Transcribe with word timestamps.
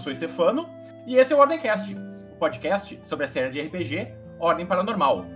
sou 0.00 0.10
Estefano 0.10 0.68
e 1.06 1.16
esse 1.16 1.32
é 1.32 1.36
o 1.36 1.38
Ordemcast, 1.38 1.94
o 1.94 2.36
podcast 2.36 2.98
sobre 3.02 3.26
a 3.26 3.28
série 3.28 3.50
de 3.50 3.60
RPG 3.60 4.08
Ordem 4.38 4.64
Paranormal. 4.64 5.26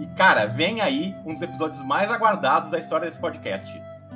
E 0.00 0.06
cara, 0.16 0.46
vem 0.46 0.80
aí 0.80 1.14
um 1.26 1.34
dos 1.34 1.42
episódios 1.42 1.84
mais 1.84 2.10
aguardados 2.10 2.70
da 2.70 2.78
história 2.78 3.06
desse 3.06 3.20
podcast. 3.20 3.70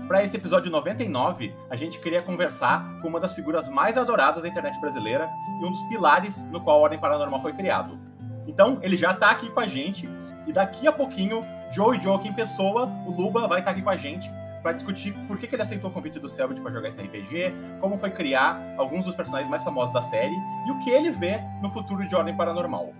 Para 0.07 0.23
esse 0.23 0.37
episódio 0.37 0.71
99, 0.71 1.53
a 1.69 1.75
gente 1.75 1.99
queria 1.99 2.23
conversar 2.23 3.01
com 3.01 3.09
uma 3.09 3.19
das 3.19 3.35
figuras 3.35 3.69
mais 3.69 3.99
adoradas 3.99 4.43
da 4.43 4.49
internet 4.49 4.81
brasileira 4.81 5.29
e 5.61 5.65
um 5.65 5.71
dos 5.71 5.83
pilares 5.89 6.45
no 6.45 6.61
qual 6.61 6.79
a 6.79 6.83
Ordem 6.83 7.01
Paranormal 7.01 7.43
foi 7.43 7.53
criado. 7.53 7.99
Então, 8.47 8.79
ele 8.83 8.97
já 8.97 9.13
tá 9.13 9.31
aqui 9.31 9.51
com 9.51 9.59
a 9.59 9.67
gente 9.67 10.09
e 10.47 10.53
daqui 10.53 10.87
a 10.87 10.93
pouquinho, 10.93 11.45
Joe 11.73 11.99
e 11.99 12.01
Joe 12.01 12.15
aqui 12.15 12.29
em 12.29 12.33
pessoa, 12.33 12.87
o 13.05 13.11
Luba 13.11 13.49
vai 13.49 13.59
estar 13.59 13.65
tá 13.65 13.71
aqui 13.73 13.83
com 13.83 13.91
a 13.91 13.97
gente 13.97 14.31
para 14.67 14.73
discutir 14.73 15.13
por 15.29 15.39
que, 15.39 15.47
que, 15.47 15.55
ele 15.55 15.63
aceitou 15.63 15.89
o 15.89 15.93
convite 15.93 16.19
do 16.19 16.29
Selbit 16.29 16.61
para 16.61 16.73
jogar 16.73 16.89
esse 16.89 17.01
RPG, 17.01 17.55
como 17.81 17.97
foi 17.97 18.11
criar 18.11 18.61
alguns 18.77 19.05
dos 19.05 19.15
personagens 19.15 19.49
mais 19.49 19.63
famosos 19.63 19.95
da 19.95 20.03
série 20.03 20.35
e 20.67 20.73
o 20.73 20.81
que 20.81 20.91
ele 20.91 21.09
vê 21.09 21.41
no 21.63 21.71
futuro 21.71 22.05
de 22.05 22.17
Ordem 22.17 22.37
Paranormal. 22.37 22.93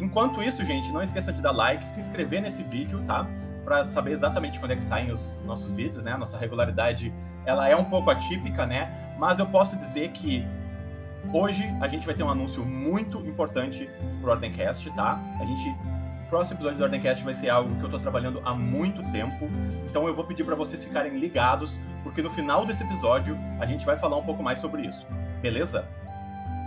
Enquanto 0.00 0.42
isso, 0.42 0.64
gente, 0.64 0.90
não 0.90 1.00
esqueça 1.00 1.32
de 1.32 1.40
dar 1.40 1.52
like, 1.52 1.86
se 1.86 2.00
inscrever 2.00 2.42
nesse 2.42 2.64
vídeo, 2.64 3.04
tá? 3.06 3.24
Para 3.64 3.88
saber 3.88 4.10
exatamente 4.10 4.58
quando 4.58 4.72
é 4.72 4.74
que 4.74 4.82
saem 4.82 5.12
os 5.12 5.38
nossos 5.44 5.72
vídeos, 5.72 6.02
né? 6.02 6.10
A 6.10 6.18
nossa 6.18 6.36
regularidade, 6.36 7.14
ela 7.46 7.68
é 7.68 7.76
um 7.76 7.84
pouco 7.84 8.10
atípica, 8.10 8.66
né? 8.66 8.92
Mas 9.16 9.38
eu 9.38 9.46
posso 9.46 9.76
dizer 9.76 10.10
que 10.10 10.44
hoje 11.32 11.72
a 11.80 11.86
gente 11.86 12.04
vai 12.04 12.16
ter 12.16 12.24
um 12.24 12.30
anúncio 12.30 12.66
muito 12.66 13.20
importante 13.20 13.88
pro 14.20 14.32
Ordemcast, 14.32 14.90
tá? 14.96 15.20
A 15.40 15.44
gente 15.44 15.72
próximo 16.30 16.54
episódio 16.56 16.78
do 16.78 16.84
Ordemcast 16.84 17.24
vai 17.24 17.34
ser 17.34 17.50
algo 17.50 17.74
que 17.74 17.82
eu 17.82 17.90
tô 17.90 17.98
trabalhando 17.98 18.40
há 18.44 18.54
muito 18.54 19.02
tempo. 19.10 19.50
Então 19.84 20.06
eu 20.06 20.14
vou 20.14 20.24
pedir 20.24 20.44
para 20.44 20.54
vocês 20.54 20.82
ficarem 20.84 21.18
ligados, 21.18 21.80
porque 22.04 22.22
no 22.22 22.30
final 22.30 22.64
desse 22.64 22.84
episódio 22.84 23.36
a 23.58 23.66
gente 23.66 23.84
vai 23.84 23.96
falar 23.96 24.16
um 24.16 24.22
pouco 24.22 24.42
mais 24.42 24.60
sobre 24.60 24.86
isso. 24.86 25.04
Beleza? 25.42 25.84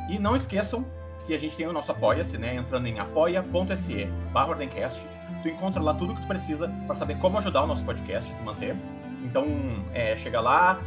E 0.10 0.20
não 0.20 0.36
esqueçam 0.36 0.86
que 1.26 1.34
a 1.34 1.40
gente 1.40 1.56
tem 1.56 1.66
o 1.66 1.72
nosso 1.72 1.90
Apoia-se, 1.92 2.38
né? 2.38 2.56
Entrando 2.56 2.86
em 2.88 3.00
apoia.se 3.00 4.06
barra 4.34 4.50
Ordemcast. 4.50 5.08
Tu 5.42 5.48
encontra 5.48 5.82
lá 5.82 5.94
tudo 5.94 6.14
que 6.14 6.22
tu 6.22 6.28
precisa 6.28 6.70
para 6.86 6.96
saber 6.96 7.18
como 7.18 7.38
ajudar 7.38 7.64
o 7.64 7.68
nosso 7.68 7.86
podcast 7.86 8.30
a 8.30 8.36
se 8.36 8.44
manter. 8.44 8.76
Então, 9.24 9.48
é, 9.94 10.18
chega 10.18 10.42
lá, 10.42 10.82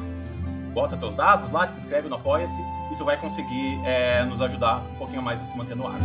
bota 0.74 0.96
teus 0.98 1.14
dados 1.14 1.50
lá, 1.50 1.66
se 1.68 1.78
inscreve 1.78 2.08
no 2.08 2.16
Apoia-se 2.16 2.60
e 2.92 2.96
tu 2.96 3.04
vai 3.06 3.18
conseguir 3.18 3.80
é, 3.86 4.22
nos 4.24 4.42
ajudar 4.42 4.82
um 4.92 4.96
pouquinho 4.96 5.22
mais 5.22 5.40
a 5.40 5.44
se 5.46 5.56
manter 5.56 5.74
no 5.74 5.86
ar. 5.86 5.98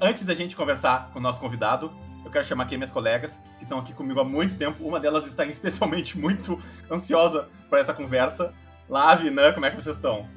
Antes 0.00 0.24
da 0.24 0.34
gente 0.34 0.56
conversar 0.56 1.10
com 1.12 1.18
o 1.18 1.22
nosso 1.22 1.40
convidado, 1.40 1.92
eu 2.24 2.30
quero 2.30 2.44
chamar 2.44 2.64
aqui 2.64 2.76
minhas 2.76 2.90
colegas 2.90 3.40
que 3.58 3.64
estão 3.64 3.78
aqui 3.78 3.92
comigo 3.92 4.20
há 4.20 4.24
muito 4.24 4.56
tempo. 4.56 4.86
Uma 4.86 5.00
delas 5.00 5.26
está 5.26 5.44
especialmente 5.46 6.18
muito 6.18 6.60
ansiosa 6.90 7.48
para 7.68 7.80
essa 7.80 7.94
conversa. 7.94 8.52
Lave, 8.88 9.30
Nan, 9.30 9.52
como 9.52 9.66
é 9.66 9.70
que 9.70 9.76
vocês 9.76 9.96
estão? 9.96 10.28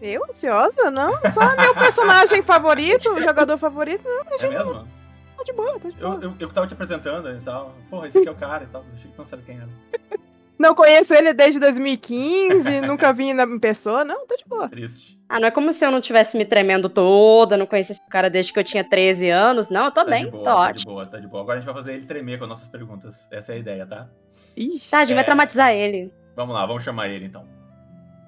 Eu 0.00 0.24
ansiosa? 0.24 0.90
Não, 0.90 1.12
só 1.32 1.56
meu 1.56 1.74
personagem 1.74 2.42
favorito, 2.42 3.10
o 3.10 3.20
jogador 3.22 3.56
favorito. 3.58 4.04
Não, 4.04 4.20
é 4.20 4.48
mesmo? 4.48 4.88
Tá 5.36 5.42
de 5.42 5.52
boa, 5.52 5.78
tá 5.78 5.88
de 5.88 5.96
boa. 5.96 6.14
Eu, 6.16 6.22
eu, 6.22 6.34
eu 6.38 6.48
tava 6.50 6.66
te 6.66 6.74
apresentando 6.74 7.30
e 7.30 7.40
tal. 7.40 7.74
Porra, 7.88 8.08
esse 8.08 8.18
aqui 8.18 8.28
é 8.28 8.30
o 8.30 8.36
cara 8.36 8.64
e 8.64 8.66
tal. 8.66 8.82
Achei 8.94 9.10
que 9.10 9.18
não 9.18 9.24
sabe 9.24 9.42
quem 9.42 9.56
era. 9.56 9.68
Não 10.58 10.74
conheço 10.74 11.12
ele 11.14 11.32
desde 11.34 11.60
2015, 11.60 12.80
nunca 12.82 13.12
vi 13.12 13.30
em 13.30 13.58
pessoa. 13.58 14.04
Não, 14.04 14.26
tá 14.26 14.36
de 14.36 14.44
boa. 14.46 14.68
Triste. 14.68 15.16
Ah, 15.28 15.40
não 15.40 15.48
é 15.48 15.50
como 15.50 15.72
se 15.72 15.84
eu 15.84 15.90
não 15.90 16.00
tivesse 16.00 16.36
me 16.36 16.44
tremendo 16.44 16.88
toda, 16.88 17.56
não 17.56 17.66
conhecesse 17.66 18.00
o 18.00 18.10
cara 18.10 18.30
desde 18.30 18.52
que 18.52 18.58
eu 18.58 18.64
tinha 18.64 18.84
13 18.84 19.28
anos. 19.28 19.68
Não, 19.70 19.86
eu 19.86 19.90
tô 19.90 20.04
tá 20.04 20.10
bem, 20.10 20.30
boa, 20.30 20.38
tô 20.38 20.44
tá 20.44 20.56
ótimo. 20.56 20.78
de 20.78 20.86
boa, 20.86 21.06
tá 21.06 21.18
de 21.18 21.26
boa. 21.26 21.42
Agora 21.42 21.58
a 21.58 21.60
gente 21.60 21.66
vai 21.66 21.74
fazer 21.74 21.94
ele 21.94 22.06
tremer 22.06 22.38
com 22.38 22.46
nossas 22.46 22.68
perguntas. 22.68 23.28
Essa 23.30 23.52
é 23.52 23.56
a 23.56 23.58
ideia, 23.58 23.86
tá? 23.86 24.08
Ixi. 24.56 24.90
Tá, 24.90 24.98
a 24.98 25.00
gente 25.00 25.12
É. 25.12 25.14
vai 25.16 25.24
traumatizar 25.24 25.72
ele. 25.72 26.12
Vamos 26.36 26.54
lá, 26.54 26.64
vamos 26.64 26.84
chamar 26.84 27.08
ele 27.08 27.24
então. 27.26 27.44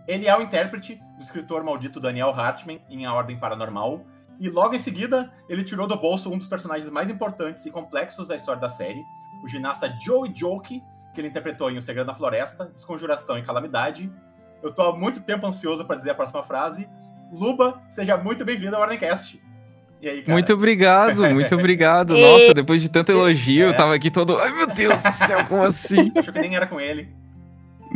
Ele 0.06 0.26
é 0.26 0.36
o 0.36 0.42
intérprete 0.42 0.98
do 1.16 1.22
escritor 1.22 1.62
maldito 1.62 2.00
Daniel 2.00 2.30
Hartman 2.30 2.80
em 2.88 3.04
A 3.06 3.12
Ordem 3.12 3.38
Paranormal. 3.38 4.04
E 4.40 4.48
logo 4.48 4.74
em 4.74 4.78
seguida, 4.78 5.32
ele 5.48 5.62
tirou 5.62 5.86
do 5.86 5.96
bolso 5.96 6.30
um 6.32 6.38
dos 6.38 6.46
personagens 6.46 6.88
mais 6.90 7.10
importantes 7.10 7.64
e 7.66 7.70
complexos 7.70 8.28
da 8.28 8.36
história 8.36 8.60
da 8.60 8.68
série, 8.68 9.02
o 9.44 9.48
ginasta 9.48 9.92
Joey 10.00 10.32
Joke, 10.34 10.82
que 11.18 11.22
ele 11.22 11.28
interpretou 11.28 11.68
em 11.68 11.76
O 11.76 11.82
Segredo 11.82 12.06
da 12.06 12.14
Floresta, 12.14 12.70
Desconjuração 12.72 13.36
e 13.36 13.42
Calamidade. 13.42 14.08
Eu 14.62 14.72
tô 14.72 14.82
há 14.82 14.96
muito 14.96 15.20
tempo 15.20 15.44
ansioso 15.48 15.84
para 15.84 15.96
dizer 15.96 16.10
a 16.10 16.14
próxima 16.14 16.44
frase. 16.44 16.88
Luba, 17.32 17.82
seja 17.88 18.16
muito 18.16 18.44
bem-vindo 18.44 18.76
ao 18.76 18.82
Ordemcast. 18.82 19.42
E 20.00 20.08
aí, 20.08 20.20
cara? 20.22 20.32
Muito 20.32 20.52
obrigado, 20.54 21.22
muito 21.34 21.54
obrigado. 21.56 22.14
Nossa, 22.16 22.54
depois 22.54 22.80
de 22.80 22.88
tanto 22.88 23.10
elogio, 23.10 23.66
É. 23.66 23.68
eu 23.70 23.76
tava 23.76 23.96
aqui 23.96 24.12
todo. 24.12 24.38
Ai, 24.38 24.52
meu 24.52 24.68
Deus 24.68 25.02
do 25.02 25.10
céu, 25.10 25.44
como 25.46 25.64
assim? 25.64 26.12
Achou 26.16 26.32
que 26.32 26.38
nem 26.40 26.54
era 26.54 26.68
com 26.68 26.80
ele. 26.80 27.08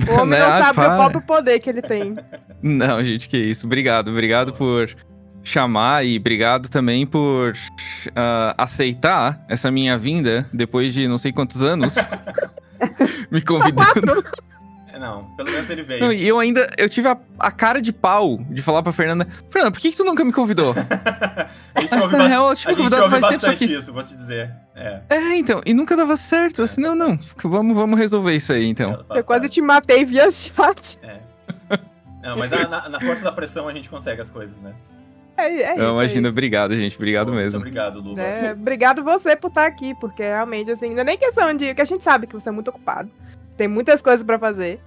O 0.08 0.14
homem 0.14 0.30
Né? 0.30 0.38
não 0.40 0.52
Ai, 0.52 0.58
sabe 0.58 0.74
para. 0.74 0.94
o 0.94 0.96
próprio 0.96 1.22
poder 1.22 1.60
que 1.60 1.70
ele 1.70 1.82
tem. 1.82 2.16
Não, 2.60 3.02
gente, 3.04 3.28
que 3.28 3.36
isso. 3.38 3.66
Obrigado, 3.66 4.08
obrigado 4.10 4.52
por 4.52 4.92
chamar 5.44 6.04
e 6.04 6.16
obrigado 6.18 6.68
também 6.68 7.06
por 7.06 7.52
ah, 8.16 8.54
aceitar 8.58 9.44
essa 9.48 9.70
minha 9.70 9.96
vinda 9.98 10.44
depois 10.52 10.92
de 10.94 11.06
não 11.08 11.18
sei 11.18 11.32
quantos 11.32 11.62
anos 11.62 11.94
me 13.30 13.40
convidando. 13.42 14.24
É, 14.88 14.98
Não, 14.98 15.24
pelo 15.36 15.50
menos 15.50 15.70
ele 15.70 15.82
veio. 15.82 16.00
Não, 16.02 16.12
e 16.12 16.26
eu 16.28 16.38
ainda, 16.38 16.70
eu 16.76 16.88
tive 16.88 17.08
a, 17.08 17.16
a 17.38 17.50
cara 17.50 17.80
de 17.80 17.92
pau 17.92 18.38
de 18.50 18.60
falar 18.60 18.82
pra 18.82 18.92
Fernanda, 18.92 19.26
Fernanda, 19.48 19.72
por 19.72 19.80
que, 19.80 19.90
que 19.90 19.96
tu 19.96 20.04
nunca 20.04 20.22
me 20.24 20.32
convidou? 20.32 20.74
a 21.74 21.80
gente 21.80 21.90
Mas 21.90 22.10
na 22.10 22.26
real, 22.26 22.44
eu 22.46 22.50
a 22.50 22.54
tinha 22.56 22.72
me 22.72 22.76
convidado 22.76 23.02
ouve 23.04 23.18
faz 23.20 23.32
tempo, 23.32 23.40
só 23.40 23.46
bastante 23.52 23.68
que... 23.68 23.74
isso, 23.74 23.92
vou 23.92 24.02
te 24.04 24.14
dizer. 24.14 24.50
É. 24.74 25.00
É, 25.08 25.36
então, 25.36 25.62
e 25.64 25.72
nunca 25.72 25.96
dava 25.96 26.16
certo. 26.16 26.60
Eu 26.60 26.64
assim, 26.64 26.80
não, 26.82 26.94
não, 26.94 27.18
vamos, 27.44 27.74
vamos 27.74 27.98
resolver 27.98 28.34
isso 28.34 28.52
aí, 28.52 28.66
então. 28.66 29.04
faz 29.08 29.20
Eu 29.20 29.24
quase 29.24 29.48
te 29.48 29.60
matei 29.62 30.04
via 30.04 30.30
chat. 30.30 30.98
Não, 32.22 32.36
mas 32.36 32.50
na, 32.50 32.68
na- 32.68 32.88
na 32.88 33.00
força 33.00 33.24
da 33.24 33.32
pressão 33.32 33.66
a 33.68 33.72
gente 33.72 33.88
consegue 33.88 34.20
as 34.20 34.30
coisas, 34.30 34.60
né? 34.60 34.72
É, 35.42 35.62
é 35.62 35.70
isso. 35.70 35.78
Não, 35.78 35.90
é 35.90 36.04
imagina, 36.04 36.28
isso. 36.28 36.32
obrigado, 36.32 36.76
gente, 36.76 36.96
obrigado 36.96 37.28
Muito 37.28 37.42
mesmo. 37.42 37.60
Obrigado, 37.60 38.00
Luba. 38.00 38.20
É, 38.20 38.52
obrigado 38.52 39.02
você 39.02 39.36
por 39.36 39.48
estar 39.48 39.66
aqui, 39.66 39.94
porque 39.94 40.22
realmente, 40.22 40.70
assim, 40.70 40.90
não 40.90 41.00
é 41.00 41.04
nem 41.04 41.18
questão 41.18 41.54
de. 41.54 41.74
que 41.74 41.82
a 41.82 41.84
gente 41.84 42.02
sabe 42.02 42.26
que 42.26 42.34
você 42.34 42.48
é 42.48 42.52
muito 42.52 42.68
ocupado. 42.68 43.10
Tem 43.56 43.68
muitas 43.68 44.00
coisas 44.00 44.24
pra 44.24 44.38
fazer. 44.38 44.80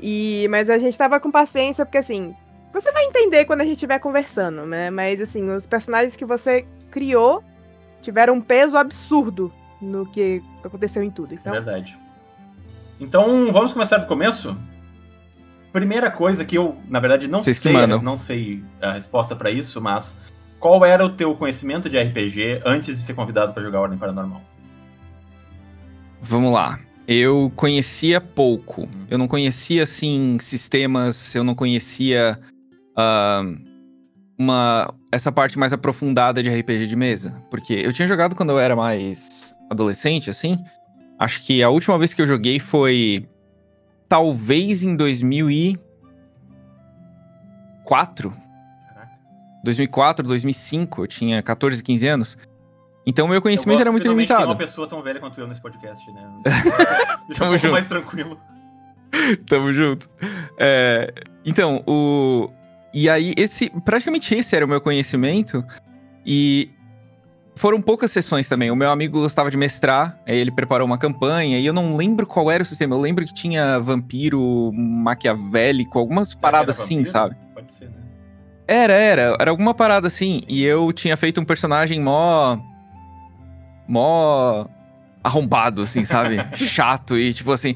E, 0.00 0.46
mas 0.50 0.70
a 0.70 0.78
gente 0.78 0.96
tava 0.96 1.20
com 1.20 1.30
paciência, 1.30 1.84
porque 1.84 1.98
assim, 1.98 2.34
você 2.72 2.90
vai 2.92 3.04
entender 3.04 3.44
quando 3.44 3.60
a 3.60 3.64
gente 3.64 3.74
estiver 3.74 3.98
conversando, 3.98 4.64
né? 4.64 4.90
Mas 4.90 5.20
assim, 5.20 5.50
os 5.50 5.66
personagens 5.66 6.16
que 6.16 6.24
você 6.24 6.66
criou 6.90 7.42
tiveram 8.02 8.34
um 8.34 8.40
peso 8.40 8.76
absurdo 8.76 9.52
no 9.80 10.06
que 10.06 10.42
aconteceu 10.64 11.02
em 11.02 11.10
tudo. 11.10 11.34
É 11.34 11.36
Então, 11.36 11.52
verdade. 11.52 11.98
Então, 12.98 13.50
vamos 13.52 13.72
começar 13.72 13.98
do 13.98 14.06
começo? 14.06 14.56
Primeira 15.72 16.10
coisa 16.10 16.44
que 16.44 16.58
eu, 16.58 16.76
na 16.88 16.98
verdade, 16.98 17.28
não 17.28 17.38
Vocês 17.38 17.58
sei, 17.58 17.72
mandam. 17.72 18.02
não 18.02 18.16
sei 18.16 18.62
a 18.80 18.92
resposta 18.92 19.36
pra 19.36 19.50
isso, 19.50 19.80
mas 19.80 20.20
qual 20.58 20.84
era 20.84 21.04
o 21.04 21.10
teu 21.10 21.34
conhecimento 21.34 21.88
de 21.88 21.98
RPG 21.98 22.62
antes 22.66 22.96
de 22.96 23.02
ser 23.02 23.14
convidado 23.14 23.52
pra 23.52 23.62
jogar 23.62 23.80
Ordem 23.80 23.98
Paranormal? 23.98 24.42
Vamos 26.20 26.52
lá. 26.52 26.78
Eu 27.06 27.52
conhecia 27.56 28.20
pouco. 28.20 28.88
Eu 29.08 29.16
não 29.16 29.26
conhecia, 29.26 29.82
assim, 29.84 30.36
sistemas, 30.40 31.34
eu 31.34 31.42
não 31.42 31.54
conhecia 31.54 32.38
ah, 32.96 33.42
uma, 34.38 34.94
essa 35.10 35.32
parte 35.32 35.58
mais 35.58 35.72
aprofundada 35.72 36.42
de 36.42 36.50
RPG 36.50 36.86
de 36.86 36.96
mesa. 36.96 37.34
Porque 37.50 37.74
eu 37.74 37.92
tinha 37.92 38.06
jogado 38.06 38.34
quando 38.34 38.50
eu 38.50 38.58
era 38.58 38.76
mais 38.76 39.54
adolescente, 39.70 40.30
assim. 40.30 40.58
Acho 41.18 41.42
que 41.42 41.62
a 41.62 41.70
última 41.70 41.98
vez 41.98 42.12
que 42.12 42.22
eu 42.22 42.26
joguei 42.26 42.58
foi 42.58 43.28
talvez 44.10 44.82
em 44.82 44.94
2004. 44.96 45.78
Caraca. 48.88 49.12
2004, 49.64 50.26
2005, 50.26 51.02
eu 51.02 51.06
tinha 51.06 51.42
14, 51.42 51.82
15 51.82 52.06
anos. 52.08 52.36
Então 53.06 53.26
meu 53.26 53.36
Eu 53.36 53.42
conhecimento 53.42 53.76
gosto 53.76 53.80
era 53.82 53.92
muito 53.92 54.06
limitado. 54.08 54.44
uma 54.46 54.56
pessoa 54.56 54.86
tão 54.86 55.00
velha 55.02 55.18
quanto 55.20 55.40
eu 55.40 55.46
nesse 55.46 55.62
podcast, 55.62 56.10
né? 56.12 56.28
Deixa 56.44 56.74
um 56.74 57.34
Tamo 57.34 57.36
pouco 57.38 57.58
junto. 57.58 57.72
mais 57.72 57.86
tranquilo. 57.88 58.38
Tamo 59.46 59.72
junto. 59.72 60.10
É, 60.58 61.14
então, 61.44 61.82
o. 61.86 62.50
E 62.92 63.08
aí, 63.08 63.32
esse. 63.36 63.70
Praticamente 63.84 64.34
esse 64.34 64.54
era 64.54 64.64
o 64.66 64.68
meu 64.68 64.80
conhecimento. 64.80 65.64
E 66.26 66.68
foram 67.60 67.80
poucas 67.82 68.10
sessões 68.10 68.48
também. 68.48 68.70
O 68.70 68.76
meu 68.76 68.90
amigo 68.90 69.20
gostava 69.20 69.50
de 69.50 69.56
mestrar, 69.56 70.18
aí 70.26 70.38
ele 70.38 70.50
preparou 70.50 70.86
uma 70.86 70.96
campanha, 70.96 71.58
e 71.58 71.66
eu 71.66 71.72
não 71.72 71.94
lembro 71.96 72.26
qual 72.26 72.50
era 72.50 72.62
o 72.62 72.66
sistema. 72.66 72.96
Eu 72.96 73.00
lembro 73.00 73.24
que 73.24 73.34
tinha 73.34 73.78
vampiro 73.78 74.72
maquiavélico, 74.72 75.98
algumas 75.98 76.34
que 76.34 76.40
paradas 76.40 76.80
assim, 76.80 77.04
sabe? 77.04 77.36
Pode 77.54 77.70
ser, 77.70 77.86
né? 77.90 77.96
Era, 78.66 78.94
era. 78.94 79.36
Era 79.38 79.50
alguma 79.50 79.74
parada 79.74 80.06
assim. 80.06 80.42
E 80.48 80.64
eu 80.64 80.92
tinha 80.92 81.16
feito 81.16 81.40
um 81.40 81.44
personagem 81.44 82.00
mó. 82.00 82.56
mó. 83.86 84.66
arrombado, 85.22 85.82
assim, 85.82 86.04
sabe? 86.04 86.38
Chato 86.56 87.18
e 87.18 87.34
tipo 87.34 87.52
assim. 87.52 87.74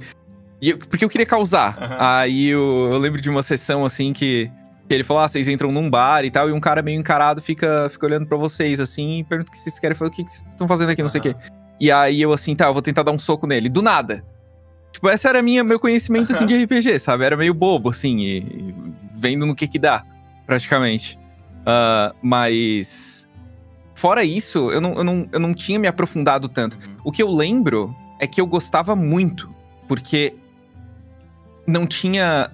Eu- 0.62 0.78
porque 0.78 1.04
eu 1.04 1.08
queria 1.10 1.26
causar. 1.26 1.76
Aham. 1.78 1.96
Aí 2.00 2.46
eu, 2.46 2.90
eu 2.92 2.98
lembro 2.98 3.20
de 3.20 3.28
uma 3.28 3.42
sessão 3.42 3.84
assim 3.84 4.12
que. 4.12 4.50
Ele 4.88 5.04
falou: 5.04 5.22
ah, 5.22 5.28
vocês 5.28 5.48
entram 5.48 5.72
num 5.72 5.88
bar 5.88 6.24
e 6.24 6.30
tal, 6.30 6.48
e 6.48 6.52
um 6.52 6.60
cara 6.60 6.82
meio 6.82 6.98
encarado 6.98 7.40
fica, 7.40 7.88
fica 7.88 8.06
olhando 8.06 8.26
pra 8.26 8.36
vocês, 8.36 8.78
assim, 8.78 9.20
e 9.20 9.24
pergunta 9.24 9.48
o 9.48 9.52
que 9.52 9.58
vocês 9.58 9.78
querem. 9.78 9.94
Eu 9.94 9.98
falo, 9.98 10.10
o 10.10 10.12
que 10.12 10.24
que 10.24 10.30
vocês 10.30 10.44
estão 10.50 10.68
fazendo 10.68 10.90
aqui, 10.90 11.02
não 11.02 11.08
sei 11.08 11.20
o 11.20 11.22
quê. 11.22 11.36
E 11.80 11.90
aí 11.90 12.20
eu 12.20 12.32
assim, 12.32 12.54
tá, 12.54 12.66
eu 12.66 12.72
vou 12.72 12.82
tentar 12.82 13.02
dar 13.02 13.12
um 13.12 13.18
soco 13.18 13.46
nele. 13.46 13.68
Do 13.68 13.82
nada. 13.82 14.24
Tipo, 14.92 15.10
esse 15.10 15.26
era 15.26 15.42
minha, 15.42 15.64
meu 15.64 15.80
conhecimento, 15.80 16.32
assim, 16.32 16.46
de 16.46 16.64
RPG, 16.64 17.00
sabe? 17.00 17.24
Era 17.24 17.36
meio 17.36 17.52
bobo, 17.52 17.90
assim, 17.90 18.18
e, 18.18 18.38
e 18.38 18.74
vendo 19.16 19.44
no 19.44 19.54
que 19.54 19.66
que 19.66 19.78
dá, 19.78 20.02
praticamente. 20.46 21.18
Uh, 21.60 22.14
mas... 22.22 23.28
Fora 23.94 24.24
isso, 24.24 24.70
eu 24.70 24.80
não, 24.80 24.94
eu, 24.94 25.04
não, 25.04 25.28
eu 25.32 25.40
não 25.40 25.54
tinha 25.54 25.78
me 25.78 25.88
aprofundado 25.88 26.48
tanto. 26.48 26.76
Uhum. 26.76 26.96
O 27.04 27.12
que 27.12 27.22
eu 27.22 27.28
lembro 27.28 27.94
é 28.20 28.26
que 28.26 28.40
eu 28.40 28.46
gostava 28.46 28.94
muito, 28.94 29.50
porque 29.88 30.34
não 31.66 31.86
tinha 31.86 32.50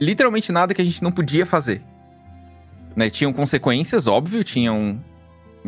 literalmente 0.00 0.50
nada 0.50 0.72
que 0.74 0.80
a 0.80 0.84
gente 0.84 1.02
não 1.02 1.12
podia 1.12 1.44
fazer. 1.44 1.82
Né? 2.96 3.10
Tinham 3.10 3.32
consequências, 3.32 4.06
óbvio, 4.06 4.42
tinham 4.42 5.02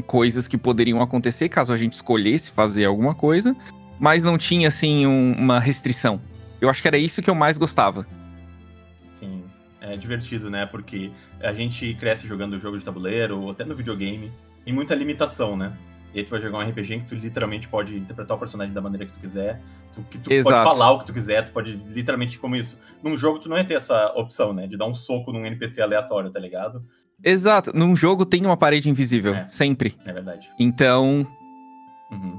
coisas 0.07 0.49
que 0.49 0.57
poderiam 0.57 1.03
acontecer 1.03 1.49
caso 1.49 1.73
a 1.73 1.77
gente 1.77 1.93
escolhesse 1.93 2.51
fazer 2.51 2.85
alguma 2.87 3.15
coisa, 3.15 3.55
mas 4.01 4.25
não 4.25 4.39
tinha, 4.39 4.69
assim, 4.69 5.07
um- 5.07 5.35
uma 5.35 5.61
restrição. 5.61 6.21
Eu 6.61 6.69
acho 6.69 6.81
que 6.81 6.89
era 6.89 6.99
isso 6.99 7.21
que 7.23 7.29
eu 7.29 7.35
mais 7.35 7.59
gostava. 7.59 8.07
Sim, 9.13 9.45
é 9.81 9.97
divertido, 9.97 10.49
né? 10.49 10.65
Porque 10.67 11.11
a 11.41 11.53
gente 11.53 11.95
cresce 11.95 12.27
jogando 12.27 12.59
jogo 12.59 12.79
de 12.79 12.85
tabuleiro, 12.85 13.39
ou 13.39 13.51
até 13.51 13.65
no 13.65 13.75
videogame, 13.77 14.33
e 14.65 14.73
muita 14.73 14.95
limitação, 14.95 15.57
né? 15.57 15.73
E 16.15 16.19
aí 16.19 16.25
tu 16.25 16.31
vai 16.31 16.41
jogar 16.41 16.59
um 16.59 16.69
RPG 16.69 16.95
em 16.95 17.01
que 17.01 17.07
tu 17.07 17.15
literalmente 17.15 17.67
pode 17.69 17.97
interpretar 17.97 18.37
o 18.37 18.41
personagem 18.41 18.75
da 18.75 18.81
maneira 18.81 19.07
que 19.07 19.13
tu 19.13 19.19
quiser, 19.21 19.61
tu, 19.95 20.03
que 20.11 20.19
tu 20.19 20.25
pode 20.25 20.35
Exato. 20.35 20.65
falar 20.71 20.93
o 20.93 20.99
que 21.01 21.07
tu 21.07 21.13
quiser, 21.13 21.43
tu 21.45 21.53
pode 21.53 21.73
literalmente 21.89 22.39
como 22.39 22.55
isso. 22.55 22.79
Num 23.03 23.17
jogo 23.17 23.39
tu 23.39 23.49
não 23.49 23.57
ia 23.57 23.65
ter 23.65 23.75
essa 23.75 24.13
opção, 24.15 24.53
né? 24.53 24.67
De 24.67 24.77
dar 24.77 24.87
um 24.87 24.95
soco 24.95 25.33
num 25.33 25.45
NPC 25.47 25.81
aleatório, 25.81 26.31
tá 26.31 26.39
ligado? 26.39 26.85
Exato, 27.25 27.73
num 27.75 27.95
jogo 27.97 28.27
tem 28.27 28.45
uma 28.45 28.57
parede 28.57 28.91
invisível, 28.91 29.35
É. 29.35 29.47
sempre. 29.49 29.97
É 30.05 30.13
verdade. 30.13 30.51
Então, 30.59 31.27
Uhum, 32.11 32.39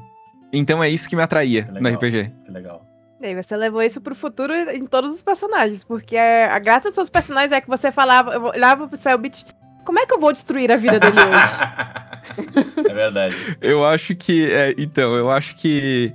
então 0.51 0.83
é 0.83 0.89
isso 0.89 1.09
que 1.09 1.15
me 1.15 1.21
atraía 1.23 1.63
Que 1.63 1.71
no. 1.71 1.89
RPG. 1.89 2.31
que 2.45 2.51
legal. 2.51 2.85
E 3.21 3.25
aí 3.27 3.41
você 3.41 3.55
levou 3.55 3.81
isso 3.81 4.01
pro 4.01 4.13
futuro 4.13 4.53
em 4.53 4.85
todos 4.85 5.11
os 5.13 5.23
personagens, 5.23 5.83
porque 5.83 6.17
a 6.17 6.59
graça 6.59 6.89
dos 6.89 6.95
seus 6.95 7.09
personagens 7.09 7.53
é 7.53 7.61
que 7.61 7.67
você 7.69 7.89
falava, 7.91 8.33
eu 8.33 8.43
olhava 8.43 8.85
pro 8.87 8.97
Selbit, 8.97 9.45
como 9.85 9.99
é 9.99 10.05
que 10.05 10.13
eu 10.13 10.19
vou 10.19 10.31
destruir 10.33 10.71
a 10.71 10.77
vida 10.77 10.99
dele 10.99 11.17
hoje? 11.19 12.73
é 12.89 12.93
verdade. 12.93 13.35
Eu 13.61 13.85
acho 13.85 14.15
que. 14.15 14.49
é, 14.51 14.73
então, 14.77 15.13
eu 15.15 15.29
acho 15.29 15.55
que. 15.55 16.13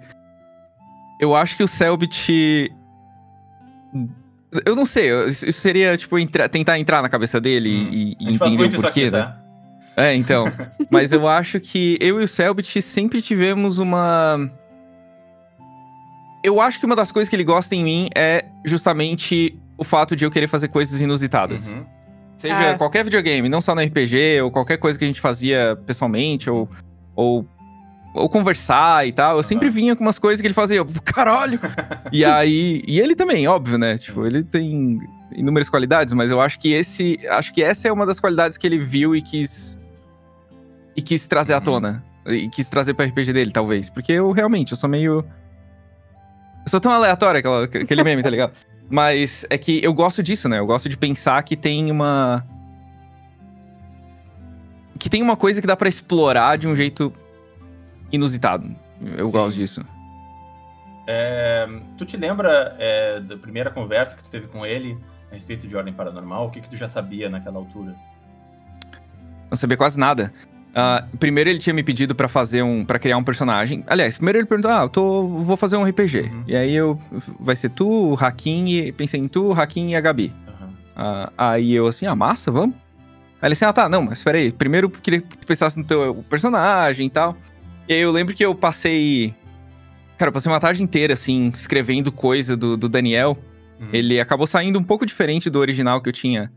Eu 1.20 1.34
acho 1.34 1.56
que 1.56 1.62
o 1.62 1.68
Selbit. 1.68 2.72
Eu 4.64 4.74
não 4.74 4.86
sei, 4.86 5.10
isso 5.28 5.52
seria, 5.52 5.96
tipo, 5.98 6.18
entra- 6.18 6.48
tentar 6.48 6.78
entrar 6.78 7.02
na 7.02 7.08
cabeça 7.08 7.38
dele 7.40 7.68
Hum. 7.68 7.88
e, 7.92 8.16
e 8.18 8.30
entender 8.32 8.64
o 8.76 8.80
porquê, 8.80 8.86
aqui, 8.88 9.10
né? 9.10 9.22
tá? 9.22 9.36
É, 9.96 10.14
então. 10.14 10.44
Mas 10.90 11.12
eu 11.12 11.26
acho 11.28 11.60
que 11.60 11.98
eu 12.00 12.20
e 12.20 12.24
o 12.24 12.28
Selbit 12.28 12.80
sempre 12.80 13.20
tivemos 13.20 13.78
uma. 13.78 14.50
Eu 16.42 16.60
acho 16.60 16.78
que 16.80 16.86
uma 16.86 16.96
das 16.96 17.12
coisas 17.12 17.28
que 17.28 17.36
ele 17.36 17.44
gosta 17.44 17.74
em 17.74 17.82
mim 17.84 18.08
é 18.16 18.44
justamente 18.64 19.58
o 19.76 19.84
fato 19.84 20.14
de 20.16 20.24
eu 20.24 20.30
querer 20.30 20.46
fazer 20.48 20.68
coisas 20.68 21.00
inusitadas. 21.00 21.72
Uhum. 21.72 21.84
Seja 22.38 22.70
Ah. 22.72 22.78
qualquer 22.78 23.04
videogame, 23.04 23.48
não 23.48 23.60
só 23.60 23.74
no 23.74 23.82
RPG, 23.82 24.40
ou 24.42 24.50
qualquer 24.50 24.78
coisa 24.78 24.98
que 24.98 25.04
a 25.04 25.08
gente 25.08 25.20
fazia 25.20 25.76
pessoalmente, 25.84 26.48
ou, 26.48 26.68
ou, 27.14 27.44
ou 28.14 28.28
conversar 28.28 29.06
e 29.06 29.12
tal. 29.12 29.36
Eu 29.36 29.42
sempre 29.42 29.68
vinha 29.68 29.94
com 29.96 30.02
umas 30.04 30.18
coisas 30.18 30.40
que 30.40 30.46
ele 30.46 30.54
fazia, 30.54 30.76
eu, 30.76 30.86
caralho! 31.04 31.58
e 32.12 32.24
aí. 32.24 32.82
E 32.86 33.00
ele 33.00 33.14
também, 33.16 33.46
óbvio, 33.48 33.76
né? 33.76 33.96
Tipo, 33.98 34.24
ele 34.24 34.42
tem 34.44 34.98
inúmeras 35.34 35.68
qualidades, 35.68 36.14
mas 36.14 36.30
eu 36.30 36.40
acho 36.40 36.58
que 36.60 36.72
esse. 36.72 37.18
Acho 37.28 37.52
que 37.52 37.62
essa 37.62 37.88
é 37.88 37.92
uma 37.92 38.06
das 38.06 38.20
qualidades 38.20 38.56
que 38.56 38.66
ele 38.66 38.78
viu 38.78 39.14
e 39.16 39.20
quis. 39.20 39.76
E 40.96 41.02
quis 41.02 41.26
trazer 41.26 41.52
à 41.54 41.56
Uhum. 41.58 41.62
tona. 41.62 42.04
E 42.26 42.48
quis 42.48 42.68
trazer 42.68 42.94
pro 42.94 43.04
RPG 43.06 43.32
dele, 43.32 43.50
talvez. 43.50 43.90
Porque 43.90 44.12
eu 44.12 44.30
realmente, 44.30 44.72
eu 44.72 44.76
sou 44.78 44.88
meio. 44.88 45.24
Eu 46.64 46.68
sou 46.70 46.78
tão 46.80 46.92
aleatório 46.92 47.38
aquela, 47.40 47.64
aquele 47.64 48.04
meme, 48.04 48.22
tá 48.22 48.28
ligado? 48.30 48.52
Mas 48.90 49.44
é 49.50 49.58
que 49.58 49.82
eu 49.84 49.92
gosto 49.92 50.22
disso, 50.22 50.48
né? 50.48 50.58
Eu 50.58 50.66
gosto 50.66 50.88
de 50.88 50.96
pensar 50.96 51.42
que 51.42 51.56
tem 51.56 51.90
uma. 51.90 52.44
Que 54.98 55.08
tem 55.08 55.22
uma 55.22 55.36
coisa 55.36 55.60
que 55.60 55.66
dá 55.66 55.76
pra 55.76 55.88
explorar 55.88 56.56
de 56.56 56.66
um 56.66 56.74
jeito 56.74 57.12
inusitado. 58.10 58.74
Eu 59.16 59.24
Sim. 59.24 59.30
gosto 59.30 59.56
disso. 59.56 59.84
É, 61.06 61.66
tu 61.96 62.04
te 62.04 62.16
lembra 62.16 62.76
é, 62.78 63.20
da 63.20 63.36
primeira 63.36 63.70
conversa 63.70 64.16
que 64.16 64.22
tu 64.22 64.30
teve 64.30 64.46
com 64.48 64.66
ele 64.66 64.98
a 65.30 65.34
respeito 65.34 65.66
de 65.66 65.76
ordem 65.76 65.92
paranormal? 65.92 66.46
O 66.46 66.50
que, 66.50 66.60
que 66.60 66.68
tu 66.68 66.76
já 66.76 66.88
sabia 66.88 67.28
naquela 67.28 67.58
altura? 67.58 67.94
Não 69.50 69.56
sabia 69.56 69.76
quase 69.76 69.98
nada. 69.98 70.32
Ah, 70.74 71.04
primeiro 71.18 71.50
ele 71.50 71.58
tinha 71.58 71.74
me 71.74 71.82
pedido 71.82 72.14
pra 72.14 72.28
fazer 72.28 72.62
um, 72.62 72.84
para 72.84 72.98
criar 72.98 73.16
um 73.16 73.24
personagem. 73.24 73.82
Aliás, 73.86 74.16
primeiro 74.16 74.38
ele 74.38 74.46
perguntou: 74.46 74.70
"Ah, 74.70 74.82
eu 74.82 74.88
tô, 74.88 75.26
vou 75.26 75.56
fazer 75.56 75.76
um 75.76 75.84
RPG". 75.84 76.22
Uhum. 76.22 76.44
E 76.46 76.54
aí 76.54 76.74
eu 76.74 76.98
vai 77.40 77.56
ser 77.56 77.70
tu, 77.70 77.88
o 77.88 78.14
Hakim 78.14 78.66
e 78.68 78.92
pensei 78.92 79.20
em 79.20 79.28
tu, 79.28 79.48
o 79.48 79.52
Hakim 79.52 79.90
e 79.90 79.96
a 79.96 80.00
Gabi. 80.00 80.32
Aham. 80.46 80.72
Ah, 80.94 81.32
aí 81.36 81.72
eu 81.72 81.86
assim: 81.86 82.06
"Ah, 82.06 82.14
massa, 82.14 82.50
vamos". 82.50 82.76
Aí 83.40 83.48
ele 83.48 83.54
assim: 83.54 83.64
"Ah, 83.64 83.72
tá, 83.72 83.88
não, 83.88 84.02
mas 84.02 84.22
peraí, 84.22 84.52
primeiro 84.52 84.86
eu 84.86 84.90
queria 84.90 85.20
que 85.20 85.38
tu 85.38 85.46
pensasse 85.46 85.78
no 85.78 85.84
teu 85.84 86.24
personagem 86.28 87.06
e 87.06 87.10
tal". 87.10 87.36
E 87.88 87.94
aí 87.94 88.00
eu 88.00 88.12
lembro 88.12 88.34
que 88.34 88.44
eu 88.44 88.54
passei 88.54 89.34
Cara, 90.18 90.30
eu 90.30 90.32
passei 90.32 90.50
uma 90.50 90.58
tarde 90.58 90.82
inteira, 90.82 91.14
assim, 91.14 91.52
escrevendo 91.54 92.10
coisa 92.10 92.56
do, 92.56 92.76
do 92.76 92.88
Daniel. 92.88 93.38
Uhum. 93.80 93.88
Ele 93.92 94.18
acabou 94.18 94.48
saindo 94.48 94.76
um 94.76 94.82
pouco 94.82 95.06
diferente 95.06 95.48
do 95.48 95.60
original 95.60 96.02
que 96.02 96.08
eu 96.08 96.12
tinha. 96.12 96.50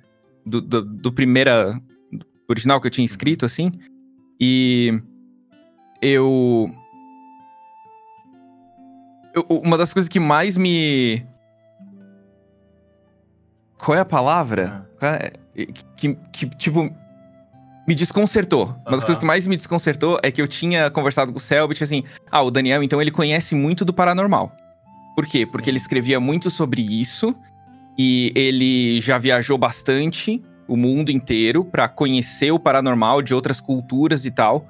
Do, 0.44 0.60
do, 0.60 0.82
do 0.82 1.14
primeira. 1.14 1.80
original 2.50 2.82
que 2.82 2.88
eu 2.88 2.92
tinha 2.92 3.06
escrito, 3.06 3.46
assim. 3.46 3.72
E. 4.42 5.00
Eu. 6.02 6.72
eu- 9.36 9.46
uma 9.64 9.78
das 9.78 9.94
coisas 9.94 10.10
que 10.10 10.20
mais 10.20 10.58
me. 10.58 11.24
Qual 13.78 13.96
é 13.96 14.02
a 14.02 14.06
palavra? 14.06 14.90
Qual 15.00 15.12
é- 15.14 15.32
Que, 15.96 16.16
que, 16.34 16.50
tipo. 16.58 16.90
Me 17.88 17.96
desconcertou. 17.96 18.68
Uma 18.86 18.92
das 18.92 19.04
coisas 19.04 19.18
que 19.18 19.26
mais 19.26 19.46
me 19.48 19.56
desconcertou 19.58 20.20
é 20.24 20.32
que 20.32 20.42
eu 20.42 20.48
tinha 20.48 20.90
conversado 20.92 21.32
com 21.32 21.38
o 21.38 21.42
Selbit 21.42 21.84
assim. 21.84 22.04
Ah, 22.32 22.42
o 22.42 22.50
Daniel, 22.52 22.82
então, 22.84 23.02
ele 23.02 23.12
conhece 23.12 23.54
muito 23.56 23.84
do 23.84 23.92
paranormal. 23.94 24.52
Por 25.16 25.26
quê? 25.26 25.46
Porque 25.46 25.66
Sim. 25.66 25.72
ele 25.72 25.78
escrevia 25.78 26.20
muito 26.20 26.50
sobre 26.50 26.82
isso 26.82 27.36
e 27.98 28.32
ele 28.36 29.02
já 29.02 29.18
viajou 29.18 29.58
bastante 29.58 30.42
o 30.74 30.78
mundo 30.78 31.10
inteiro 31.12 31.66
pra 31.66 31.88
conhecer 31.90 32.52
o 32.52 32.60
paranormal 32.60 33.22
de 33.22 33.34
outras 33.34 33.60
culturas 33.60 34.26
e 34.26 34.32
tal. 34.32 34.64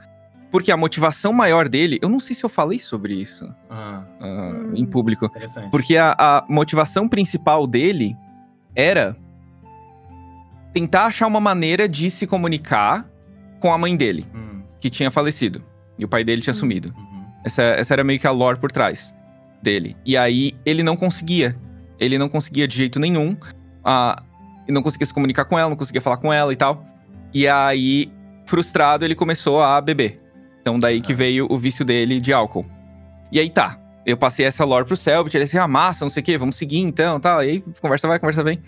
Porque 0.50 0.72
a 0.72 0.75
motivação 0.75 1.31
maior 1.31 1.70
dele, 1.70 1.98
eu 2.01 2.10
não 2.10 2.20
sei 2.20 2.36
se 2.36 2.43
eu 2.43 2.50
falei 2.50 2.77
sobre 2.79 3.13
isso 3.13 3.48
Ah, 3.70 4.03
Hum. 4.22 4.74
em 4.75 4.86
público, 4.86 5.25
interessante. 5.25 5.70
porque 5.72 5.96
a, 5.96 6.12
a 6.17 6.46
motivação 6.50 7.08
principal 7.08 7.65
dele 7.65 8.17
era 8.75 9.15
tentar 10.74 11.05
achar 11.05 11.27
uma 11.27 11.39
maneira 11.39 11.88
de 11.88 12.10
se 12.10 12.25
comunicar 12.27 13.05
com 13.60 13.72
a 13.74 13.77
mãe 13.77 13.96
dele, 13.96 14.25
Hum, 14.34 14.62
que 14.79 14.89
tinha 14.89 15.12
falecido. 15.12 15.63
E 15.98 16.03
o 16.05 16.08
pai 16.08 16.24
dele 16.24 16.41
tinha 16.41 16.51
Hum. 16.51 16.55
sumido. 16.58 16.93
uhum. 16.98 17.25
Essa, 17.46 17.62
essa 17.63 17.93
era 17.93 18.03
meio 18.03 18.20
que 18.20 18.27
a 18.27 18.31
lore 18.31 18.60
por 18.60 18.72
trás 18.72 19.13
dele. 19.62 19.96
E 20.05 20.15
aí 20.17 20.53
ele 20.65 20.84
não 20.84 20.96
conseguia. 20.98 21.55
Ele 22.00 22.17
não 22.17 22.27
conseguia 22.29 22.67
de 22.67 22.75
jeito 22.77 23.00
nenhum. 23.00 23.36
Ah, 23.84 24.22
ele 24.71 24.75
não 24.75 24.81
conseguia 24.81 25.05
se 25.05 25.13
comunicar 25.13 25.45
com 25.45 25.59
ela, 25.59 25.69
não 25.69 25.77
conseguia 25.77 26.01
falar 26.01 26.17
com 26.17 26.31
ela 26.31 26.51
e 26.51 26.55
tal. 26.55 26.85
E 27.33 27.47
aí, 27.47 28.11
frustrado, 28.45 29.05
ele 29.05 29.15
começou 29.15 29.61
a 29.61 29.79
beber. 29.79 30.19
Então 30.61 30.79
daí 30.79 31.01
que 31.01 31.13
Ah. 31.13 31.15
veio 31.15 31.47
o 31.49 31.57
vício 31.57 31.83
dele 31.83 32.19
de 32.19 32.33
álcool. 32.33 32.65
E 33.31 33.39
aí 33.39 33.49
tá. 33.49 33.77
Eu 34.05 34.17
passei 34.17 34.45
essa 34.45 34.65
lore 34.65 34.85
pro 34.85 34.97
Selbit, 34.97 35.35
ele 35.35 35.43
assim, 35.43 35.57
ah, 35.59 35.67
massa, 35.67 36.03
não 36.03 36.09
sei 36.09 36.21
o 36.21 36.23
quê, 36.23 36.37
vamos 36.37 36.55
seguir 36.55 36.79
então, 36.79 37.19
tal. 37.19 37.43
E 37.43 37.49
aí, 37.49 37.63
conversa 37.79 38.07
vai, 38.07 38.17
conversa 38.19 38.43
vem. 38.43 38.59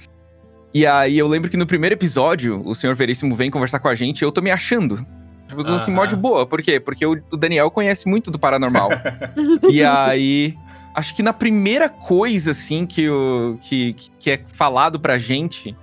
E 0.74 0.86
aí 0.86 1.18
eu 1.18 1.28
lembro 1.28 1.50
que 1.50 1.58
no 1.58 1.66
primeiro 1.66 1.94
episódio, 1.94 2.62
o 2.66 2.76
Senhor 2.76 2.96
Veríssimo 2.96 3.36
vem 3.36 3.50
conversar 3.50 3.80
com 3.80 3.88
a 3.88 3.96
gente 3.96 4.22
e 4.22 4.26
eu 4.26 4.32
tô 4.32 4.42
me 4.42 4.52
achando. 4.52 5.06
Tipo, 5.48 5.62
eu 5.62 5.66
tô 5.66 5.74
assim, 5.74 5.92
mó 5.92 6.06
de 6.06 6.16
boa. 6.16 6.46
Por 6.46 6.62
quê? 6.62 6.80
Porque 6.80 7.06
o, 7.06 7.22
o 7.32 7.38
Daniel 7.38 7.70
conhece 7.70 8.08
muito 8.08 8.32
do 8.32 8.40
paranormal. 8.40 8.90
e 9.72 9.84
aí, 9.84 10.56
acho 10.96 11.16
que 11.16 11.22
na 11.22 11.34
primeira 11.34 11.90
coisa, 11.90 12.52
assim, 12.52 12.86
que, 12.86 13.10
o, 13.10 13.58
que, 13.62 13.96
que 14.20 14.32
é 14.32 14.42
falado 14.48 15.00
pra 15.00 15.18
gente 15.18 15.76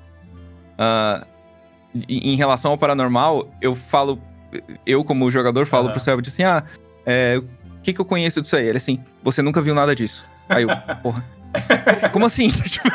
ah, 0.80 1.26
em 2.08 2.34
relação 2.36 2.70
ao 2.70 2.78
paranormal, 2.78 3.48
eu 3.60 3.74
falo, 3.74 4.18
eu 4.86 5.04
como 5.04 5.30
jogador 5.30 5.66
falo 5.66 5.84
Aham. 5.86 5.92
pro 5.92 6.00
Selbit 6.02 6.28
assim, 6.28 6.42
ah, 6.42 6.64
é, 7.04 7.38
o 7.38 7.82
que 7.82 7.92
que 7.92 8.00
eu 8.00 8.04
conheço 8.04 8.40
disso 8.40 8.56
aí? 8.56 8.66
Ele 8.66 8.78
assim, 8.78 8.98
você 9.22 9.42
nunca 9.42 9.60
viu 9.60 9.74
nada 9.74 9.94
disso. 9.94 10.24
Aí 10.48 10.62
eu, 10.62 10.68
porra, 11.02 11.22
como 12.12 12.24
assim? 12.26 12.48
Tipo, 12.64 12.88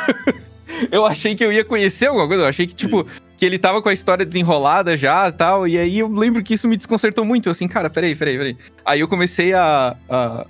eu 0.90 1.06
achei 1.06 1.34
que 1.34 1.44
eu 1.44 1.52
ia 1.52 1.64
conhecer 1.64 2.06
alguma 2.06 2.26
coisa, 2.26 2.42
eu 2.42 2.48
achei 2.48 2.66
que, 2.66 2.74
tipo, 2.74 3.06
que 3.38 3.46
ele 3.46 3.58
tava 3.58 3.80
com 3.80 3.88
a 3.88 3.92
história 3.94 4.26
desenrolada 4.26 4.96
já 4.96 5.28
e 5.28 5.32
tal, 5.32 5.68
e 5.68 5.78
aí 5.78 5.98
eu 6.00 6.08
lembro 6.08 6.42
que 6.42 6.54
isso 6.54 6.66
me 6.68 6.76
desconcertou 6.76 7.24
muito, 7.24 7.48
eu 7.48 7.52
assim, 7.52 7.68
cara, 7.68 7.88
peraí, 7.88 8.14
peraí, 8.14 8.36
peraí. 8.36 8.56
Aí 8.84 9.00
eu 9.00 9.08
comecei 9.08 9.52
a... 9.54 9.96
a 10.10 10.44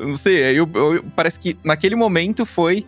não 0.00 0.16
sei, 0.16 0.44
aí 0.44 0.56
eu, 0.56 0.68
eu- 0.74 1.04
parece 1.16 1.40
que 1.40 1.56
naquele 1.64 1.96
momento 1.96 2.44
foi 2.46 2.86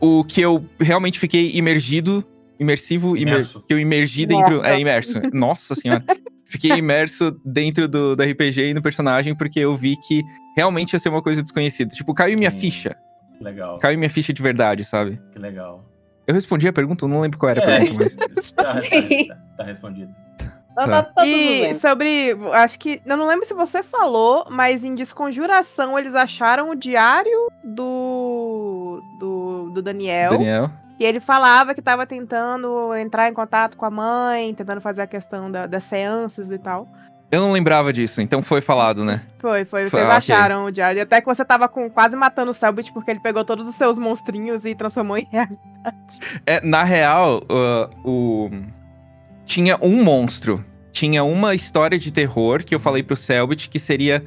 o 0.00 0.24
que 0.24 0.40
eu 0.40 0.64
realmente 0.80 1.18
fiquei 1.18 1.52
imergido, 1.54 2.24
imersivo, 2.58 3.16
imer- 3.16 3.34
Imerso. 3.34 3.62
que 3.66 3.72
eu 3.74 3.78
imergi 3.78 4.26
dentro, 4.26 4.56
Nossa. 4.56 4.68
é, 4.68 4.80
imerso, 4.80 5.20
nossa 5.32 5.74
senhora. 5.74 6.04
Fiquei 6.46 6.72
imerso 6.72 7.36
dentro 7.44 7.88
do, 7.88 8.14
do 8.14 8.22
RPG 8.22 8.70
e 8.70 8.74
no 8.74 8.82
personagem, 8.82 9.34
porque 9.34 9.58
eu 9.60 9.74
vi 9.74 9.96
que 10.06 10.22
realmente 10.56 10.92
ia 10.92 10.98
ser 10.98 11.08
uma 11.08 11.22
coisa 11.22 11.42
desconhecida. 11.42 11.94
Tipo, 11.94 12.12
caiu 12.14 12.36
minha 12.38 12.50
Sim. 12.50 12.58
ficha. 12.58 12.96
Que 13.38 13.42
legal. 13.44 13.78
Caiu 13.78 13.98
minha 13.98 14.10
ficha 14.10 14.32
de 14.32 14.40
verdade, 14.42 14.84
sabe? 14.84 15.20
Que 15.32 15.38
legal. 15.38 15.84
Eu 16.26 16.34
respondi 16.34 16.68
a 16.68 16.72
pergunta, 16.72 17.04
eu 17.04 17.08
não 17.08 17.20
lembro 17.20 17.38
qual 17.38 17.50
era 17.50 17.64
a 17.66 17.70
É, 17.70 17.80
pergunta, 17.80 18.04
mas. 18.34 18.50
tá, 18.52 18.62
tá- 18.74 18.80
tá- 18.80 19.36
tá 19.58 19.64
respondido. 19.64 20.14
Tá, 20.74 21.02
tá, 21.04 21.24
E 21.26 21.60
bem. 21.62 21.74
sobre. 21.78 22.36
Acho 22.52 22.78
que. 22.78 23.00
Eu 23.06 23.16
não 23.16 23.26
lembro 23.28 23.46
se 23.46 23.54
você 23.54 23.82
falou, 23.82 24.46
mas 24.50 24.84
em 24.84 24.94
Desconjuração 24.94 25.98
eles 25.98 26.14
acharam 26.14 26.70
o 26.70 26.74
diário 26.74 27.48
do. 27.62 29.00
do, 29.18 29.70
do 29.70 29.82
Daniel. 29.82 30.30
Daniel. 30.32 30.70
E 30.98 31.04
ele 31.04 31.18
falava 31.20 31.74
que 31.74 31.82
tava 31.82 32.06
tentando 32.06 32.94
entrar 32.94 33.28
em 33.28 33.34
contato 33.34 33.76
com 33.76 33.84
a 33.84 33.90
mãe, 33.90 34.54
tentando 34.54 34.80
fazer 34.80 35.02
a 35.02 35.06
questão 35.06 35.50
da- 35.50 35.66
das 35.66 35.82
seanças 35.84 36.50
e 36.50 36.58
tal. 36.58 36.86
Eu 37.32 37.40
não 37.40 37.50
lembrava 37.50 37.92
disso, 37.92 38.20
então 38.20 38.40
foi 38.42 38.60
falado, 38.60 39.04
né? 39.04 39.20
Foi, 39.40 39.64
foi. 39.64 39.88
Foi, 39.88 39.90
Vocês 39.90 40.04
ok. 40.04 40.16
acharam 40.16 40.66
o 40.66 40.70
diário. 40.70 41.02
Até 41.02 41.20
que 41.20 41.26
você 41.26 41.44
tava 41.44 41.68
com, 41.68 41.90
quase 41.90 42.14
matando 42.16 42.52
o 42.52 42.54
Selbit 42.54 42.92
porque 42.92 43.10
ele 43.10 43.18
pegou 43.18 43.44
todos 43.44 43.66
os 43.66 43.74
seus 43.74 43.98
monstrinhos 43.98 44.64
e 44.64 44.72
transformou 44.74 45.18
em 45.18 45.26
realidade. 45.32 46.20
É, 46.46 46.60
na 46.64 46.84
real, 46.84 47.42
uh, 47.50 48.08
o... 48.08 48.50
tinha 49.44 49.78
um 49.82 50.02
monstro. 50.02 50.64
Tinha 50.92 51.24
uma 51.24 51.54
história 51.54 51.98
de 51.98 52.12
terror 52.12 52.62
que 52.62 52.74
eu 52.74 52.78
falei 52.80 53.02
pro 53.02 53.16
Selbit 53.16 53.68
que 53.68 53.78
seria 53.78 54.22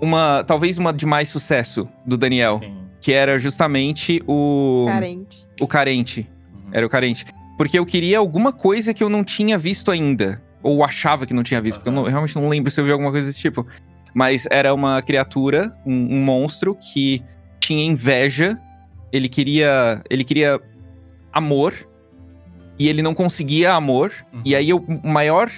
uma. 0.00 0.44
talvez 0.44 0.78
uma 0.78 0.92
de 0.92 1.06
mais 1.06 1.28
sucesso 1.28 1.88
do 2.06 2.16
Daniel. 2.16 2.58
Sim. 2.58 2.74
Que 3.00 3.12
era 3.12 3.38
justamente 3.38 4.22
o. 4.26 4.86
Carente. 4.88 5.46
O 5.60 5.66
carente. 5.66 6.30
Uhum. 6.52 6.70
Era 6.72 6.86
o 6.86 6.88
carente. 6.90 7.24
Porque 7.56 7.78
eu 7.78 7.86
queria 7.86 8.18
alguma 8.18 8.52
coisa 8.52 8.92
que 8.92 9.02
eu 9.02 9.08
não 9.08 9.22
tinha 9.22 9.56
visto 9.58 9.90
ainda. 9.90 10.42
Ou 10.62 10.82
achava 10.82 11.26
que 11.26 11.34
não 11.34 11.42
tinha 11.42 11.60
visto. 11.60 11.78
Porque 11.78 11.88
eu, 11.90 11.92
não- 11.92 12.04
eu 12.04 12.08
realmente 12.10 12.34
não 12.36 12.48
lembro 12.48 12.70
se 12.70 12.80
eu 12.80 12.84
vi 12.84 12.90
alguma 12.90 13.10
coisa 13.10 13.26
desse 13.26 13.38
tipo. 13.40 13.66
Mas 14.14 14.46
era 14.50 14.72
uma 14.72 15.02
criatura, 15.02 15.76
um, 15.84 15.92
um 16.16 16.24
monstro 16.24 16.74
que 16.92 17.22
tinha 17.60 17.84
inveja. 17.84 18.58
Ele 19.12 19.28
queria. 19.28 20.02
Ele 20.10 20.24
queria 20.24 20.60
amor. 21.32 21.74
E 22.78 22.88
ele 22.88 23.02
não 23.02 23.14
conseguia 23.14 23.72
amor. 23.74 24.12
Uhum. 24.32 24.42
E 24.44 24.54
aí 24.54 24.68
eu- 24.70 24.84
o 25.02 25.08
maior. 25.08 25.50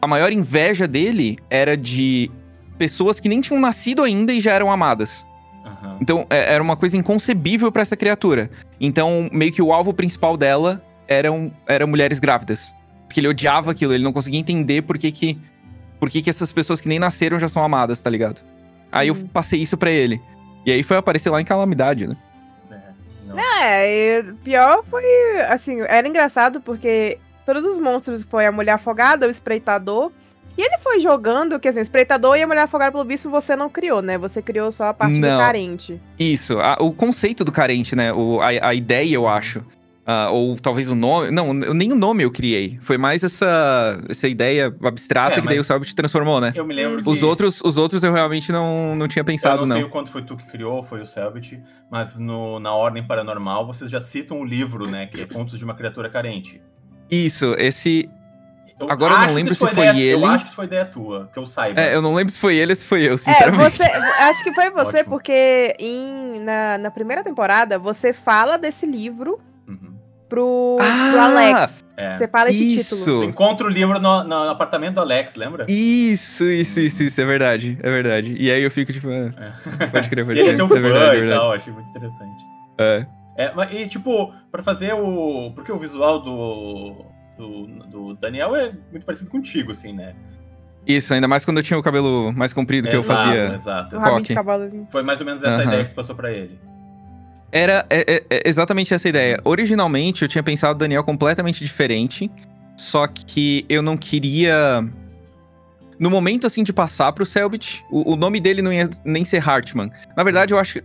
A 0.00 0.06
maior 0.06 0.30
inveja 0.32 0.86
dele 0.86 1.38
era 1.50 1.76
de 1.76 2.30
pessoas 2.76 3.18
que 3.18 3.28
nem 3.28 3.40
tinham 3.40 3.60
nascido 3.60 4.02
ainda 4.02 4.32
e 4.32 4.40
já 4.40 4.52
eram 4.52 4.70
amadas. 4.70 5.26
Aham. 5.64 5.96
Então, 6.00 6.26
é- 6.30 6.54
era 6.54 6.62
uma 6.62 6.76
coisa 6.76 6.96
inconcebível 6.96 7.72
pra 7.72 7.82
essa 7.82 7.96
criatura. 7.96 8.50
Então, 8.80 9.28
meio 9.32 9.50
que 9.52 9.60
o 9.60 9.72
alvo 9.72 9.92
principal 9.92 10.36
dela 10.36 10.80
eram, 11.08 11.50
eram 11.66 11.88
mulheres 11.88 12.20
grávidas. 12.20 12.72
Porque 13.06 13.18
ele 13.20 13.28
odiava 13.28 13.70
aquilo, 13.72 13.92
ele 13.94 14.04
não 14.04 14.12
conseguia 14.12 14.38
entender 14.38 14.82
por 14.82 14.96
que 14.98 15.10
que, 15.10 15.38
por 15.98 16.08
que 16.10 16.22
que 16.22 16.30
essas 16.30 16.52
pessoas 16.52 16.80
que 16.80 16.88
nem 16.88 16.98
nasceram 16.98 17.40
já 17.40 17.48
são 17.48 17.64
amadas, 17.64 18.00
tá 18.02 18.08
ligado? 18.10 18.40
Aí 18.92 19.08
eu 19.08 19.14
Uhum. 19.14 19.26
passei 19.26 19.60
isso 19.60 19.76
pra 19.76 19.90
ele. 19.90 20.20
E 20.64 20.70
aí 20.70 20.82
foi 20.84 20.96
aparecer 20.96 21.30
lá 21.30 21.40
em 21.40 21.44
Calamidade, 21.44 22.06
né? 22.06 22.16
É, 23.60 24.22
pior 24.44 24.84
foi. 24.90 25.04
Assim, 25.48 25.80
era 25.82 26.06
engraçado 26.06 26.60
porque 26.60 27.18
todos 27.46 27.64
os 27.64 27.78
monstros 27.78 28.22
foi 28.22 28.46
a 28.46 28.52
mulher 28.52 28.72
afogada, 28.72 29.26
o 29.26 29.30
espreitador. 29.30 30.10
E 30.56 30.60
ele 30.62 30.76
foi 30.78 30.98
jogando, 30.98 31.60
que 31.60 31.68
assim, 31.68 31.78
o 31.78 31.82
espreitador 31.82 32.36
e 32.36 32.42
a 32.42 32.46
mulher 32.46 32.62
afogada, 32.62 32.90
pelo 32.90 33.04
visto, 33.04 33.30
você 33.30 33.54
não 33.54 33.70
criou, 33.70 34.02
né? 34.02 34.18
Você 34.18 34.42
criou 34.42 34.72
só 34.72 34.88
a 34.88 34.94
parte 34.94 35.14
do 35.14 35.20
Não. 35.20 35.38
carente. 35.38 36.00
Isso, 36.18 36.58
a- 36.58 36.76
o 36.80 36.92
conceito 36.92 37.44
do 37.44 37.52
carente, 37.52 37.94
né? 37.94 38.12
O, 38.12 38.40
a, 38.40 38.48
a 38.70 38.74
ideia, 38.74 39.14
eu 39.14 39.28
acho. 39.28 39.62
Ah, 40.10 40.30
ou 40.30 40.56
talvez 40.56 40.90
o 40.90 40.94
nome. 40.94 41.30
Não, 41.30 41.48
eu- 41.62 41.74
nem 41.74 41.92
o 41.92 41.94
nome 41.94 42.22
eu 42.22 42.30
criei. 42.30 42.78
Foi 42.80 42.96
mais 42.96 43.22
essa, 43.22 44.00
essa 44.08 44.26
ideia 44.26 44.74
abstrata 44.82 45.36
É, 45.36 45.40
que 45.42 45.46
daí 45.46 45.58
o 45.58 45.62
Selbit 45.64 45.94
transformou, 45.94 46.40
né? 46.40 46.50
Eu 46.56 46.64
me 46.64 46.72
lembro 46.72 47.02
que... 47.02 47.10
Os 47.10 47.22
outros, 47.22 47.60
os 47.62 47.76
outros 47.76 48.02
eu 48.02 48.10
realmente 48.10 48.50
não, 48.50 48.96
não 48.96 49.06
tinha 49.06 49.20
Eu 49.20 49.26
pensado, 49.26 49.60
não 49.60 49.66
não. 49.66 49.76
sei 49.76 49.84
o 49.84 49.90
quanto 49.90 50.10
foi 50.10 50.22
tu 50.22 50.34
que 50.34 50.46
criou, 50.46 50.82
foi 50.82 51.02
o 51.02 51.06
Selbit, 51.06 51.62
mas 51.90 52.18
no, 52.18 52.58
na 52.58 52.72
Ordem 52.74 53.06
Paranormal 53.06 53.66
vocês 53.66 53.90
já 53.90 54.00
citam 54.00 54.40
o 54.40 54.44
livro, 54.46 54.86
né? 54.90 55.04
Que 55.08 55.20
é 55.20 55.26
Contos 55.26 55.58
de 55.58 55.64
uma 55.66 55.74
Criatura 55.74 56.08
Carente. 56.08 56.62
Isso, 57.10 57.54
esse. 57.58 58.08
Eu 58.80 58.90
Agora 58.90 59.12
eu 59.12 59.18
não 59.18 59.26
que 59.28 59.34
lembro 59.34 59.52
isso 59.52 59.66
se 59.66 59.74
foi 59.74 59.84
ideia- 59.84 60.00
ele. 60.14 60.24
Eu 60.24 60.26
acho 60.26 60.46
que 60.46 60.54
foi 60.54 60.64
ideia 60.64 60.84
tua, 60.86 61.28
que 61.30 61.38
eu 61.38 61.44
saiba. 61.44 61.78
É, 61.80 61.94
eu 61.94 62.00
não 62.00 62.14
lembro 62.14 62.32
se 62.32 62.38
foi 62.40 62.56
ele 62.56 62.72
ou 62.72 62.76
se 62.76 62.84
foi 62.86 63.02
eu, 63.06 63.12
É, 63.14 63.16
sinceramente. 63.18 63.76
você. 63.76 63.82
Acho 63.82 64.42
que 64.42 64.52
foi 64.54 64.70
você, 64.70 65.00
Ótimo. 65.00 65.10
porque 65.10 65.74
em, 65.78 66.40
na, 66.40 66.78
na 66.78 66.90
primeira 66.90 67.22
temporada 67.22 67.78
você 67.78 68.14
fala 68.14 68.56
desse 68.56 68.86
livro. 68.86 69.38
Pro, 70.28 70.76
Ah! 70.80 71.08
pro 71.12 71.20
Alex. 71.20 71.84
É. 71.96 72.14
Você 72.14 72.28
fala 72.28 72.48
esse 72.50 72.76
Isso! 72.76 72.96
título. 72.98 73.22
Tu 73.24 73.28
encontra 73.30 73.66
o 73.66 73.70
livro 73.70 73.98
no, 73.98 74.22
no 74.24 74.48
apartamento 74.50 74.94
do 74.96 75.00
Alex, 75.00 75.34
lembra? 75.36 75.64
Isso, 75.68 76.44
isso, 76.44 76.80
isso, 76.80 77.02
isso, 77.02 77.20
é 77.20 77.24
verdade, 77.24 77.78
é 77.82 77.90
verdade. 77.90 78.36
E 78.38 78.50
aí 78.50 78.62
eu 78.62 78.70
fico 78.70 78.92
tipo, 78.92 79.08
ah, 79.08 79.32
É. 79.80 79.86
pode 79.86 80.08
crer, 80.08 80.24
pode 80.24 80.38
E 80.38 80.42
ele 80.42 80.50
crer. 80.50 80.54
é 80.54 80.56
teu 80.56 80.66
é 80.66 80.68
fã 80.68 80.80
verdade, 80.80 81.04
é 81.04 81.16
e 81.16 81.20
verdade. 81.20 81.40
tal, 81.40 81.52
achei 81.52 81.72
muito 81.72 81.88
interessante. 81.90 82.44
É. 82.78 83.06
É, 83.36 83.52
mas, 83.54 83.72
e 83.72 83.86
tipo, 83.88 84.32
pra 84.50 84.62
fazer 84.62 84.92
o. 84.94 85.52
Porque 85.54 85.70
o 85.70 85.78
visual 85.78 86.20
do, 86.20 87.04
do, 87.36 87.66
do 87.88 88.14
Daniel 88.14 88.54
é 88.56 88.72
muito 88.90 89.06
parecido 89.06 89.30
contigo, 89.30 89.70
assim, 89.72 89.92
né? 89.92 90.14
Isso, 90.86 91.12
ainda 91.14 91.28
mais 91.28 91.44
quando 91.44 91.58
eu 91.58 91.62
tinha 91.62 91.78
o 91.78 91.82
cabelo 91.82 92.32
mais 92.32 92.52
comprido 92.52 92.88
que 92.88 92.96
eu 92.96 93.00
Exato, 93.00 93.22
fazia. 93.24 93.54
Exato. 93.54 93.96
O 93.96 93.98
rabinho 94.00 94.16
Foque. 94.18 94.28
de 94.28 94.34
cavalo 94.34 94.62
assim. 94.64 94.86
Foi 94.90 95.02
mais 95.02 95.20
ou 95.20 95.26
menos 95.26 95.42
essa 95.44 95.62
ideia 95.64 95.84
que 95.84 95.90
tu 95.90 95.94
passou 95.96 96.14
pra 96.16 96.32
ele. 96.32 96.58
Era 97.50 97.86
é- 97.88 98.04
é- 98.14 98.22
é 98.30 98.42
exatamente 98.48 98.92
essa 98.92 99.08
ideia. 99.08 99.40
Originalmente 99.44 100.22
eu 100.22 100.28
tinha 100.28 100.42
pensado 100.42 100.74
o 100.74 100.78
Daniel 100.78 101.02
completamente 101.04 101.64
diferente, 101.64 102.30
só 102.76 103.06
que 103.06 103.64
eu 103.68 103.82
não 103.82 103.96
queria. 103.96 104.84
No 105.98 106.10
momento 106.10 106.46
assim 106.46 106.62
de 106.62 106.72
passar 106.72 107.12
pro 107.12 107.26
Selbit, 107.26 107.84
o, 107.90 108.12
o 108.12 108.16
nome 108.16 108.38
dele 108.38 108.62
não 108.62 108.72
ia 108.72 108.88
nem 109.04 109.24
ser 109.24 109.46
Hartman. 109.48 109.90
Na 110.16 110.22
verdade, 110.22 110.52
eu 110.54 110.58
acho 110.58 110.74
que 110.74 110.84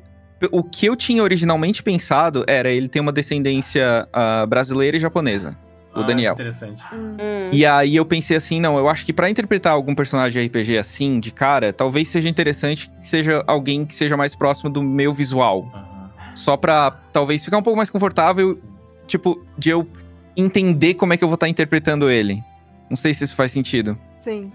o 0.51 0.63
que 0.63 0.85
eu 0.87 0.95
tinha 0.95 1.21
originalmente 1.23 1.81
pensado 1.83 2.43
era 2.47 2.69
ele 2.69 2.87
ter 2.89 2.99
uma 2.99 3.11
descendência 3.11 4.07
ah, 4.11 4.45
brasileira 4.45 4.97
e 4.97 4.99
japonesa. 4.99 5.55
O 5.95 5.99
Ah, 5.99 6.03
Daniel. 6.03 6.33
Interessante. 6.33 6.83
Hum. 6.91 7.15
E 7.51 7.63
aí 7.65 7.95
eu 7.95 8.03
pensei 8.05 8.35
assim, 8.35 8.59
não, 8.59 8.77
eu 8.77 8.89
acho 8.89 9.05
que 9.05 9.13
pra 9.13 9.29
interpretar 9.29 9.71
algum 9.73 9.93
personagem 9.93 10.41
de 10.41 10.47
RPG 10.47 10.77
assim, 10.79 11.19
de 11.19 11.31
cara, 11.31 11.71
talvez 11.71 12.07
seja 12.09 12.27
interessante 12.27 12.89
que 12.99 13.07
seja 13.07 13.43
alguém 13.45 13.85
que 13.85 13.93
seja 13.95 14.17
mais 14.17 14.35
próximo 14.35 14.69
do 14.71 14.81
meu 14.81 15.13
visual. 15.13 15.69
Aham. 15.73 15.92
Só 16.35 16.57
pra 16.57 16.91
talvez 17.11 17.43
ficar 17.43 17.57
um 17.57 17.61
pouco 17.61 17.77
mais 17.77 17.89
confortável, 17.89 18.59
tipo, 19.07 19.45
de 19.57 19.69
eu 19.69 19.87
entender 20.35 20.95
como 20.95 21.13
é 21.13 21.17
que 21.17 21.23
eu 21.23 21.27
vou 21.27 21.35
estar 21.35 21.47
interpretando 21.47 22.09
ele. 22.09 22.43
Não 22.89 22.95
sei 22.95 23.13
se 23.13 23.23
isso 23.23 23.35
faz 23.35 23.51
sentido. 23.51 23.97
Sim. 24.19 24.51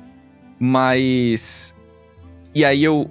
Mas. 0.59 1.75
E 2.55 2.65
aí 2.65 2.83
eu. 2.83 3.11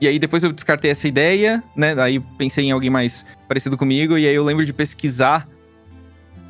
E 0.00 0.08
aí 0.08 0.18
depois 0.18 0.42
eu 0.42 0.52
descartei 0.52 0.90
essa 0.90 1.08
ideia, 1.08 1.62
né? 1.76 1.94
Daí 1.94 2.20
pensei 2.36 2.66
em 2.66 2.72
alguém 2.72 2.90
mais 2.90 3.24
parecido 3.48 3.76
comigo. 3.76 4.18
E 4.18 4.26
aí 4.26 4.34
eu 4.34 4.44
lembro 4.44 4.64
de 4.66 4.72
pesquisar 4.72 5.48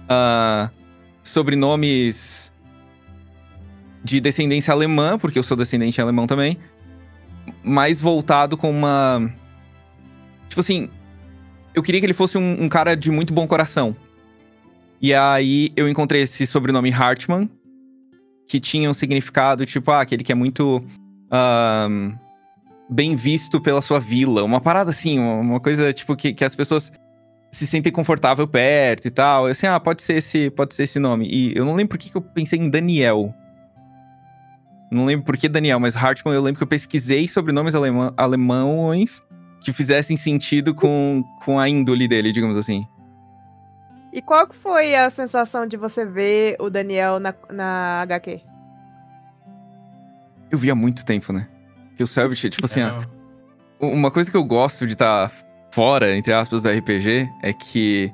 ah, 0.09 0.71
sobre 1.23 1.55
nomes 1.55 2.53
de 4.03 4.21
descendência 4.21 4.73
alemã, 4.73 5.19
porque 5.19 5.39
eu 5.39 5.43
sou 5.43 5.57
descendente 5.57 6.01
alemão 6.01 6.27
também. 6.27 6.59
Mais 7.63 8.01
voltado 8.01 8.57
com 8.57 8.71
uma. 8.71 9.31
Tipo 10.49 10.61
assim. 10.61 10.91
Eu 11.75 11.83
queria 11.83 12.00
que 12.00 12.07
ele 12.07 12.12
fosse 12.12 12.38
um, 12.38 12.64
um 12.64 12.69
cara 12.69 12.95
de 12.95 13.11
muito 13.11 13.33
bom 13.33 13.47
coração. 13.47 13.97
E 15.00 15.12
aí 15.12 15.73
eu 15.76 15.88
encontrei 15.88 16.23
esse 16.23 16.47
sobrenome 16.47 16.90
Hartmann, 16.93 17.50
que 18.49 18.61
tinha 18.61 18.88
um 18.88 18.95
significado, 18.95 19.66
tipo, 19.66 19.90
ah, 19.90 20.00
aquele 20.00 20.23
que 20.23 20.33
é 20.33 20.35
muito 20.35 20.81
ahn, 21.31 22.14
bem 22.88 23.16
visto 23.16 23.61
pela 23.61 23.83
sua 23.83 23.99
vila. 23.99 24.45
Uma 24.45 24.61
parada 24.61 24.90
assim, 24.90 25.19
uma 25.19 25.59
coisa, 25.61 25.93
tipo, 25.93 26.14
que, 26.14 26.33
que 26.33 26.45
as 26.45 26.54
pessoas 26.54 26.93
se 27.50 27.66
sentem 27.66 27.93
confortável 27.93 28.47
perto 28.47 29.07
e 29.07 29.11
tal. 29.11 29.47
Eu 29.47 29.52
assim, 29.52 29.66
ah, 29.66 29.81
pode 29.81 30.02
ser 30.02 30.16
esse, 30.16 30.50
pode 30.50 30.75
ser 30.75 30.85
esse 30.85 30.99
nome. 30.99 31.28
E 31.28 31.57
eu 31.57 31.64
não 31.64 31.75
lembro 31.75 31.90
por 31.90 31.99
que, 31.99 32.11
que 32.11 32.16
eu 32.16 32.23
pensei 32.23 32.59
em 32.59 32.71
Daniel. 32.71 33.35
Não 34.90 35.04
lembro 35.04 35.26
por 35.26 35.37
que 35.37 35.49
Daniel, 35.49 35.81
mas 35.81 35.97
Hartmann 35.97 36.35
eu 36.35 36.43
lembro 36.43 36.59
que 36.59 36.62
eu 36.62 36.69
pesquisei 36.69 37.26
sobre 37.26 37.52
nomes 37.52 37.75
alemã- 37.75 38.14
alemães 38.16 39.23
que 39.64 39.73
fizessem 39.73 40.16
sentido 40.16 40.75
com, 40.75 41.25
com 41.42 41.59
a 41.59 41.68
índole 41.68 42.06
dele, 42.06 42.30
digamos 42.33 42.56
assim. 42.56 42.87
E 44.12 44.21
qual 44.21 44.47
que 44.47 44.54
foi 44.54 44.94
a 44.94 45.09
sensação 45.09 45.66
de 45.66 45.76
você 45.76 46.04
ver 46.04 46.56
o 46.61 46.68
Daniel 46.68 47.18
na, 47.18 47.35
na 47.50 48.02
HQ? 48.02 48.40
Eu 50.50 50.59
vi 50.59 50.71
há 50.71 50.75
muito 50.75 51.04
tempo, 51.04 51.33
né? 51.33 51.49
Que 51.97 52.02
o 52.02 52.06
Selbit, 52.06 52.50
tipo 52.50 52.66
assim, 52.66 52.80
É, 52.80 52.92
ó. 53.80 53.87
Uma 53.87 54.11
coisa 54.11 54.30
que 54.30 54.37
eu 54.37 54.44
gosto 54.44 54.87
de 54.87 54.92
estar 54.92 55.33
fora, 55.73 56.16
entre 56.16 56.33
aspas, 56.33 56.62
do 56.62 56.68
RPG 56.68 57.28
é 57.42 57.52
que. 57.52 58.12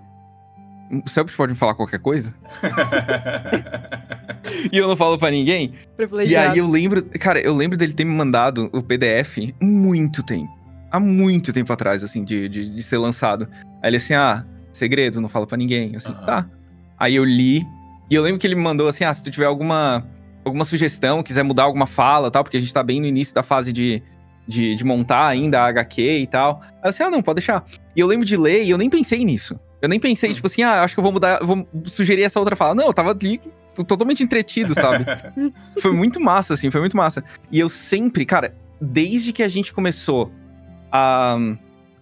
O 1.04 1.08
Selbit 1.08 1.36
pode 1.36 1.52
me 1.52 1.58
falar 1.58 1.74
qualquer 1.74 2.00
coisa? 2.00 2.34
E 4.72 4.78
eu 4.78 4.88
não 4.88 4.96
falo 4.96 5.18
pra 5.18 5.30
ninguém. 5.30 5.74
E 6.26 6.34
aí 6.34 6.58
eu 6.58 6.66
lembro. 6.66 7.02
Cara, 7.20 7.38
eu 7.40 7.54
lembro 7.54 7.76
dele 7.76 7.92
ter 7.92 8.04
me 8.04 8.12
mandado 8.12 8.70
o 8.72 8.82
PDF 8.82 9.36
muito 9.60 10.22
tempo. 10.22 10.59
Há 10.90 10.98
muito 10.98 11.52
tempo 11.52 11.72
atrás, 11.72 12.02
assim, 12.02 12.24
de, 12.24 12.48
de, 12.48 12.70
de 12.70 12.82
ser 12.82 12.98
lançado. 12.98 13.48
Aí 13.82 13.90
ele 13.90 13.96
assim, 13.96 14.14
ah, 14.14 14.44
segredo, 14.72 15.20
não 15.20 15.28
fala 15.28 15.46
pra 15.46 15.56
ninguém. 15.56 15.90
Eu 15.92 15.96
assim, 15.98 16.12
Aham. 16.12 16.26
tá. 16.26 16.46
Aí 16.98 17.14
eu 17.14 17.24
li. 17.24 17.64
E 18.10 18.14
eu 18.14 18.22
lembro 18.22 18.38
que 18.38 18.46
ele 18.46 18.54
me 18.54 18.62
mandou 18.62 18.88
assim: 18.88 19.04
ah, 19.04 19.14
se 19.14 19.22
tu 19.22 19.30
tiver 19.30 19.46
alguma, 19.46 20.06
alguma 20.44 20.64
sugestão, 20.64 21.22
quiser 21.22 21.42
mudar 21.42 21.64
alguma 21.64 21.86
fala 21.86 22.30
tal, 22.30 22.42
porque 22.42 22.56
a 22.56 22.60
gente 22.60 22.74
tá 22.74 22.82
bem 22.82 23.00
no 23.00 23.06
início 23.06 23.34
da 23.34 23.42
fase 23.42 23.72
de, 23.72 24.02
de, 24.46 24.74
de 24.74 24.84
montar 24.84 25.26
ainda 25.26 25.60
a 25.60 25.66
HQ 25.68 26.02
e 26.02 26.26
tal. 26.26 26.60
Aí 26.62 26.78
eu 26.84 26.90
disse, 26.90 27.02
ah, 27.02 27.10
não, 27.10 27.22
pode 27.22 27.36
deixar. 27.36 27.64
E 27.94 28.00
eu 28.00 28.06
lembro 28.06 28.26
de 28.26 28.36
ler 28.36 28.64
e 28.64 28.70
eu 28.70 28.78
nem 28.78 28.90
pensei 28.90 29.24
nisso. 29.24 29.58
Eu 29.80 29.88
nem 29.88 29.98
pensei, 29.98 30.34
tipo 30.34 30.46
assim, 30.46 30.62
ah, 30.62 30.82
acho 30.82 30.94
que 30.94 31.00
eu 31.00 31.04
vou 31.04 31.12
mudar, 31.12 31.40
vou 31.42 31.66
sugerir 31.84 32.22
essa 32.22 32.38
outra 32.38 32.54
fala. 32.54 32.74
Não, 32.74 32.86
eu 32.86 32.92
tava 32.92 33.12
ali 33.12 33.40
totalmente 33.86 34.22
entretido, 34.22 34.74
sabe? 34.74 35.06
foi 35.80 35.92
muito 35.92 36.20
massa, 36.20 36.54
assim, 36.54 36.70
foi 36.70 36.80
muito 36.80 36.96
massa. 36.96 37.24
E 37.50 37.58
eu 37.58 37.68
sempre, 37.68 38.26
cara, 38.26 38.54
desde 38.80 39.32
que 39.32 39.42
a 39.42 39.48
gente 39.48 39.72
começou 39.72 40.30
a, 40.92 41.36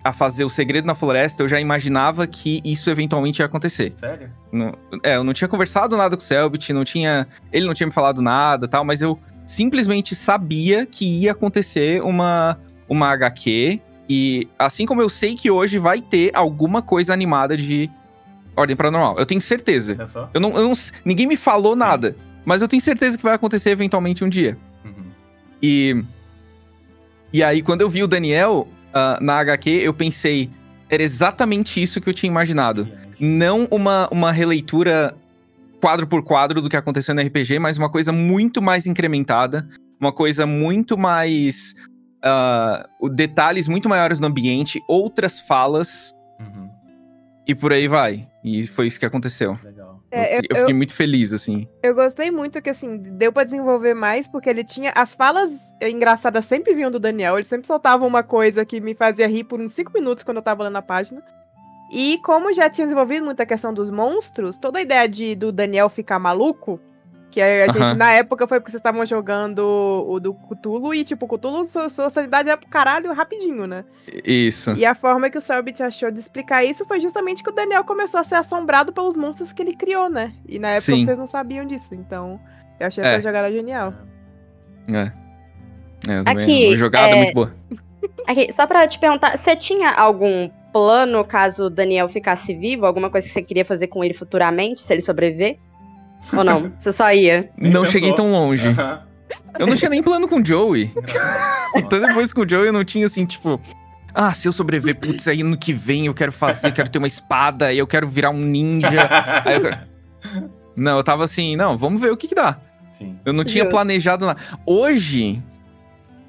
a 0.04 0.12
fazer 0.12 0.44
o 0.44 0.48
Segredo 0.48 0.86
na 0.86 0.94
Floresta, 0.94 1.42
eu 1.42 1.48
já 1.48 1.60
imaginava 1.60 2.26
que 2.26 2.60
isso 2.64 2.88
eventualmente 2.90 3.40
ia 3.40 3.46
acontecer. 3.46 3.92
Sério? 3.96 4.30
Não- 4.52 4.74
é, 5.02 5.16
eu 5.16 5.24
não 5.24 5.32
tinha 5.32 5.48
conversado 5.48 5.96
nada 5.96 6.16
com 6.16 6.22
o 6.22 6.24
Selbit, 6.24 6.72
não 6.72 6.84
tinha. 6.84 7.26
Ele 7.52 7.66
não 7.66 7.74
tinha 7.74 7.86
me 7.86 7.92
falado 7.92 8.22
nada 8.22 8.66
tal, 8.68 8.84
mas 8.84 9.02
eu 9.02 9.18
simplesmente 9.46 10.14
sabia 10.14 10.84
que 10.86 11.04
ia 11.06 11.32
acontecer 11.32 12.02
uma, 12.02 12.58
uma 12.88 13.08
HQ. 13.08 13.80
E 14.10 14.48
assim 14.58 14.86
como 14.86 15.02
eu 15.02 15.08
sei 15.08 15.34
que 15.36 15.50
hoje 15.50 15.78
vai 15.78 16.00
ter 16.00 16.30
alguma 16.34 16.80
coisa 16.80 17.12
animada 17.12 17.56
de 17.56 17.90
Ordem 18.56 18.74
Paranormal. 18.74 19.18
Eu 19.18 19.26
tenho 19.26 19.40
certeza. 19.40 20.06
Só. 20.06 20.30
Eu 20.32 20.40
não, 20.40 20.50
eu 20.56 20.68
não- 20.68 20.74
ninguém 21.04 21.26
me 21.26 21.36
falou 21.36 21.74
Sim. 21.74 21.78
nada, 21.80 22.16
mas 22.44 22.62
eu 22.62 22.68
tenho 22.68 22.80
certeza 22.80 23.18
que 23.18 23.22
vai 23.22 23.34
acontecer 23.34 23.70
eventualmente 23.70 24.24
um 24.24 24.28
dia. 24.28 24.56
Uhum. 24.84 25.04
E. 25.62 26.02
E 27.30 27.42
aí, 27.42 27.60
quando 27.60 27.82
eu 27.82 27.90
vi 27.90 28.02
o 28.02 28.08
Daniel 28.08 28.66
ah, 28.98 29.18
na 29.20 29.34
HQ, 29.38 29.70
eu 29.70 29.94
pensei, 29.94 30.50
era 30.90 31.02
exatamente 31.02 31.82
isso 31.82 32.00
que 32.00 32.08
eu 32.08 32.14
tinha 32.14 32.30
imaginado. 32.30 32.88
Não 33.20 33.66
uma, 33.70 34.08
uma 34.10 34.32
releitura 34.32 35.14
quadro 35.80 36.06
por 36.06 36.22
quadro 36.24 36.60
do 36.60 36.68
que 36.68 36.76
aconteceu 36.76 37.14
no 37.14 37.20
RPG, 37.22 37.58
mas 37.58 37.76
uma 37.78 37.88
coisa 37.90 38.12
muito 38.12 38.60
mais 38.60 38.86
incrementada, 38.86 39.68
uma 40.00 40.12
coisa 40.12 40.46
muito 40.46 40.96
mais. 40.98 41.74
o- 43.00 43.08
detalhes 43.08 43.68
muito 43.68 43.88
maiores 43.88 44.18
no 44.18 44.26
ambiente, 44.26 44.82
outras 44.88 45.38
falas, 45.40 46.12
Uhum. 46.40 46.68
e 47.46 47.54
por 47.54 47.72
aí 47.72 47.86
vai. 47.86 48.26
E 48.42 48.66
foi 48.66 48.88
isso 48.88 48.98
que 48.98 49.06
aconteceu. 49.06 49.56
É, 50.10 50.34
eu, 50.34 50.36
eu- 50.36 50.40
fi- 50.42 50.46
eu 50.50 50.56
fiquei 50.56 50.74
muito 50.74 50.94
feliz, 50.94 51.32
assim. 51.32 51.68
Eu 51.82 51.94
gostei 51.94 52.30
muito 52.30 52.60
que, 52.62 52.70
assim, 52.70 52.96
deu 52.96 53.32
pra 53.32 53.44
desenvolver 53.44 53.94
mais, 53.94 54.26
porque 54.28 54.48
ele 54.48 54.64
tinha. 54.64 54.92
As 54.94 55.14
falas 55.14 55.74
engraçadas 55.82 56.44
sempre 56.44 56.74
vinham 56.74 56.90
do 56.90 56.98
Daniel, 56.98 57.36
ele 57.36 57.46
sempre 57.46 57.66
soltava 57.66 58.06
uma 58.06 58.22
coisa 58.22 58.64
que 58.64 58.80
me 58.80 58.94
fazia 58.94 59.28
rir 59.28 59.44
por 59.44 59.60
uns 59.60 59.72
5 59.72 59.92
minutos 59.92 60.22
quando 60.24 60.38
eu 60.38 60.42
tava 60.42 60.64
lendo 60.64 60.76
a 60.76 60.82
página. 60.82 61.22
E 61.92 62.18
como 62.22 62.52
já 62.52 62.68
tinha 62.68 62.86
desenvolvido 62.86 63.24
muita 63.24 63.46
questão 63.46 63.72
dos 63.72 63.88
monstros, 63.90 64.56
toda 64.58 64.78
a 64.78 64.82
ideia 64.82 65.08
de, 65.08 65.34
do 65.34 65.50
Daniel 65.50 65.88
ficar 65.88 66.18
maluco, 66.18 66.78
que 67.30 67.40
a 67.42 67.66
gente, 67.70 67.94
na 67.94 68.12
época, 68.12 68.46
foi 68.46 68.58
porque 68.58 68.70
vocês 68.70 68.80
estavam 68.80 69.04
jogando 69.04 69.58
o 70.08 70.18
do 70.18 70.32
Cthulhu, 70.32 70.94
e, 70.94 71.04
tipo, 71.04 71.26
o 71.26 71.28
Cthulhu, 71.28 71.64
sua, 71.64 71.88
sua 71.90 72.08
sanidade 72.08 72.48
é 72.48 72.56
pro 72.56 72.68
caralho 72.68 73.12
rapidinho, 73.12 73.66
né? 73.66 73.84
Isso. 74.24 74.72
E 74.72 74.84
a 74.86 74.94
forma 74.94 75.28
que 75.28 75.36
o 75.36 75.40
Selbit 75.40 75.82
achou 75.82 76.10
de 76.10 76.18
explicar 76.18 76.64
isso 76.64 76.84
foi 76.86 77.00
justamente 77.00 77.42
que 77.42 77.50
o 77.50 77.52
Daniel 77.54 77.84
começou 77.84 78.18
a 78.18 78.24
ser 78.24 78.36
assombrado 78.36 78.92
pelos 78.92 79.14
monstros 79.14 79.52
que 79.52 79.60
ele 79.62 79.74
criou, 79.74 80.08
né? 80.08 80.32
E 80.48 80.58
na 80.58 80.68
época 80.68 80.80
Sim. 80.92 81.04
vocês 81.04 81.18
não 81.18 81.26
sabiam 81.26 81.66
disso. 81.66 81.94
Então, 81.94 82.40
eu 82.80 82.86
achei 82.86 83.04
É. 83.04 83.08
essa 83.08 83.20
jogada 83.20 83.52
genial. 83.52 83.92
É. 84.88 85.12
É, 86.08 86.22
Aqui, 86.30 86.68
uma 86.68 86.76
jogada 86.76 87.08
é- 87.10 87.16
muito 87.16 87.34
boa. 87.34 87.54
Aqui, 88.26 88.52
só 88.52 88.66
pra 88.66 88.86
te 88.86 88.98
perguntar, 88.98 89.36
você 89.36 89.54
tinha 89.56 89.90
algum 89.90 90.48
plano 90.72 91.24
caso 91.24 91.64
o 91.64 91.70
Daniel 91.70 92.08
ficasse 92.08 92.54
vivo? 92.54 92.86
Alguma 92.86 93.10
coisa 93.10 93.26
que 93.26 93.32
você 93.32 93.42
queria 93.42 93.64
fazer 93.64 93.88
com 93.88 94.02
ele 94.04 94.14
futuramente, 94.14 94.80
se 94.80 94.92
ele 94.92 95.02
sobrevivesse? 95.02 95.68
Ou 96.32 96.44
não? 96.44 96.72
Você 96.78 96.92
só 96.92 97.12
ia? 97.12 97.48
Nem 97.56 97.72
não 97.72 97.82
pensou. 97.82 97.92
cheguei 97.92 98.14
tão 98.14 98.30
longe. 98.30 98.68
Aham. 98.68 99.02
Eu 99.58 99.66
não 99.66 99.76
tinha 99.76 99.88
nem 99.90 100.02
plano 100.02 100.28
com 100.28 100.36
o 100.40 100.44
Joey. 100.44 100.92
Então 101.76 102.00
depois 102.00 102.32
com 102.32 102.40
o 102.42 102.48
Joey 102.48 102.68
eu 102.68 102.72
não 102.72 102.82
tinha 102.84 103.04
assim, 103.06 103.26
tipo. 103.26 103.60
Ah, 104.14 104.32
se 104.32 104.48
eu 104.48 104.52
sobreviver, 104.52 104.96
putz, 104.98 105.28
aí 105.28 105.42
no 105.42 105.56
que 105.56 105.72
vem 105.72 106.06
eu 106.06 106.14
quero 106.14 106.32
fazer, 106.32 106.68
eu 106.68 106.72
quero 106.72 106.88
ter 106.90 106.96
uma 106.98 107.06
espada, 107.06 107.72
eu 107.74 107.86
quero 107.86 108.08
virar 108.08 108.30
um 108.30 108.38
ninja. 108.38 109.06
Aí 109.44 109.54
eu 109.56 109.60
quero... 109.60 109.78
Não, 110.74 110.96
eu 110.96 111.04
tava 111.04 111.24
assim, 111.24 111.56
não, 111.56 111.76
vamos 111.76 112.00
ver 112.00 112.10
o 112.12 112.16
que 112.16 112.26
que 112.28 112.34
dá. 112.34 112.58
Sim. 112.90 113.18
Eu 113.24 113.32
não 113.32 113.44
tinha 113.44 113.64
Justo. 113.64 113.74
planejado 113.74 114.24
nada. 114.24 114.40
Hoje, 114.64 115.42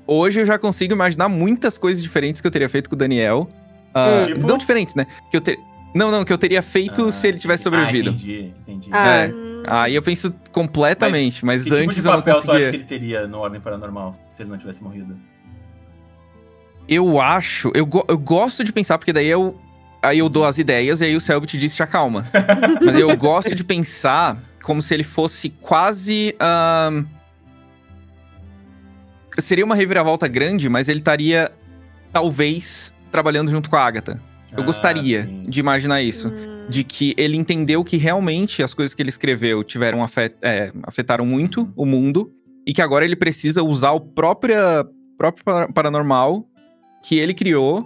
hoje 0.07 0.41
eu 0.41 0.45
já 0.45 0.57
consigo 0.59 0.91
imaginar 0.93 1.29
muitas 1.29 1.77
coisas 1.77 2.01
diferentes 2.03 2.41
que 2.41 2.47
eu 2.47 2.51
teria 2.51 2.67
feito 2.67 2.89
com 2.89 2.95
o 2.95 2.97
Daniel. 2.99 3.47
Ah, 3.93 4.23
Tipo? 4.25 4.45
Não 4.47 4.57
diferentes, 4.57 4.93
né? 4.95 5.05
Que 5.31 5.37
eu 5.37 5.41
ter... 5.41 5.57
Não, 5.95 6.11
não, 6.11 6.25
que 6.25 6.33
eu 6.33 6.37
teria 6.37 6.61
feito 6.63 7.05
Ah, 7.07 7.11
se 7.11 7.27
ele 7.27 7.37
tivesse 7.39 7.63
sobrevivido. 7.63 8.09
Ah, 8.09 8.13
entendi, 8.13 8.53
entendi. 8.67 8.89
Ah. 8.91 9.07
É. 9.17 9.48
Aí 9.67 9.95
eu 9.95 10.01
penso 10.01 10.33
completamente, 10.51 11.45
mas, 11.45 11.63
que 11.63 11.69
tipo 11.69 11.81
antes 11.83 12.01
de 12.01 12.07
eu 12.07 12.11
não 12.13 12.19
papel 12.19 12.33
tu 12.33 12.37
acha 12.37 12.45
conseguia. 12.47 12.69
que 12.71 12.75
ele 12.77 12.83
teria 12.83 13.27
no 13.27 13.37
Ordem 13.39 13.59
Paranormal 13.61 14.13
se 14.29 14.43
ele 14.43 14.49
não 14.49 14.57
tivesse 14.57 14.81
morrido? 14.83 15.17
Eu 16.87 17.21
acho, 17.21 17.71
eu, 17.75 17.85
go- 17.85 18.05
eu 18.07 18.17
gosto 18.17 18.63
de 18.63 18.73
pensar, 18.73 18.97
porque 18.97 19.13
daí 19.13 19.27
eu, 19.27 19.59
aí 20.01 20.19
eu 20.19 20.27
dou 20.29 20.43
as 20.45 20.57
ideias 20.57 21.01
e 21.01 21.05
aí 21.05 21.15
o 21.15 21.21
Selbit 21.21 21.57
diz 21.57 21.75
te 21.75 21.83
acalma. 21.83 22.25
Mas 22.83 22.95
eu 22.97 23.15
gosto 23.15 23.53
de 23.53 23.63
pensar 23.63 24.37
como 24.63 24.81
se 24.81 24.93
ele 24.93 25.03
fosse 25.03 25.49
quase. 25.49 26.35
ahn, 26.39 27.05
Seria 29.37 29.63
uma 29.63 29.75
reviravolta 29.75 30.27
grande, 30.27 30.67
mas 30.67 30.89
ele 30.89 30.99
estaria, 30.99 31.49
talvez, 32.11 32.93
trabalhando 33.11 33.49
junto 33.49 33.69
com 33.69 33.75
a 33.77 33.85
Agatha. 33.85 34.19
Eu 34.55 34.63
Ah, 34.63 34.65
gostaria 34.65 35.23
sim. 35.23 35.43
de 35.47 35.59
imaginar 35.59 36.01
isso. 36.01 36.29
hum, 36.29 36.59
De 36.69 36.83
que 36.83 37.15
ele 37.17 37.35
entendeu 37.35 37.83
que 37.83 37.97
realmente 37.97 38.61
as 38.61 38.75
coisas 38.75 38.93
que 38.93 39.01
ele 39.01 39.09
escreveu 39.09 39.63
tiveram 39.63 40.03
afet 40.03 40.35
é, 40.41 40.71
afetaram 40.83 41.25
muito 41.25 41.61
Uhum. 41.61 41.73
o 41.75 41.85
mundo 41.85 42.31
e 42.67 42.73
que 42.73 42.81
agora 42.81 43.03
ele 43.03 43.15
precisa 43.15 43.63
usar 43.63 43.91
o 43.91 43.99
próprio, 43.99 44.55
próprio 45.17 45.43
para- 45.43 45.67
paranormal 45.71 46.45
que 47.03 47.17
ele 47.17 47.33
criou 47.33 47.83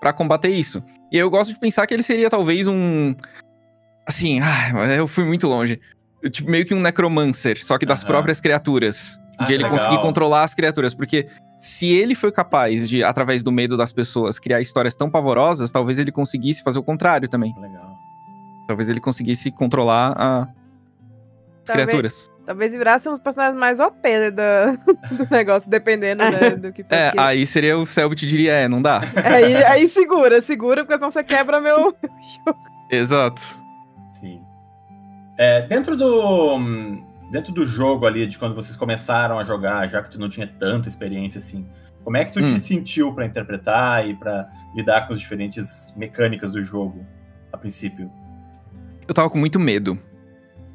pra 0.00 0.12
combater 0.12 0.50
isso. 0.50 0.80
E 1.10 1.18
eu 1.18 1.28
gosto 1.28 1.52
de 1.52 1.58
pensar 1.58 1.84
que 1.86 1.94
ele 1.94 2.02
seria 2.04 2.30
talvez 2.30 2.68
um. 2.68 3.12
Assim, 4.06 4.38
ah, 4.40 4.70
eu 4.96 5.08
fui 5.08 5.24
muito 5.24 5.48
longe. 5.48 5.80
Tipo, 6.30 6.48
meio 6.50 6.64
que 6.64 6.74
um 6.74 6.80
necromancer, 6.80 7.62
só 7.64 7.76
que 7.76 7.84
das 7.86 8.04
próprias 8.04 8.40
criaturas. 8.40 9.18
Ah, 9.38 9.44
de 9.44 9.52
ele 9.54 9.64
legal. 9.64 9.78
conseguir 9.78 10.00
controlar 10.00 10.44
as 10.44 10.54
criaturas. 10.54 10.94
Porque 10.94 11.26
se 11.58 11.86
ele 11.92 12.14
foi 12.14 12.30
capaz 12.32 12.88
de, 12.88 13.02
através 13.02 13.42
do 13.42 13.50
medo 13.50 13.76
das 13.76 13.92
pessoas, 13.92 14.38
criar 14.38 14.60
histórias 14.60 14.94
tão 14.94 15.08
pavorosas, 15.10 15.72
talvez 15.72 15.98
ele 15.98 16.12
conseguisse 16.12 16.62
fazer 16.62 16.78
o 16.78 16.82
contrário 16.82 17.28
também. 17.28 17.54
Legal. 17.58 17.96
Talvez 18.68 18.88
ele 18.88 19.00
conseguisse 19.00 19.50
controlar 19.50 20.12
a- 20.16 20.42
as 20.42 20.48
Talvez- 21.64 21.86
criaturas. 21.86 22.30
Talvez 22.44 22.72
virasse 22.72 23.08
um 23.08 23.10
dos 23.12 23.18
personagens 23.20 23.58
mais 23.58 23.80
OP 23.80 23.96
né, 24.08 24.30
da- 24.30 24.72
do 25.10 25.28
negócio, 25.30 25.68
dependendo 25.68 26.22
né, 26.22 26.50
do 26.50 26.72
que 26.72 26.84
É, 26.90 27.12
aí 27.16 27.44
seria 27.44 27.76
o 27.76 27.84
Selbit 27.84 28.24
diria, 28.24 28.52
é, 28.52 28.68
não 28.68 28.80
dá. 28.80 29.00
aí, 29.24 29.56
aí 29.64 29.88
segura, 29.88 30.40
segura, 30.40 30.84
porque 30.84 30.94
senão 30.96 31.10
você 31.10 31.24
quebra 31.24 31.60
meu. 31.60 31.92
Exato. 32.90 33.40
Sim. 34.14 34.40
É, 35.36 35.62
dentro 35.62 35.96
do. 35.96 36.58
Dentro 37.30 37.52
do 37.52 37.66
jogo 37.66 38.06
ali, 38.06 38.26
de 38.26 38.38
quando 38.38 38.54
vocês 38.54 38.76
começaram 38.76 39.38
a 39.38 39.44
jogar, 39.44 39.88
já 39.90 40.02
que 40.02 40.10
tu 40.10 40.20
não 40.20 40.28
tinha 40.28 40.46
tanta 40.46 40.88
experiência 40.88 41.38
assim, 41.38 41.68
como 42.04 42.16
é 42.16 42.24
que 42.24 42.32
tu 42.32 42.38
Hum. 42.40 42.44
te 42.44 42.60
sentiu 42.60 43.12
pra 43.12 43.26
interpretar 43.26 44.08
e 44.08 44.14
pra 44.14 44.48
lidar 44.76 45.06
com 45.08 45.12
as 45.12 45.18
diferentes 45.20 45.92
mecânicas 45.96 46.52
do 46.52 46.62
jogo 46.62 47.04
a 47.52 47.58
princípio? 47.58 48.10
Eu 49.08 49.12
tava 49.14 49.28
com 49.28 49.38
muito 49.38 49.58
medo. 49.58 49.98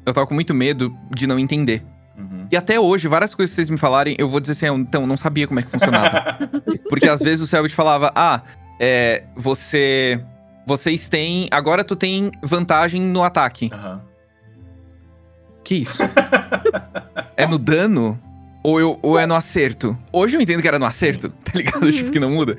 Eu 0.04 0.12
tava 0.12 0.26
com 0.26 0.34
muito 0.34 0.52
medo 0.52 0.94
de 1.14 1.26
não 1.26 1.38
entender. 1.38 1.82
Uhum. 2.18 2.46
E 2.50 2.56
até 2.56 2.78
hoje, 2.78 3.08
várias 3.08 3.34
coisas 3.34 3.50
que 3.52 3.56
vocês 3.56 3.70
me 3.70 3.78
falarem, 3.78 4.14
eu 4.18 4.28
vou 4.28 4.40
dizer 4.40 4.52
assim, 4.52 4.66
"Ah, 4.66 4.78
então, 4.78 5.02
eu 5.02 5.06
não 5.06 5.16
sabia 5.16 5.46
como 5.46 5.58
é 5.58 5.62
que 5.62 5.70
funcionava. 5.70 6.36
Porque 6.90 7.08
às 7.08 7.20
vezes 7.20 7.42
o 7.42 7.46
Selbit 7.46 7.74
falava, 7.74 8.12
ah, 8.14 8.42
é, 8.78 9.24
você. 9.36 10.22
Vocês 10.66 11.08
têm. 11.08 11.48
Agora 11.50 11.82
tu 11.82 11.96
tem 11.96 12.30
vantagem 12.42 13.00
no 13.00 13.22
ataque. 13.22 13.70
Aham. 13.72 14.02
Que 15.64 15.76
isso? 15.76 15.98
é 17.36 17.46
no 17.46 17.58
dano? 17.58 18.18
Ou, 18.62 18.78
eu, 18.78 18.98
ou 19.02 19.18
é 19.18 19.26
no 19.26 19.34
acerto? 19.34 19.96
Hoje 20.12 20.36
eu 20.36 20.40
entendo 20.40 20.62
que 20.62 20.68
era 20.68 20.78
no 20.78 20.84
acerto, 20.84 21.30
tá 21.44 21.52
ligado? 21.54 21.84
Uhum. 21.84 21.92
Tipo, 21.92 22.10
que 22.10 22.20
não 22.20 22.30
muda. 22.30 22.58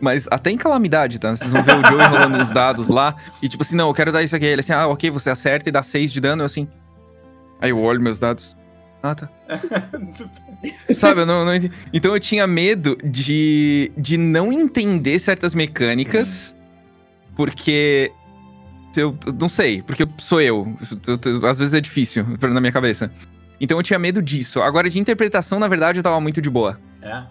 Mas 0.00 0.26
até 0.30 0.50
em 0.50 0.56
calamidade, 0.56 1.20
tá? 1.20 1.36
Vocês 1.36 1.52
vão 1.52 1.62
ver 1.62 1.76
o 1.76 1.86
Joey 1.86 2.06
rolando 2.08 2.38
os 2.38 2.50
dados 2.50 2.88
lá. 2.88 3.14
E 3.40 3.48
tipo 3.48 3.62
assim, 3.62 3.76
não, 3.76 3.88
eu 3.88 3.94
quero 3.94 4.10
dar 4.10 4.22
isso 4.22 4.34
aqui. 4.34 4.46
Ele 4.46 4.60
assim, 4.60 4.72
ah, 4.72 4.88
ok, 4.88 5.10
você 5.10 5.30
acerta 5.30 5.68
e 5.68 5.72
dá 5.72 5.82
6 5.82 6.12
de 6.12 6.20
dano. 6.20 6.42
Eu 6.42 6.46
assim. 6.46 6.66
Aí 7.60 7.70
eu 7.70 7.78
olho 7.78 8.00
meus 8.00 8.18
dados. 8.18 8.56
Ah, 9.00 9.14
tá. 9.14 9.28
Sabe, 10.92 11.20
eu 11.20 11.26
não, 11.26 11.44
não 11.44 11.54
entendi. 11.54 11.72
Então 11.92 12.14
eu 12.14 12.20
tinha 12.20 12.46
medo 12.46 12.96
de, 13.04 13.92
de 13.96 14.16
não 14.16 14.52
entender 14.52 15.18
certas 15.18 15.54
mecânicas. 15.54 16.56
Porque. 17.36 18.10
Eu, 18.96 19.16
eu 19.26 19.32
não 19.40 19.48
sei, 19.48 19.82
porque 19.82 20.06
sou 20.18 20.40
eu. 20.40 20.76
Eu- 21.06 21.18
eu- 21.40 21.46
Às 21.46 21.58
vezes 21.58 21.74
é 21.74 21.80
difícil 21.80 22.24
na 22.40 22.60
minha 22.60 22.72
cabeça. 22.72 23.10
Então 23.60 23.78
eu 23.78 23.82
tinha 23.82 23.98
medo 23.98 24.20
disso. 24.20 24.60
Agora, 24.60 24.90
de 24.90 24.98
interpretação, 24.98 25.58
na 25.58 25.68
verdade, 25.68 25.98
eu 25.98 26.02
tava 26.02 26.20
muito 26.20 26.40
de 26.42 26.50
boa. 26.50 26.78
é? 27.02 27.24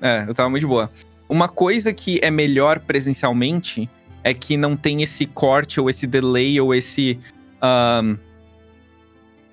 É, 0.00 0.24
eu 0.28 0.34
tava 0.34 0.50
muito 0.50 0.60
de 0.62 0.66
boa. 0.66 0.90
Uma 1.28 1.48
coisa 1.48 1.92
que 1.92 2.18
é 2.22 2.30
melhor 2.30 2.80
presencialmente 2.80 3.88
é 4.24 4.34
que 4.34 4.56
não 4.56 4.76
tem 4.76 5.02
esse 5.02 5.24
corte, 5.26 5.80
ou 5.80 5.88
esse 5.88 6.06
delay, 6.06 6.60
ou 6.60 6.74
esse. 6.74 7.18
ahn, 7.60 8.16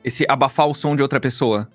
esse 0.04 0.26
abafar 0.28 0.68
o 0.68 0.74
som 0.74 0.96
de 0.96 1.02
outra 1.04 1.20
pessoa, 1.20 1.70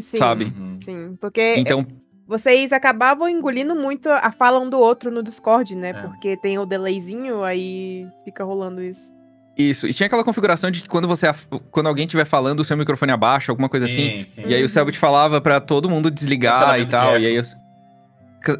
Sim, 0.00 0.16
sabe? 0.16 0.44
Uhum. 0.56 0.78
Sim, 0.82 1.18
porque 1.20 1.54
Então, 1.58 1.86
vocês 2.30 2.72
acabavam 2.72 3.28
engolindo 3.28 3.74
muito 3.74 4.08
a 4.08 4.30
fala 4.30 4.60
um 4.60 4.70
do 4.70 4.78
outro 4.78 5.10
no 5.10 5.20
Discord, 5.20 5.74
né? 5.74 5.88
É. 5.88 5.92
Porque 5.94 6.36
tem 6.36 6.60
o 6.60 6.64
delayzinho, 6.64 7.42
aí 7.42 8.06
fica 8.24 8.44
rolando 8.44 8.80
isso. 8.80 9.12
isso. 9.58 9.88
E 9.88 9.92
tinha 9.92 10.06
aquela 10.06 10.22
configuração 10.22 10.70
de 10.70 10.82
que 10.82 10.88
quando 10.88 11.08
você 11.08 11.26
quando 11.72 11.88
alguém 11.88 12.04
estiver 12.04 12.24
falando, 12.24 12.60
o 12.60 12.64
seu 12.64 12.76
microfone 12.76 13.10
abaixa, 13.10 13.50
alguma 13.50 13.68
coisa 13.68 13.86
assim. 13.86 14.22
Sim, 14.22 14.24
sim. 14.24 14.42
E 14.46 14.54
aí 14.54 14.62
o 14.62 14.68
Selbit 14.68 14.96
falava 14.96 15.40
pra 15.40 15.60
todo 15.60 15.90
mundo 15.90 16.08
desligar 16.08 16.78
e 16.78 16.86
tal. 16.86 17.18
de 17.18 17.24
E 17.24 17.26
aí 17.26 17.34
eu... 17.34 17.42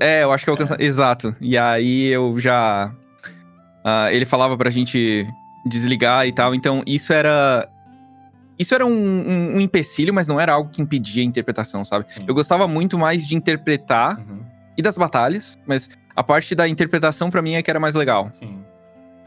É, 0.01 0.25
eu 0.25 0.33
acho 0.33 0.45
que 0.45 0.51
é 0.51 0.53
o 0.53 0.57
cansa... 0.57 0.77
Exato. 0.79 1.35
E 1.41 1.57
aí 1.57 2.07
eu 2.07 2.39
já. 2.41 2.93
ah, 3.85 4.13
ele 4.13 4.27
falava 4.27 4.57
pra 4.59 4.69
gente 4.69 5.25
desligar 5.65 6.27
e 6.27 6.33
tal. 6.33 6.55
Então, 6.57 6.83
isso 6.87 7.13
era. 7.13 7.69
Isso 8.61 8.75
era 8.75 8.85
um, 8.85 8.91
um, 8.91 9.57
um 9.57 9.61
empecilho, 9.61 10.13
mas 10.13 10.27
não 10.29 10.39
era 10.39 10.53
algo 10.53 10.69
que 10.71 10.83
impedia 10.83 11.23
a 11.23 11.27
interpretação, 11.27 11.85
sabe? 11.85 12.05
Sim. 12.13 12.25
Eu 12.29 12.35
gostava 12.35 12.69
muito 12.69 12.99
mais 12.99 13.27
de 13.27 13.35
interpretar 13.35 14.19
Uhum. 14.19 14.41
e 14.77 14.83
das 14.83 14.99
batalhas, 14.99 15.59
mas 15.67 15.89
a 16.15 16.23
parte 16.23 16.55
da 16.55 16.69
interpretação 16.69 17.31
pra 17.31 17.41
mim 17.41 17.55
é 17.55 17.63
que 17.63 17.71
era 17.71 17.81
mais 17.81 17.95
legal. 17.95 18.29
Sim. 18.33 18.63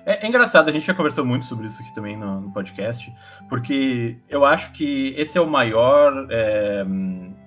É, 0.06 0.26
é 0.26 0.30
engraçado, 0.30 0.68
a 0.70 0.72
gente 0.72 0.86
já 0.86 0.94
conversou 0.94 1.26
muito 1.26 1.46
sobre 1.46 1.66
isso 1.66 1.82
aqui 1.82 1.94
também 1.96 2.16
no, 2.18 2.42
no 2.42 2.52
podcast, 2.52 3.12
porque 3.50 4.18
eu 4.30 4.44
acho 4.46 4.72
que 4.74 5.14
esse 5.18 5.38
é 5.38 5.42
o 5.42 5.48
maior 5.50 6.28
é, 6.30 6.84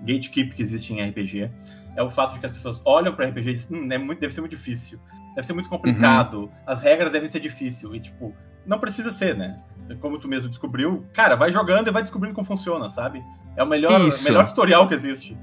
gatekeep 0.01 0.55
que 0.55 0.61
existe 0.61 0.91
em 0.93 1.01
RPG. 1.07 1.49
É 1.95 2.03
o 2.03 2.11
fato 2.11 2.33
de 2.33 2.39
que 2.39 2.45
as 2.45 2.51
pessoas 2.51 2.81
olham 2.83 3.13
para 3.13 3.27
RPG 3.27 3.49
e 3.49 3.53
dizem, 3.53 3.79
hum, 3.79 3.87
é 3.91 3.97
muito, 3.97 4.19
deve 4.19 4.33
ser 4.33 4.41
muito 4.41 4.55
difícil, 4.55 4.99
deve 5.35 5.45
ser 5.47 5.53
muito 5.53 5.69
complicado, 5.69 6.41
Uhum. 6.43 6.49
as 6.65 6.81
regras 6.81 7.11
devem 7.11 7.27
ser 7.29 7.39
difíceis. 7.39 7.91
E, 7.93 7.99
tipo, 7.99 8.33
não 8.65 8.79
precisa 8.79 9.11
ser, 9.11 9.35
né? 9.35 9.57
Como 9.95 10.19
tu 10.19 10.27
mesmo 10.27 10.49
descobriu, 10.49 11.05
cara, 11.13 11.35
vai 11.35 11.51
jogando 11.51 11.87
e 11.87 11.91
vai 11.91 12.01
descobrindo 12.01 12.35
como 12.35 12.45
funciona, 12.45 12.89
sabe? 12.89 13.23
É 13.55 13.63
o 13.63 13.67
melhor, 13.67 13.99
Isso. 14.07 14.23
melhor 14.23 14.45
tutorial 14.47 14.87
que 14.87 14.93
existe. 14.93 15.37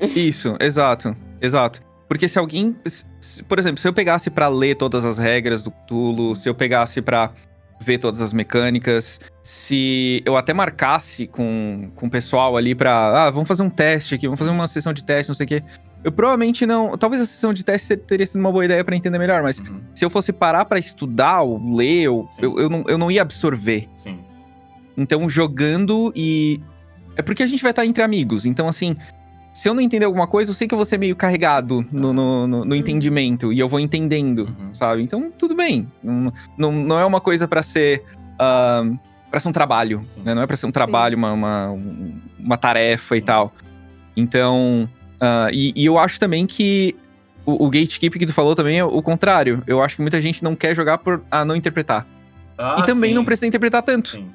Isso, 0.00 0.56
exato, 0.60 1.16
exato. 1.40 1.80
Porque 2.08 2.28
se 2.28 2.38
alguém, 2.38 2.76
se- 2.84 3.42
por 3.44 3.58
exemplo, 3.58 3.78
se 3.78 3.88
eu 3.88 3.92
pegasse 3.92 4.28
pra 4.30 4.48
ler 4.48 4.74
todas 4.76 5.04
as 5.06 5.16
regras 5.16 5.62
do 5.62 5.70
Cthulhu, 5.70 6.36
se 6.36 6.48
eu 6.48 6.54
pegasse 6.54 7.00
pra 7.00 7.30
ver 7.80 7.98
todas 7.98 8.20
as 8.20 8.32
mecânicas, 8.32 9.20
se 9.42 10.22
eu 10.26 10.36
até 10.36 10.52
marcasse 10.52 11.26
com, 11.26 11.90
com 11.94 12.06
o 12.06 12.10
pessoal 12.10 12.56
ali 12.56 12.74
pra, 12.74 13.26
ah, 13.26 13.30
vamos 13.30 13.48
fazer 13.48 13.62
um 13.62 13.70
teste 13.70 14.14
aqui, 14.14 14.26
vamos 14.26 14.38
fazer 14.38 14.50
uma 14.50 14.66
sessão 14.68 14.92
de 14.92 15.02
teste, 15.04 15.28
não 15.30 15.34
sei 15.34 15.44
o 15.44 15.48
quê. 15.48 15.62
Eu 16.04 16.12
provavelmente 16.12 16.66
não, 16.66 16.96
talvez 16.98 17.22
a 17.22 17.24
sessão 17.26 17.52
de 17.54 17.64
teste 17.64 17.96
teria 17.96 18.26
sido 18.26 18.38
uma 18.40 18.52
boa 18.52 18.64
ideia 18.64 18.84
pra 18.84 18.94
entender 18.94 19.18
melhor, 19.18 19.42
mas 19.42 19.58
Uhum, 19.58 19.80
se 19.94 20.04
eu 20.04 20.10
fosse 20.10 20.32
parar 20.34 20.66
pra 20.66 20.78
estudar 20.78 21.40
ou 21.40 21.74
ler, 21.74 22.02
eu, 22.02 22.28
Sim. 22.32 22.42
eu, 22.42 22.58
eu, 22.58 22.68
não, 22.68 22.84
eu 22.86 22.98
não 22.98 23.10
ia 23.10 23.22
absorver. 23.22 23.88
Sim. 23.94 24.18
Então, 24.96 25.26
jogando 25.28 26.12
e. 26.14 26.60
É 27.16 27.22
porque 27.22 27.42
a 27.42 27.46
gente 27.46 27.62
vai 27.62 27.70
estar 27.70 27.86
entre 27.86 28.02
amigos. 28.02 28.44
Então, 28.44 28.68
assim, 28.68 28.96
se 29.52 29.68
eu 29.68 29.72
não 29.74 29.80
entender 29.80 30.04
alguma 30.04 30.26
coisa, 30.26 30.50
eu 30.50 30.54
sei 30.54 30.68
que 30.68 30.74
eu 30.74 30.78
vou 30.78 30.84
ser 30.84 30.98
meio 30.98 31.16
carregado 31.16 31.84
no, 31.90 32.12
no, 32.12 32.46
no- 32.46 32.64
no 32.64 32.74
entendimento. 32.74 33.52
E 33.52 33.58
eu 33.58 33.68
vou 33.68 33.80
entendendo, 33.80 34.40
Uhum. 34.60 34.74
sabe? 34.74 35.02
Então, 35.02 35.30
tudo 35.38 35.54
bem. 35.54 35.88
Não, 36.02 36.32
não, 36.58 36.70
não 36.72 36.98
é 36.98 37.04
uma 37.04 37.20
coisa 37.20 37.48
pra 37.48 37.62
ser. 37.62 38.02
ah, 38.38 38.82
pra 39.30 39.40
ser 39.40 39.48
um 39.48 39.52
trabalho. 39.52 40.04
Sim. 40.06 40.20
né? 40.22 40.34
Não 40.34 40.42
é 40.42 40.46
pra 40.46 40.56
ser 40.56 40.66
um 40.66 40.70
trabalho, 40.72 41.16
uma, 41.16 41.32
uma, 41.32 41.70
um- 41.70 42.20
uma 42.38 42.56
tarefa 42.58 43.16
e 43.16 43.22
tal. 43.22 43.52
Então. 44.16 44.88
Ah, 45.24 45.48
e, 45.50 45.72
e 45.74 45.86
eu 45.86 45.98
acho 45.98 46.20
também 46.20 46.46
que. 46.46 46.94
O, 47.46 47.66
o 47.66 47.70
gatekeep 47.70 48.18
que 48.18 48.26
tu 48.26 48.32
falou 48.32 48.54
também 48.54 48.78
é 48.78 48.84
o 48.84 49.02
contrário. 49.02 49.62
Eu 49.66 49.82
acho 49.82 49.96
que 49.96 50.02
muita 50.02 50.18
gente 50.20 50.42
não 50.42 50.56
quer 50.56 50.74
jogar 50.74 50.98
por 50.98 51.22
a 51.30 51.44
não 51.44 51.54
interpretar. 51.54 52.06
Ah, 52.56 52.76
e 52.78 52.86
também 52.86 53.10
sim, 53.10 53.14
não 53.14 53.24
precisa 53.24 53.46
interpretar 53.46 53.82
tanto. 53.82 54.10
Sim. 54.10 54.30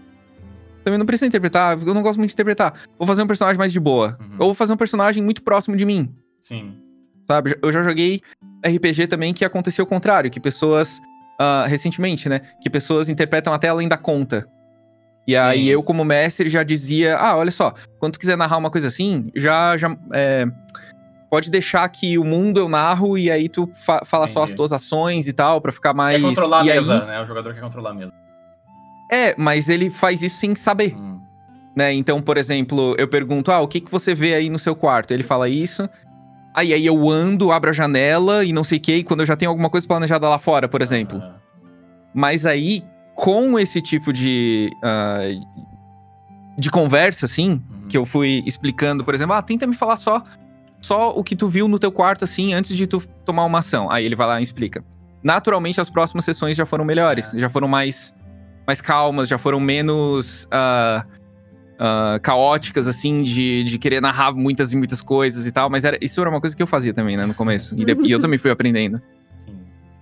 Também 0.83 0.97
não 0.97 1.05
precisa 1.05 1.27
interpretar, 1.27 1.77
eu 1.85 1.93
não 1.93 2.01
gosto 2.01 2.17
muito 2.17 2.29
de 2.29 2.35
interpretar. 2.35 2.73
Vou 2.97 3.07
fazer 3.07 3.21
um 3.21 3.27
personagem 3.27 3.57
mais 3.57 3.71
de 3.71 3.79
boa. 3.79 4.17
Uhum. 4.19 4.27
Ou 4.33 4.45
vou 4.47 4.53
fazer 4.53 4.73
um 4.73 4.77
personagem 4.77 5.23
muito 5.23 5.41
próximo 5.41 5.75
de 5.75 5.85
mim, 5.85 6.13
Sim. 6.39 6.73
sabe? 7.27 7.57
Eu 7.61 7.71
já 7.71 7.83
joguei 7.83 8.21
RPG 8.65 9.07
também 9.07 9.33
que 9.33 9.43
aconteceu 9.43 9.85
o 9.85 9.87
contrário, 9.87 10.29
que 10.29 10.39
pessoas, 10.39 10.99
ah, 11.39 11.65
recentemente, 11.67 12.29
né? 12.29 12.41
Que 12.61 12.69
pessoas 12.69 13.09
interpretam 13.09 13.53
até 13.53 13.69
além 13.69 13.87
da 13.87 13.97
conta. 13.97 14.47
E 15.27 15.35
aí 15.35 15.65
Sim. 15.65 15.69
eu, 15.69 15.83
como 15.83 16.03
mestre, 16.03 16.49
já 16.49 16.63
dizia: 16.63 17.17
ah, 17.17 17.37
olha 17.37 17.51
só, 17.51 17.73
quando 17.99 18.13
tu 18.13 18.19
quiser 18.19 18.37
narrar 18.37 18.57
uma 18.57 18.71
coisa 18.71 18.87
assim, 18.87 19.29
já. 19.35 19.77
já 19.77 19.95
é, 20.13 20.45
pode 21.29 21.49
deixar 21.51 21.87
que 21.89 22.17
o 22.17 22.23
mundo 22.23 22.59
eu 22.59 22.67
narro 22.67 23.17
e 23.17 23.29
aí 23.29 23.47
tu 23.49 23.69
fa- 23.75 24.03
fala 24.05 24.27
só 24.27 24.39
as 24.39 24.49
Entendi. 24.49 24.57
tuas 24.57 24.73
ações 24.73 25.27
e 25.27 25.33
tal, 25.33 25.61
pra 25.61 25.71
ficar 25.71 25.93
mais. 25.93 26.17
Quer 26.21 26.27
controlar 26.27 26.61
a 26.61 26.65
e 26.65 26.71
aí- 26.71 26.77
mesa, 26.79 27.05
né? 27.05 27.21
O 27.21 27.25
jogador 27.25 27.53
quer 27.53 27.61
controlar 27.61 27.91
a 27.91 27.93
mesa. 27.93 28.13
É, 29.11 29.33
mas 29.37 29.69
ele 29.69 29.89
faz 29.89 30.21
isso 30.21 30.37
sem 30.37 30.53
saber. 30.55 30.95
Hum. 30.97 31.19
né? 31.75 31.93
Então, 31.93 32.21
por 32.21 32.35
exemplo, 32.37 32.93
eu 32.97 33.07
pergunto, 33.07 33.51
ah, 33.51 33.61
o 33.61 33.67
que, 33.67 33.79
que 33.79 33.89
você 33.91 34.13
vê 34.13 34.33
aí 34.33 34.49
no 34.49 34.59
seu 34.59 34.75
quarto? 34.75 35.11
Ele 35.11 35.23
fala 35.23 35.47
isso. 35.47 35.87
Aí, 36.53 36.73
aí 36.73 36.85
eu 36.85 37.09
ando, 37.09 37.51
abro 37.51 37.69
a 37.69 37.73
janela 37.73 38.43
e 38.43 38.51
não 38.51 38.63
sei 38.65 38.79
o 38.79 38.81
que, 38.81 38.95
e 38.95 39.03
quando 39.03 39.21
eu 39.21 39.25
já 39.25 39.35
tenho 39.37 39.49
alguma 39.49 39.69
coisa 39.69 39.87
planejada 39.87 40.27
lá 40.27 40.37
fora, 40.37 40.67
por 40.67 40.81
exemplo. 40.81 41.19
Ah, 41.23 41.35
Mas 42.13 42.45
aí, 42.45 42.83
com 43.15 43.57
esse 43.57 43.81
tipo 43.81 44.11
de. 44.11 44.69
ah, 44.83 45.19
de 46.57 46.69
conversa, 46.69 47.25
assim, 47.25 47.51
uhum. 47.51 47.87
que 47.87 47.97
eu 47.97 48.05
fui 48.05 48.43
explicando, 48.45 49.03
por 49.05 49.13
exemplo, 49.13 49.33
ah, 49.33 49.41
tenta 49.41 49.65
me 49.65 49.73
falar 49.75 49.95
só, 49.95 50.21
só 50.81 51.11
o 51.17 51.23
que 51.23 51.35
tu 51.35 51.47
viu 51.47 51.67
no 51.67 51.77
teu 51.79 51.91
quarto, 51.91 52.23
assim, 52.23 52.53
antes 52.53 52.75
de 52.75 52.87
tu 52.87 53.01
tomar 53.25 53.45
uma 53.45 53.59
ação. 53.59 53.91
Aí 53.91 54.05
ele 54.05 54.15
vai 54.15 54.27
lá 54.27 54.39
e 54.39 54.43
explica. 54.43 54.83
Naturalmente, 55.23 55.81
as 55.81 55.89
próximas 55.89 56.23
sessões 56.25 56.55
já 56.55 56.65
foram 56.65 56.85
melhores, 56.85 57.33
É. 57.33 57.39
já 57.39 57.49
foram 57.49 57.67
mais, 57.67 58.13
mais 58.65 58.79
calmas, 58.81 59.27
já 59.27 59.37
foram 59.37 59.59
menos 59.59 60.47
ah, 60.49 61.05
ah, 61.77 62.19
caóticas, 62.21 62.87
assim, 62.87 63.23
de, 63.23 63.63
de 63.63 63.77
querer 63.77 64.01
narrar 64.01 64.31
muitas 64.33 64.71
e 64.71 64.77
muitas 64.77 65.01
coisas 65.01 65.45
e 65.45 65.51
tal. 65.51 65.69
Mas 65.69 65.83
era, 65.83 65.97
isso 66.01 66.19
era 66.21 66.29
uma 66.29 66.39
coisa 66.39 66.55
que 66.55 66.63
eu 66.63 66.67
fazia 66.67 66.93
também, 66.93 67.17
né, 67.17 67.25
no 67.25 67.33
começo. 67.33 67.75
E, 67.77 67.83
de- 67.83 68.07
e 68.07 68.11
eu 68.11 68.19
também 68.21 68.39
fui 68.39 68.49
aprendendo. 68.51 69.01
Sim. 69.37 69.57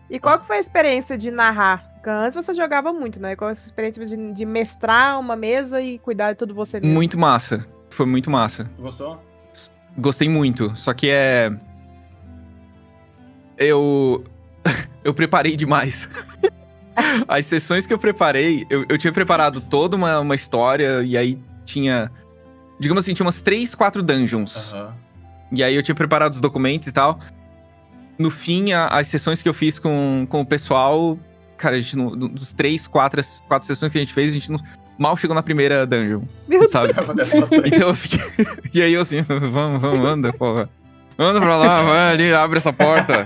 E 0.10 0.20
qual 0.20 0.40
que 0.40 0.46
foi 0.46 0.58
a 0.58 0.60
experiência 0.60 1.18
de 1.18 1.32
narrar? 1.32 1.84
Porque 1.96 2.10
antes 2.12 2.36
você 2.36 2.54
jogava 2.54 2.94
muito, 2.94 3.20
né? 3.20 3.36
Qual 3.36 3.50
a 3.50 3.54
experiência 3.54 4.06
de, 4.06 4.32
de 4.34 4.46
mestrar 4.46 5.20
uma 5.20 5.36
mesa 5.36 5.82
e 5.82 5.98
cuidar 6.00 6.32
de 6.34 6.38
tudo 6.38 6.54
você 6.54 6.80
mesmo? 6.80 6.94
Muito 6.94 7.18
massa. 7.18 7.66
Foi 7.90 8.06
muito 8.06 8.30
massa. 8.30 8.70
Tu 8.76 8.82
gostou? 8.84 9.20
Gostei 9.98 10.30
muito, 10.30 10.76
só 10.76 10.94
que 10.94 11.10
é. 11.10 11.52
Eu. 13.58 14.24
eu 15.04 15.14
preparei 15.14 15.56
demais. 15.56 16.10
As 17.28 17.46
sessões 17.46 17.86
que 17.86 17.94
eu 17.94 18.00
preparei, 18.00 18.66
eu, 18.70 18.86
eu 18.90 18.98
tinha 18.98 19.14
preparado 19.14 19.62
toda 19.62 19.96
uma, 19.96 20.20
uma 20.20 20.36
história, 20.36 21.04
e 21.04 21.16
aí 21.18 21.40
tinha. 21.64 22.12
Digamos 22.80 23.04
assim, 23.04 23.14
tinha 23.14 23.26
umas 23.26 23.42
três, 23.42 23.74
quatro 23.74 24.04
dungeons. 24.04 24.72
Aham. 24.74 24.94
E 25.52 25.64
aí 25.64 25.76
eu 25.76 25.82
tinha 25.82 25.96
preparado 25.96 26.34
os 26.34 26.42
documentos 26.42 26.88
e 26.88 26.92
tal. 26.92 27.18
No 28.20 28.30
fim, 28.30 28.74
a- 28.74 28.88
as 28.88 29.08
sessões 29.08 29.42
que 29.42 29.48
eu 29.48 29.54
fiz 29.54 29.80
com, 29.80 30.28
com 30.30 30.42
o 30.42 30.46
pessoal. 30.46 31.18
Cara, 31.58 31.78
a 31.78 31.82
gente 31.82 31.98
não, 31.98 32.16
dos 32.16 32.52
três, 32.54 32.86
quatro, 32.88 33.22
quatro 33.48 33.66
sessões 33.66 33.92
que 33.92 33.98
a 33.98 34.02
gente 34.02 34.14
fez, 34.14 34.32
a 34.32 34.34
gente 34.34 34.52
não, 34.52 34.60
mal 34.98 35.16
chegou 35.18 35.36
na 35.36 35.44
primeira 35.44 35.86
dungeon. 35.86 36.22
Meu 36.48 36.66
sabe? 36.66 36.94
Bastante. 36.94 37.68
Então 37.68 37.90
eu 37.90 37.96
fiquei. 37.96 38.20
e 38.74 38.82
aí 38.82 38.94
eu 38.94 39.02
assim, 39.02 39.22
vamos, 39.22 39.82
vamos, 39.82 40.06
anda, 40.10 40.34
porra. 40.34 40.70
Anda 41.18 41.40
pra 41.42 41.58
lá, 41.58 41.82
vai 41.82 42.12
ali, 42.14 42.34
abre 42.34 42.58
essa 42.58 42.74
porta. 42.74 43.26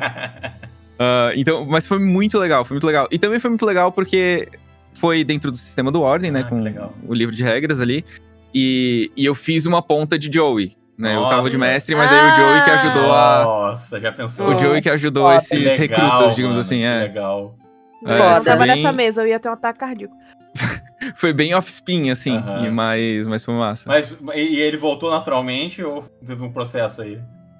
Ah, 1.03 1.31
então, 1.35 1.65
mas 1.65 1.87
foi 1.87 1.97
muito 1.97 2.37
legal, 2.37 2.63
foi 2.63 2.75
muito 2.75 2.85
legal. 2.85 3.07
E 3.09 3.17
também 3.17 3.39
foi 3.39 3.49
muito 3.49 3.65
legal 3.65 3.91
porque 3.91 4.47
foi 4.93 5.23
dentro 5.23 5.49
do 5.49 5.57
sistema 5.57 5.91
do 5.91 5.99
Ordem, 5.99 6.29
né? 6.29 6.41
Ah, 6.41 6.43
que 6.43 6.49
com 6.49 6.61
legal. 6.61 6.93
o 7.07 7.11
livro 7.15 7.35
de 7.35 7.43
regras 7.43 7.81
ali. 7.81 8.05
E, 8.53 9.11
e 9.17 9.25
eu 9.25 9.33
fiz 9.33 9.65
uma 9.65 9.81
ponta 9.81 10.15
de 10.15 10.31
Joey. 10.31 10.77
Né? 10.95 11.15
Eu 11.15 11.27
tava 11.27 11.49
de 11.49 11.57
mestre, 11.57 11.95
mas 11.95 12.11
aí 12.11 12.31
o 12.31 12.35
Joey 12.35 12.63
que 12.63 12.69
ajudou 12.69 13.11
a. 13.11 13.43
Nossa, 13.43 13.99
já 13.99 14.11
pensou? 14.11 14.53
O 14.53 14.59
Joey 14.59 14.79
que 14.79 14.89
ajudou 14.91 15.33
esses 15.33 15.49
Que 15.49 15.57
legal, 15.57 15.77
recrutas, 15.79 16.35
digamos 16.35 16.57
mano, 16.57 16.59
assim, 16.59 16.77
que 16.77 16.83
é. 16.85 16.97
legal. 16.99 17.55
É, 18.05 18.13
eu 18.13 18.17
Foda. 18.17 18.41
tava 18.43 18.65
bem- 18.65 18.67
nessa 18.75 18.91
mesa, 18.91 19.21
eu 19.23 19.27
ia 19.27 19.39
ter 19.39 19.49
um 19.49 19.53
ataque 19.53 19.79
cardíaco. 19.79 20.13
Foi 21.15 21.33
bem 21.33 21.53
off-spin, 21.53 22.09
assim, 22.09 22.35
Aham. 22.37 22.65
e 22.65 22.69
mas, 22.71 23.27
mas 23.27 23.45
foi 23.45 23.53
massa. 23.55 23.89
Mas 23.89 24.17
e, 24.35 24.55
e 24.55 24.59
ele 24.61 24.77
voltou 24.77 25.09
naturalmente 25.09 25.83
ou 25.83 26.03
teve 26.25 26.43
um 26.43 26.51
processo 26.51 27.01
aí? 27.01 27.19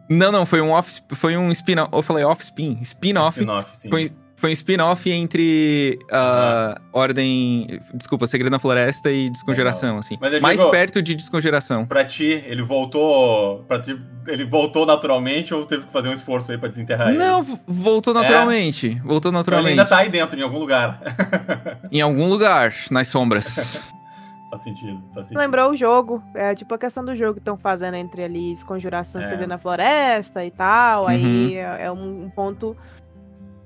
Não, 0.10 0.32
não, 0.32 0.46
foi 0.46 0.60
um 0.62 0.72
off, 0.72 1.02
foi 1.14 1.38
um 1.38 1.52
spin-off. 1.52 1.90
Eu 1.94 2.02
falei 2.02 2.24
off-spin, 2.26 2.78
spin-off. 2.82 3.40
Spin-off, 3.40 3.78
sim. 3.78 3.90
Foi, 3.90 4.12
foi 4.42 4.50
um 4.50 4.54
spin-off 4.54 5.10
entre 5.10 6.00
a 6.12 6.82
Ordem. 6.92 7.80
Desculpa, 7.94 8.26
Segredo 8.28 8.52
na 8.52 8.60
Floresta 8.60 9.12
e 9.12 9.30
Descongeração, 9.30 10.00
assim. 10.00 10.18
Mas 10.20 10.34
eu 10.34 10.42
Mais 10.42 10.58
digo- 10.60 10.72
perto 10.72 11.02
de 11.02 11.14
Descongeração. 11.16 11.86
Pra 11.86 12.04
ti, 12.04 12.44
ele 12.46 12.64
voltou. 12.64 13.64
Pra 13.68 13.80
ti, 13.80 13.96
ele 14.28 14.44
voltou 14.44 14.86
naturalmente 14.86 15.54
ou 15.54 15.64
teve 15.64 15.86
que 15.86 15.94
fazer 15.94 16.10
um 16.10 16.14
esforço 16.14 16.52
aí 16.52 16.58
pra 16.58 16.68
desenterrar 16.70 17.10
ele? 17.10 17.20
Não, 17.20 17.42
voltou 17.68 18.14
naturalmente. 18.14 18.90
Voltou 19.06 19.30
Então 19.30 19.32
ele 19.32 19.38
naturalmente. 19.38 19.70
ainda 19.80 19.86
tá 19.86 19.98
aí 20.00 20.10
dentro, 20.10 20.38
em 20.40 20.42
algum 20.44 20.58
lugar. 20.60 21.00
Em 21.92 22.02
algum 22.02 22.28
lugar, 22.28 22.74
nas 22.90 23.08
sombras. 23.10 23.84
faz 24.50 24.64
sentido, 24.64 25.02
faz 25.14 25.28
sentido. 25.28 25.40
Lembrou 25.40 25.72
o 25.72 25.76
jogo. 25.76 26.24
É 26.34 26.56
tipo 26.56 26.74
a 26.74 26.78
questão 26.78 27.04
do 27.06 27.16
jogo 27.16 27.34
que 27.34 27.40
estão 27.40 27.58
fazendo 27.58 27.96
entre 27.96 28.24
ali 28.24 28.56
Conjuração 28.66 29.22
É. 29.22 29.26
Segredo 29.26 29.48
na 29.50 29.58
Floresta 29.58 30.44
e 30.44 30.52
tal. 30.52 31.04
Uhum. 31.04 31.08
Aí 31.10 31.56
é 31.58 31.78
é 31.84 31.92
um, 31.92 32.26
um 32.26 32.30
ponto 32.30 32.76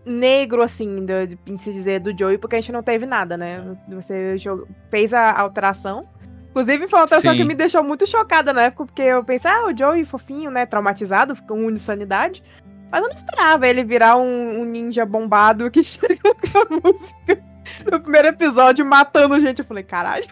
negro, 0.05 0.61
assim, 0.61 1.05
do, 1.05 1.27
de 1.27 1.57
se 1.57 1.73
dizer, 1.73 1.99
do 1.99 2.17
Joey, 2.17 2.37
porque 2.37 2.55
a 2.55 2.59
gente 2.61 2.71
não 2.71 2.83
teve 2.83 3.05
nada, 3.05 3.35
né? 3.35 3.75
Você 3.89 4.37
jogou- 4.37 4.67
fez 4.89 5.13
a 5.13 5.31
alteração 5.39 6.07
Inclusive, 6.51 6.87
foi 6.87 6.99
uma 6.99 7.03
atuação 7.03 7.33
Sim. 7.33 7.37
que 7.39 7.43
me 7.43 7.53
deixou 7.53 7.83
muito 7.83 8.07
chocada 8.07 8.53
na 8.53 8.61
época, 8.61 8.85
porque 8.85 9.01
eu 9.01 9.21
pensei, 9.25 9.51
ah, 9.51 9.65
o 9.67 9.77
Joey 9.77 10.05
fofinho, 10.05 10.49
né? 10.49 10.65
Traumatizado, 10.65 11.35
com 11.45 11.65
um 11.65 11.69
de 11.73 11.81
sanidade. 11.81 12.41
Mas 12.89 13.01
eu 13.01 13.09
não 13.09 13.13
esperava 13.13 13.67
ele 13.67 13.83
virar 13.83 14.15
um, 14.15 14.61
um 14.61 14.63
ninja 14.63 15.05
bombado 15.05 15.69
que 15.69 15.83
chega 15.83 16.15
com 16.15 16.57
a 16.57 16.65
música 16.81 17.43
no 17.91 17.99
primeiro 17.99 18.29
episódio 18.29 18.85
matando 18.85 19.37
gente. 19.41 19.59
Eu 19.59 19.65
falei, 19.65 19.83
caralho. 19.83 20.23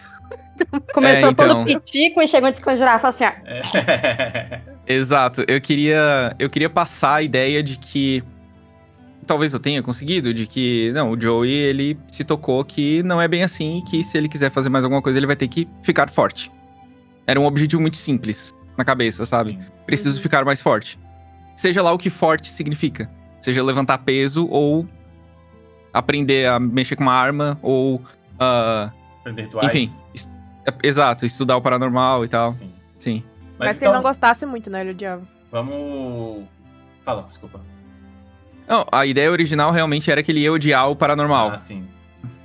Começou 0.94 1.28
É, 1.28 1.32
então. 1.32 1.48
todo 1.48 1.64
pitico 1.66 2.22
e 2.22 2.26
chegou 2.26 2.48
a 2.48 2.52
desconjurar. 2.52 2.98
Falou 3.00 3.14
assim, 3.14 3.24
ó. 3.24 3.32
É. 3.44 4.60
Exato. 4.86 5.44
Eu 5.46 5.60
queria, 5.60 6.34
eu 6.38 6.48
queria 6.48 6.70
passar 6.70 7.16
a 7.16 7.22
ideia 7.22 7.62
de 7.62 7.78
que 7.78 8.24
talvez 9.24 9.52
eu 9.52 9.58
tenha 9.60 9.82
conseguido, 9.82 10.32
de 10.32 10.46
que 10.46 10.92
não, 10.92 11.10
o 11.10 11.20
Joey 11.20 11.50
ele 11.50 11.98
se 12.08 12.22
tocou 12.24 12.62
que 12.64 13.02
não 13.02 13.20
é 13.20 13.26
bem 13.26 13.42
assim 13.42 13.78
e 13.78 13.82
que 13.82 14.02
se 14.04 14.16
ele 14.18 14.28
quiser 14.28 14.50
fazer 14.50 14.68
mais 14.68 14.84
alguma 14.84 15.02
coisa 15.02 15.18
ele 15.18 15.26
vai 15.26 15.36
ter 15.36 15.48
que 15.48 15.68
ficar 15.82 16.08
forte. 16.10 16.50
Era 17.26 17.40
um 17.40 17.44
objetivo 17.46 17.80
muito 17.82 17.96
simples 17.96 18.54
na 18.76 18.84
cabeça, 18.84 19.24
sabe? 19.26 19.52
Sim. 19.52 19.58
Preciso 19.86 20.16
Uhum. 20.16 20.22
ficar 20.22 20.44
mais 20.44 20.60
forte. 20.60 20.98
Seja 21.56 21.82
lá 21.82 21.92
o 21.92 21.98
que 21.98 22.10
forte 22.10 22.48
significa. 22.48 23.10
Seja 23.40 23.62
levantar 23.62 23.98
peso 23.98 24.46
ou 24.50 24.86
aprender 25.92 26.46
a 26.48 26.58
mexer 26.58 26.96
com 26.96 27.02
uma 27.04 27.12
arma 27.14 27.58
ou 27.62 28.00
ah, 28.38 28.90
Aprender 29.20 29.42
rituais. 29.42 29.66
enfim, 29.74 29.90
es- 30.12 30.28
é- 30.66 30.74
exato, 30.88 31.24
estudar 31.24 31.56
o 31.56 31.62
paranormal 31.62 32.24
e 32.24 32.28
tal. 32.28 32.54
Sim. 32.54 32.72
Sim. 32.98 33.22
Mas, 33.58 33.68
Mas, 33.68 33.68
se 33.68 33.82
ele 33.82 33.84
então, 33.86 33.92
não 33.94 34.02
gostasse 34.02 34.44
muito, 34.44 34.68
né? 34.70 34.80
Ele 34.80 34.90
odiava. 34.90 35.22
vamos. 35.52 36.44
Fala, 37.04 37.22
desculpa. 37.28 37.60
Não, 38.68 38.86
a 38.90 39.04
ideia 39.06 39.30
original 39.30 39.70
realmente 39.72 40.10
era 40.10 40.22
que 40.22 40.32
ele 40.32 40.40
ia 40.40 40.52
odiar 40.52 40.90
o 40.90 40.96
paranormal, 40.96 41.50
Ah, 41.50 41.58
sim. 41.58 41.84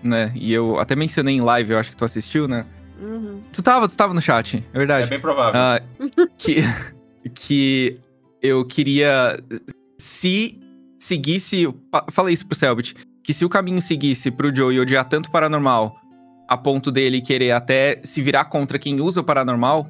né? 0.03 0.32
E 0.36 0.51
eu 0.51 0.79
até 0.79 0.95
mencionei 0.95 1.36
em 1.36 1.41
live, 1.41 1.71
eu 1.71 1.77
acho 1.79 1.91
que 1.91 1.97
tu 1.97 2.03
assistiu, 2.05 2.47
né? 2.47 2.65
Uhum. 3.01 3.39
Tu 3.53 3.62
tava, 3.63 3.88
tu 3.88 3.95
tava 3.95 4.13
no 4.13 4.21
chat, 4.21 4.58
é 4.58 4.63
É 4.73 4.77
verdade. 4.77 5.10
bem 5.10 5.19
provável. 5.19 5.60
Ah, 5.60 5.82
que, 6.38 6.62
que 7.34 7.97
eu 8.41 8.65
queria. 8.65 9.39
Se 9.97 10.60
seguisse. 10.97 11.73
Falei 12.12 12.34
isso 12.34 12.45
pro 12.45 12.58
Selbit. 12.58 12.93
Que 13.23 13.34
se 13.34 13.45
o 13.45 13.49
caminho 13.49 13.82
seguisse 13.82 14.29
pro 14.32 14.53
Joey 14.53 14.79
odiar 14.79 15.05
tanto 15.05 15.27
o 15.27 15.32
paranormal, 15.32 15.95
a 16.47 16.58
ponto 16.58 16.91
dele 16.91 17.21
querer 17.21 17.51
até 17.51 18.01
se 18.03 18.21
virar 18.21 18.45
contra 18.45 18.77
quem 18.79 18.99
usa 18.99 19.21
o 19.21 19.23
paranormal, 19.23 19.88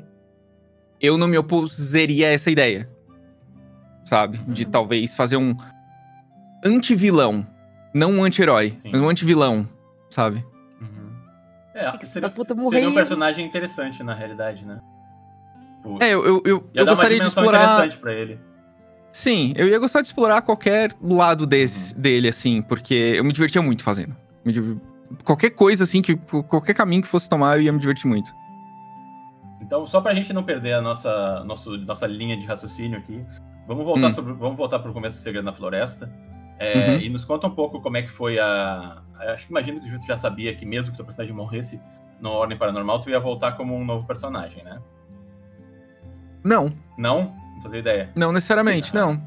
eu 1.01 1.17
não 1.17 1.27
me 1.27 1.37
opuseria 1.37 2.27
a 2.27 2.31
essa 2.31 2.51
ideia. 2.51 2.87
Sabe? 4.03 4.39
De 4.47 4.65
Uhum. 4.65 4.71
talvez 4.71 5.15
fazer 5.15 5.37
um 5.37 5.55
anti-vilão. 6.65 7.45
Não 7.93 8.11
um 8.13 8.23
anti-herói, 8.23 8.73
mas 8.91 9.01
um 9.01 9.09
anti-vilão, 9.09 9.67
sabe? 10.09 10.45
Uhum. 10.79 11.09
É, 11.73 11.91
seria, 12.05 12.31
seria 12.69 12.89
um 12.89 12.93
personagem 12.93 13.45
interessante, 13.45 14.03
na 14.03 14.13
realidade, 14.13 14.63
né? 14.65 14.79
Tipo, 15.77 15.97
É, 16.01 16.13
eu, 16.13 16.23
eu, 16.23 16.41
eu, 16.45 16.69
ia 16.73 16.81
eu 16.81 16.85
dar 16.85 16.91
uma 16.91 16.95
gostaria 16.97 17.19
de 17.19 17.27
explorar. 17.27 17.63
interessante 17.63 17.97
pra 17.97 18.13
ele. 18.13 18.39
Sim, 19.11 19.53
eu 19.55 19.67
ia 19.67 19.79
gostar 19.79 20.01
de 20.01 20.07
explorar 20.07 20.41
qualquer 20.43 20.93
lado 21.01 21.47
desse, 21.47 21.97
dele, 21.97 22.27
assim, 22.27 22.61
porque 22.61 22.93
eu 22.93 23.23
me 23.23 23.33
divertia 23.33 23.61
muito 23.61 23.81
fazendo. 23.83 24.15
Me 24.45 24.53
div- 24.53 24.77
Qualquer 25.23 25.49
coisa, 25.49 25.83
assim, 25.83 26.03
que 26.03 26.15
qualquer 26.47 26.75
caminho 26.75 27.01
que 27.01 27.07
fosse 27.07 27.27
tomar, 27.27 27.57
eu 27.57 27.63
ia 27.63 27.71
me 27.73 27.79
divertir 27.79 28.05
muito. 28.07 28.31
Então, 29.59 29.87
só 29.87 29.99
pra 29.99 30.13
gente 30.13 30.31
não 30.31 30.43
perder 30.43 30.73
a 30.73 30.81
nossa, 30.81 31.43
nosso, 31.43 31.75
nossa 31.79 32.05
linha 32.05 32.37
de 32.37 32.45
raciocínio 32.45 32.99
aqui, 32.99 33.25
vamos 33.67 33.83
voltar, 33.83 34.07
Hum. 34.07 34.11
sobre, 34.11 34.33
vamos 34.33 34.55
voltar 34.57 34.77
pro 34.77 34.93
começo 34.93 35.17
do 35.17 35.23
Segredo 35.23 35.43
na 35.45 35.53
Floresta. 35.53 36.11
É, 36.59 36.89
Uhum. 36.89 36.97
E 36.99 37.09
nos 37.09 37.23
conta 37.25 37.47
um 37.47 37.51
pouco 37.51 37.79
como 37.81 37.95
é 37.97 38.01
que 38.01 38.09
foi 38.09 38.37
a. 38.37 39.01
Acho 39.33 39.45
que 39.47 39.51
imagino 39.51 39.79
que 39.79 39.89
tu 39.97 40.05
já 40.05 40.17
sabia 40.17 40.53
que 40.55 40.65
mesmo 40.65 40.91
que 40.91 40.97
teu 40.97 41.05
personagem 41.05 41.33
morresse 41.35 41.81
no 42.21 42.29
Ordem 42.31 42.57
Paranormal, 42.57 42.99
tu 43.01 43.09
ia 43.09 43.19
voltar 43.19 43.53
como 43.53 43.73
um 43.75 43.85
novo 43.85 44.05
personagem, 44.05 44.63
né? 44.63 44.79
Não, 46.43 46.69
Não? 46.97 47.33
Não 47.55 47.61
fazia 47.61 47.79
ideia. 47.79 48.09
não 48.15 48.31
necessariamente, 48.31 48.91
Ah. 48.95 48.99
não. 49.01 49.21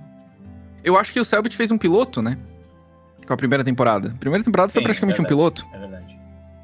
Eu 0.85 0.97
acho 0.97 1.13
que 1.13 1.21
o 1.21 1.25
Selbit 1.25 1.57
fez 1.57 1.71
um 1.71 1.79
piloto, 1.79 2.21
né? 2.23 2.37
Com 3.27 3.33
a 3.33 3.37
primeira 3.37 3.63
temporada. 3.63 4.11
A 4.15 4.19
primeira 4.19 4.43
temporada 4.45 4.71
foi 4.73 4.81
Sim, 4.81 4.85
praticamente 4.85 5.21
um 5.21 5.25
verdade. 5.25 5.63
piloto, 5.63 5.67
É 5.75 5.79
verdade. 5.79 6.19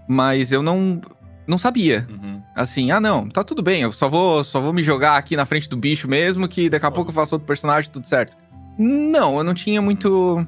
mas 0.08 0.52
eu 0.52 0.62
não 0.62 1.00
não 1.46 1.56
sabia. 1.56 2.06
Uhum. 2.10 2.42
Assim, 2.54 2.90
ah 2.90 3.00
não, 3.00 3.26
tá 3.28 3.42
tudo 3.42 3.62
bem, 3.62 3.80
eu 3.82 3.90
só 3.92 4.06
vou 4.08 4.42
só 4.44 4.60
vou 4.60 4.72
me 4.72 4.82
jogar 4.82 5.16
aqui 5.16 5.34
na 5.36 5.46
frente 5.46 5.66
do 5.68 5.76
bicho 5.78 6.06
mesmo, 6.08 6.46
que 6.48 6.68
daqui 6.68 6.84
a 6.84 6.90
pouco 6.90 7.10
eu 7.10 7.14
Nossa. 7.14 7.20
faço 7.26 7.34
outro 7.36 7.46
personagem, 7.46 7.90
tudo 7.90 8.06
certo. 8.06 8.36
Não, 8.78 9.38
eu 9.38 9.44
não 9.44 9.54
tinha 9.54 9.80
muito 9.80 10.46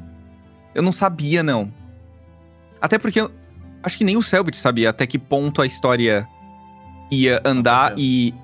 eu 0.75 0.83
não 0.83 0.93
sabia 0.93 1.43
não. 1.43 1.73
Até 2.81 2.99
porque 2.99 3.21
eu 3.21 3.31
acho 3.83 3.97
que 3.99 4.05
nem 4.05 4.17
o 4.17 4.23
Selbit 4.23 4.57
sabia 4.59 4.91
até 4.91 5.07
que 5.07 5.19
ponto 5.19 5.61
a 5.63 5.67
história 5.67 6.27
ia 7.11 7.41
andar 7.45 7.95
e 7.99 8.35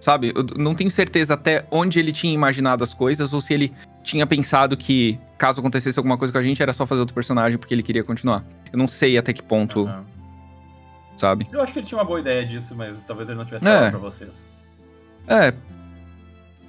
sabe, 0.00 0.32
eu 0.34 0.44
não 0.56 0.74
tenho 0.74 0.90
certeza 0.90 1.34
até 1.34 1.66
onde 1.70 1.98
ele 1.98 2.12
tinha 2.12 2.32
imaginado 2.32 2.84
as 2.84 2.92
coisas 2.92 3.32
ou 3.32 3.40
se 3.40 3.54
ele 3.54 3.72
tinha 4.02 4.26
pensado 4.26 4.76
que 4.76 5.18
caso 5.38 5.60
acontecesse 5.60 5.98
alguma 5.98 6.18
coisa 6.18 6.30
com 6.32 6.38
a 6.38 6.42
gente 6.42 6.62
era 6.62 6.72
só 6.74 6.86
fazer 6.86 7.00
outro 7.00 7.14
personagem 7.14 7.58
porque 7.58 7.72
ele 7.74 7.82
queria 7.82 8.04
continuar. 8.04 8.44
Eu 8.72 8.78
não 8.78 8.86
sei 8.88 9.16
até 9.16 9.32
que 9.32 9.42
ponto, 9.42 9.86
Aham. 9.86 10.04
sabe? 11.16 11.46
Eu 11.52 11.62
acho 11.62 11.72
que 11.72 11.78
ele 11.78 11.86
tinha 11.86 11.98
uma 11.98 12.04
boa 12.04 12.20
ideia 12.20 12.44
disso, 12.44 12.74
mas 12.76 13.06
talvez 13.06 13.28
ele 13.28 13.38
não 13.38 13.44
tivesse 13.46 13.66
É. 13.66 13.70
falado 13.70 13.90
pra 13.92 13.98
vocês. 14.00 14.48
É. 15.26 15.54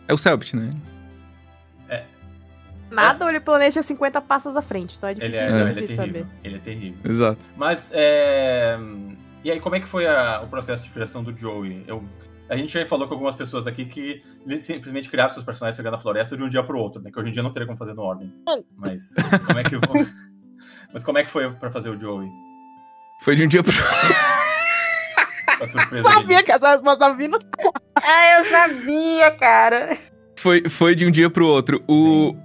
É 0.08 0.14
o 0.14 0.18
Selbit, 0.18 0.56
né? 0.56 0.70
Nada, 2.96 3.26
ou 3.26 3.30
ele 3.30 3.40
planeja 3.40 3.82
50 3.82 4.22
passos 4.22 4.56
à 4.56 4.62
frente, 4.62 4.96
então 4.98 5.10
é 5.10 5.12
Ele 5.14 5.20
difícil 5.22 5.44
é, 5.44 5.48
de 5.48 5.54
não, 5.54 5.68
ele 5.68 5.84
é 5.84 5.96
saber. 5.96 6.28
Ele 6.44 6.56
é 6.56 6.60
terrível. 6.60 7.00
Exato. 7.12 7.38
Mas, 7.56 7.92
é... 7.94 8.78
E 9.44 9.52
aí, 9.52 9.60
como 9.60 9.76
é 9.76 9.80
que 9.80 9.88
foi 9.88 10.08
a- 10.08 10.42
o 10.44 10.48
processo 10.48 10.84
de 10.84 10.90
criação 10.90 11.24
do 11.24 11.38
Joey? 11.38 11.84
Eu... 11.88 12.04
A 12.50 12.56
gente 12.56 12.72
já 12.74 12.86
falou 12.86 13.08
com 13.08 13.14
algumas 13.16 13.36
pessoas 13.36 13.66
aqui 13.68 13.86
que 13.86 14.22
eles 14.46 14.64
simplesmente 14.64 15.10
criaram 15.10 15.32
seus 15.32 15.44
personagens 15.44 15.76
chegando 15.76 15.94
na 15.94 16.00
floresta 16.00 16.38
de 16.38 16.44
um 16.44 16.50
dia 16.50 16.62
pro 16.64 16.78
outro, 16.80 17.02
né? 17.02 17.10
Que 17.12 17.20
hoje 17.20 17.30
em 17.30 17.32
dia 17.34 17.42
não 17.44 17.52
teria 17.52 17.66
como 17.66 17.78
fazer 17.78 17.94
no 17.96 18.04
ordem. 18.04 18.32
Mas 18.78 19.16
como 19.48 19.60
é 19.60 19.64
que... 19.64 19.76
Mas 20.94 21.04
como 21.04 21.18
é 21.18 21.24
que 21.24 21.32
foi 21.32 21.52
pra 21.54 21.72
fazer 21.72 21.90
o 21.90 22.00
Joey? 22.00 22.30
Foi 23.22 23.36
de 23.36 23.44
um 23.44 23.48
dia 23.48 23.64
pro. 23.64 23.74
Surpresa 25.68 26.10
Sabia 26.10 26.28
dele? 26.28 26.44
que 26.44 26.52
essa 26.52 26.72
resposta 26.72 27.14
vindo. 27.14 27.40
Ah, 27.96 28.40
eu 28.40 28.46
sabia, 28.46 29.32
cara. 29.32 29.98
Foi, 30.38 30.70
foi 30.70 30.94
de 30.96 31.08
um 31.08 31.12
dia 31.12 31.30
pro 31.30 31.48
outro. 31.48 31.84
O... 31.88 32.36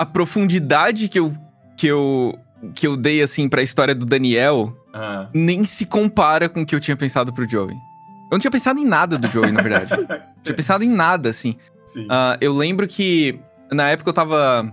A 0.00 0.06
profundidade 0.06 1.08
que 1.08 1.18
eu, 1.18 1.34
que 1.76 1.86
eu 1.86 2.38
que 2.74 2.86
eu 2.86 2.96
dei, 2.96 3.22
assim, 3.22 3.48
pra 3.48 3.62
história 3.62 3.94
do 3.94 4.04
Daniel 4.06 4.74
Ah. 4.94 5.28
nem 5.34 5.62
se 5.64 5.84
compara 5.86 6.48
com 6.48 6.62
o 6.62 6.66
que 6.66 6.74
eu 6.74 6.80
tinha 6.80 6.96
pensado 6.96 7.32
pro 7.32 7.48
Joey. 7.48 7.74
Eu 7.74 8.32
não 8.32 8.38
tinha 8.38 8.50
pensado 8.50 8.78
em 8.78 8.84
nada 8.84 9.18
do 9.18 9.26
Joey, 9.28 9.50
na 9.52 9.60
verdade. 9.62 9.90
Não 9.96 10.06
tinha 10.42 10.54
pensado 10.54 10.82
em 10.84 10.88
nada, 10.88 11.28
assim. 11.30 11.56
Sim. 11.86 12.06
Ah, 12.10 12.36
eu 12.40 12.52
lembro 12.52 12.86
que 12.88 13.38
na 13.72 13.88
época 13.90 14.08
eu 14.10 14.14
tava. 14.14 14.72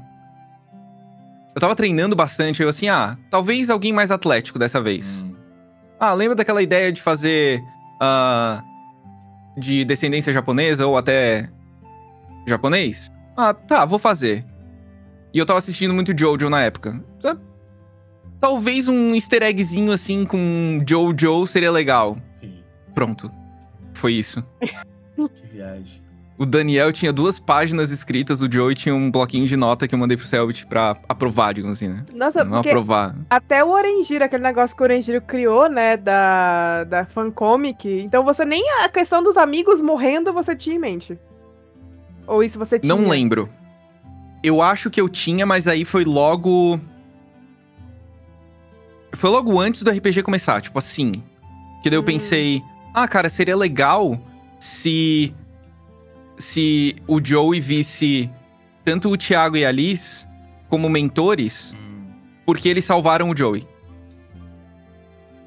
Eu 1.56 1.60
tava 1.62 1.76
treinando 1.76 2.16
bastante. 2.16 2.62
Eu 2.62 2.70
assim, 2.70 2.88
ah, 2.88 3.18
talvez 3.30 3.70
alguém 3.70 3.92
mais 3.94 4.12
atlético 4.12 4.60
dessa 4.60 4.80
vez. 4.82 5.22
Hum. 5.26 5.34
Ah, 6.00 6.14
lembra 6.14 6.36
daquela 6.36 6.62
ideia 6.62 6.92
de 6.92 7.02
fazer. 7.02 7.62
ah, 8.02 8.62
de 9.58 9.84
descendência 9.86 10.32
japonesa 10.32 10.86
ou 10.86 10.98
até. 10.98 11.50
japonês? 12.48 13.12
Ah, 13.36 13.54
tá, 13.54 13.86
vou 13.86 13.98
fazer. 14.00 14.46
E 15.34 15.40
eu 15.40 15.46
tava 15.46 15.60
assistindo 15.60 15.94
muito 15.94 16.18
Jojo 16.18 16.50
na 16.50 16.62
época. 16.64 17.02
Sabe? 17.20 17.40
Talvez 18.40 18.88
um 18.88 19.16
easter 19.16 19.44
eggzinho 19.44 19.92
assim 19.92 20.26
com 20.26 20.84
Jojo 20.88 21.46
seria 21.46 21.72
legal. 21.72 22.18
Sim. 22.34 22.60
Pronto. 22.94 23.32
Foi 23.94 24.14
isso. 24.14 24.44
Que 25.16 25.48
viagem. 25.48 26.02
O 26.38 26.46
Daniel 26.46 26.94
tinha 26.94 27.12
duas 27.12 27.40
páginas 27.40 27.90
escritas, 27.90 28.44
o 28.44 28.52
Joey 28.52 28.76
tinha 28.76 28.94
um 28.94 29.10
bloquinho 29.10 29.48
de 29.48 29.58
nota 29.58 29.88
que 29.88 29.96
eu 29.96 29.98
mandei 29.98 30.16
pro 30.16 30.28
Selbit 30.28 30.68
pra 30.68 30.96
aprovar, 31.10 31.56
digamos 31.56 31.78
assim, 31.80 31.88
né? 31.88 32.06
Nossa, 32.14 32.44
Não 32.44 32.60
aprovar. 32.60 33.16
até 33.28 33.64
o 33.64 33.70
Orangiro, 33.70 34.24
aquele 34.24 34.44
negócio 34.44 34.78
que 34.78 34.84
o 34.84 34.86
Orangiro 34.86 35.20
criou, 35.20 35.68
né, 35.68 35.98
da, 35.98 36.84
da 36.84 37.06
fancomic, 37.06 37.90
então 37.90 38.24
você 38.24 38.46
nem 38.46 38.64
a 38.84 38.88
questão 38.90 39.24
dos 39.24 39.36
amigos 39.36 39.82
morrendo 39.82 40.32
você 40.32 40.56
tinha 40.56 40.76
em 40.76 40.80
mente. 40.80 41.18
Ou 42.28 42.44
isso 42.44 42.60
você 42.60 42.78
tinha? 42.78 42.96
Não 42.96 43.10
lembro. 43.10 43.50
Eu 44.44 44.62
acho 44.62 44.90
que 44.90 45.00
eu 45.02 45.10
tinha, 45.10 45.46
mas 45.46 45.68
aí 45.68 45.84
foi 45.84 46.06
logo. 46.06 46.80
Foi 49.14 49.30
logo 49.30 49.60
antes 49.60 49.82
do 49.84 49.90
RPG 49.92 50.22
começar, 50.24 50.62
tipo 50.62 50.78
assim. 50.78 51.12
Que 51.82 51.90
daí 51.90 51.98
eu 51.98 52.02
Hum. 52.02 52.06
pensei, 52.06 52.62
ah, 52.94 53.08
cara, 53.08 53.30
seria 53.30 53.56
legal 53.56 54.20
se. 54.60 55.34
Se 56.38 56.96
o 57.08 57.20
Joey 57.24 57.60
visse 57.60 58.30
tanto 58.84 59.10
o 59.10 59.18
Thiago 59.18 59.58
e 59.58 59.66
a 59.66 59.72
Liz 59.72 60.28
como 60.70 60.88
mentores, 60.88 61.74
Hum. 61.76 62.12
porque 62.46 62.70
eles 62.70 62.86
salvaram 62.86 63.30
o 63.32 63.36
Joey. 63.36 63.68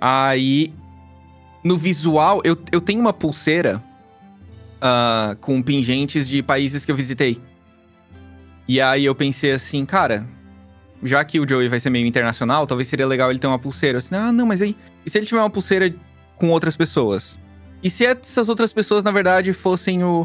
Aí, 0.00 0.72
no 1.62 1.76
visual, 1.76 2.40
eu, 2.44 2.56
eu 2.72 2.80
tenho 2.80 3.00
uma 3.00 3.12
pulseira 3.12 3.82
ah, 4.80 5.36
com 5.40 5.62
pingentes 5.62 6.26
de 6.28 6.42
países 6.42 6.84
que 6.84 6.90
eu 6.90 6.96
visitei. 6.96 7.40
E 8.72 8.80
aí 8.80 9.04
eu 9.04 9.16
pensei 9.16 9.50
assim, 9.50 9.84
cara, 9.84 10.24
já 11.02 11.24
que 11.24 11.40
o 11.40 11.48
Joey 11.48 11.66
vai 11.68 11.80
ser 11.80 11.90
meio 11.90 12.06
internacional, 12.06 12.68
talvez 12.68 12.86
seria 12.86 13.04
legal 13.04 13.28
ele 13.28 13.40
ter 13.40 13.48
uma 13.48 13.58
pulseira. 13.58 13.96
Eu 13.96 13.98
assim, 13.98 14.14
ah, 14.14 14.30
não, 14.32 14.46
mas 14.46 14.62
aí. 14.62 14.76
E 15.04 15.10
se 15.10 15.18
ele 15.18 15.26
tiver 15.26 15.40
uma 15.40 15.50
pulseira 15.50 15.92
com 16.36 16.50
outras 16.50 16.76
pessoas. 16.76 17.36
E 17.82 17.90
se 17.90 18.04
essas 18.06 18.48
outras 18.48 18.72
pessoas, 18.72 19.02
na 19.02 19.10
verdade, 19.10 19.52
fossem 19.52 20.04
o, 20.04 20.24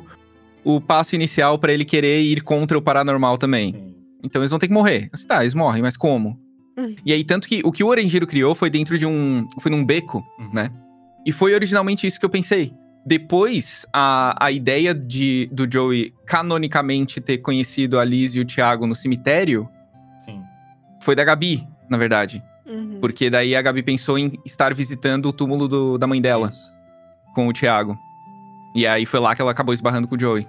o 0.63 0.79
passo 0.79 1.15
inicial 1.15 1.57
pra 1.57 1.73
ele 1.73 1.83
querer 1.83 2.21
ir 2.21 2.41
contra 2.41 2.77
o 2.77 2.81
paranormal 2.83 3.35
também? 3.39 3.71
Sim. 3.73 3.95
Então 4.23 4.43
eles 4.43 4.51
vão 4.51 4.59
ter 4.59 4.67
que 4.67 4.73
morrer. 4.75 5.09
Assim, 5.11 5.25
tá, 5.25 5.41
eles 5.41 5.55
morrem, 5.55 5.81
mas 5.81 5.97
como? 5.97 6.39
Hum. 6.77 6.93
E 7.03 7.11
aí, 7.13 7.23
tanto 7.23 7.47
que 7.47 7.61
o 7.65 7.71
que 7.71 7.83
o 7.83 7.87
Orenjiro 7.87 8.27
criou 8.27 8.53
foi 8.53 8.69
dentro 8.69 8.95
de 8.95 9.07
um. 9.07 9.47
Foi 9.59 9.71
num 9.71 9.83
beco, 9.83 10.23
Uhum. 10.37 10.51
né? 10.53 10.69
E 11.25 11.31
foi 11.31 11.55
originalmente 11.55 12.05
isso 12.05 12.19
que 12.19 12.25
eu 12.27 12.29
pensei. 12.29 12.71
Depois, 13.05 13.85
a, 13.93 14.35
a 14.43 14.51
ideia 14.51 14.93
de, 14.93 15.47
do 15.51 15.71
Joey 15.71 16.13
canonicamente 16.25 17.21
ter 17.21 17.37
conhecido 17.37 17.99
a 17.99 18.03
Liz 18.03 18.33
e 18.35 18.39
o 18.39 18.45
Thiago 18.45 18.87
no 18.87 18.95
cemitério 18.95 19.69
Sim. 20.17 20.41
foi 21.01 21.15
da 21.15 21.23
Gabi, 21.23 21.67
na 21.87 21.97
verdade. 21.97 22.43
Uhum. 22.65 22.97
Porque 22.99 23.29
daí 23.29 23.55
a 23.55 23.61
Gabi 23.61 23.83
pensou 23.83 24.17
em 24.17 24.31
estar 24.43 24.73
visitando 24.73 25.27
o 25.27 25.33
túmulo 25.33 25.67
do- 25.67 25.97
da 25.99 26.07
mãe 26.07 26.19
dela 26.19 26.47
Isso. 26.47 26.71
com 27.35 27.47
o 27.47 27.53
Thiago. 27.53 27.95
E 28.75 28.87
aí 28.87 29.05
foi 29.05 29.19
lá 29.19 29.35
que 29.35 29.41
ela 29.41 29.51
acabou 29.51 29.73
esbarrando 29.73 30.07
com 30.07 30.15
o 30.15 30.19
Joey. 30.19 30.47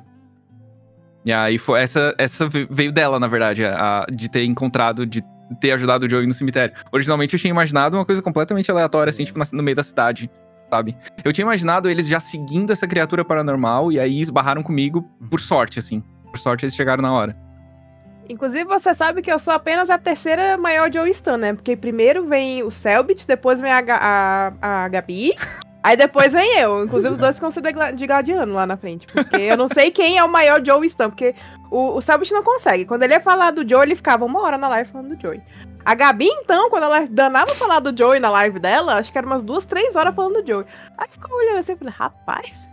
E 1.26 1.32
aí 1.32 1.58
foi 1.58 1.80
essa, 1.82 2.14
essa 2.16 2.48
ve- 2.48 2.66
veio 2.70 2.90
dela, 2.90 3.20
na 3.20 3.28
verdade, 3.28 3.64
a, 3.66 4.04
a- 4.04 4.06
de 4.10 4.30
ter 4.30 4.44
encontrado, 4.44 5.04
de 5.04 5.22
ter 5.60 5.72
ajudado 5.72 6.06
o 6.06 6.08
Joey 6.10 6.26
no 6.26 6.32
cemitério. 6.34 6.74
Originalmente 6.90 7.34
eu 7.34 7.38
tinha 7.40 7.50
imaginado 7.50 7.96
uma 7.98 8.04
coisa 8.06 8.22
completamente 8.22 8.70
aleatória, 8.70 9.10
assim, 9.10 9.24
tipo, 9.24 9.38
na- 9.38 9.44
no 9.52 9.62
meio 9.62 9.76
da 9.76 9.82
cidade, 9.82 10.30
sabe? 10.70 10.96
Eu 11.24 11.32
tinha 11.32 11.44
imaginado 11.44 11.88
eles 11.88 12.06
já 12.06 12.20
seguindo 12.20 12.72
essa 12.72 12.86
criatura 12.86 13.24
paranormal 13.24 13.92
e 13.92 14.00
aí 14.00 14.20
esbarraram 14.20 14.62
comigo 14.62 15.02
por 15.30 15.40
sorte, 15.40 15.78
assim. 15.78 16.02
Por 16.30 16.38
sorte 16.38 16.64
eles 16.64 16.74
chegaram 16.74 17.02
na 17.02 17.12
hora. 17.12 17.36
Inclusive, 18.28 18.64
você 18.64 18.92
sabe 18.92 19.22
que 19.22 19.30
eu 19.30 19.38
sou 19.38 19.54
apenas 19.54 19.88
a 19.88 19.96
terceira 19.98 20.56
maior 20.58 20.92
Joe 20.92 21.08
Stan, 21.10 21.36
né? 21.36 21.52
Porque 21.54 21.76
primeiro 21.76 22.26
vem 22.26 22.62
o 22.64 22.70
Selbit, 22.72 23.24
depois 23.26 23.60
vem 23.60 23.70
a, 23.70 23.80
Ga- 23.80 24.00
a, 24.02 24.52
a 24.84 24.88
Gabi, 24.88 25.32
aí 25.80 25.96
depois 25.96 26.32
vem 26.32 26.58
eu. 26.58 26.82
Inclusive, 26.84 27.12
os 27.12 27.18
dois 27.18 27.36
ficam 27.36 27.52
se 27.52 27.60
de, 27.60 27.70
gla- 27.70 27.92
de 27.92 28.04
guardiano 28.04 28.52
lá 28.52 28.66
na 28.66 28.76
frente. 28.76 29.06
Porque 29.06 29.36
eu 29.36 29.56
não 29.56 29.68
sei 29.68 29.92
quem 29.92 30.18
é 30.18 30.24
o 30.24 30.28
maior 30.28 30.60
Joe 30.64 30.84
Stan, 30.88 31.08
porque 31.08 31.36
o, 31.70 31.96
o 31.96 32.00
Selbit 32.00 32.32
não 32.32 32.42
consegue. 32.42 32.84
Quando 32.84 33.04
ele 33.04 33.12
ia 33.14 33.20
falar 33.20 33.52
do 33.52 33.68
Joe, 33.68 33.82
ele 33.84 33.94
ficava 33.94 34.24
uma 34.24 34.42
hora 34.42 34.58
na 34.58 34.66
live 34.70 34.90
falando 34.90 35.14
do 35.14 35.22
Joey. 35.22 35.40
A 35.86 35.94
Gabi, 35.94 36.26
então, 36.26 36.68
quando 36.68 36.82
ela 36.82 37.06
danava 37.08 37.54
falar 37.54 37.78
do 37.78 37.96
Joey 37.96 38.18
na 38.18 38.28
live 38.28 38.58
dela, 38.58 38.94
acho 38.96 39.12
que 39.12 39.16
era 39.18 39.26
umas 39.26 39.44
duas, 39.44 39.64
três 39.64 39.94
horas 39.94 40.12
falando 40.16 40.42
do 40.42 40.46
Joey. 40.46 40.66
Aí 40.98 41.06
ficou 41.08 41.36
olhando 41.36 41.58
assim 41.58 41.72
e 41.72 41.76
falei, 41.76 41.94
rapaz. 41.96 42.68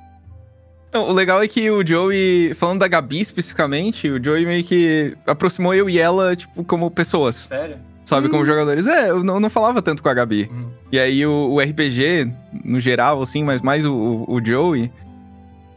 Não, 0.91 1.09
o 1.09 1.13
legal 1.13 1.41
é 1.43 1.47
que 1.47 1.69
o 1.69 1.85
Joey, 1.85 2.55
falando 2.55 2.79
da 2.79 2.87
Gabi 2.87 3.21
especificamente, 3.21 4.09
o 4.09 4.23
Joey 4.23 4.45
meio 4.47 4.63
que 4.63 5.15
aproximou 5.27 5.75
eu 5.75 5.87
e 5.87 5.99
ela, 5.99 6.35
tipo, 6.35 6.63
como 6.63 6.89
pessoas, 6.89 7.35
Sério? 7.35 7.77
sabe? 8.03 8.29
Como 8.29 8.41
Hum. 8.41 8.45
jogadores. 8.47 8.87
É, 8.87 9.11
eu 9.11 9.23
não, 9.23 9.39
não 9.39 9.49
falava 9.49 9.79
tanto 9.79 10.01
com 10.01 10.09
a 10.09 10.13
Gabi. 10.15 10.49
Hum. 10.51 10.69
E 10.91 10.99
aí 10.99 11.23
o, 11.25 11.51
o 11.51 11.59
RPG, 11.59 12.31
no 12.65 12.79
geral, 12.79 13.21
assim, 13.21 13.43
mas 13.43 13.61
mais 13.61 13.85
o, 13.85 13.93
o, 13.93 14.35
o 14.37 14.43
Joey, 14.43 14.91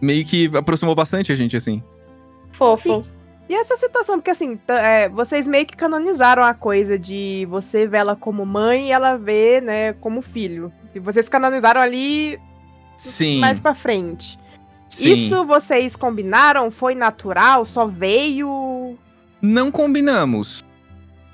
meio 0.00 0.24
que 0.24 0.50
aproximou 0.56 0.94
bastante 0.94 1.32
a 1.32 1.36
gente, 1.36 1.54
assim. 1.54 1.82
Fofo. 2.52 3.04
E 3.48 3.54
essa 3.54 3.76
situação, 3.76 4.16
porque 4.16 4.30
assim, 4.30 4.58
é, 4.66 5.08
vocês 5.08 5.46
meio 5.46 5.64
que 5.66 5.76
canonizaram 5.76 6.42
a 6.42 6.52
coisa 6.52 6.98
de 6.98 7.46
você 7.48 7.86
vê 7.86 7.98
ela 7.98 8.16
como 8.16 8.44
mãe 8.44 8.88
e 8.88 8.92
ela 8.92 9.16
vê, 9.16 9.60
né, 9.60 9.92
como 9.94 10.20
filho. 10.20 10.72
E 10.94 10.98
vocês 10.98 11.28
canonizaram 11.28 11.80
ali 11.80 12.40
Sim. 12.96 13.38
mais 13.38 13.60
pra 13.60 13.74
frente. 13.74 14.38
sim. 14.88 15.12
Isso 15.12 15.44
vocês 15.44 15.94
combinaram? 15.94 16.70
Foi 16.70 16.94
natural? 16.94 17.64
Só 17.64 17.86
veio? 17.86 18.98
Não 19.40 19.70
combinamos. 19.70 20.64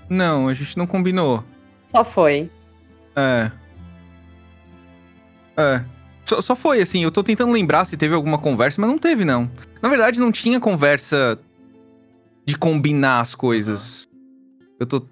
Não, 0.08 0.48
a 0.48 0.54
gente 0.54 0.76
não 0.76 0.86
combinou. 0.86 1.42
Só 1.86 2.04
foi. 2.04 2.50
É. 3.16 3.50
É. 5.56 5.82
Só, 6.24 6.40
só 6.40 6.54
foi, 6.54 6.80
assim, 6.80 7.02
eu 7.02 7.10
tô 7.10 7.22
tentando 7.22 7.52
lembrar 7.52 7.84
se 7.84 7.96
teve 7.96 8.14
alguma 8.14 8.38
conversa, 8.38 8.80
mas 8.80 8.90
não 8.90 8.98
teve, 8.98 9.24
não. 9.24 9.50
Na 9.80 9.88
verdade, 9.88 10.20
não 10.20 10.30
tinha 10.30 10.60
conversa 10.60 11.38
de 12.46 12.56
combinar 12.56 13.20
as 13.20 13.34
coisas. 13.34 14.08
Eu 14.78 14.86
tô. 14.86 15.02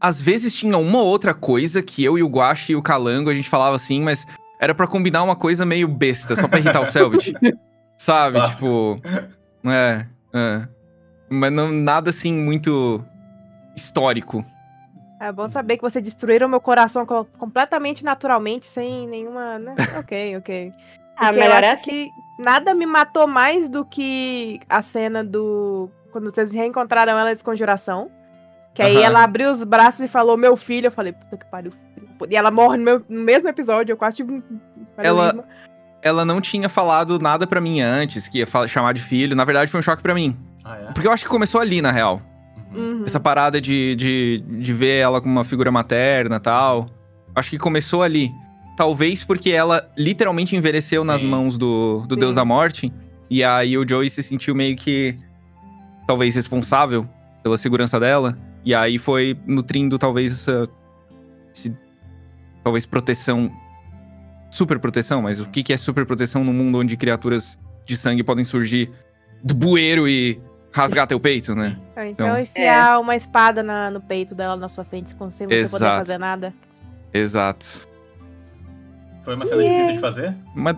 Às 0.00 0.20
vezes 0.20 0.54
tinha 0.54 0.76
uma 0.76 0.98
ou 0.98 1.06
outra 1.06 1.32
coisa 1.32 1.82
que 1.82 2.04
eu 2.04 2.18
e 2.18 2.22
o 2.22 2.28
Guache 2.28 2.72
e 2.72 2.76
o 2.76 2.82
Calango 2.82 3.30
a 3.30 3.34
gente 3.34 3.48
falava 3.48 3.74
assim, 3.76 4.02
mas 4.02 4.26
era 4.60 4.74
pra 4.74 4.86
combinar 4.86 5.22
uma 5.22 5.36
coisa 5.36 5.64
meio 5.64 5.88
besta, 5.88 6.36
só 6.36 6.46
pra 6.46 6.58
irritar 6.58 6.80
o 6.80 6.86
Selbit. 6.86 7.32
Sabe? 7.96 8.38
Tipo. 8.50 9.00
É, 9.64 10.06
é. 10.32 10.68
Mas 11.30 11.52
não, 11.52 11.70
nada 11.72 12.10
assim 12.10 12.32
muito 12.34 13.02
histórico. 13.74 14.44
É 15.20 15.32
bom 15.32 15.48
saber 15.48 15.76
que 15.76 15.82
vocês 15.82 16.04
destruíram 16.04 16.48
meu 16.48 16.60
coração 16.60 17.06
co- 17.06 17.24
completamente 17.38 18.04
naturalmente, 18.04 18.66
sem 18.66 19.06
nenhuma. 19.08 19.58
Né? 19.58 19.74
ok, 19.98 20.36
ok. 20.36 20.72
Ah, 21.16 21.26
Porque 21.28 21.38
eu 21.38 21.42
melhor 21.42 21.62
é 21.64 21.70
acho 21.70 21.82
assim. 21.82 21.90
que 21.90 22.42
nada 22.42 22.74
me 22.74 22.84
matou 22.84 23.26
mais 23.26 23.68
do 23.68 23.84
que 23.84 24.60
a 24.68 24.82
cena 24.82 25.24
do. 25.24 25.88
Quando 26.14 26.30
vocês 26.30 26.52
reencontraram 26.52 27.18
ela 27.18 27.34
de 27.34 27.42
conjuração. 27.42 28.08
Que 28.72 28.80
aí 28.82 28.96
Aham. 28.98 29.04
ela 29.04 29.24
abriu 29.24 29.50
os 29.50 29.64
braços 29.64 30.00
e 30.02 30.06
falou, 30.06 30.36
meu 30.36 30.56
filho. 30.56 30.86
Eu 30.86 30.92
falei, 30.92 31.12
puta 31.12 31.36
que 31.36 31.44
pariu. 31.46 31.72
E 32.30 32.36
ela 32.36 32.52
morre 32.52 32.76
no, 32.78 32.84
meu- 32.84 33.04
no 33.08 33.20
mesmo 33.20 33.48
episódio, 33.48 33.92
eu 33.92 33.96
quase 33.96 34.18
tive 34.18 34.32
um. 34.34 34.42
Ela- 34.96 35.44
ela 36.00 36.24
não 36.24 36.40
tinha 36.40 36.68
falado 36.68 37.18
nada 37.18 37.48
pra 37.48 37.60
mim 37.60 37.80
antes, 37.80 38.28
que 38.28 38.38
ia 38.38 38.46
chamar 38.68 38.94
de 38.94 39.02
filho. 39.02 39.34
Na 39.34 39.44
verdade, 39.44 39.70
foi 39.72 39.80
um 39.80 39.82
choque 39.82 40.02
pra 40.02 40.14
mim. 40.14 40.36
Ah, 40.64 40.76
é? 40.78 40.92
Porque 40.92 41.08
eu 41.08 41.10
acho 41.12 41.24
que 41.24 41.30
começou 41.30 41.60
ali, 41.60 41.82
na 41.82 41.90
real. 41.90 42.22
Uhum. 42.72 42.98
Uhum. 42.98 43.04
Essa 43.04 43.18
parada 43.18 43.60
de, 43.60 43.96
de, 43.96 44.44
de 44.60 44.72
ver 44.72 44.98
ela 45.00 45.20
como 45.20 45.32
uma 45.34 45.44
figura 45.44 45.72
materna 45.72 46.36
e 46.36 46.40
tal. 46.40 46.86
Acho 47.34 47.50
que 47.50 47.58
começou 47.58 48.04
ali. 48.04 48.30
Talvez 48.76 49.24
porque 49.24 49.50
ela 49.50 49.88
literalmente 49.96 50.54
envelheceu 50.54 51.04
nas 51.04 51.20
Sim. 51.20 51.28
mãos 51.28 51.58
do, 51.58 52.04
do 52.06 52.14
Deus 52.16 52.34
da 52.36 52.44
Morte. 52.44 52.92
E 53.30 53.42
aí 53.42 53.76
o 53.76 53.88
Joey 53.88 54.08
se 54.10 54.22
sentiu 54.22 54.54
meio 54.54 54.76
que. 54.76 55.16
Talvez 56.06 56.34
responsável 56.34 57.08
pela 57.42 57.56
segurança 57.56 57.98
dela. 57.98 58.36
E 58.64 58.74
aí 58.74 58.98
foi 58.98 59.38
nutrindo 59.46 59.98
talvez 59.98 60.32
essa. 60.32 60.68
esse- 61.54 61.76
talvez 62.62 62.86
proteção. 62.86 63.50
Super 64.50 64.78
proteção, 64.78 65.22
mas 65.22 65.40
o 65.40 65.48
que, 65.48 65.62
que 65.62 65.72
é 65.72 65.76
super 65.76 66.06
proteção 66.06 66.44
num 66.44 66.52
mundo 66.52 66.78
onde 66.78 66.96
criaturas 66.96 67.58
de 67.84 67.96
sangue 67.96 68.22
podem 68.22 68.44
surgir 68.44 68.90
do 69.42 69.52
bueiro 69.54 70.06
e 70.08 70.40
rasgar 70.72 71.06
teu 71.06 71.18
peito, 71.18 71.54
né? 71.54 71.76
Então, 71.90 72.06
Então- 72.06 72.38
enfiar 72.40 73.00
uma 73.00 73.16
espada 73.16 73.62
na- 73.62 73.90
no 73.90 74.00
peito 74.00 74.34
dela 74.34 74.56
na 74.56 74.68
sua 74.68 74.84
frente, 74.84 75.10
sem 75.10 75.16
você 75.18 75.46
poder 75.46 75.54
Exato. 75.56 75.98
fazer 75.98 76.18
nada. 76.18 76.54
Exato. 77.12 77.88
Foi 79.24 79.34
uma 79.34 79.44
cena 79.46 79.62
Yeah. 79.62 79.76
difícil 79.78 79.94
de 79.94 80.00
fazer? 80.00 80.36
Mas. 80.54 80.76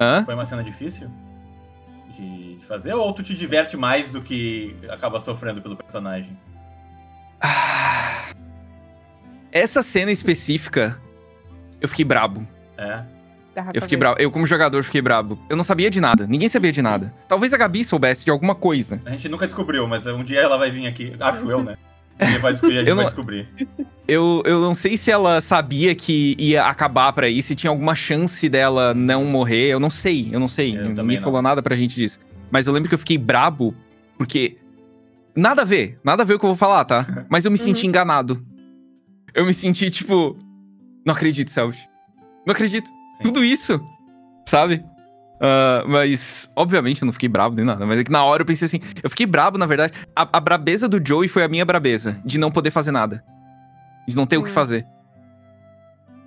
Hã? 0.00 0.24
Foi 0.24 0.34
uma 0.34 0.44
cena 0.44 0.62
difícil 0.64 1.08
de 2.22 2.52
de 2.62 2.66
fazer? 2.66 2.94
Ou 2.94 3.12
tu 3.12 3.22
te 3.22 3.34
diverte 3.34 3.76
mais 3.76 4.10
do 4.10 4.22
que 4.22 4.74
acaba 4.88 5.20
sofrendo 5.20 5.60
pelo 5.60 5.76
personagem? 5.76 6.36
Ah. 7.40 8.30
Essa 9.50 9.82
cena 9.82 10.10
específica, 10.10 10.98
eu 11.80 11.88
fiquei 11.88 12.04
brabo. 12.04 12.46
É. 12.78 13.02
Eu 13.74 13.82
fiquei 13.82 13.98
brabo. 13.98 14.18
Eu, 14.18 14.30
como 14.30 14.46
jogador, 14.46 14.82
fiquei 14.82 15.02
brabo. 15.02 15.38
Eu 15.50 15.56
não 15.56 15.64
sabia 15.64 15.90
de 15.90 16.00
nada. 16.00 16.26
Ninguém 16.26 16.48
sabia 16.48 16.72
de 16.72 16.80
nada. 16.80 17.12
Talvez 17.28 17.52
a 17.52 17.58
Gabi 17.58 17.84
soubesse 17.84 18.24
de 18.24 18.30
alguma 18.30 18.54
coisa. 18.54 18.98
A 19.04 19.10
gente 19.10 19.28
nunca 19.28 19.44
descobriu, 19.44 19.86
mas 19.86 20.06
um 20.06 20.24
dia 20.24 20.40
ela 20.40 20.56
vai 20.56 20.70
vir 20.70 20.86
aqui. 20.86 21.14
Acho 21.20 21.50
eu, 21.50 21.62
né? 21.62 21.76
Dia 22.26 22.38
vai 22.38 22.52
descobrir, 22.52 22.76
a 22.76 22.80
gente 22.80 22.88
Eu 22.88 22.96
vai 22.96 23.04
não- 23.04 23.08
descobrir. 23.08 23.48
Eu, 24.08 24.42
eu 24.44 24.60
não 24.60 24.74
sei 24.74 24.96
se 24.96 25.10
ela 25.10 25.40
sabia 25.40 25.94
que 25.94 26.34
ia 26.38 26.64
acabar 26.66 27.12
pra 27.12 27.28
isso, 27.28 27.48
se 27.48 27.54
tinha 27.54 27.70
alguma 27.70 27.94
chance 27.94 28.48
dela 28.48 28.92
não 28.94 29.24
morrer. 29.24 29.68
Eu 29.68 29.78
não 29.80 29.90
sei, 29.90 30.28
eu 30.32 30.40
não 30.40 30.48
sei. 30.48 30.70
Eu 30.76 30.82
também 30.86 30.94
Ninguém 31.04 31.16
não. 31.18 31.24
falou 31.24 31.40
nada 31.42 31.62
pra 31.62 31.76
gente 31.76 31.94
disso. 31.94 32.18
Mas 32.50 32.66
eu 32.66 32.72
lembro 32.72 32.88
que 32.88 32.94
eu 32.94 32.98
fiquei 32.98 33.16
brabo 33.18 33.74
porque. 34.18 34.56
Nada 35.34 35.62
a 35.62 35.64
ver, 35.64 35.98
nada 36.04 36.22
a 36.22 36.26
ver 36.26 36.34
o 36.34 36.38
que 36.38 36.44
eu 36.44 36.48
vou 36.50 36.56
falar, 36.56 36.84
tá? 36.84 37.06
Mas 37.30 37.44
eu 37.46 37.50
me 37.50 37.56
senti 37.56 37.86
enganado. 37.86 38.44
Eu 39.34 39.46
me 39.46 39.54
senti 39.54 39.90
tipo. 39.90 40.36
Não 41.06 41.14
acredito, 41.14 41.50
Selbit. 41.50 41.88
Não 42.46 42.52
acredito. 42.52 42.86
Sim. 43.16 43.22
Tudo 43.24 43.42
isso, 43.42 43.80
sabe? 44.46 44.84
Ah, 45.44 45.82
mas, 45.88 46.48
obviamente, 46.54 47.02
eu 47.02 47.06
não 47.06 47.12
fiquei 47.12 47.28
bravo 47.28 47.56
nem 47.56 47.64
nada. 47.64 47.84
Mas 47.84 47.98
é 47.98 48.04
que 48.04 48.12
na 48.12 48.24
hora 48.24 48.42
eu 48.42 48.46
pensei 48.46 48.66
assim. 48.66 48.80
Eu 49.02 49.10
fiquei 49.10 49.26
brabo, 49.26 49.58
na 49.58 49.66
verdade. 49.66 49.92
A, 50.14 50.28
a 50.38 50.40
brabeza 50.40 50.88
do 50.88 51.00
Joey 51.04 51.26
foi 51.26 51.42
a 51.42 51.48
minha 51.48 51.64
brabeza. 51.64 52.16
De 52.24 52.38
não 52.38 52.50
poder 52.50 52.70
fazer 52.70 52.92
nada. 52.92 53.24
De 54.08 54.16
não 54.16 54.24
ter 54.24 54.36
o 54.36 54.42
que 54.44 54.50
Hum. 54.50 54.54
fazer. 54.54 54.86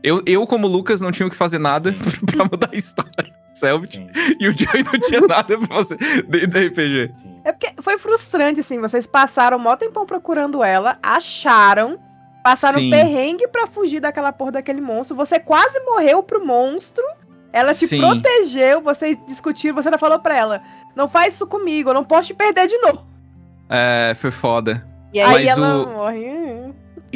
Eu, 0.03 0.21
eu, 0.25 0.45
como 0.45 0.67
Lucas, 0.67 0.99
não 1.01 1.11
tinha 1.11 1.25
o 1.25 1.29
que 1.29 1.35
fazer 1.35 1.57
nada 1.59 1.95
pra 2.31 2.43
mudar 2.43 2.69
a 2.71 2.75
história. 2.75 3.33
Selbit. 3.53 3.93
Sim, 3.95 4.09
E 4.39 4.49
o 4.49 4.51
Joey 4.57 4.83
não 4.83 4.91
tinha 4.99 5.21
nada 5.21 5.57
pra 5.57 5.67
fazer 5.67 5.97
dentro 6.27 6.47
do 6.49 6.59
RPG. 6.59 7.13
sim. 7.15 7.39
É 7.45 7.51
porque 7.53 7.73
foi 7.81 7.97
frustrante, 7.97 8.59
assim. 8.59 8.79
Vocês 8.81 9.07
passaram 9.07 9.57
mó 9.57 9.77
tempão 9.77 10.05
procurando 10.05 10.61
ela, 10.61 10.99
acharam, 11.01 11.97
passaram 12.43 12.79
Sim. 12.79 12.89
perrengue 12.89 13.47
pra 13.47 13.65
fugir 13.65 14.01
daquela 14.01 14.33
porra 14.33 14.51
daquele 14.53 14.81
monstro. 14.81 15.15
Você 15.15 15.39
quase 15.39 15.79
morreu 15.85 16.21
pro 16.21 16.45
monstro. 16.45 17.03
Ela 17.55 17.73
te 17.73 17.87
Sim. 17.87 17.99
protegeu, 17.99 18.81
vocês 18.81 19.17
discutiram, 19.27 19.73
você 19.75 19.87
ainda 19.87 19.97
falou 19.97 20.19
pra 20.19 20.37
ela: 20.37 20.61
Não 20.95 21.07
faz 21.07 21.35
isso 21.35 21.47
comigo, 21.47 21.89
eu 21.89 21.93
não 21.93 22.03
posso 22.03 22.27
te 22.27 22.33
perder 22.33 22.67
de 22.67 22.77
novo. 22.79 23.05
É, 23.69 24.13
foi 24.19 24.29
foda. 24.29 24.85
E 25.13 25.19
aí, 25.21 25.25
Aí 25.25 25.45
Mas 25.45 25.57
ela 25.57 25.75
o- 25.77 25.93
morre. 25.93 26.73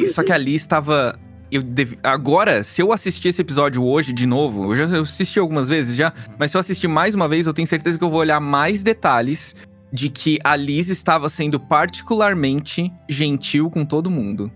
Só 0.08 0.22
que 0.22 0.32
a 0.32 0.38
Liz 0.38 0.66
tava 0.66 1.18
eu 1.52 1.62
dev- 1.62 1.98
agora, 2.02 2.62
se 2.64 2.80
eu 2.80 2.92
assistir 2.92 3.28
esse 3.28 3.42
episódio 3.42 3.84
hoje 3.84 4.12
de 4.12 4.24
novo, 4.26 4.72
eu 4.72 4.76
já 4.88 5.00
assisti 5.00 5.38
algumas 5.38 5.68
vezes 5.68 5.94
já, 5.96 6.08
Uhum. 6.08 6.34
mas 6.38 6.50
se 6.52 6.56
eu 6.56 6.60
assistir 6.60 6.88
mais 6.88 7.14
uma 7.14 7.28
vez, 7.28 7.46
eu 7.46 7.52
tenho 7.52 7.66
certeza 7.68 7.98
que 7.98 8.04
eu 8.04 8.08
vou 8.08 8.20
olhar 8.20 8.40
mais 8.40 8.82
detalhes 8.82 9.54
de 9.92 10.08
que 10.08 10.38
a 10.44 10.54
Liz 10.56 10.88
estava 10.88 11.28
sendo 11.28 11.58
particularmente 11.60 12.92
gentil 13.08 13.68
com 13.70 13.84
todo 13.84 14.10
mundo. 14.10 14.50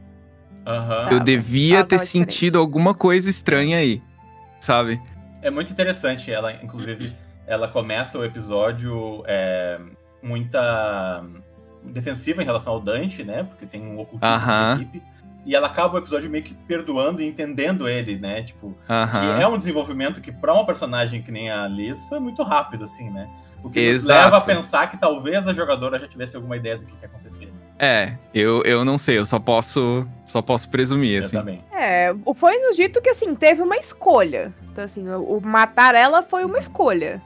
Aham. 0.66 1.08
eu 1.10 1.20
devia 1.20 1.78
Ela 1.80 1.84
ter 1.86 1.98
sentido 1.98 2.58
alguma 2.58 2.94
coisa 2.94 3.28
estranha 3.28 3.76
aí, 3.76 4.00
sabe? 4.58 4.98
É 5.44 5.50
muito 5.50 5.70
interessante. 5.70 6.32
Ela, 6.32 6.52
inclusive, 6.54 7.14
ela 7.46 7.68
começa 7.68 8.18
o 8.18 8.24
episódio 8.24 9.22
é, 9.26 9.78
muita 10.22 11.22
defensiva 11.82 12.42
em 12.42 12.46
relação 12.46 12.72
ao 12.72 12.80
Dante, 12.80 13.22
né? 13.22 13.44
Porque 13.44 13.66
tem 13.66 13.82
um 13.82 14.00
ocultista 14.00 14.46
na 14.46 14.72
Aham. 14.72 14.80
equipe. 14.80 15.02
E 15.44 15.54
ela 15.54 15.66
acaba 15.66 15.96
o 15.96 15.98
episódio 15.98 16.30
meio 16.30 16.42
que 16.42 16.54
perdoando 16.54 17.20
e 17.20 17.26
entendendo 17.28 17.86
ele, 17.86 18.16
né? 18.16 18.42
Tipo, 18.42 18.74
que 18.86 18.92
Aham. 18.92 19.38
é 19.38 19.46
um 19.46 19.58
desenvolvimento 19.58 20.22
que, 20.22 20.32
pra 20.32 20.54
uma 20.54 20.64
personagem 20.64 21.22
que 21.22 21.30
nem 21.30 21.50
a 21.50 21.68
Liz, 21.68 22.06
foi 22.06 22.18
muito 22.18 22.42
rápido, 22.42 22.84
assim, 22.84 23.10
né? 23.10 23.28
O 23.64 23.70
que 23.70 23.80
nos 23.92 24.02
Exato. 24.02 24.24
leva 24.24 24.36
a 24.36 24.40
pensar 24.42 24.90
que 24.90 24.96
talvez 24.98 25.48
a 25.48 25.54
jogadora 25.54 25.98
já 25.98 26.06
tivesse 26.06 26.36
alguma 26.36 26.56
ideia 26.56 26.76
do 26.76 26.84
que, 26.84 26.92
que 26.94 27.02
ia 27.02 27.08
acontecer. 27.08 27.50
É, 27.78 28.12
eu, 28.34 28.62
eu 28.62 28.84
não 28.84 28.98
sei, 28.98 29.18
eu 29.18 29.24
só 29.26 29.38
posso 29.40 30.06
só 30.26 30.42
posso 30.42 30.68
presumir, 30.68 31.14
Eu 31.20 31.24
assim. 31.24 31.36
também. 31.38 31.64
É, 31.72 32.14
o- 32.26 32.34
foi 32.34 32.56
nos 32.58 32.76
dito 32.76 33.00
que, 33.00 33.08
assim, 33.08 33.34
teve 33.34 33.62
uma 33.62 33.76
escolha. 33.78 34.52
Então, 34.70 34.84
assim, 34.84 35.08
o, 35.08 35.38
o 35.38 35.40
matar 35.40 35.94
ela 35.94 36.22
foi 36.22 36.44
uma 36.44 36.58
escolha. 36.58 37.20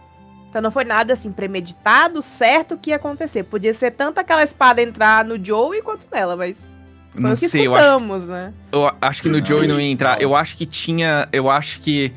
Então 0.49 0.62
não 0.62 0.70
foi 0.70 0.84
nada, 0.84 1.12
assim, 1.12 1.30
premeditado, 1.32 2.22
certo 2.22 2.78
que 2.78 2.91
ia 2.91 2.97
acontecer. 2.97 3.43
Podia 3.43 3.74
ser 3.74 3.91
tanto 3.91 4.18
aquela 4.18 4.43
espada 4.43 4.80
entrar 4.80 5.24
no 5.24 5.45
Joey 5.45 5.82
quanto 5.82 6.07
nela, 6.11 6.36
mas 6.36 6.66
foi 7.11 7.20
Não 7.20 7.32
o 7.32 7.36
que 7.36 7.49
sei, 7.49 7.66
eu 7.66 7.74
acho, 7.74 8.26
né? 8.28 8.55
eu 8.72 8.91
acho 9.01 9.22
que 9.22 9.28
no 9.28 9.45
Joey 9.45 9.66
não 9.68 9.78
ia 9.80 9.91
entrar. 9.91 10.22
Eu 10.22 10.34
acho 10.36 10.57
que 10.57 10.64
tinha. 10.64 11.28
Eu 11.32 11.51
acho 11.51 11.80
que. 11.80 12.14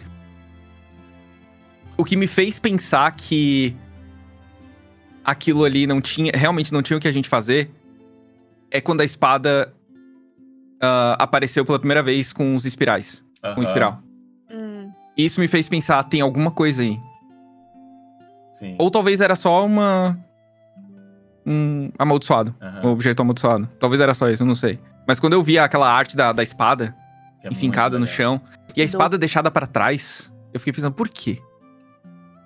O 1.97 2.05
que 2.05 2.15
me 2.15 2.28
fez 2.28 2.57
pensar 2.59 3.11
que 3.11 3.76
aquilo 5.32 5.63
ali 5.65 5.88
não 5.88 5.99
tinha. 6.01 6.32
Realmente 6.34 6.71
não 6.73 6.82
tinha 6.82 6.97
o 6.97 6.99
que 6.99 7.07
a 7.07 7.11
gente 7.11 7.27
fazer 7.29 7.69
é 8.69 8.79
quando 8.79 9.01
a 9.01 9.05
espada 9.05 9.73
ah, 10.82 11.15
apareceu 11.19 11.65
pela 11.65 11.79
primeira 11.79 12.01
vez 12.03 12.32
com 12.32 12.55
os 12.55 12.65
espirais. 12.65 13.23
Com 13.41 13.47
Aham, 13.47 13.59
o 13.59 13.63
espiral. 13.63 13.99
Hum. 14.51 14.91
Isso 15.17 15.39
me 15.39 15.47
fez 15.47 15.67
pensar, 15.67 16.03
tem 16.03 16.21
alguma 16.21 16.51
coisa 16.51 16.82
aí. 16.84 16.97
Sim. 18.53 18.75
Ou 18.77 18.91
talvez 18.91 19.19
era 19.21 19.36
só 19.36 19.65
uma. 19.65 20.17
Um 21.45 21.89
amaldiçoado. 21.97 22.55
Um 22.84 22.89
objeto 22.89 23.21
amaldiçoado. 23.21 23.67
Talvez 23.79 23.99
era 23.99 24.13
só 24.13 24.29
isso, 24.29 24.43
eu 24.43 24.47
não 24.47 24.53
sei. 24.55 24.79
Mas 25.07 25.19
quando 25.19 25.34
eu 25.34 25.41
vi 25.41 25.57
aquela 25.57 25.91
arte 25.91 26.15
da, 26.15 26.32
da 26.32 26.43
espada 26.43 26.95
que 27.41 27.47
é 27.47 27.51
enfincada 27.51 27.97
no 27.97 28.05
chão 28.05 28.39
e 28.75 28.82
a 28.82 28.86
Do- 28.86 28.88
espada 28.88 29.17
deixada 29.17 29.49
pra 29.49 29.65
trás, 29.65 30.32
eu 30.53 30.59
fiquei 30.59 30.71
pensando, 30.71 30.93
por 30.93 31.09
quê? 31.09 31.39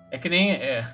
É 0.09 0.17
que 0.17 0.29
nem. 0.29 0.51
é, 0.53 0.85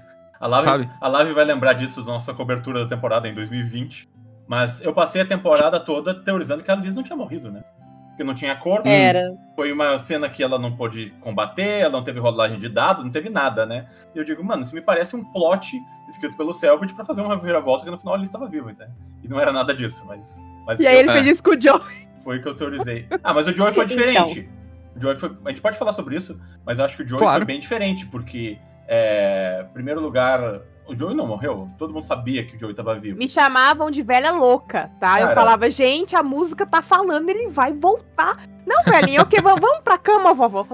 a, 0.41 0.47
Lave, 0.47 0.63
Sabe? 0.65 0.89
a 0.99 1.07
Lave 1.07 1.33
vai 1.33 1.45
lembrar 1.45 1.73
disso 1.73 2.01
da 2.03 2.11
nossa 2.13 2.33
cobertura 2.33 2.83
da 2.83 2.89
temporada 2.89 3.27
em 3.27 3.33
2020. 3.33 4.09
Mas 4.47 4.81
eu 4.83 4.93
passei 4.93 5.21
a 5.21 5.25
temporada 5.25 5.79
toda 5.79 6.13
teorizando 6.13 6.61
que 6.63 6.69
a 6.71 6.75
Liz 6.75 6.95
não 6.95 7.03
tinha 7.03 7.15
morrido, 7.15 7.49
né? 7.51 7.63
Porque 8.09 8.23
não 8.23 8.33
tinha 8.33 8.53
corpo. 8.55 8.85
Era. 8.87 9.33
Foi 9.55 9.71
uma 9.71 9.97
cena 9.97 10.27
que 10.27 10.43
ela 10.43 10.59
não 10.59 10.73
pôde 10.75 11.13
combater, 11.21 11.81
ela 11.83 11.91
não 11.91 12.03
teve 12.03 12.19
rolagem 12.19 12.59
de 12.59 12.67
dados, 12.67 13.03
não 13.03 13.11
teve 13.11 13.29
nada, 13.29 13.65
né? 13.65 13.87
E 14.13 14.17
eu 14.17 14.25
digo, 14.25 14.43
mano, 14.43 14.63
isso 14.63 14.75
me 14.75 14.81
parece 14.81 15.15
um 15.15 15.23
plot 15.23 15.79
escrito 16.09 16.35
pelo 16.35 16.51
Selbit 16.51 16.93
pra 16.93 17.05
fazer 17.05 17.21
uma 17.21 17.35
reviravolta 17.35 17.85
que 17.85 17.91
no 17.91 17.97
final 17.97 18.15
ele 18.15 18.25
estava 18.25 18.47
vivo, 18.49 18.69
entendeu? 18.69 18.93
E 19.23 19.27
não 19.29 19.39
era 19.39 19.53
nada 19.53 19.73
disso, 19.73 20.03
mas. 20.05 20.43
mas 20.65 20.79
E 20.81 20.85
aí 20.87 20.95
eu- 20.95 20.99
ele 21.01 21.09
É. 21.09 21.13
fez 21.13 21.27
isso 21.27 21.43
com 21.43 21.51
o 21.51 21.61
Joey. 21.61 22.09
foi 22.23 22.39
o 22.39 22.41
que 22.41 22.47
eu 22.49 22.55
teorizei. 22.55 23.07
Ah, 23.23 23.33
mas 23.33 23.47
o 23.47 23.55
Joey 23.55 23.71
foi 23.73 23.85
Então. 23.85 23.97
diferente. 23.97 24.49
O 24.95 24.99
Joey 24.99 25.15
foi. 25.15 25.31
A 25.45 25.49
gente 25.49 25.61
pode 25.61 25.77
falar 25.77 25.93
sobre 25.93 26.15
isso, 26.17 26.37
mas 26.65 26.77
eu 26.79 26.83
acho 26.85 26.97
que 26.97 27.03
o 27.03 27.07
Joey 27.07 27.19
Claro. 27.19 27.37
foi 27.37 27.45
bem 27.45 27.59
diferente, 27.61 28.05
porque, 28.07 28.57
é, 28.87 29.65
em 29.69 29.73
primeiro 29.73 29.99
lugar, 30.01 30.61
o 30.87 30.95
Joey 30.95 31.15
não 31.15 31.27
morreu. 31.27 31.69
Todo 31.77 31.93
mundo 31.93 32.03
sabia 32.03 32.45
que 32.45 32.55
o 32.55 32.59
Joey 32.59 32.73
tava 32.73 32.99
vivo. 32.99 33.17
Me 33.17 33.29
chamavam 33.29 33.89
de 33.89 34.01
velha 34.01 34.31
louca, 34.31 34.91
tá? 34.99 35.19
Eu 35.19 35.27
Cara. 35.27 35.35
falava, 35.35 35.69
gente, 35.69 36.15
a 36.15 36.23
música 36.23 36.65
tá 36.65 36.81
falando, 36.81 37.29
ele 37.29 37.47
vai 37.47 37.71
voltar. 37.73 38.37
Não, 38.65 38.83
velhinha, 38.83 39.21
o 39.21 39.25
quê? 39.25 39.41
Vamos 39.41 39.79
pra 39.83 39.97
cama, 39.97 40.33
vovó. 40.33 40.67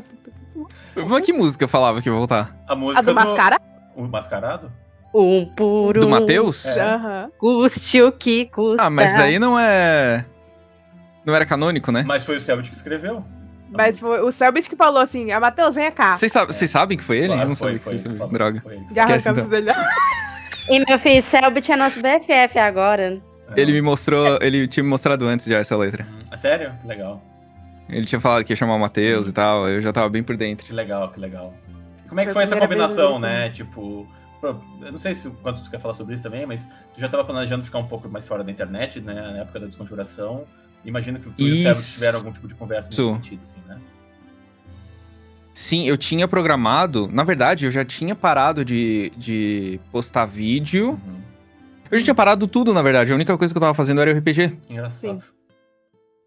Mas 1.08 1.26
que 1.26 1.34
música 1.34 1.68
falava 1.68 2.02
que 2.02 2.10
ia 2.10 2.16
voltar? 2.16 2.56
A 2.68 2.76
música 2.76 3.00
A 3.00 3.04
do 3.04 3.14
Mascara? 3.14 3.62
O 3.96 4.08
Mascarado? 4.08 4.72
Um 5.14 5.46
por 5.56 5.98
um. 5.98 6.02
Do 6.02 6.10
Matheus? 6.10 6.66
É. 6.66 6.82
Aham. 6.82 7.32
Custe 7.38 8.02
o 8.02 8.12
que 8.12 8.48
custa. 8.48 8.84
Ah, 8.84 8.90
mas 8.90 9.16
aí 9.20 9.40
não 9.40 9.58
é. 9.58 10.26
Não 11.26 11.36
era 11.36 11.46
canônico, 11.46 11.92
né? 11.92 12.04
Mas 12.08 12.24
foi 12.24 12.38
o 12.38 12.42
Selbit 12.42 12.70
que 12.70 12.76
escreveu. 12.76 13.24
Mas 13.70 14.00
foi 14.00 14.22
o 14.22 14.32
Selbit 14.32 14.70
que 14.70 14.76
falou 14.76 15.02
assim, 15.02 15.32
ah, 15.32 15.40
Matheus, 15.40 15.76
vem 15.76 15.92
cá. 15.92 16.16
Vocês 16.16 16.32
sabem, 16.32 16.54
vocês 16.54 16.72
sabem 16.72 16.98
que 16.98 17.04
foi 17.04 17.18
ele? 17.18 17.28
Claro, 17.28 17.42
eu 17.42 17.48
não 17.48 17.56
foi, 17.56 17.80
sabia 17.80 17.98
que 17.98 18.18
foi 18.18 18.30
Droga. 18.30 18.62
foi 18.62 18.74
ele 18.76 18.86
Esquece, 18.86 19.28
arrancamos 19.30 19.50
dele. 19.50 19.72
E 20.70 20.80
meu 20.86 21.00
filho, 21.00 21.24
Selbit 21.24 21.72
é 21.72 21.76
nosso 21.76 22.02
BFF 22.02 22.60
agora. 22.60 23.22
falou. 23.46 23.58
Ele 23.58 23.72
me 23.72 23.82
mostrou, 23.82 24.40
ele 24.42 24.68
tinha 24.68 24.84
me 24.84 24.90
mostrado 24.90 25.26
antes 25.26 25.46
já 25.46 25.58
essa 25.60 25.76
letra. 25.78 26.06
Hum, 26.10 26.36
Sério? 26.36 26.74
Que 26.82 26.88
legal. 26.88 27.22
Ele 27.90 28.06
tinha 28.06 28.20
falado 28.20 28.44
que 28.44 28.52
ia 28.52 28.58
chamar 28.58 28.76
o 28.76 28.80
Matheus 28.80 29.28
e 29.28 29.32
tal, 29.32 29.68
eu 29.70 29.82
já 29.82 29.94
tava 29.94 30.10
bem 30.10 30.22
por 30.22 30.36
dentro. 30.36 30.66
Que 30.66 30.74
legal, 30.74 31.10
que 31.12 31.20
legal. 31.20 31.54
Como 32.10 32.20
é 32.20 32.26
que 32.26 32.34
Foi 32.34 32.44
essa 32.44 32.58
combinação, 32.58 33.20
né? 33.20 33.50
Tipo, 33.50 34.08
eu 34.44 34.92
não 34.92 34.98
sei 34.98 35.14
se 35.14 35.30
quanto 35.30 35.64
tu 35.64 35.72
quer 35.72 35.80
falar 35.80 35.94
sobre 35.94 36.14
isso 36.14 36.24
também, 36.24 36.46
mas 36.46 36.68
tu 36.94 37.00
já 37.00 37.08
tava 37.10 37.24
planejando 37.24 37.64
ficar 37.64 37.80
um 37.80 37.88
pouco 37.88 38.10
mais 38.10 38.28
fora 38.28 38.44
da 38.44 38.52
internet, 38.52 39.00
né? 39.02 39.14
Na 39.14 39.38
época 39.40 39.60
da 39.60 39.66
desconjuração. 39.68 40.46
Imagino 40.86 41.20
que 41.20 41.30
tu 41.30 41.34
e 41.38 41.44
o 41.44 41.72
Isso. 41.72 41.96
tiveram 41.96 42.20
algum 42.20 42.32
tipo 42.32 42.48
de 42.48 42.56
conversa 42.56 42.90
nesse 42.90 43.02
Isso. 43.02 43.14
sentido, 43.16 43.42
assim, 43.44 43.60
né? 43.68 43.78
Sim, 45.54 45.88
eu 45.88 45.98
tinha 45.98 46.28
programado. 46.28 47.10
Na 47.12 47.24
verdade, 47.24 47.66
eu 47.66 47.72
já 47.72 47.84
tinha 47.84 48.16
parado 48.16 48.64
de, 48.64 49.12
de 49.18 49.80
postar 49.92 50.26
vídeo. 50.26 50.92
Uhum. 50.92 51.22
Eu 51.90 51.98
já 51.98 52.04
tinha 52.04 52.16
parado 52.16 52.48
tudo, 52.48 52.74
na 52.74 52.82
verdade. 52.84 53.12
A 53.12 53.16
única 53.16 53.36
coisa 53.38 53.54
que 53.54 53.58
eu 53.58 53.62
tava 53.62 53.74
fazendo 53.74 54.00
era 54.00 54.14
o 54.14 54.18
RPG. 54.18 54.50
Que 54.50 54.74
Engraçado. 54.74 55.24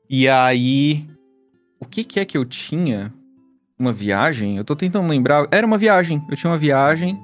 E 0.08 0.28
aí. 0.28 1.08
O 1.78 1.86
que, 1.86 2.02
que 2.02 2.18
é 2.18 2.24
que 2.24 2.36
eu 2.36 2.44
tinha? 2.44 3.14
Uma 3.78 3.92
viagem? 3.92 4.56
Eu 4.56 4.64
tô 4.64 4.74
tentando 4.74 5.08
lembrar. 5.08 5.46
Era 5.52 5.66
uma 5.66 5.78
viagem. 5.78 6.20
Eu 6.28 6.36
tinha 6.36 6.50
uma 6.50 6.58
viagem. 6.58 7.16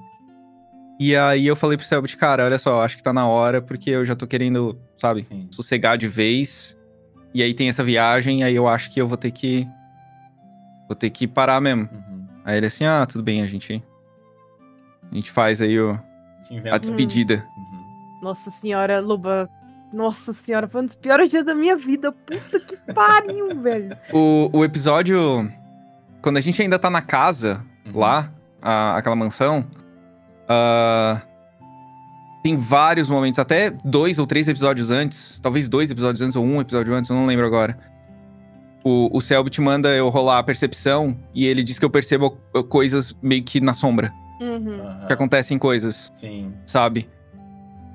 E 0.99 1.14
aí 1.14 1.47
eu 1.47 1.57
falei 1.57 1.77
pro 1.77 1.87
Selbit, 1.87 2.16
cara, 2.16 2.45
olha 2.45 2.59
só, 2.59 2.83
acho 2.83 2.97
que 2.97 3.03
tá 3.03 3.12
na 3.12 3.27
hora, 3.27 3.61
porque 3.61 3.91
eu 3.91 4.05
já 4.05 4.16
tô 4.16 4.27
querendo, 4.27 4.79
sabe, 4.97 5.24
Sim. 5.24 5.47
sossegar 5.51 5.99
de 5.99 6.09
vez. 6.09 6.76
E 7.37 7.43
aí 7.43 7.53
tem 7.53 7.68
essa 7.68 7.84
viagem, 7.84 8.43
aí 8.43 8.55
eu 8.57 8.66
acho 8.66 8.91
que 8.91 8.99
eu 8.99 9.07
vou 9.07 9.18
ter 9.18 9.30
que. 9.30 9.68
Vou 10.89 10.97
ter 10.97 11.11
que 11.11 11.26
parar 11.28 11.61
mesmo. 11.61 11.82
Uhum. 11.93 12.26
Aí 12.47 12.57
ele 12.57 12.64
assim, 12.66 12.84
ah, 12.87 13.05
tudo 13.05 13.22
bem, 13.22 13.43
a 13.43 13.47
gente. 13.47 13.82
A 15.12 15.14
gente 15.14 15.30
faz 15.30 15.61
aí 15.61 15.78
o, 15.78 15.99
a 16.72 16.78
despedida. 16.78 17.47
Uhum. 17.57 18.20
Nossa 18.22 18.49
senhora, 18.51 19.01
Luba. 19.01 19.51
Nossa 19.93 20.32
senhora, 20.32 20.66
foi 20.66 20.80
um 20.80 20.87
dos 20.87 20.95
piores 20.97 21.28
dias 21.30 21.45
da 21.45 21.55
minha 21.55 21.76
vida. 21.76 22.11
Puta 22.11 22.59
que 22.61 22.76
pariu, 22.95 23.55
velho. 23.61 23.97
O, 24.12 24.49
o 24.53 24.64
episódio. 24.64 25.53
Quando 26.22 26.39
a 26.39 26.41
gente 26.41 26.61
ainda 26.62 26.78
tá 26.78 26.89
na 26.89 27.03
casa, 27.03 27.62
Uhum. 27.84 28.01
lá, 28.01 28.32
a- 28.62 28.97
aquela 28.97 29.14
mansão. 29.14 29.64
ah, 30.49 31.20
tem 32.47 32.55
vários 32.55 33.11
momentos, 33.11 33.40
até 33.40 33.72
dois 33.84 34.20
ou 34.20 34.26
três 34.26 34.47
episódios 34.47 34.92
antes. 34.92 35.40
Talvez 35.42 35.68
dois 35.68 35.90
episódios 35.90 36.22
antes 36.22 36.36
ou 36.36 36.44
um 36.44 36.61
episódio 36.61 36.94
antes, 36.94 37.11
eu 37.11 37.16
não 37.16 37.26
lembro 37.26 37.44
agora. 37.44 37.76
O, 38.84 39.16
o 39.16 39.20
Selbit 39.20 39.61
manda 39.61 39.88
eu 39.88 40.09
rolar 40.09 40.38
a 40.38 40.42
percepção 40.44 41.18
e 41.34 41.44
ele 41.44 41.64
diz 41.64 41.76
que 41.76 41.84
eu 41.84 41.90
percebo 41.90 42.38
uh, 42.55 42.62
coisas 42.62 43.12
meio 43.20 43.42
que 43.42 43.61
na 43.61 43.72
sombra. 43.72 44.12
Uhum. 44.40 44.78
Que 45.09 45.12
acontecem 45.12 45.59
coisas, 45.59 46.09
Sim. 46.12 46.53
sabe? 46.64 47.09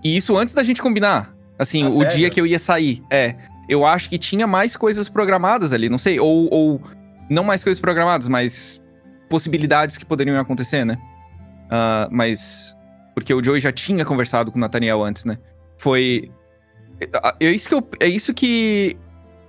E 0.04 0.18
isso 0.18 0.38
antes 0.38 0.54
da 0.54 0.64
gente 0.64 0.82
combinar. 0.82 1.34
Assim, 1.58 1.86
Ah, 1.86 1.88
o 1.88 1.98
sério? 2.00 2.18
dia 2.18 2.30
que 2.30 2.42
eu 2.42 2.46
ia 2.46 2.60
sair. 2.60 3.02
É. 3.10 3.36
Eu 3.70 3.86
acho 3.86 4.10
que 4.10 4.18
tinha 4.18 4.46
mais 4.46 4.76
coisas 4.76 5.08
programadas 5.08 5.72
ali, 5.72 5.88
não 5.88 5.98
sei. 5.98 6.20
Ou, 6.20 6.50
ou 6.52 6.82
não 7.30 7.46
mais 7.46 7.64
coisas 7.64 7.80
programadas, 7.80 8.28
mas 8.28 8.82
possibilidades 9.30 9.98
que 9.98 10.04
poderiam 10.04 10.38
acontecer, 10.38 10.84
né? 10.84 10.98
Ah, 11.70 12.10
mas. 12.12 12.76
Porque 13.14 13.34
o 13.34 13.44
Joey 13.44 13.60
já 13.60 13.72
tinha 13.72 14.06
conversado 14.06 14.52
com 14.52 14.58
o 14.58 14.62
Nathaniel 14.62 15.04
antes, 15.04 15.26
né? 15.26 15.38
Foi. 15.78 16.32
É 17.40 17.52
isso 17.52 17.68
que 17.68 17.76
eu. 17.76 17.88
É 18.00 18.08
isso 18.08 18.34
que. 18.34 18.98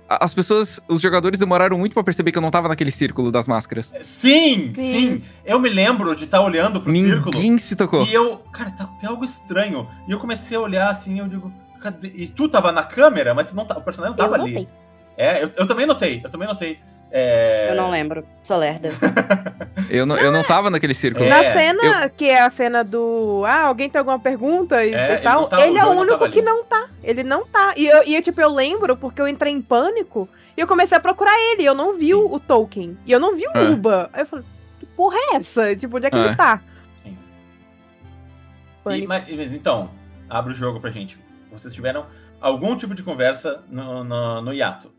As 0.09 0.33
pessoas, 0.33 0.79
os 0.87 1.01
jogadores 1.01 1.39
demoraram 1.39 1.77
muito 1.77 1.93
pra 1.93 2.03
perceber 2.03 2.31
que 2.31 2.37
eu 2.37 2.41
não 2.41 2.51
tava 2.51 2.67
naquele 2.67 2.91
círculo 2.91 3.31
das 3.31 3.47
máscaras. 3.47 3.91
Sim, 4.01 4.71
sim, 4.75 4.75
Sim. 4.75 5.21
Eu 5.43 5.59
me 5.59 5.69
lembro 5.69 6.13
de 6.15 6.25
estar 6.25 6.41
olhando 6.41 6.79
pro 6.81 6.91
círculo. 6.93 7.35
Ninguém 7.35 7.57
se 7.57 7.75
tocou. 7.75 8.05
E 8.05 8.13
eu, 8.13 8.37
cara, 8.51 8.69
tá- 8.71 8.85
tem 8.99 9.09
algo 9.09 9.23
estranho. 9.23 9.87
E 10.07 10.11
eu 10.11 10.19
comecei 10.19 10.55
a 10.57 10.59
olhar 10.59 10.89
assim, 10.89 11.19
eu 11.19 11.27
digo, 11.27 11.51
cadê? 11.81 12.11
E 12.15 12.27
tu 12.27 12.47
tava 12.47 12.71
na 12.71 12.83
câmera, 12.83 13.33
mas 13.33 13.53
não 13.53 13.65
tá, 13.65 13.77
o 13.77 13.81
personagem 13.81 14.15
não 14.15 14.23
tava 14.23 14.37
Eu 14.37 14.43
ali. 14.43 14.67
É, 15.17 15.43
eu, 15.43 15.49
eu 15.55 15.65
também 15.65 15.85
notei, 15.85 16.21
eu 16.23 16.29
também 16.29 16.47
notei. 16.47 16.79
É... 17.15 17.69
Eu 17.69 17.75
não 17.75 17.91
lembro. 17.91 18.25
Sou 18.41 18.57
lerda. 18.57 18.89
Eu 19.89 20.05
não, 20.07 20.17
eu 20.17 20.31
não 20.31 20.43
tava 20.43 20.71
naquele 20.71 20.93
círculo. 20.95 21.25
É, 21.25 21.29
Na 21.29 21.43
cena, 21.51 22.09
que 22.09 22.27
é 22.27 22.41
a 22.41 22.49
cena 22.49 22.83
do. 22.83 23.43
Ah, 23.45 23.65
alguém 23.67 23.87
tem 23.89 23.99
alguma 23.99 24.17
pergunta 24.17 24.83
e, 24.83 24.91
É, 24.93 25.09
e 25.09 25.11
ele 25.13 25.21
tal. 25.21 25.45
tá- 25.47 25.61
Ele, 25.67 25.77
o 25.77 25.77
é 25.77 25.85
o 25.85 25.89
único 25.91 26.17
que 26.31 26.39
ali. 26.39 26.41
não 26.41 26.63
tá. 26.63 26.87
Ele 27.03 27.21
não 27.21 27.45
tá. 27.45 27.73
E, 27.77 27.85
eu, 27.85 28.01
e 28.03 28.15
eu, 28.15 28.21
tipo, 28.21 28.41
eu 28.41 28.51
lembro 28.51 28.97
porque 28.97 29.21
eu 29.21 29.27
entrei 29.27 29.53
em 29.53 29.61
pânico 29.61 30.27
e 30.57 30.61
eu 30.61 30.65
comecei 30.65 30.97
a 30.97 31.01
procurar 31.01 31.35
ele. 31.51 31.63
Eu 31.63 31.75
não 31.75 31.93
vi 31.95 32.15
o, 32.15 32.25
o 32.33 32.39
Tolkien. 32.39 32.97
E 33.05 33.11
eu 33.11 33.19
não 33.19 33.35
vi 33.35 33.43
o 33.45 33.51
É. 33.57 33.61
Uba. 33.69 34.09
Aí 34.13 34.21
eu 34.23 34.25
falei, 34.25 34.45
que 34.79 34.85
porra 34.87 35.17
é 35.17 35.35
essa? 35.35 35.75
Tipo, 35.75 35.97
onde 35.97 36.07
é 36.07 36.09
que 36.09 36.17
É. 36.17 36.25
ele 36.25 36.35
tá? 36.35 36.61
Sim. 36.97 37.17
E, 38.91 39.05
mas 39.05 39.29
então, 39.29 39.91
abre 40.29 40.53
o 40.53 40.55
jogo 40.55 40.79
pra 40.79 40.89
gente. 40.89 41.19
Vocês 41.51 41.73
tiveram 41.73 42.05
algum 42.41 42.75
tipo 42.75 42.95
de 42.95 43.03
conversa 43.03 43.63
no, 43.69 44.03
no, 44.03 44.41
no 44.41 44.53
hiato? 44.53 44.91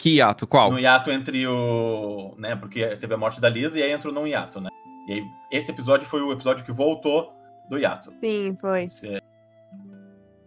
Que 0.00 0.16
hiato? 0.16 0.46
Qual? 0.46 0.70
No 0.72 0.78
hiato 0.78 1.10
entre 1.10 1.46
o. 1.46 2.34
né? 2.38 2.56
Porque 2.56 2.86
teve 2.96 3.12
a 3.12 3.18
morte 3.18 3.38
da 3.40 3.50
Liz 3.50 3.74
e 3.76 3.82
aí 3.82 3.92
entrou 3.92 4.14
num 4.14 4.26
hiato, 4.26 4.58
né? 4.60 4.70
E 5.06 5.12
aí, 5.12 5.22
esse 5.52 5.70
episódio 5.70 6.06
foi 6.06 6.22
o 6.22 6.32
episódio 6.32 6.64
que 6.64 6.72
voltou 6.72 7.32
do 7.68 7.76
hiato. 7.78 8.10
Sim, 8.20 8.56
foi. 8.60 8.86
Cê- 8.86 9.20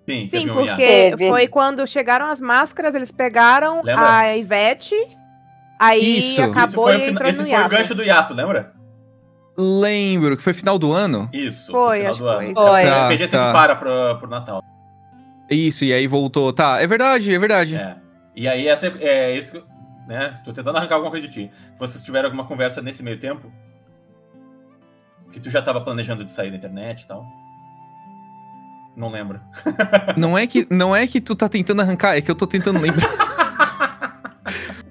Sim, 0.10 0.26
Sim, 0.26 0.28
teve 0.30 0.52
um 0.52 0.56
porque 0.56 0.82
hiato. 0.82 1.18
Foi 1.30 1.48
quando 1.48 1.86
chegaram 1.88 2.26
as 2.26 2.42
máscaras, 2.42 2.94
eles 2.96 3.12
pegaram 3.12 3.82
Lembra? 3.84 4.18
a 4.18 4.36
Ivete, 4.38 4.96
aí 5.80 6.18
Isso. 6.18 6.42
acabou 6.42 6.66
Isso 6.66 6.82
foi 6.82 6.96
o 6.98 7.00
e 7.00 7.10
entrou 7.12 7.30
esse 7.30 7.40
no 7.42 7.48
foi 7.48 7.56
o 7.56 7.60
hiato. 7.60 7.70
gancho 7.70 7.96
do 7.96 8.04
hiato, 8.04 8.34
lembra? 8.34 8.74
Lembro 9.58 10.36
que 10.36 10.42
foi 10.44 10.54
final 10.54 10.80
do 10.80 10.92
ano. 10.92 11.30
Isso. 11.32 11.72
Foi, 11.72 11.98
final 12.00 12.12
acho 12.12 12.20
do 12.22 12.26
que 12.26 12.46
ano. 12.46 12.54
foi. 12.56 12.82
É, 12.82 12.86
Tá, 12.86 13.02
o 13.02 13.06
RPG 13.14 13.28
sempre 13.28 13.46
tá. 13.46 13.54
para 13.54 13.76
pro, 13.76 14.18
pro 14.20 14.28
Natal. 14.30 14.64
Isso, 15.50 15.86
e 15.86 15.94
aí 15.94 16.08
voltou. 16.08 16.52
Tá, 16.52 16.82
é 16.82 16.88
verdade, 16.88 17.34
é 17.34 17.38
verdade. 17.40 17.76
É. 17.76 17.96
E 18.36 18.48
aí, 18.48 18.68
essa 18.68 18.88
é, 18.88 19.04
é 19.04 19.38
isso 19.38 19.52
que. 19.52 19.64
Né? 20.08 20.40
Tô 20.44 20.52
tentando 20.52 20.78
arrancar 20.78 20.96
alguma 20.96 21.12
coisa 21.12 21.28
de 21.28 21.34
ti. 21.34 21.52
Vocês 21.80 22.04
tiveram 22.04 22.26
alguma 22.26 22.46
conversa 22.46 22.82
nesse 22.82 23.02
meio 23.04 23.18
tempo? 23.20 23.52
Que 25.32 25.40
tu 25.40 25.50
já 25.50 25.62
tava 25.62 25.80
planejando 25.82 26.24
de 26.24 26.30
sair 26.32 26.52
da 26.52 26.58
internet 26.58 27.02
e 27.02 27.08
tal? 27.08 27.26
Não 28.96 29.10
lembro. 29.10 29.40
Não 30.18 30.38
é 30.38 30.46
que 30.46 30.68
não 30.70 30.96
é 30.96 31.08
que 31.08 31.20
tu 31.20 31.36
tá 31.36 31.50
tentando 31.50 31.82
arrancar, 31.82 32.16
é 32.16 32.22
que 32.22 32.30
eu 32.30 32.36
tô 32.36 32.46
tentando 32.46 32.80
lembrar. 32.80 33.10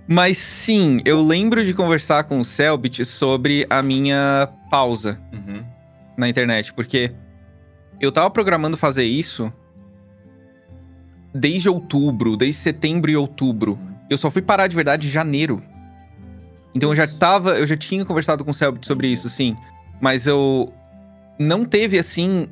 Mas 0.09 0.38
sim, 0.38 1.01
eu 1.05 1.22
lembro 1.22 1.64
de 1.64 1.72
conversar 1.72 2.24
com 2.24 2.40
o 2.40 2.45
Selbit 2.45 3.05
sobre 3.05 3.64
a 3.70 3.80
minha 3.82 4.49
pausa 4.70 5.20
Uhum. 5.32 5.64
na 6.16 6.28
internet, 6.28 6.72
porque 6.74 7.14
eu 8.01 8.11
tava 8.11 8.28
programando 8.30 8.76
fazer 8.76 9.05
isso 9.05 9.53
desde 11.35 11.68
outubro, 11.68 12.37
desde 12.37 12.61
setembro 12.61 13.11
e 13.11 13.16
outubro. 13.16 13.78
Eu 14.09 14.16
só 14.18 14.30
fui 14.30 14.43
parar 14.43 14.66
de 14.66 14.76
verdade 14.76 15.09
em 15.09 15.11
janeiro. 15.11 15.62
Então 16.74 16.91
eu 16.91 16.95
já 16.95 17.07
tava, 17.07 17.59
eu 17.59 17.66
já 17.66 17.76
tinha 17.76 18.05
conversado 18.05 18.45
com 18.45 18.51
o 18.51 18.55
Selbit 18.55 18.87
sobre 18.87 19.09
isso, 19.09 19.28
sim. 19.28 19.57
Mas 20.01 20.26
eu 20.26 20.72
não 21.39 21.64
teve 21.64 21.99
assim. 21.99 22.49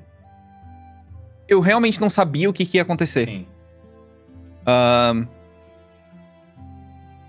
Eu 1.48 1.60
realmente 1.60 2.00
não 2.00 2.08
sabia 2.08 2.48
o 2.48 2.52
que, 2.52 2.64
que 2.64 2.78
ia 2.78 2.82
acontecer. 2.82 3.26
Sim. 3.26 3.46
Ahn, 4.66 5.26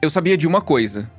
eu 0.02 0.10
sabia 0.10 0.38
de 0.38 0.48
uma 0.48 0.62
coisa. 0.62 1.10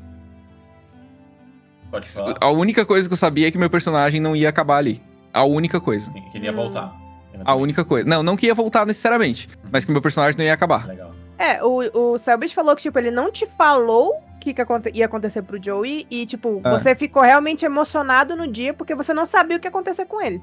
Pode 1.90 2.08
falar. 2.08 2.36
A 2.40 2.50
única 2.50 2.86
coisa 2.86 3.08
que 3.08 3.12
eu 3.12 3.18
sabia 3.18 3.48
é 3.48 3.50
que 3.50 3.58
meu 3.58 3.70
personagem 3.70 4.20
não 4.20 4.34
ia 4.34 4.48
acabar 4.48 4.78
ali. 4.78 5.02
A 5.32 5.44
única 5.44 5.80
coisa. 5.80 6.10
Sim, 6.10 6.22
que 6.30 6.38
ele 6.38 6.46
ia 6.46 6.52
voltar. 6.52 7.01
A 7.44 7.54
única 7.54 7.84
coisa. 7.84 8.08
Não, 8.08 8.22
não 8.22 8.36
que 8.36 8.46
ia 8.46 8.54
voltar 8.54 8.86
necessariamente, 8.86 9.48
mas 9.70 9.84
que 9.84 9.92
meu 9.92 10.00
personagem 10.02 10.36
não 10.38 10.44
ia 10.44 10.52
acabar. 10.54 10.86
Legal. 10.86 11.12
É, 11.38 11.62
o, 11.64 12.12
o 12.12 12.18
Selbit 12.18 12.54
falou 12.54 12.76
que, 12.76 12.82
tipo, 12.82 12.98
ele 12.98 13.10
não 13.10 13.30
te 13.32 13.46
falou 13.58 14.12
o 14.36 14.38
que, 14.38 14.54
que 14.54 14.60
aconte- 14.60 14.90
ia 14.94 15.06
acontecer 15.06 15.42
pro 15.42 15.60
Joey 15.62 16.06
e, 16.10 16.24
tipo, 16.26 16.60
É. 16.64 16.70
você 16.70 16.94
ficou 16.94 17.22
realmente 17.22 17.64
emocionado 17.64 18.36
no 18.36 18.46
dia 18.46 18.72
porque 18.74 18.94
você 18.94 19.12
não 19.12 19.26
sabia 19.26 19.56
o 19.56 19.60
que 19.60 19.66
ia 19.66 19.70
acontecer 19.70 20.04
com 20.06 20.20
ele. 20.20 20.40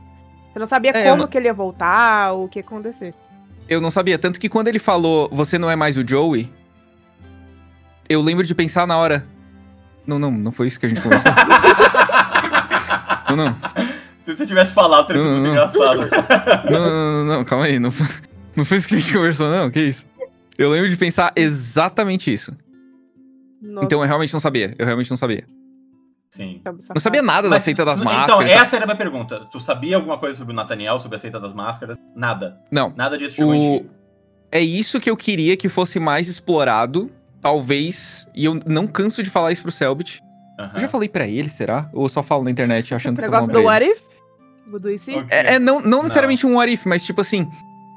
Você 0.52 0.60
não 0.60 0.66
sabia 0.66 0.92
É, 0.92 1.04
como 1.10 1.22
não- 1.24 1.28
que 1.28 1.38
ele 1.38 1.46
ia 1.48 1.54
voltar, 1.54 2.34
o 2.34 2.48
que 2.50 2.60
ia 2.60 2.64
acontecer. 2.66 3.14
Eu 3.70 3.80
não 3.80 3.92
sabia. 3.92 4.18
Tanto 4.18 4.40
que 4.40 4.50
quando 4.50 4.68
ele 4.68 4.80
falou, 4.80 5.30
você 5.32 5.58
não 5.60 5.70
é 5.70 5.76
mais 5.76 5.96
o 5.98 6.06
Joey, 6.06 6.52
eu 8.10 8.20
lembro 8.22 8.46
de 8.46 8.54
pensar 8.56 8.86
na 8.88 8.98
hora. 8.98 9.26
Não, 10.08 10.18
não, 10.18 10.32
não 10.32 10.52
foi 10.52 10.68
isso 10.68 10.80
que 10.80 10.86
a 10.88 10.90
gente 10.90 11.02
conversou. 11.02 11.32
não, 13.30 13.36
não. 13.36 13.56
Se 14.36 14.44
tu 14.44 14.46
tivesse 14.48 14.74
falado, 14.74 15.08
teria 15.08 15.22
sido 15.22 15.32
muito 15.34 15.50
engraçado. 15.50 16.00
Não, 16.70 16.80
não, 16.80 16.90
não, 16.90 17.26
não, 17.38 17.44
calma 17.46 17.66
aí. 17.66 17.80
Não, 17.80 17.92
foi- 17.92 18.08
não 18.56 18.64
foi 18.66 18.78
isso 18.78 18.88
que 18.88 18.96
a 18.96 19.00
gente 19.00 19.12
conversou, 19.14 19.50
não. 19.50 19.70
Que 19.72 19.80
isso? 19.82 20.06
Eu 20.58 20.70
lembro 20.70 20.90
de 20.90 20.98
pensar 20.98 21.32
exatamente 21.36 22.32
isso. 22.34 22.52
Nossa, 23.62 23.86
Então 23.86 24.02
eu 24.02 24.08
realmente 24.08 24.34
não 24.34 24.40
sabia. 24.40 24.76
Eu 24.78 24.86
realmente 24.86 25.10
não 25.10 25.18
sabia. 25.18 25.46
Sim. 26.30 26.62
Não 26.64 27.00
sabia 27.02 27.22
nada 27.24 27.50
da 27.50 27.56
Mas- 27.56 27.64
seita 27.64 27.84
das 27.84 28.00
Então, 28.00 28.12
máscaras. 28.14 28.52
essa 28.52 28.76
era 28.76 28.86
a 28.86 28.88
minha 28.88 28.98
pergunta. 28.98 29.48
Tu 29.52 29.60
sabia 29.60 29.96
alguma 29.96 30.18
coisa 30.18 30.38
sobre 30.38 30.54
o 30.54 30.56
Nathaniel, 30.56 31.00
sobre 31.00 31.16
a 31.16 31.20
seita 31.20 31.40
das 31.40 31.54
máscaras? 31.54 31.98
Nada. 32.16 32.60
Não. 32.72 32.94
Nada 32.96 33.18
disso 33.18 33.44
O... 33.46 33.86
É 34.52 34.60
isso 34.62 35.00
que 35.00 35.10
eu 35.10 35.18
queria 35.18 35.56
que 35.58 35.68
fosse 35.70 36.00
mais 36.00 36.28
explorado. 36.28 37.10
Talvez. 37.42 38.28
E 38.36 38.46
eu 38.46 38.60
não 38.66 38.86
canso 38.86 39.24
de 39.24 39.30
falar 39.30 39.52
isso 39.52 39.62
pro 39.64 39.72
Selbit. 39.72 40.22
Aham. 40.60 40.72
Eu 40.74 40.80
já 40.82 40.88
falei 40.90 41.08
pra 41.10 41.28
ele, 41.28 41.50
será? 41.50 41.90
Ou 41.94 42.04
eu 42.06 42.10
só 42.10 42.22
falo 42.22 42.44
na 42.44 42.52
internet 42.52 42.94
achando 42.94 43.14
O 43.18 43.20
que 43.20 43.26
eu 43.26 43.26
tô 43.30 43.32
negócio 43.32 43.52
falando 43.52 43.64
do? 43.64 43.68
What 43.68 43.86
If? 43.86 44.02
Do 44.78 44.89
IC? 44.91 45.15
Ok. 45.15 45.28
É, 45.30 45.55
é, 45.55 45.59
não, 45.59 45.80
não 45.82 46.03
necessariamente 46.03 46.45
um 46.45 46.55
what 46.57 46.72
if, 46.72 46.86
mas 46.86 47.03
tipo 47.03 47.22
assim. 47.22 47.49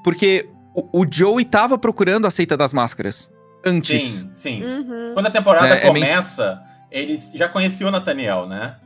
Porque 0.04 0.48
o, 0.74 1.00
o 1.02 1.06
Joey 1.10 1.44
tava 1.44 1.76
procurando 1.76 2.26
a 2.26 2.30
seita 2.30 2.56
das 2.56 2.72
máscaras. 2.72 3.28
Antes. 3.64 4.02
Sim, 4.02 4.28
sim. 4.32 4.64
Uhum. 4.64 5.10
Quando 5.14 5.26
a 5.26 5.30
temporada 5.30 5.68
É, 5.76 5.86
é 5.86 5.92
meio- 5.92 6.06
começa, 6.06 6.60
ele 6.90 7.20
já 7.34 7.48
conhecia 7.48 7.86
o 7.86 7.90
Nathaniel, 7.90 8.46
né? 8.46 8.76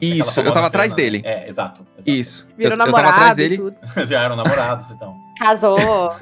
Isso, 0.00 0.40
eu 0.40 0.50
tava 0.52 0.68
atrás 0.68 0.92
cena. 0.92 0.96
dele. 1.02 1.22
É, 1.24 1.46
exato. 1.48 1.86
exato. 1.98 2.10
Isso. 2.10 2.48
Virou 2.56 2.72
eu, 2.72 2.72
eu 2.72 2.78
tava 2.78 2.90
namorado 2.90 3.14
atrás 3.16 3.34
e 3.34 3.36
dele. 3.36 3.56
tudo. 3.58 3.76
já 4.06 4.22
eram 4.22 4.34
namorados, 4.36 4.90
então. 4.90 5.14
Casou. 5.38 5.78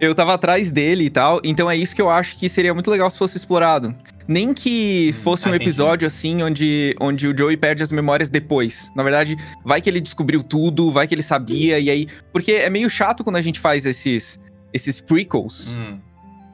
Eu 0.00 0.14
tava 0.14 0.32
atrás 0.34 0.70
dele 0.70 1.04
e 1.04 1.10
tal. 1.10 1.40
Então 1.42 1.68
é 1.68 1.76
isso 1.76 1.92
que 1.94 2.00
eu 2.00 2.08
acho 2.08 2.36
que 2.36 2.48
seria 2.48 2.72
muito 2.72 2.88
legal 2.88 3.10
se 3.10 3.18
fosse 3.18 3.36
explorado. 3.36 3.92
Nem 4.28 4.52
que 4.52 5.14
Hum, 5.16 5.22
fosse 5.22 5.46
ah, 5.46 5.50
um 5.50 5.54
entendi. 5.54 5.64
episódio 5.70 6.06
assim, 6.06 6.42
onde, 6.42 6.94
onde 7.00 7.26
o 7.28 7.36
Joey 7.36 7.56
perde 7.56 7.82
as 7.82 7.90
memórias 7.90 8.28
depois. 8.28 8.92
Na 8.94 9.02
verdade, 9.02 9.34
vai 9.64 9.80
que 9.80 9.88
ele 9.88 10.00
descobriu 10.02 10.42
tudo, 10.42 10.90
vai 10.92 11.08
que 11.08 11.14
ele 11.14 11.22
sabia, 11.22 11.80
e 11.80 11.88
aí. 11.88 12.06
Porque 12.30 12.52
é 12.52 12.68
meio 12.68 12.90
chato 12.90 13.24
quando 13.24 13.36
a 13.36 13.42
gente 13.42 13.58
faz 13.58 13.86
esses, 13.86 14.38
esses 14.72 15.00
prequels. 15.00 15.72
Hum, 15.74 15.98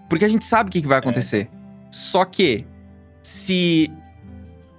Porque 0.08 0.24
a 0.24 0.28
gente 0.28 0.44
sabe 0.44 0.68
o 0.68 0.72
que, 0.72 0.80
que 0.80 0.86
É. 0.86 0.88
vai 0.88 0.98
acontecer. 0.98 1.48
Só 1.90 2.24
que, 2.24 2.64
se. 3.20 3.90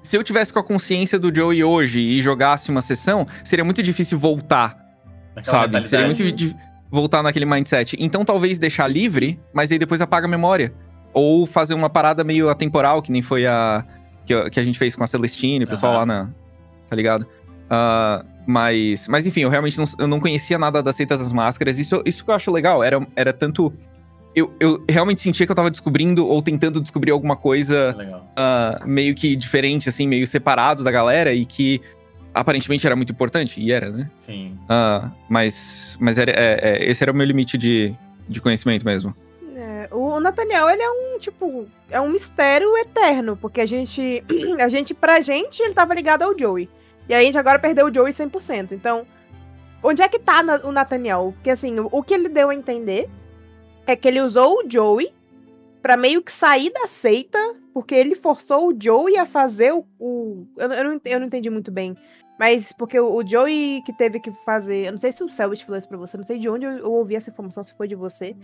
Se 0.02 0.16
eu 0.16 0.24
tivesse 0.24 0.54
com 0.54 0.60
a 0.60 0.64
consciência 0.64 1.18
do 1.20 1.36
Joey 1.36 1.64
hoje 1.64 2.00
e 2.00 2.22
jogasse 2.22 2.70
uma 2.70 2.82
sessão, 2.82 3.26
seria 3.44 3.66
muito 3.66 3.82
difícil 3.82 4.20
voltar, 4.20 4.78
naquela 5.36 5.64
sabe? 5.64 5.88
Seria 5.90 6.06
muito 6.06 6.24
difícil 6.24 6.56
voltar 6.92 7.24
naquele 7.24 7.46
mindset. 7.46 7.98
Então, 8.00 8.24
talvez 8.24 8.60
deixar 8.60 8.88
livre, 8.88 9.40
mas 9.52 9.72
aí 9.72 9.80
depois 9.80 10.00
apaga 10.02 10.28
a 10.28 10.30
memória. 10.30 10.72
Ou 11.16 11.46
fazer 11.46 11.74
uma 11.74 11.90
parada 11.90 12.24
meio 12.24 12.50
atemporal, 12.50 13.02
que 13.02 13.12
nem 13.12 13.22
foi 13.22 13.48
a. 13.48 13.84
que, 14.26 14.34
a- 14.34 14.50
que 14.50 14.60
a 14.60 14.64
gente 14.64 14.78
fez 14.78 14.96
com 14.96 15.04
a 15.04 15.08
Celestine, 15.08 15.64
o 15.64 15.68
pessoal 15.68 15.94
Aham. 15.94 16.00
lá 16.00 16.06
na. 16.06 16.30
Tá 16.90 16.96
ligado? 16.96 17.26
Ah, 17.70 18.24
mas, 18.46 19.08
mas 19.08 19.26
enfim, 19.26 19.40
eu 19.42 19.50
realmente 19.50 19.78
não, 19.78 19.86
eu 19.98 20.08
não 20.08 20.20
conhecia 20.20 20.60
nada 20.60 20.84
das 20.84 20.96
seitas 20.96 21.20
das 21.22 21.32
máscaras. 21.32 21.80
Isso, 21.80 22.02
isso 22.06 22.24
que 22.24 22.30
eu 22.30 22.36
acho 22.36 22.52
legal. 22.52 22.84
Era, 22.84 23.08
era 23.16 23.32
tanto. 23.34 23.74
Eu, 24.36 24.54
eu 24.60 24.84
realmente 24.90 25.22
sentia 25.22 25.46
que 25.46 25.52
eu 25.52 25.56
tava 25.56 25.72
descobrindo 25.72 26.28
ou 26.28 26.42
tentando 26.42 26.82
descobrir 26.82 27.12
alguma 27.12 27.38
coisa 27.38 27.96
ah, 28.36 28.82
meio 28.86 29.16
que 29.16 29.34
diferente, 29.38 29.88
assim, 29.88 30.06
meio 30.06 30.28
separado 30.28 30.84
da 30.84 30.92
galera 30.92 31.34
e 31.34 31.46
que 31.46 31.80
aparentemente 32.34 32.86
era 32.86 32.98
muito 32.98 33.14
importante. 33.14 33.62
E 33.62 33.72
era, 33.72 33.90
né? 33.90 34.12
Sim. 34.18 34.58
Ah, 34.68 35.10
mas 35.30 35.96
mas 36.02 36.18
era, 36.18 36.32
é- 36.32 36.60
é, 36.84 36.92
esse 36.92 37.02
era 37.02 37.12
o 37.14 37.16
meu 37.16 37.26
limite 37.26 37.58
de, 37.58 37.96
de 38.28 38.42
conhecimento 38.42 38.86
mesmo. 38.86 39.16
O 39.92 40.20
Nathaniel, 40.20 40.70
ele 40.70 40.82
é 40.82 40.90
um, 40.90 41.20
tipo, 41.20 41.68
é 41.90 42.00
um 42.02 42.10
mistério 42.10 42.76
eterno, 42.78 43.38
porque 43.38 43.62
a 43.62 43.66
gente, 43.66 44.24
a 44.60 44.68
gente, 44.68 44.94
pra 44.94 45.20
gente, 45.22 45.62
ele 45.62 45.74
tava 45.74 45.94
ligado 45.94 46.24
ao 46.24 46.38
Joey. 46.38 46.70
E 47.08 47.14
aí 47.14 47.24
a 47.24 47.26
gente 47.26 47.38
agora 47.38 47.60
perdeu 47.60 47.88
o 47.88 47.94
Joey 47.94 48.12
100%. 48.12 48.72
Então, 48.72 49.06
onde 49.84 50.02
é 50.02 50.08
que 50.08 50.20
tá 50.20 50.42
o 50.64 50.72
Nathaniel? 50.72 51.34
Porque, 51.36 51.50
assim, 51.50 51.80
o, 51.80 51.88
o 51.92 52.04
que 52.04 52.14
ele 52.14 52.30
deu 52.30 52.50
a 52.50 52.56
entender 52.56 53.10
é 53.86 53.96
que 53.96 54.08
ele 54.08 54.22
usou 54.22 54.60
o 54.60 54.70
Joey 54.70 55.14
pra 55.82 55.96
meio 55.96 56.22
que 56.24 56.32
sair 56.32 56.72
da 56.72 56.88
seita, 56.88 57.38
porque 57.74 57.94
ele 57.94 58.16
forçou 58.16 58.70
o 58.70 58.76
Joey 58.80 59.18
a 59.20 59.26
fazer 59.26 59.72
o... 59.74 59.86
o- 60.00 60.48
eu, 60.58 60.72
eu, 60.72 60.84
não, 60.84 61.02
eu 61.06 61.20
não 61.20 61.28
entendi 61.28 61.50
muito 61.50 61.72
bem. 61.72 61.96
Mas 62.40 62.74
porque 62.74 63.00
o, 63.00 63.14
o 63.16 63.26
Joey 63.28 63.82
que 63.86 63.94
teve 63.94 64.20
que 64.20 64.32
fazer... 64.44 64.88
Eu 64.88 64.94
não 64.94 64.98
sei 65.00 65.12
se 65.12 65.24
o 65.24 65.30
Selbit 65.30 65.64
falou 65.64 65.78
isso 65.78 65.88
pra 65.88 65.98
você, 65.98 66.18
não 66.18 66.24
sei 66.24 66.40
de 66.40 66.50
onde 66.50 66.66
eu, 66.66 66.72
eu 66.80 66.92
ouvi 66.92 67.16
essa 67.16 67.30
informação, 67.30 67.64
se 67.64 67.74
foi 67.76 67.88
de 67.88 67.96
você. 67.96 68.36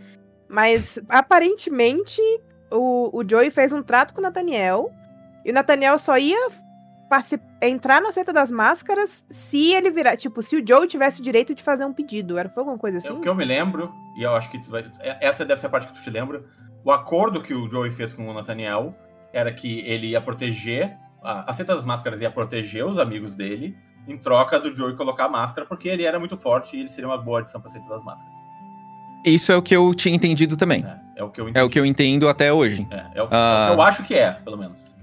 Mas 0.51 0.99
aparentemente 1.07 2.21
o, 2.69 3.09
o 3.17 3.27
Joey 3.27 3.49
fez 3.49 3.71
um 3.71 3.81
trato 3.81 4.13
com 4.13 4.19
o 4.19 4.23
Nathaniel. 4.23 4.91
E 5.45 5.49
o 5.51 5.53
Nathaniel 5.53 5.97
só 5.97 6.17
ia 6.17 6.47
entrar 7.61 8.01
na 8.01 8.11
seita 8.11 8.31
das 8.31 8.49
máscaras 8.51 9.25
se 9.29 9.73
ele 9.73 9.89
virar. 9.89 10.15
Tipo, 10.17 10.41
se 10.43 10.55
o 10.57 10.65
Joey 10.67 10.87
tivesse 10.87 11.21
o 11.21 11.23
direito 11.23 11.53
de 11.55 11.63
fazer 11.63 11.85
um 11.85 11.93
pedido. 11.93 12.37
Era 12.37 12.49
foi 12.49 12.61
alguma 12.61 12.77
coisa 12.77 12.97
assim? 12.99 13.11
O 13.13 13.21
que 13.21 13.27
eu 13.29 13.35
me 13.35 13.45
lembro, 13.45 13.91
e 14.17 14.23
eu 14.23 14.35
acho 14.35 14.49
que 14.51 14.59
tu 14.61 14.69
vai. 14.69 14.89
é- 14.99 15.17
Essa 15.27 15.45
deve 15.45 15.59
ser 15.59 15.67
a 15.67 15.69
parte 15.69 15.87
que 15.87 15.93
tu 15.93 16.01
te 16.01 16.09
lembra. 16.09 16.43
o 16.83 16.91
acordo 16.91 17.43
que 17.43 17.53
o 17.53 17.69
Joey 17.69 17.91
fez 17.91 18.11
com 18.11 18.27
o 18.27 18.33
Nathaniel 18.33 18.95
era 19.31 19.51
que 19.53 19.81
ele 19.81 20.07
ia 20.07 20.19
proteger, 20.21 20.97
a, 21.23 21.49
a 21.49 21.53
Seta 21.53 21.75
das 21.75 21.85
Máscaras 21.85 22.19
ia 22.21 22.31
proteger 22.31 22.83
os 22.85 22.97
amigos 22.97 23.35
dele, 23.35 23.77
em 24.07 24.17
troca 24.17 24.59
do 24.59 24.75
Joey 24.75 24.95
colocar 24.97 25.25
a 25.25 25.29
máscara, 25.29 25.67
porque 25.67 25.87
ele 25.87 26.03
era 26.03 26.17
muito 26.17 26.35
forte 26.35 26.75
e 26.75 26.79
ele 26.79 26.89
seria 26.89 27.07
uma 27.07 27.19
boa 27.19 27.39
adição 27.39 27.61
pra 27.61 27.69
Seta 27.69 27.87
das 27.87 28.03
Máscaras. 28.03 28.39
Isso 29.25 29.51
é 29.51 29.55
o 29.57 29.61
que 29.61 29.75
eu 29.75 29.93
tinha 29.93 30.15
entendido 30.15 30.57
também. 30.57 30.85
É, 30.85 31.21
é 31.21 31.23
o 31.23 31.29
que 31.29 31.41
eu 31.41 31.51
É 31.53 31.63
o 31.63 31.69
que 31.69 31.79
eu 31.79 31.85
entendo 31.85 32.27
até 32.27 32.51
hoje. 32.51 32.87
É, 32.91 33.19
é 33.19 33.23
o, 33.23 33.27
Ah. 33.31 33.67
é 33.69 33.71
o 33.71 33.75
que 33.75 33.79
eu 33.79 33.85
acho 33.85 34.03
que 34.03 34.13
é, 34.15 34.31
pelo 34.31 34.57
menos. 34.57 34.95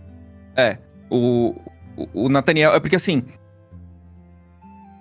O, 1.11 1.55
o, 1.97 2.25
o 2.25 2.29
Nathaniel. 2.29 2.73
É 2.75 2.81
porque 2.81 2.97
assim. 2.97 3.23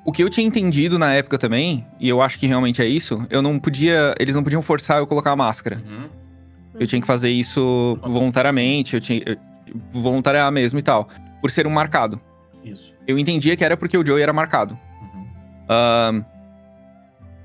O 0.05 0.11
que 0.11 0.23
eu 0.23 0.29
tinha 0.29 0.47
entendido 0.47 0.97
na 0.97 1.13
época 1.13 1.37
também, 1.37 1.85
e 1.99 2.07
eu 2.07 2.21
acho 2.21 2.39
que 2.39 2.47
realmente 2.47 2.81
é 2.81 2.85
isso, 2.85 3.25
eu 3.29 3.41
não 3.41 3.59
podia. 3.59 4.15
Eles 4.17 4.35
não 4.35 4.43
podiam 4.43 4.61
forçar 4.61 4.99
eu 4.99 5.07
colocar 5.07 5.31
a 5.31 5.35
máscara. 5.35 5.81
Uhum. 5.85 6.07
Eu 6.79 6.87
tinha 6.87 7.01
que 7.01 7.07
fazer 7.07 7.29
isso 7.29 7.97
voluntariamente, 8.03 8.95
eu 8.95 9.01
tinha. 9.01 9.21
Eu, 9.25 9.37
voluntariar 9.91 10.49
mesmo 10.51 10.79
e 10.79 10.81
tal. 10.81 11.07
Por 11.41 11.51
ser 11.51 11.67
um 11.67 11.69
marcado. 11.69 12.21
Isso. 12.63 12.95
Eu 13.05 13.19
entendia 13.19 13.55
que 13.57 13.63
era 13.63 13.75
porque 13.75 13.97
o 13.97 14.05
Joey 14.05 14.23
era 14.23 14.31
marcado. 14.31 14.77
Uhum. 15.01 15.25
Ahn, 15.69 16.25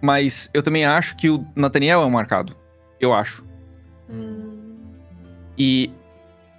mas 0.02 0.50
eu 0.52 0.62
também 0.62 0.84
acho 0.84 1.16
que 1.16 1.30
o 1.30 1.46
Nathaniel 1.56 2.02
é 2.02 2.04
um 2.04 2.10
marcado. 2.10 2.54
Eu 3.00 3.14
acho. 3.14 3.42
Hum. 4.10 4.74
E 5.56 5.90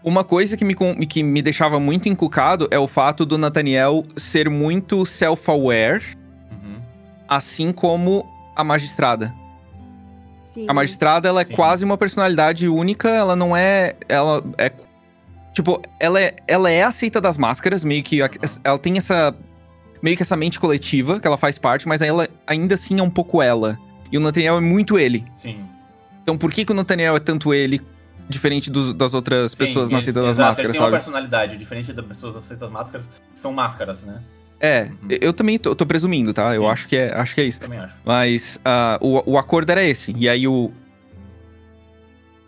uma 0.04 0.24
coisa 0.24 0.58
que 0.58 0.66
me, 0.66 0.76
que 1.06 1.22
me 1.22 1.41
deixava 1.41 1.80
muito 1.80 2.10
encucado 2.10 2.68
é 2.72 2.80
o 2.80 2.88
fato 2.88 3.26
do 3.26 3.38
Nathaniel 3.38 4.04
ser 4.18 4.50
muito 4.50 5.06
self-aware, 5.06 6.18
Uhum. 6.52 6.82
assim 7.28 7.72
como 7.72 8.26
a 8.56 8.64
magistrada. 8.64 9.34
Sim. 10.46 10.66
A 10.70 10.74
magistrada, 10.74 11.28
ela 11.28 11.41
é 11.41 11.46
Sim. 11.46 11.54
quase 11.56 11.84
uma 11.84 11.98
personalidade 11.98 12.68
única, 12.68 13.10
ela 13.10 13.36
não 13.36 13.56
é. 13.58 13.96
Ela 14.08 14.44
é. 14.58 14.72
Tipo, 15.52 15.82
ela 16.00 16.20
é, 16.22 16.36
ela 16.48 16.70
é 16.70 16.84
aceita 16.84 17.20
das 17.20 17.38
máscaras, 17.38 17.84
meio 17.84 18.04
que. 18.04 18.22
a- 18.22 18.30
Ela 18.64 18.78
tem 18.78 18.98
essa. 18.98 19.36
Meio 20.04 20.18
que 20.18 20.22
essa 20.22 20.36
mente 20.36 20.60
coletiva, 20.60 21.20
que 21.20 21.26
ela 21.26 21.38
faz 21.38 21.58
parte, 21.58 21.88
mas 21.88 22.01
ela 22.01 22.28
ainda 22.45 22.76
assim 22.76 22.99
é 22.99 23.04
um 23.04 23.10
pouco 23.10 23.41
ela. 23.41 23.80
E 24.12 24.18
o 24.18 24.20
Nathaniel 24.20 24.58
é 24.58 24.62
muito 24.62 24.99
ele. 24.99 25.24
Sim. 25.34 25.64
Então 26.22 26.38
por 26.38 26.51
que, 26.51 26.66
que 26.66 26.72
o 26.72 26.76
Nathaniel 26.76 27.16
é 27.16 27.20
tanto 27.22 27.54
ele, 27.54 27.82
diferente 28.30 28.70
dos- 28.70 28.93
das 28.93 29.14
outras 29.14 29.54
Sim, 29.54 29.58
pessoas 29.60 29.89
ele- 29.89 30.01
Seita 30.01 30.20
das 30.22 30.32
exato, 30.32 30.49
Máscaras, 30.49 30.60
Ele 30.66 30.74
tem 30.74 30.82
uma 30.82 30.86
sabe? 30.88 30.97
personalidade 30.97 31.58
diferente 31.58 31.93
das 31.93 32.06
pessoas 32.06 32.36
das 32.36 32.43
Seitas 32.43 32.62
das 32.62 32.72
Máscaras, 32.72 33.10
que 33.34 33.39
são 33.39 33.54
máscaras, 33.54 34.04
né? 34.04 34.22
É, 34.60 34.84
Uhum. 34.84 35.08
eu 35.22 35.34
também 35.34 35.58
tô, 35.58 35.74
tô 35.76 35.86
presumindo, 35.86 36.34
tá? 36.34 36.54
Eu 36.56 36.62
Sim. 36.64 36.68
acho 36.68 36.88
que 36.88 36.95
é, 36.97 37.14
acho 37.14 37.34
que 37.36 37.41
é 37.41 37.45
isso. 37.45 37.60
Também 37.62 37.80
acho. 37.80 37.95
Mas 38.06 38.60
ah, 38.64 38.97
o, 39.01 39.32
o 39.32 39.38
acordo 39.38 39.70
era 39.72 39.84
esse. 39.84 40.14
E 40.18 40.28
aí 40.30 40.47
o. 40.47 40.72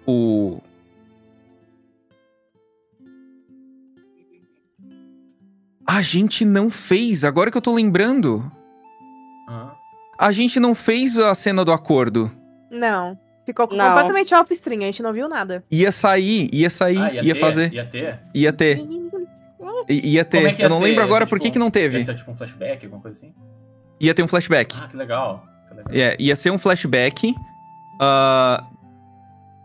O. 0.05 0.61
A 5.87 6.01
gente 6.01 6.43
não 6.45 6.69
fez, 6.69 7.23
agora 7.23 7.51
que 7.51 7.57
eu 7.57 7.61
tô 7.61 7.73
lembrando. 7.73 8.51
Aham. 9.47 9.71
A 10.17 10.31
gente 10.31 10.59
não 10.59 10.73
fez 10.73 11.19
a 11.19 11.33
cena 11.35 11.63
do 11.65 11.71
acordo. 11.71 12.31
Não. 12.71 13.17
Ficou 13.45 13.67
Não. 13.71 13.85
completamente 13.89 14.33
off-stream, 14.33 14.79
a 14.81 14.85
gente 14.85 15.03
não 15.03 15.13
viu 15.13 15.27
nada. 15.29 15.63
Ia 15.69 15.91
sair, 15.91 16.49
ia 16.53 16.69
sair, 16.69 16.97
Ah, 16.97 17.13
ia, 17.13 17.33
ter, 17.35 17.39
fazer. 17.39 17.73
Ia 17.73 17.85
ter? 17.85 18.19
Ia 18.33 18.53
ter, 18.53 18.79
i- 19.89 20.13
ia 20.13 20.25
ter. 20.25 20.37
Como 20.37 20.47
é 20.47 20.53
que 20.53 20.61
ia 20.61 20.65
eu 20.65 20.69
não 20.69 20.79
ser? 20.79 20.83
lembro 20.85 21.03
agora 21.03 21.25
Tipo, 21.25 21.35
por 21.37 21.39
que, 21.43 21.51
que 21.51 21.59
não 21.59 21.67
Ia 21.67 21.71
teve. 21.71 22.03
ter 22.03 22.15
tipo 22.15 22.31
um 22.31 22.35
flashback, 22.35 22.85
alguma 22.85 23.01
coisa 23.01 23.17
assim? 23.19 23.33
Ia 23.99 24.13
ter 24.15 24.23
um 24.23 24.27
flashback. 24.27 24.75
Ah, 24.81 24.87
que 24.87 24.97
legal. 24.97 25.45
Que 25.69 25.75
legal. 25.75 25.93
É, 25.93 26.15
ia 26.19 26.35
ser 26.35 26.49
um 26.49 26.57
flashback 26.57 27.35
ah, 28.01 28.63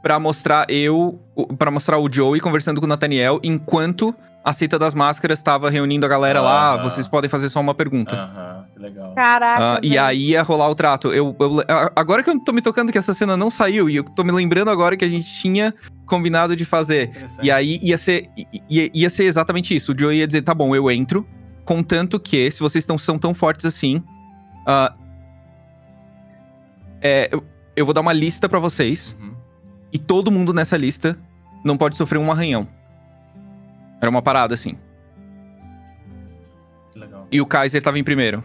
pra 0.02 0.18
mostrar 0.18 0.66
eu, 0.68 1.18
para 1.56 1.70
mostrar 1.70 1.96
o 1.98 2.12
Joey 2.12 2.40
conversando 2.40 2.80
com 2.80 2.86
o 2.86 2.88
Nathaniel 2.88 3.40
enquanto 3.42 4.14
a 4.42 4.52
Seita 4.52 4.78
das 4.78 4.94
Máscaras 4.94 5.42
tava 5.42 5.68
reunindo 5.70 6.06
a 6.06 6.08
galera 6.08 6.40
lá. 6.40 6.76
Vocês 6.78 7.06
podem 7.06 7.28
fazer 7.28 7.48
só 7.48 7.60
uma 7.60 7.74
pergunta. 7.74 8.14
Aham, 8.14 8.64
que 8.72 8.78
legal. 8.80 9.14
Caraca. 9.14 9.74
Ah, 9.74 9.80
e 9.82 9.98
aí 9.98 10.30
ia 10.30 10.42
rolar 10.42 10.68
o 10.70 10.74
trato. 10.74 11.12
Eu, 11.12 11.36
eu- 11.38 11.64
agora 11.94 12.22
que 12.22 12.30
eu 12.30 12.40
tô 12.40 12.52
me 12.52 12.62
tocando 12.62 12.90
que 12.90 12.98
essa 12.98 13.12
cena 13.12 13.36
não 13.36 13.50
saiu, 13.50 13.88
e 13.90 13.96
eu 13.96 14.04
tô 14.04 14.24
me 14.24 14.32
lembrando 14.32 14.70
agora 14.70 14.96
que 14.96 15.04
a 15.04 15.08
gente 15.10 15.30
tinha 15.30 15.74
combinado 16.06 16.56
de 16.56 16.64
fazer. 16.64 17.10
E 17.42 17.50
aí 17.50 17.78
ia 17.82 17.96
ser, 17.98 18.28
ia, 18.68 18.90
ia 18.94 19.10
ser 19.10 19.24
exatamente 19.24 19.76
isso. 19.76 19.92
O 19.92 19.98
Joey 19.98 20.18
ia 20.18 20.26
dizer, 20.26 20.42
tá 20.42 20.54
bom, 20.54 20.74
eu 20.74 20.90
entro. 20.90 21.26
Contanto 21.64 22.18
que, 22.18 22.50
se 22.50 22.60
vocês 22.60 22.84
tão, 22.86 22.96
são 22.98 23.18
tão 23.18 23.32
fortes 23.34 23.64
assim, 23.64 24.02
ah, 24.66 24.92
é, 27.00 27.28
eu, 27.30 27.44
eu 27.76 27.84
vou 27.84 27.94
dar 27.94 28.00
uma 28.00 28.12
lista 28.12 28.48
pra 28.48 28.58
vocês. 28.58 29.16
Uhum. 29.20 29.34
E 29.92 29.98
todo 29.98 30.30
mundo 30.30 30.52
nessa 30.52 30.76
lista 30.76 31.18
não 31.64 31.76
pode 31.76 31.96
sofrer 31.96 32.18
um 32.18 32.30
arranhão. 32.30 32.66
Era 34.00 34.10
uma 34.10 34.22
parada, 34.22 34.54
assim. 34.54 34.76
Que 36.92 36.98
legal. 36.98 37.26
E 37.30 37.40
o 37.40 37.46
Kaiser 37.46 37.82
tava 37.82 37.98
em 37.98 38.04
primeiro. 38.04 38.42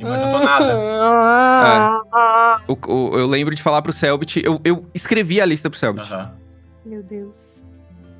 E 0.00 0.04
não 0.04 0.12
adiantou 0.12 0.40
nada. 0.44 0.78
O- 2.68 2.76
o- 2.92 3.18
eu 3.18 3.26
lembro 3.26 3.54
de 3.54 3.62
falar 3.62 3.80
pro 3.82 3.92
Selbit. 3.92 4.42
Eu, 4.44 4.60
eu 4.64 4.86
escrevi 4.94 5.40
a 5.40 5.46
lista 5.46 5.68
pro 5.70 5.78
Selbit. 5.78 6.08
Meu 6.84 7.02
Deus. 7.02 7.64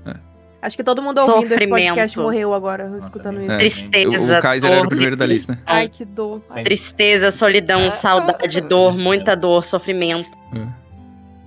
É. 0.07 0.15
Acho 0.63 0.77
que 0.77 0.83
todo 0.85 1.03
mundo 1.03 1.19
ouvindo 1.21 1.45
esse 1.45 1.55
Sofrimento. 1.55 1.89
podcast 1.95 2.19
morreu 2.19 2.55
agora, 2.55 2.89
Nossa, 2.89 3.07
escutando 3.09 3.41
isso. 3.43 3.51
É. 3.53 3.55
O, 3.55 3.59
Tristeza, 3.59 4.39
o 4.39 4.43
Kaiser 4.43 4.71
era 4.71 4.81
o 4.81 4.83
dor, 4.85 4.89
primeiro 4.89 5.17
da 5.17 5.27
lista. 5.27 5.59
Ai, 5.67 5.89
que 5.89 6.05
dor. 6.05 6.43
Sem- 6.47 6.65
Tristeza, 6.65 7.31
solidão, 7.31 7.91
saudade, 7.93 8.61
dor, 8.63 8.97
muita 8.97 9.37
dor, 9.37 9.65
sofrimento. 9.65 10.31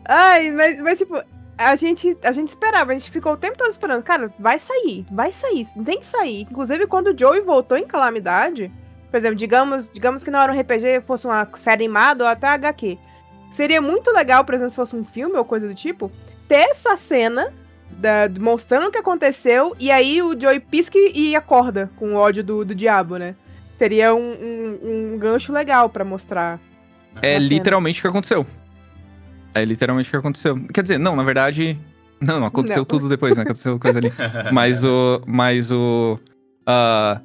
Ai, 0.08 0.52
mas, 0.52 0.80
mas 0.82 0.98
tipo, 1.00 1.22
a 1.70 1.76
gente, 1.76 2.18
a 2.24 2.32
gente 2.32 2.50
esperava, 2.50 2.92
a 2.92 2.94
gente 2.94 3.10
ficou 3.12 3.34
o 3.34 3.38
tempo 3.38 3.58
todo 3.58 3.70
esperando. 3.72 4.04
Cara, 4.04 4.32
vai 4.40 4.58
sair, 4.60 5.06
vai 5.12 5.32
sair, 5.32 5.68
tem 5.86 6.00
que 6.00 6.06
sair. 6.06 6.42
Inclusive, 6.50 6.88
quando 6.88 7.08
o 7.08 7.18
Joey 7.18 7.42
voltou 7.42 7.78
em 7.78 7.86
Calamidade, 7.88 8.72
por 9.10 9.18
exemplo, 9.18 9.36
digamos, 9.36 9.90
digamos 9.90 10.24
que 10.24 10.32
não 10.32 10.42
era 10.42 10.52
um 10.54 10.60
RPG, 10.60 11.02
fosse 11.06 11.26
uma 11.26 11.48
série 11.58 11.84
animada 11.86 12.24
ou 12.24 12.30
até 12.30 12.48
HQ. 12.48 12.98
Seria 13.52 13.82
muito 13.82 14.12
legal, 14.12 14.46
por 14.46 14.56
exemplo, 14.56 14.70
se 14.70 14.76
fosse 14.76 14.96
um 14.96 15.04
filme 15.04 15.36
ou 15.36 15.44
coisa 15.44 15.68
do 15.68 15.76
tipo, 15.76 16.12
ter 16.48 16.70
essa 16.70 16.96
cena 16.96 17.54
da- 17.90 18.30
mostrando 18.40 18.88
o 18.88 18.92
que 18.92 18.98
aconteceu 18.98 19.76
e 19.78 19.92
aí 19.92 20.22
o 20.22 20.40
Joey 20.40 20.60
pisca 20.62 20.98
e 20.98 21.36
acorda 21.36 21.92
com 21.98 22.14
o 22.14 22.16
ódio 22.16 22.44
do, 22.44 22.64
do 22.64 22.74
diabo, 22.74 23.18
né? 23.18 23.36
Seria 23.78 24.14
um, 24.16 24.32
um- 24.32 25.14
um 25.14 25.18
gancho 25.18 25.52
legal 25.52 25.90
pra 25.90 26.06
mostrar. 26.06 26.60
É 27.22 27.38
literalmente 27.50 28.00
o 28.00 28.02
que 28.04 28.08
aconteceu. 28.08 28.46
É 29.54 29.64
literalmente 29.66 30.08
o 30.10 30.12
que 30.12 30.18
aconteceu. 30.18 30.60
Quer 30.74 30.82
dizer, 30.82 30.98
não, 30.98 31.16
na 31.16 31.24
verdade. 31.24 31.78
Não, 32.20 32.40
não 32.40 32.48
aconteceu 32.48 32.78
Não. 32.80 32.86
tudo 32.86 33.10
depois, 33.10 33.36
né? 33.36 33.44
Aconteceu 33.44 33.80
coisa 33.80 34.00
ali. 34.00 34.12
Mas 34.54 34.84
o. 34.84 35.22
Mas 35.26 35.72
o. 35.72 36.20
ah, 36.66 37.20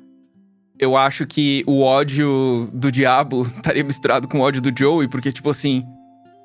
eu 0.79 0.97
acho 0.97 1.27
que 1.27 1.63
o 1.67 1.81
ódio 1.83 2.69
do 2.73 2.91
diabo 2.93 3.43
estaria 3.57 3.85
misturado 3.85 4.27
com 4.29 4.39
o 4.39 4.41
ódio 4.43 4.61
do 4.61 4.73
Joey, 4.77 5.09
porque, 5.09 5.31
tipo 5.33 5.49
assim, 5.51 5.85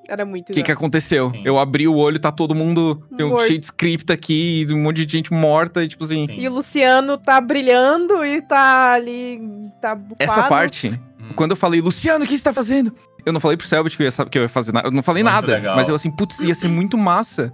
Era 0.08 0.26
muito 0.26 0.52
o 0.52 0.54
que, 0.54 0.64
que 0.64 0.72
aconteceu? 0.72 1.28
Sim. 1.30 1.42
Eu 1.46 1.58
abri 1.58 1.88
o 1.88 1.96
olho, 1.96 2.20
tá 2.20 2.32
todo 2.32 2.54
mundo. 2.54 3.02
Tem 3.16 3.26
um 3.26 3.30
Morto. 3.30 3.48
cheio 3.48 3.60
de 3.60 3.66
script 3.66 4.12
aqui, 4.12 4.68
um 4.72 4.82
monte 4.84 5.06
de 5.06 5.12
gente 5.18 5.32
morta, 5.34 5.84
e 5.84 5.88
tipo 5.88 6.04
assim. 6.04 6.28
Sim. 6.28 6.36
E 6.38 6.48
o 6.48 6.54
Luciano 6.54 7.18
tá 7.18 7.40
brilhando 7.42 8.24
e 8.26 8.42
tá 8.42 8.94
ali. 8.94 9.40
Tá 9.82 9.96
bufado. 9.96 10.16
Essa 10.20 10.44
parte, 10.44 10.90
Hum. 11.20 11.34
quando 11.36 11.52
eu 11.52 11.58
falei, 11.58 11.80
Luciano, 11.82 12.26
o 12.26 12.28
que 12.28 12.38
você 12.38 12.44
tá 12.44 12.52
fazendo? 12.54 12.94
Eu 13.26 13.32
não 13.34 13.40
falei 13.40 13.56
pro 13.58 13.68
Selbit 13.68 13.96
que 13.98 14.04
eu 14.04 14.08
ia, 14.08 14.26
que 14.26 14.38
eu 14.38 14.42
ia 14.44 14.50
fazer 14.50 14.72
nada. 14.72 14.88
Eu 14.88 14.92
não 14.92 15.04
falei 15.04 15.24
Muito 15.24 15.34
nada. 15.34 15.48
legal. 15.48 15.76
Mas 15.76 15.88
eu 15.90 15.96
assim, 15.96 16.10
putz, 16.12 16.40
ia 16.40 16.56
ser 16.56 16.68
muito 16.68 16.98
massa. 16.98 17.54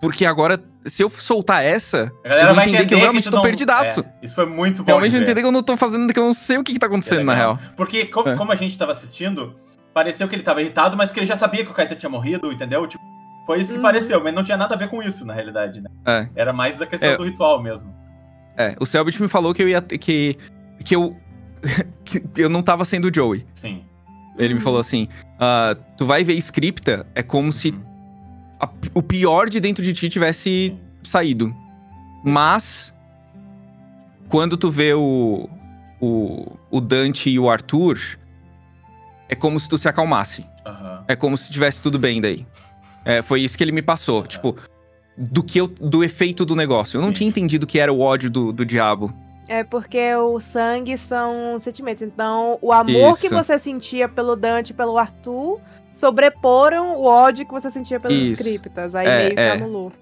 Porque 0.00 0.26
agora, 0.26 0.62
se 0.84 1.02
eu 1.02 1.08
soltar 1.08 1.64
essa, 1.64 2.12
A 2.24 2.28
galera 2.28 2.52
vai 2.54 2.64
entender 2.64 2.76
entender 2.78 2.88
que 2.88 2.94
eu 2.94 2.98
realmente 2.98 3.24
tu 3.24 3.30
tô 3.30 3.36
não- 3.38 3.42
perdidaço. 3.44 4.00
É, 4.00 4.12
isso 4.22 4.34
foi 4.34 4.44
muito 4.46 4.78
bom. 4.82 4.86
realmente 4.86 5.10
de 5.12 5.16
eu 5.16 5.20
ver. 5.20 5.24
entender 5.24 5.40
que 5.40 5.46
eu 5.46 5.52
não 5.52 5.62
tô 5.62 5.76
fazendo, 5.76 6.12
que 6.12 6.18
eu 6.18 6.24
não 6.24 6.34
sei 6.34 6.58
o 6.58 6.64
que, 6.64 6.74
que 6.74 6.78
tá 6.78 6.86
acontecendo, 6.86 7.20
É 7.22 7.24
na 7.24 7.34
real. 7.34 7.58
Porque, 7.76 8.04
co- 8.06 8.28
É. 8.28 8.36
como 8.36 8.52
a 8.52 8.56
gente 8.56 8.76
tava 8.76 8.92
assistindo, 8.92 9.56
pareceu 9.94 10.28
que 10.28 10.34
ele 10.34 10.42
tava 10.42 10.60
irritado, 10.60 10.96
mas 10.96 11.10
que 11.10 11.18
ele 11.18 11.26
já 11.26 11.36
sabia 11.36 11.64
que 11.64 11.70
o 11.70 11.74
Kaiser 11.74 11.96
tinha 11.96 12.10
morrido, 12.10 12.52
entendeu? 12.52 12.86
Tipo, 12.86 13.02
foi 13.46 13.58
isso 13.58 13.70
que 13.72 13.76
Uhum. 13.78 13.82
pareceu, 13.82 14.22
mas 14.22 14.34
não 14.34 14.44
tinha 14.44 14.58
nada 14.58 14.74
a 14.74 14.78
ver 14.78 14.88
com 14.90 15.02
isso, 15.02 15.24
na 15.24 15.32
realidade, 15.32 15.80
né? 15.80 15.88
É. 16.04 16.28
Era 16.36 16.52
mais 16.52 16.82
a 16.82 16.86
questão 16.86 17.08
É. 17.10 17.16
do 17.16 17.24
ritual 17.24 17.62
mesmo. 17.62 17.94
É, 18.58 18.76
o 18.78 18.84
Selbit 18.84 19.20
me 19.22 19.28
falou 19.28 19.54
que 19.54 19.62
eu 19.62 19.68
ia 19.68 19.80
que. 19.80 20.36
que 20.84 20.94
eu. 20.94 21.16
que 22.04 22.22
eu 22.36 22.50
não 22.50 22.62
tava 22.62 22.84
sendo 22.84 23.08
o 23.08 23.14
Joey. 23.14 23.46
Sim. 23.54 23.82
Ele 24.38 24.54
me 24.54 24.60
falou 24.60 24.78
assim: 24.80 25.08
ah, 25.38 25.76
tu 25.96 26.04
vai 26.06 26.22
ver 26.24 26.34
scripta, 26.34 27.06
é 27.14 27.22
como 27.22 27.50
se 27.52 27.70
Uhum. 27.70 27.82
a- 28.60 28.68
o 28.94 29.02
pior 29.02 29.48
de 29.48 29.60
dentro 29.60 29.82
de 29.82 29.92
ti 29.92 30.08
tivesse 30.08 30.76
saído. 31.02 31.54
Mas, 32.24 32.92
quando 34.28 34.56
tu 34.56 34.70
vê 34.70 34.92
o, 34.94 35.48
o, 36.00 36.56
o 36.70 36.80
Dante 36.80 37.30
e 37.30 37.38
o 37.38 37.48
Arthur, 37.48 37.98
é 39.28 39.34
como 39.34 39.58
se 39.58 39.68
tu 39.68 39.78
se 39.78 39.88
acalmasse. 39.88 40.44
Aham. 40.64 41.04
É 41.08 41.14
como 41.16 41.36
se 41.36 41.50
tivesse 41.50 41.82
tudo 41.82 41.98
bem 41.98 42.20
daí. 42.20 42.46
É, 43.04 43.22
foi 43.22 43.40
isso 43.42 43.56
que 43.56 43.62
ele 43.62 43.72
me 43.72 43.82
passou. 43.82 44.26
Tipo, 44.26 44.56
do 45.16 45.42
que 45.42 45.60
eu, 45.60 45.68
do 45.68 46.02
efeito 46.02 46.44
do 46.44 46.56
negócio. 46.56 46.98
Eu 46.98 47.02
não 47.02 47.08
Sim. 47.08 47.14
tinha 47.14 47.28
entendido 47.28 47.66
que 47.66 47.78
era 47.78 47.92
o 47.92 48.00
ódio 48.00 48.28
do, 48.28 48.52
do 48.52 48.66
diabo. 48.66 49.12
É 49.48 49.62
porque 49.62 50.14
o 50.14 50.40
sangue 50.40 50.98
são 50.98 51.58
sentimentos. 51.58 52.02
Então, 52.02 52.58
o 52.60 52.72
amor 52.72 53.18
que 53.18 53.26
Isso. 53.26 53.34
você 53.34 53.58
sentia 53.58 54.08
pelo 54.08 54.34
Dante 54.34 54.70
e 54.70 54.74
pelo 54.74 54.98
Arthur 54.98 55.60
sobreporam 55.94 56.94
o 56.96 57.04
ódio 57.04 57.46
que 57.46 57.52
você 57.52 57.70
sentia 57.70 57.98
pelos 58.00 58.16
Isso. 58.16 58.42
scriptas. 58.42 58.94
Aí 58.94 59.06
É, 59.06 59.18
meio 59.18 59.34
que 59.34 59.40
é. 59.40 59.50
anulou. 59.52 59.92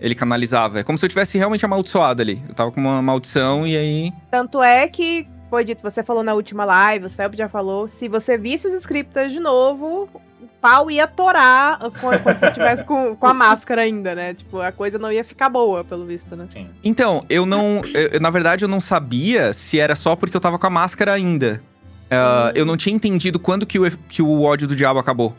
Ele 0.00 0.14
canalizava. 0.14 0.80
É 0.80 0.82
como 0.82 0.98
se 0.98 1.04
eu 1.04 1.08
tivesse 1.08 1.38
realmente 1.38 1.64
amaldiçoado 1.64 2.20
ali. 2.20 2.42
Eu 2.48 2.54
tava 2.54 2.72
com 2.72 2.80
uma 2.80 3.00
maldição 3.00 3.66
e 3.66 3.76
aí. 3.76 4.12
Tanto 4.30 4.62
é 4.62 4.88
que 4.88 5.28
foi 5.48 5.64
dito, 5.64 5.82
você 5.82 6.02
falou 6.02 6.24
na 6.24 6.34
última 6.34 6.64
live, 6.64 7.06
o 7.06 7.08
Selby 7.08 7.36
já 7.36 7.48
falou, 7.48 7.86
se 7.86 8.08
você 8.08 8.36
visse 8.36 8.66
os 8.66 8.74
scriptas 8.74 9.30
de 9.30 9.38
novo, 9.38 10.08
o 10.44 10.48
pau 10.60 10.90
ia 10.90 11.06
torar 11.06 11.78
quando 12.00 12.22
você 12.22 12.50
tivesse 12.50 12.84
com, 12.84 13.16
com 13.16 13.26
a 13.26 13.34
máscara 13.34 13.82
ainda, 13.82 14.14
né? 14.14 14.34
Tipo, 14.34 14.60
a 14.60 14.70
coisa 14.70 14.98
não 14.98 15.10
ia 15.10 15.24
ficar 15.24 15.48
boa, 15.48 15.82
pelo 15.84 16.04
visto, 16.06 16.36
né? 16.36 16.46
Sim. 16.46 16.68
Então, 16.82 17.24
eu 17.28 17.44
não. 17.46 17.82
eu- 17.84 18.20
na 18.20 18.30
verdade, 18.30 18.64
eu 18.64 18.68
não 18.68 18.80
sabia 18.80 19.52
se 19.52 19.78
era 19.78 19.96
só 19.96 20.14
porque 20.14 20.36
eu 20.36 20.40
tava 20.40 20.58
com 20.58 20.66
a 20.66 20.70
máscara 20.70 21.12
ainda. 21.12 21.62
Ah, 22.10 22.50
Hum. 22.50 22.52
Eu 22.58 22.64
não 22.66 22.76
tinha 22.76 22.94
entendido 22.94 23.38
quando 23.40 23.66
que 23.66 23.78
o, 23.78 23.90
que 24.08 24.22
o 24.22 24.42
ódio 24.42 24.68
do 24.68 24.76
diabo 24.76 24.98
acabou. 24.98 25.34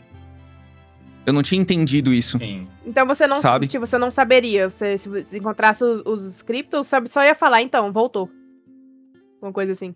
Eu 1.24 1.32
não 1.32 1.42
tinha 1.42 1.60
entendido 1.60 2.12
isso. 2.12 2.38
Sim. 2.38 2.68
Então 2.84 3.06
você 3.06 3.26
não 3.26 3.36
Sabe? 3.36 3.66
tipo, 3.66 3.84
você 3.86 3.98
não 3.98 4.10
saberia. 4.10 4.68
Você, 4.70 4.96
se 4.98 5.08
você 5.08 5.38
encontrasse 5.38 5.82
os, 5.82 6.02
os 6.04 6.24
scripts, 6.36 6.86
sabe, 6.86 7.08
só 7.08 7.24
ia 7.24 7.34
falar, 7.34 7.62
então, 7.62 7.92
voltou. 7.92 8.30
Uma 9.42 9.52
coisa 9.52 9.72
assim. 9.72 9.94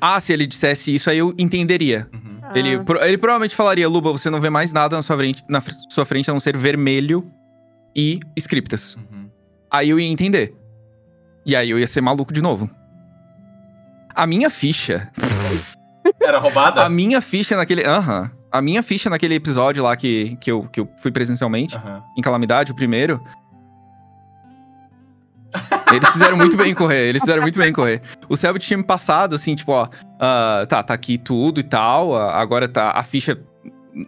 Ah, 0.00 0.20
se 0.20 0.32
ele 0.32 0.46
dissesse 0.46 0.94
isso, 0.94 1.08
aí 1.10 1.18
eu 1.18 1.34
entenderia. 1.38 2.08
Uhum. 2.12 2.37
Ele, 2.54 2.74
Ah. 2.76 2.84
pro- 2.84 3.02
ele 3.04 3.18
provavelmente 3.18 3.54
falaria, 3.56 3.88
Luba, 3.88 4.10
você 4.12 4.28
não 4.30 4.40
vê 4.40 4.50
mais 4.50 4.72
nada 4.72 4.96
na 4.96 5.02
sua 5.02 5.16
frente, 5.16 5.44
na 5.48 5.60
fr- 5.60 5.72
sua 5.88 6.04
frente 6.04 6.30
a 6.30 6.32
não 6.32 6.40
ser 6.40 6.56
vermelho 6.56 7.30
e 7.94 8.20
scriptas. 8.36 8.94
Uhum. 8.96 9.28
Aí 9.70 9.90
eu 9.90 9.98
ia 10.00 10.08
entender. 10.08 10.54
E 11.44 11.54
aí 11.56 11.70
eu 11.70 11.78
ia 11.78 11.86
ser 11.86 12.00
maluco 12.00 12.32
de 12.32 12.40
novo. 12.42 12.68
A 14.14 14.26
minha 14.26 14.50
ficha. 14.50 15.10
Era 16.20 16.38
roubada? 16.38 16.84
A 16.84 16.88
minha 16.88 17.20
ficha 17.20 17.56
naquele. 17.56 17.84
Aham. 17.84 18.30
A 18.50 18.62
minha 18.62 18.82
ficha 18.82 19.10
naquele 19.10 19.34
episódio 19.34 19.82
lá 19.82 19.94
que, 19.94 20.36
que, 20.40 20.50
eu, 20.50 20.62
que 20.72 20.80
eu 20.80 20.88
fui 21.02 21.10
presencialmente, 21.12 21.78
em 22.16 22.22
Calamidade, 22.22 22.72
o 22.72 22.74
primeiro. 22.74 23.22
Eles 25.92 26.08
fizeram 26.10 26.36
muito 26.36 26.56
bem 26.56 26.72
em 26.72 26.74
correr, 26.74 27.08
eles 27.08 27.22
fizeram 27.22 27.42
muito 27.42 27.58
bem 27.58 27.70
em 27.70 27.72
correr. 27.72 28.02
O 28.28 28.36
Selbit 28.36 28.66
tinha 28.66 28.76
me 28.76 28.84
passado, 28.84 29.34
assim, 29.34 29.54
tipo, 29.54 29.72
ó, 29.72 29.88
ah, 30.20 30.66
tá, 30.68 30.82
tá 30.82 30.94
aqui 30.94 31.16
tudo 31.18 31.60
e 31.60 31.62
tal, 31.62 32.14
ah, 32.14 32.38
agora 32.40 32.68
tá 32.68 32.90
a 32.90 33.02
ficha 33.02 33.38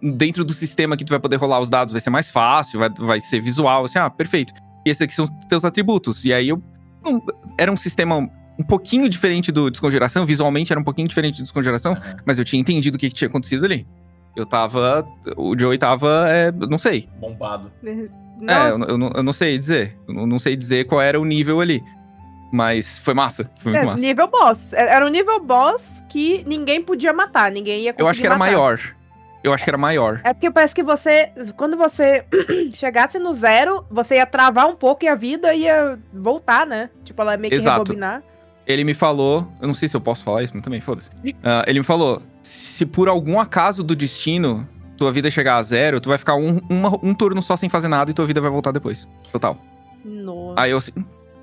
dentro 0.02 0.44
do 0.44 0.52
sistema 0.52 0.96
que 0.96 1.04
tu 1.04 1.10
vai 1.10 1.18
poder 1.18 1.36
rolar 1.36 1.60
os 1.60 1.68
dados 1.68 1.92
vai 1.92 2.00
ser 2.00 2.10
mais 2.10 2.30
fácil, 2.30 2.78
vai, 2.78 2.90
vai 2.98 3.20
ser 3.20 3.40
visual, 3.40 3.84
assim, 3.84 3.98
ah, 3.98 4.10
perfeito. 4.10 4.52
E 4.86 4.90
esses 4.90 5.02
aqui 5.02 5.12
são 5.12 5.24
os 5.24 5.30
teus 5.48 5.64
atributos. 5.64 6.24
E 6.24 6.32
aí 6.32 6.48
eu. 6.48 6.62
não- 7.04 7.20
era 7.58 7.70
um 7.72 7.76
sistema 7.76 8.16
um 8.16 8.62
pouquinho 8.62 9.08
diferente 9.08 9.50
do 9.50 9.70
Desconjuração, 9.70 10.26
visualmente 10.26 10.72
era 10.72 10.78
um 10.80 10.84
pouquinho 10.84 11.08
diferente 11.08 11.38
do 11.38 11.42
Desconjuração, 11.42 11.92
aham. 11.92 12.16
mas 12.26 12.38
eu 12.38 12.44
tinha 12.44 12.60
entendido 12.60 12.96
o 12.96 13.00
que, 13.00 13.08
que 13.08 13.14
tinha 13.16 13.28
acontecido 13.28 13.64
ali. 13.64 13.86
Eu 14.36 14.46
tava. 14.46 15.04
O 15.36 15.58
Joey 15.58 15.76
tava. 15.76 16.26
É, 16.28 16.52
não 16.52 16.78
sei. 16.78 17.08
Bombado. 17.20 17.72
É, 18.46 18.70
eu, 18.70 18.78
Nossa. 18.78 18.90
eu 18.92 18.98
não, 18.98 19.12
eu 19.14 19.22
não 19.22 19.32
sei 19.32 19.58
dizer. 19.58 19.96
Eu 20.08 20.26
não, 20.26 20.38
sei 20.38 20.56
dizer 20.56 20.86
qual 20.86 21.00
era 21.00 21.20
o 21.20 21.24
nível 21.24 21.60
ali. 21.60 21.82
Mas 22.52 22.98
foi 22.98 23.14
massa. 23.14 23.48
Foi 23.60 23.72
muito 23.72 23.82
É, 23.82 23.86
massa. 23.86 24.00
nível 24.00 24.26
boss. 24.26 24.72
Era 24.72 24.90
era 24.92 25.06
um 25.06 25.08
nível 25.08 25.38
boss 25.40 26.02
que 26.08 26.42
ninguém 26.46 26.82
podia 26.82 27.12
matar, 27.12 27.50
ninguém 27.52 27.82
ia 27.82 27.92
conseguir 27.92 28.02
Eu 28.02 28.08
acho 28.08 28.20
que 28.20 28.26
era 28.26 28.36
matar. 28.38 28.52
maior. 28.52 28.80
Eu 29.42 29.52
acho 29.54 29.64
que 29.64 29.70
era 29.70 29.78
maior. 29.78 30.20
É 30.24 30.34
porque 30.34 30.50
parece 30.50 30.74
que 30.74 30.82
você, 30.82 31.30
quando 31.56 31.76
você 31.76 32.24
chegasse 32.74 33.18
no 33.18 33.32
zero, 33.32 33.86
você 33.90 34.16
ia 34.16 34.26
travar 34.26 34.66
um 34.66 34.74
pouco 34.76 35.04
e 35.04 35.08
a 35.08 35.14
vida 35.14 35.54
ia 35.54 35.98
voltar, 36.12 36.66
né? 36.66 36.90
Tipo, 37.04 37.22
ela 37.22 37.32
ia 37.32 37.38
meio 37.38 37.50
que 37.50 37.56
Exato. 37.56 37.78
rebobinar. 37.84 38.22
Ele 38.66 38.84
me 38.84 38.92
falou. 38.94 39.50
Eu 39.60 39.66
não 39.66 39.74
sei 39.74 39.88
se 39.88 39.96
eu 39.96 40.00
posso 40.00 40.22
falar 40.24 40.42
isso, 40.42 40.52
mas 40.54 40.62
também 40.62 40.80
foda-se. 40.80 41.08
Ah, 41.42 41.64
ele 41.66 41.78
me 41.78 41.84
falou: 41.84 42.20
se 42.42 42.84
por 42.84 43.08
algum 43.08 43.40
acaso 43.40 43.82
do 43.82 43.96
destino 43.96 44.68
tua 45.00 45.10
vida 45.10 45.30
chegar 45.30 45.56
a 45.56 45.62
zero, 45.62 45.98
tu 45.98 46.10
vai 46.10 46.18
ficar 46.18 46.34
um, 46.34 46.60
uma- 46.68 46.98
um 47.02 47.14
turno 47.14 47.40
só 47.40 47.56
sem 47.56 47.70
fazer 47.70 47.88
nada 47.88 48.10
e 48.10 48.14
tua 48.14 48.26
vida 48.26 48.38
vai 48.40 48.50
voltar 48.50 48.70
depois. 48.70 49.08
Total. 49.32 49.56
Nossa. 50.04 50.60
Aí 50.60 50.70
eu 50.72 50.76
assim. 50.78 50.92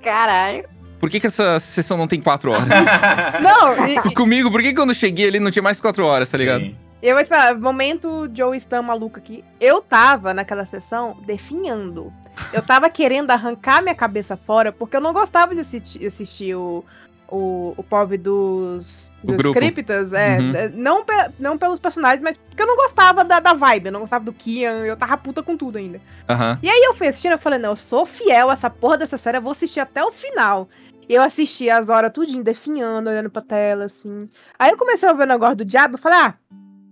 Caralho. 0.00 0.64
Por 1.00 1.10
que, 1.10 1.18
que 1.20 1.26
essa 1.26 1.58
sessão 1.60 1.96
não 1.96 2.06
tem 2.06 2.20
quatro 2.20 2.52
horas? 2.52 2.66
Não, 3.42 3.86
e- 3.88 4.00
Co- 4.00 4.14
Comigo, 4.14 4.48
por 4.50 4.62
que 4.62 4.72
quando 4.72 4.90
eu 4.90 4.94
cheguei 4.94 5.26
ali 5.28 5.40
não 5.40 5.50
tinha 5.50 5.62
mais 5.62 5.80
quatro 5.80 6.04
horas, 6.06 6.30
tá 6.30 6.38
ligado? 6.38 6.60
Sim. 6.62 6.76
eu 7.02 7.14
vou 7.16 7.24
te 7.24 7.28
falar, 7.28 7.56
momento 7.56 8.28
Joe 8.34 8.56
Stan 8.56 8.82
maluco 8.82 9.18
aqui. 9.18 9.44
Eu 9.60 9.80
tava 9.80 10.32
naquela 10.32 10.64
sessão 10.66 11.16
definhando. 11.26 12.12
Eu 12.52 12.62
tava 12.62 12.88
querendo 12.90 13.30
arrancar 13.32 13.82
minha 13.82 13.94
cabeça 13.94 14.36
fora, 14.36 14.70
porque 14.72 14.96
eu 14.96 15.00
não 15.00 15.12
gostava 15.12 15.52
de 15.54 15.60
assistir, 15.62 16.04
assistir 16.06 16.54
o, 16.54 16.84
o, 17.28 17.74
o 17.76 17.82
pobre 17.82 18.16
dos, 18.16 19.10
O 19.22 19.32
dos 19.32 19.52
criptas. 19.52 20.12
É, 20.12 20.38
Uhum. 20.38 20.54
é, 20.54 20.68
não, 20.68 21.04
pe- 21.04 21.30
não 21.38 21.58
pelos 21.58 21.78
personagens, 21.78 22.22
mas 22.22 22.36
porque 22.36 22.62
eu 22.62 22.66
não 22.66 22.76
gostava 22.76 23.22
da, 23.24 23.38
da 23.40 23.52
vibe, 23.52 23.86
eu 23.86 23.92
não 23.92 24.00
gostava 24.00 24.24
do 24.24 24.32
Kian, 24.32 24.84
eu 24.86 24.96
tava 24.96 25.16
puta 25.16 25.42
com 25.42 25.56
tudo 25.56 25.78
ainda. 25.78 26.00
Aham. 26.28 26.58
E 26.62 26.68
aí 26.68 26.82
eu 26.84 26.94
fui 26.94 27.06
assistindo, 27.08 27.32
eu 27.32 27.38
falei, 27.38 27.58
não, 27.58 27.70
eu 27.70 27.76
sou 27.76 28.06
fiel 28.06 28.50
a 28.50 28.54
essa 28.54 28.70
porra 28.70 28.98
dessa 28.98 29.16
série, 29.18 29.36
eu 29.38 29.42
vou 29.42 29.52
assistir 29.52 29.80
até 29.80 30.02
o 30.04 30.10
final. 30.12 30.68
E 31.08 31.14
eu 31.14 31.22
assisti 31.22 31.70
as 31.70 31.88
horas 31.88 32.12
tudinho, 32.12 32.42
definhando, 32.44 33.08
olhando 33.08 33.30
pra 33.30 33.40
tela, 33.42 33.84
assim. 33.86 34.28
Aí 34.58 34.70
eu 34.70 34.76
comecei 34.76 35.08
a 35.08 35.12
ver 35.14 35.24
o 35.24 35.26
negócio 35.26 35.56
do 35.56 35.64
diabo, 35.64 35.94
eu 35.94 35.98
falei, 35.98 36.18
ah, 36.18 36.34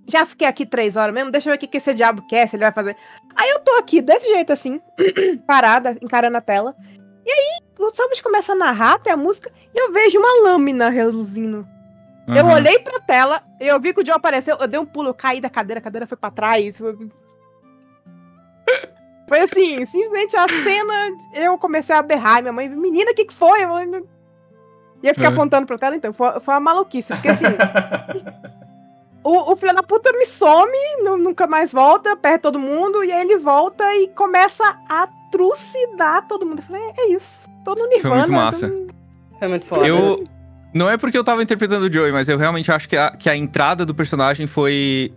já 0.09 0.25
fiquei 0.25 0.47
aqui 0.47 0.65
três 0.65 0.97
horas 0.97 1.15
mesmo, 1.15 1.31
deixa 1.31 1.49
eu 1.49 1.53
ver 1.53 1.57
o 1.57 1.61
que, 1.61 1.67
que 1.67 1.77
esse 1.79 1.93
diabo 1.93 2.27
quer, 2.29 2.47
se 2.49 2.57
ele 2.57 2.63
vai 2.65 2.73
fazer. 2.73 2.97
Aí 3.35 3.51
eu 3.51 3.59
tô 3.61 3.73
aqui, 3.73 4.01
desse 4.01 4.27
jeito 4.33 4.53
assim, 4.53 4.81
parada, 5.47 5.97
encarando 6.01 6.37
a 6.37 6.41
tela. 6.41 6.75
E 7.27 7.31
aí, 7.31 7.59
o 7.79 7.91
Samus 7.93 8.21
começa 8.21 8.53
a 8.53 8.55
narrar, 8.55 8.99
tem 9.01 9.13
a 9.13 9.17
música, 9.17 9.51
e 9.75 9.79
eu 9.79 9.93
vejo 9.93 10.19
uma 10.19 10.45
lâmina 10.49 10.89
reluzindo. 10.89 11.67
Eu 12.29 12.47
aham. 12.47 12.55
olhei 12.55 12.79
pra 12.79 13.01
tela, 13.01 13.43
eu 13.61 13.79
vi 13.81 13.93
que 13.93 14.01
o 14.01 14.07
Joe 14.07 14.15
apareceu, 14.17 14.57
eu 14.61 14.69
dei 14.69 14.79
um 14.81 14.87
pulo, 14.87 15.09
eu 15.11 15.15
caí 15.15 15.41
da 15.41 15.51
cadeira, 15.51 15.81
a 15.81 15.83
cadeira 15.83 16.07
foi 16.07 16.17
pra 16.17 16.31
trás. 16.31 16.79
Foi, 16.79 16.97
foi 19.29 19.41
assim, 19.41 19.85
simplesmente 19.87 20.37
a 20.37 20.47
cena, 20.49 20.93
eu 21.35 21.59
comecei 21.59 21.95
a 21.95 22.03
berrar, 22.03 22.43
minha 22.43 22.53
mãe, 22.53 22.69
menina, 22.69 23.11
o 23.11 23.15
que 23.15 23.25
que 23.25 23.35
foi? 23.35 23.65
Eu 23.65 23.69
falei, 23.69 24.05
ia 25.03 25.15
ficar 25.15 25.31
É. 25.31 25.33
apontando 25.33 25.67
pra 25.67 25.79
tela, 25.79 25.97
então, 25.97 26.13
foi, 26.13 26.41
foi 26.41 26.55
uma 26.55 26.61
maluquice, 26.61 27.13
porque 27.13 27.29
assim, 27.29 27.45
o, 29.23 29.53
o 29.53 29.57
filho 29.57 29.75
da 29.75 29.83
puta 29.83 30.13
me 30.13 30.27
some, 30.27 30.77
nu- 31.03 31.19
nunca 31.19 31.47
mais 31.47 31.73
volta, 31.73 32.17
perde 32.17 32.41
todo 32.43 32.59
mundo, 32.59 33.05
e 33.05 33.13
aí 33.13 33.21
ele 33.23 33.37
volta 33.39 33.85
e 33.97 34.09
começa 34.09 34.65
a 34.89 35.09
trucidar 35.31 36.27
todo 36.27 36.45
mundo. 36.47 36.59
Eu 36.61 36.65
falei, 36.65 36.83
é 36.97 37.09
isso, 37.11 37.49
tô 37.65 37.75
no 37.75 37.87
Nirvana. 37.89 38.15
muito 38.17 38.27
tô 38.27 38.33
massa. 38.33 38.69
no- 38.69 38.87
Foi 39.39 39.49
muito 39.49 39.67
foda. 39.67 39.87
Eu. 39.87 40.25
Não 40.75 40.91
é 40.91 40.97
porque 40.99 41.17
eu 41.17 41.25
tava 41.25 41.43
interpretando 41.43 41.85
o 41.87 41.93
Joey, 41.93 42.13
mas 42.13 42.29
eu 42.29 42.37
realmente 42.37 42.71
acho 42.71 42.89
que 42.89 42.97
a, 42.97 43.11
que 43.11 43.31
a 43.31 43.37
entrada 43.37 43.85
do 43.87 43.95
personagem 43.95 44.47
foi. 44.47 45.13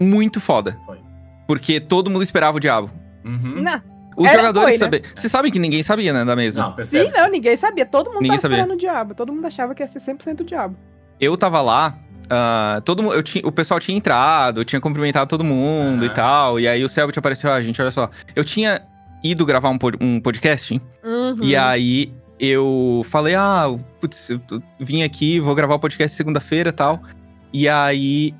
Muito 0.00 0.40
foda. 0.40 0.78
Foi. 0.86 0.98
Porque 1.46 1.78
todo 1.80 2.10
mundo 2.10 2.22
esperava 2.22 2.56
o 2.56 2.60
diabo. 2.60 2.90
Uhum. 3.24 3.62
Não, 3.62 3.82
Os 4.16 4.26
Era, 4.26 4.36
jogadores 4.38 4.78
foi, 4.78 4.88
né? 4.90 4.98
sabiam. 4.98 5.02
Vocês 5.14 5.30
sabem 5.30 5.50
que 5.52 5.58
ninguém 5.58 5.82
sabia, 5.82 6.12
né, 6.12 6.24
da 6.24 6.34
mesa. 6.36 6.62
Não, 6.76 6.84
Sim, 6.84 7.08
não, 7.12 7.28
ninguém 7.30 7.56
sabia. 7.56 7.84
Todo 7.86 8.06
mundo 8.08 8.16
Ninguém 8.22 8.30
tava 8.30 8.40
sabia. 8.42 8.56
esperando 8.58 8.74
o 8.74 8.78
diabo. 8.78 9.14
Todo 9.14 9.32
mundo 9.32 9.46
achava 9.46 9.74
que 9.74 9.82
ia 9.82 9.88
ser 9.88 9.98
100% 9.98 10.40
o 10.40 10.44
diabo. 10.44 10.76
Eu 11.20 11.36
tava 11.36 11.60
lá. 11.60 11.98
Ah, 12.30 12.80
todo 12.84 13.02
mundo, 13.02 13.14
eu 13.14 13.22
tinha, 13.22 13.46
o 13.46 13.52
pessoal 13.52 13.78
tinha 13.80 13.96
entrado, 13.96 14.60
eu 14.60 14.64
tinha 14.64 14.80
cumprimentado 14.80 15.28
todo 15.28 15.44
mundo 15.44 16.04
e 16.04 16.06
Aham. 16.08 16.14
tal. 16.14 16.60
E 16.60 16.66
aí 16.68 16.82
o 16.84 16.88
Selbit 16.88 17.18
apareceu, 17.18 17.52
ah, 17.52 17.60
gente, 17.62 17.80
olha 17.80 17.90
só. 17.90 18.08
Eu 18.34 18.44
tinha 18.44 18.80
ido 19.22 19.44
gravar 19.46 19.70
um, 19.70 19.78
pod- 19.78 19.98
um 20.00 20.20
podcast 20.20 20.80
Uhum. 21.02 21.38
E 21.42 21.56
aí 21.56 22.12
eu 22.38 23.04
falei, 23.10 23.34
ah, 23.34 23.66
putz, 24.00 24.30
eu 24.30 24.40
vim 24.80 25.02
aqui, 25.02 25.38
vou 25.40 25.54
gravar 25.54 25.74
o 25.76 25.78
podcast 25.78 26.16
segunda-feira 26.16 26.70
e 26.70 26.72
tal. 26.72 27.00
E 27.52 27.68
aí 27.68 28.34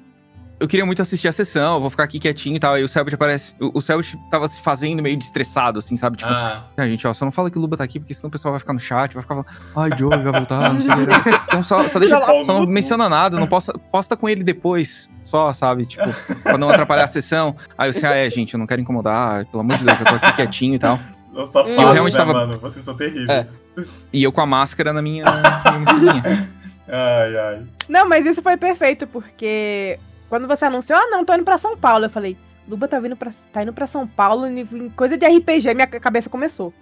eu 0.60 0.68
queria 0.68 0.86
muito 0.86 1.02
assistir 1.02 1.26
a 1.28 1.32
sessão, 1.32 1.74
eu 1.74 1.80
vou 1.80 1.90
ficar 1.90 2.04
aqui 2.04 2.18
quietinho 2.18 2.56
e 2.56 2.58
tal. 2.60 2.74
Aí 2.74 2.84
o 2.84 2.88
Selbit 2.88 3.14
aparece. 3.14 3.54
O, 3.60 3.78
o 3.78 3.80
Selbit 3.80 4.16
tava 4.30 4.46
se 4.48 4.62
fazendo 4.62 5.02
meio 5.02 5.16
de 5.16 5.24
estressado, 5.24 5.78
assim, 5.78 5.96
sabe? 5.96 6.16
Tipo, 6.16 6.30
Ah, 6.30 6.64
ah, 6.76 6.86
gente, 6.86 7.06
ó, 7.06 7.12
só 7.12 7.24
não 7.24 7.32
fala 7.32 7.50
que 7.50 7.58
o 7.58 7.60
Luba 7.60 7.76
tá 7.76 7.84
aqui, 7.84 7.98
porque 7.98 8.14
senão 8.14 8.28
o 8.28 8.30
pessoal 8.30 8.52
vai 8.52 8.60
ficar 8.60 8.72
no 8.72 8.78
chat, 8.78 9.12
vai 9.14 9.22
ficar 9.22 9.34
falando, 9.34 9.46
ai, 9.76 9.98
Joey 9.98 10.22
vai 10.22 10.32
voltar, 10.32 10.72
não 10.72 10.80
sei 10.80 10.92
o 10.92 10.96
que. 10.96 11.30
Então 11.54 11.62
só, 11.62 11.86
só 11.88 11.98
deixa, 11.98 12.18
só 12.44 12.58
não 12.60 12.66
menciona 12.66 13.08
nada, 13.08 13.38
não 13.38 13.46
posta, 13.46 13.76
posta 13.92 14.16
com 14.16 14.28
ele 14.28 14.42
depois, 14.42 15.08
só, 15.22 15.52
sabe? 15.52 15.86
Tipo, 15.86 16.04
pra 16.42 16.56
não 16.58 16.68
atrapalhar 16.70 17.04
a 17.04 17.08
sessão. 17.08 17.54
Aí 17.76 17.88
eu 17.88 17.92
disse, 17.92 18.06
ah, 18.06 18.14
é, 18.14 18.28
gente, 18.30 18.54
eu 18.54 18.58
não 18.58 18.66
quero 18.66 18.80
incomodar, 18.80 19.44
pelo 19.46 19.62
amor 19.62 19.76
de 19.78 19.84
Deus, 19.84 19.98
eu 20.00 20.06
tô 20.06 20.14
aqui 20.14 20.32
quietinho 20.36 20.74
e 20.74 20.78
tal. 20.78 20.98
não 21.32 21.44
só 21.46 21.60
Eu 21.66 21.76
fala, 21.76 21.92
realmente 21.92 22.14
né, 22.14 22.18
tava- 22.18 22.32
mano? 22.32 22.58
Vocês 22.60 22.84
são 22.84 22.94
terríveis. 22.96 23.62
E 24.12 24.22
eu 24.22 24.32
com 24.32 24.40
a 24.40 24.46
máscara 24.46 24.92
na 24.92 25.02
minha, 25.02 25.24
na 25.24 25.94
minha. 25.94 26.22
Ai, 26.86 27.36
ai. 27.38 27.62
Não, 27.88 28.06
mas 28.06 28.26
isso 28.26 28.42
foi 28.42 28.58
perfeito, 28.58 29.06
porque 29.06 29.98
quando 30.34 30.48
você 30.48 30.64
anunciou, 30.64 30.98
ah, 30.98 31.06
não, 31.06 31.24
tô 31.24 31.32
indo 31.32 31.44
pra 31.44 31.56
São 31.56 31.76
Paulo, 31.76 32.06
eu 32.06 32.10
falei, 32.10 32.36
Luba 32.66 32.88
tá, 32.88 32.98
vindo 32.98 33.14
pra, 33.14 33.30
tá 33.52 33.62
indo 33.62 33.72
pra 33.72 33.86
São 33.86 34.04
Paulo 34.04 34.48
em 34.48 34.90
coisa 34.90 35.16
de 35.16 35.24
RPG, 35.24 35.72
minha 35.74 35.86
cabeça 35.86 36.28
começou. 36.28 36.74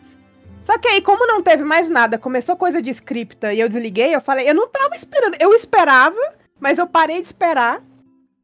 Só 0.63 0.79
que 0.79 0.89
aí, 0.89 1.03
como 1.03 1.27
não 1.27 1.43
teve 1.43 1.63
mais 1.63 1.91
nada, 1.91 2.17
começou 2.17 2.57
coisa 2.57 2.81
de 2.81 2.89
scripta 2.89 3.53
e 3.53 3.61
eu 3.61 3.69
desliguei, 3.69 4.15
eu 4.15 4.23
falei, 4.23 4.49
eu 4.49 4.55
não 4.55 4.67
tava 4.69 4.97
esperando. 4.97 5.37
Eu 5.39 5.53
esperava, 5.53 6.17
mas 6.59 6.79
eu 6.79 6.87
parei 6.87 7.21
de 7.21 7.27
esperar. 7.27 7.83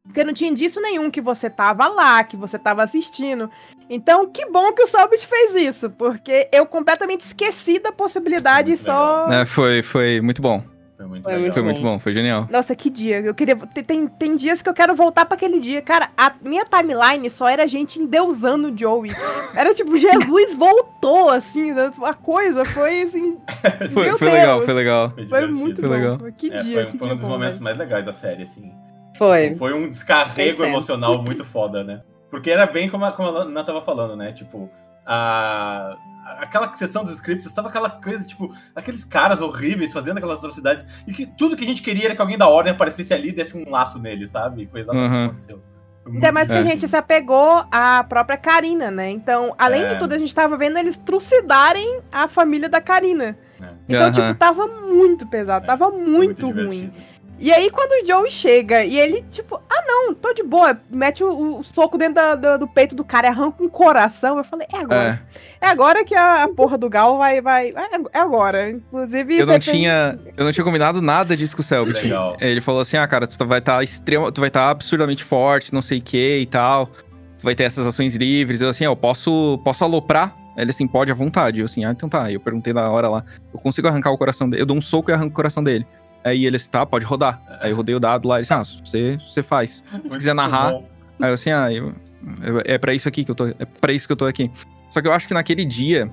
Porque 0.03 0.23
não 0.23 0.33
tinha 0.33 0.51
indício 0.51 0.79
nenhum 0.79 1.09
que 1.09 1.21
você 1.21 1.49
tava 1.49 1.87
lá, 1.87 2.23
que 2.23 2.37
você 2.37 2.59
tava 2.59 2.83
assistindo. 2.83 3.49
Então, 3.89 4.27
que 4.27 4.45
bom 4.45 4.71
que 4.73 4.83
o 4.83 4.87
Selbit 4.87 5.25
fez 5.25 5.55
isso, 5.55 5.89
porque 5.89 6.47
eu 6.51 6.67
completamente 6.67 7.21
esqueci 7.21 7.79
da 7.79 7.91
possibilidade 7.91 8.73
e 8.73 8.77
só. 8.77 9.27
É, 9.27 9.43
foi, 9.47 9.81
foi 9.81 10.21
muito 10.21 10.39
bom. 10.39 10.63
Foi 10.99 11.07
muito 11.07 11.23
Foi 11.23 11.37
muito 11.39 11.53
Foi 11.53 11.63
muito 11.63 11.81
bom, 11.81 11.97
foi 11.97 12.11
genial. 12.11 12.45
Nossa, 12.51 12.75
que 12.75 12.89
dia. 12.89 13.21
Eu 13.21 13.33
queria. 13.33 13.55
Tem, 13.55 14.05
tem 14.05 14.35
dias 14.35 14.61
que 14.61 14.67
eu 14.67 14.73
quero 14.73 14.93
voltar 14.93 15.25
pra 15.25 15.35
aquele 15.37 15.57
dia. 15.57 15.81
Cara, 15.81 16.09
a 16.17 16.33
minha 16.43 16.65
timeline 16.65 17.29
só 17.29 17.47
era 17.47 17.65
gente 17.65 17.97
endeusando 18.01 18.67
o 18.67 18.77
Joey. 18.77 19.11
Era 19.55 19.73
tipo, 19.73 19.95
Jesus 19.97 20.53
voltou, 20.55 21.29
assim. 21.29 21.71
né? 21.71 21.89
A 22.03 22.13
coisa 22.13 22.65
foi 22.65 23.03
assim. 23.03 23.37
Foi, 23.93 24.07
Meu 24.07 24.17
foi 24.17 24.29
legal, 24.29 24.61
foi 24.61 24.73
legal. 24.73 25.09
Foi 25.11 25.23
divertido. 25.23 25.55
muito 25.55 25.79
Foi 25.79 25.87
bom. 25.89 25.95
legal. 25.95 26.17
Que 26.37 26.51
É, 26.51 26.57
dia. 26.57 26.73
foi, 26.83 26.91
que 26.91 26.97
foi 26.97 27.07
dia 27.07 27.13
um 27.13 27.15
dos 27.17 27.25
bom, 27.25 27.31
momentos 27.31 27.53
velho. 27.59 27.63
mais 27.63 27.77
legais 27.77 28.05
da 28.05 28.11
série, 28.11 28.43
assim. 28.43 28.73
Foi. 29.17 29.55
Foi 29.55 29.73
um 29.73 29.87
descarrego 29.87 30.63
100%. 30.63 30.67
emocional 30.67 31.23
muito 31.23 31.45
foda, 31.45 31.81
né? 31.81 32.01
Porque 32.29 32.51
era 32.51 32.65
bem 32.65 32.89
como 32.89 33.05
a, 33.05 33.11
como 33.13 33.29
a 33.29 33.41
Ana 33.43 33.63
tava 33.63 33.81
falando, 33.81 34.17
né? 34.17 34.33
Tipo, 34.33 34.69
a, 35.05 35.97
aquela 36.39 36.71
sessão 36.75 37.03
dos 37.03 37.13
scripts, 37.13 37.47
estava 37.47 37.69
aquela 37.69 37.89
coisa, 37.89 38.25
tipo, 38.27 38.53
aqueles 38.75 39.03
caras 39.03 39.41
horríveis 39.41 39.91
fazendo 39.93 40.17
aquelas 40.17 40.37
atrocidades. 40.39 40.85
E 41.07 41.13
que 41.13 41.25
tudo 41.25 41.55
que 41.57 41.63
a 41.63 41.67
gente 41.67 41.81
queria 41.81 42.05
era 42.05 42.15
que 42.15 42.21
alguém 42.21 42.37
da 42.37 42.47
ordem 42.47 42.71
aparecesse 42.73 43.13
ali 43.13 43.29
e 43.29 43.31
desse 43.31 43.57
um 43.57 43.69
laço 43.69 43.99
nele, 43.99 44.27
sabe? 44.27 44.67
Foi 44.71 44.79
exatamente 44.81 45.09
o 45.09 45.13
Uhum. 45.13 45.19
que 45.21 45.25
aconteceu. 45.27 45.63
Foi 46.03 46.11
Ainda 46.13 46.25
muito 46.27 46.33
mais 46.33 46.47
que 46.47 46.53
a 46.53 46.61
gente 46.61 46.87
se 46.87 46.95
apegou 46.95 47.63
à 47.71 48.03
própria 48.03 48.37
Karina, 48.37 48.89
né? 48.89 49.09
Então, 49.11 49.53
além 49.57 49.83
É. 49.83 49.87
de 49.89 49.99
tudo, 49.99 50.13
a 50.13 50.17
gente 50.17 50.33
tava 50.33 50.57
vendo 50.57 50.77
eles 50.79 50.95
trucidarem 50.97 52.01
a 52.11 52.27
família 52.27 52.69
da 52.69 52.81
Karina. 52.81 53.37
É. 53.61 53.65
Então, 53.87 54.01
Aham. 54.03 54.11
tipo, 54.13 54.35
tava 54.35 54.65
muito 54.67 55.27
pesado, 55.27 55.65
É, 55.65 55.67
tava 55.67 55.89
foi 55.91 55.99
muito, 55.99 56.45
ruim. 56.45 56.69
divertido. 56.69 56.93
E 57.41 57.53
aí, 57.53 57.69
quando 57.71 58.03
o 58.03 58.05
Joey 58.07 58.29
chega 58.29 58.83
e 58.83 58.99
ele, 58.99 59.23
tipo, 59.31 59.61
ah, 59.69 59.83
não, 59.87 60.13
tô 60.13 60.33
de 60.33 60.43
boa, 60.43 60.77
mete 60.89 61.23
o, 61.23 61.59
o 61.59 61.63
soco 61.63 61.97
dentro 61.97 62.15
da- 62.15 62.35
da- 62.35 62.57
do 62.57 62.67
peito 62.67 62.93
do 62.95 63.03
cara 63.03 63.27
e 63.27 63.29
arranca 63.29 63.63
um 63.63 63.69
coração, 63.69 64.37
eu 64.37 64.43
falei, 64.43 64.67
é 64.73 64.77
agora. 64.79 65.21
É, 65.61 65.65
É, 65.67 65.69
agora 65.69 66.03
que 66.03 66.13
a, 66.13 66.43
a 66.43 66.47
porra 66.49 66.77
do 66.77 66.89
Gal 66.89 67.17
vai. 67.17 67.39
vai 67.41 67.69
é, 67.69 67.97
é 68.13 68.19
agora. 68.19 68.69
Inclusive, 68.69 69.37
eu 69.37 69.45
não 69.45 69.59
tem- 69.59 69.73
tinha, 69.73 70.19
eu 70.35 70.43
não 70.43 70.51
tinha 70.51 70.63
combinado 70.65 71.01
nada 71.01 71.35
disso 71.37 71.55
com 71.55 71.61
o 71.61 71.65
Selbit. 71.65 71.97
Ele 72.41 72.59
falou 72.61 72.81
assim: 72.81 72.97
"Ah, 72.97 73.07
cara, 73.07 73.25
tu 73.25 73.45
vai 73.45 73.59
estar 73.59 73.81
extremo, 73.83 74.31
tu 74.31 74.41
vai 74.41 74.49
estar 74.49 74.69
absurdamente 74.69 75.23
forte, 75.23 75.73
não 75.73 75.81
sei 75.81 75.99
o 75.99 76.01
que 76.01 76.39
e 76.39 76.45
tal. 76.45 76.87
Tu 76.87 77.43
vai 77.43 77.55
ter 77.55 77.63
essas 77.63 77.87
ações 77.87 78.15
livres". 78.15 78.59
Eu 78.59 78.67
assim, 78.69 78.83
"Ah, 78.83 78.87
eu 78.89 78.95
posso, 78.97 79.59
posso 79.63 79.83
aloprar?" 79.83 80.35
Ele 80.57 80.71
assim, 80.71 80.85
pode 80.85 81.09
à 81.09 81.15
vontade. 81.15 81.59
Eu 81.61 81.65
assim, 81.65 81.85
ah, 81.85 81.91
então 81.91 82.09
tá. 82.09 82.29
Eu 82.29 82.41
perguntei 82.41 82.73
na 82.73 82.89
hora 82.89 83.07
lá. 83.07 83.23
Eu 83.53 83.59
consigo 83.61 83.87
arrancar 83.87 84.11
o 84.11 84.17
coração 84.17 84.49
dele. 84.49 84.61
Eu 84.61 84.65
dou 84.65 84.75
um 84.75 84.81
soco 84.81 85.09
e 85.09 85.13
arranco 85.13 85.31
o 85.31 85.35
coração 85.35 85.63
dele. 85.63 85.85
Aí 86.23 86.45
ele 86.45 86.55
assim, 86.57 86.69
tá, 86.69 86.85
pode 86.85 87.05
rodar. 87.05 87.41
Aí 87.61 87.71
eu 87.71 87.75
rodei 87.77 87.95
o 87.95 87.99
dado 87.99 88.27
lá. 88.27 88.35
Ele 88.35 88.41
disse, 88.41 88.53
ah, 88.53 88.63
você, 88.63 89.17
você 89.27 89.41
faz. 89.43 89.83
Muito 89.91 90.17
quiser 90.17 90.33
narrar, 90.35 90.71
bom. 90.71 90.87
Aí 91.21 91.29
eu 91.29 91.33
assim, 91.33 91.49
ah, 91.51 91.71
eu- 91.71 91.93
eu- 92.41 92.61
é 92.65 92.77
pra 92.77 92.93
isso 92.93 93.07
aqui 93.07 93.23
que 93.23 93.31
eu 93.31 93.35
tô. 93.35 93.47
É 93.47 93.65
pra 93.79 93.91
isso 93.93 94.05
que 94.07 94.11
eu 94.11 94.17
tô 94.17 94.25
aqui. 94.25 94.51
Só 94.89 95.01
que 95.01 95.07
eu 95.07 95.13
acho 95.13 95.27
que 95.27 95.33
naquele 95.33 95.63
dia, 95.65 96.09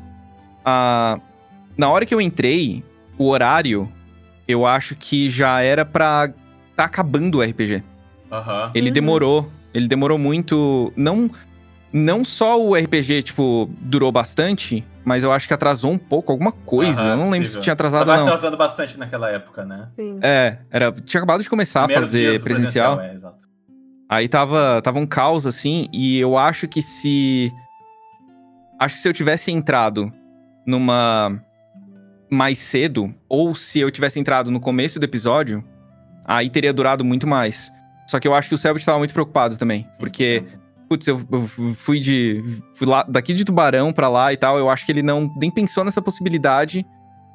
a, 0.65 1.19
na 1.77 1.89
hora 1.89 2.05
que 2.07 2.15
eu 2.15 2.21
entrei, 2.21 2.85
o 3.19 3.29
horário, 3.29 3.91
eu 4.47 4.65
acho 4.67 4.95
que 4.95 5.29
já 5.29 5.61
era 5.63 5.85
pra 5.85 6.31
tá 6.77 6.85
acabando 6.85 7.39
o 7.39 7.43
RPG. 7.43 7.83
Aham. 8.31 8.71
Ele 8.75 8.89
Uhum. 8.89 8.93
demorou. 8.95 9.51
Ele 9.73 9.89
demorou 9.89 10.19
muito. 10.19 10.93
Não, 10.97 11.31
não 11.93 12.24
só 12.24 12.61
o 12.62 12.74
RPG, 12.74 13.22
tipo, 13.22 13.70
durou 13.80 14.11
bastante, 14.12 14.84
mas 15.05 15.22
eu 15.22 15.32
acho 15.32 15.47
que 15.49 15.55
atrasou 15.55 15.91
um 15.93 15.99
pouco 15.99 16.32
alguma 16.32 16.53
coisa. 16.53 17.01
Aham, 17.01 17.11
eu 17.11 17.16
não 17.16 17.24
lembro 17.30 17.41
possível. 17.41 17.61
se 17.62 17.64
tinha 17.64 17.72
atrasado 17.72 18.07
Tava 18.07 18.18
não. 18.18 18.26
atrasando 18.26 18.57
bastante 18.57 18.99
naquela 18.99 19.30
época, 19.30 19.64
né? 19.64 19.89
Sim. 19.97 20.18
É, 20.22 20.59
era, 20.70 20.93
tinha 20.93 21.20
acabado 21.20 21.43
de 21.43 21.49
começar 21.49 21.82
a 21.82 21.87
Primeiros 21.87 22.09
fazer 22.09 22.39
do 22.39 22.45
presencial. 22.45 23.01
é, 23.01 23.14
exato. 23.14 23.47
Aí 24.09 24.28
tava, 24.28 24.80
tava 24.82 24.99
um 24.99 25.07
caos, 25.07 25.47
assim, 25.47 25.89
e 25.93 26.18
eu 26.18 26.37
acho 26.39 26.68
que 26.68 26.80
se. 26.82 27.51
Acho 28.78 28.95
que 28.95 29.01
se 29.01 29.09
eu 29.09 29.12
tivesse 29.12 29.51
entrado 29.51 30.12
numa. 30.66 31.41
mais 32.30 32.59
cedo, 32.59 33.12
ou 33.28 33.55
se 33.55 33.78
eu 33.80 33.91
tivesse 33.91 34.20
entrado 34.20 34.51
no 34.51 34.61
começo 34.61 35.01
do 35.01 35.05
episódio, 35.05 35.64
aí 36.24 36.51
teria 36.51 36.72
durado 36.72 37.05
muito 37.05 37.26
mais. 37.26 37.72
Só 38.07 38.20
que 38.20 38.28
eu 38.28 38.34
acho 38.34 38.49
que 38.49 38.55
o 38.55 38.59
Selbit 38.59 38.84
tava 38.87 38.99
muito 38.99 39.12
preocupado 39.12 39.57
também. 39.57 39.89
Porque, 39.99 40.45
putz, 40.89 41.07
eu, 41.07 41.20
eu 41.30 41.41
fui 41.74 41.99
de. 42.01 42.43
fui 42.74 42.87
lá 42.87 43.03
daqui 43.09 43.34
de 43.34 43.45
Tubarão 43.45 43.93
pra 43.93 44.09
lá 44.09 44.32
e 44.32 44.37
tal. 44.37 44.59
Eu 44.59 44.68
acho 44.70 44.84
que 44.87 44.93
ele 44.93 45.03
não 45.03 45.32
nem 45.37 45.51
pensou 45.51 45.84
nessa 45.84 46.01
possibilidade, 46.03 46.84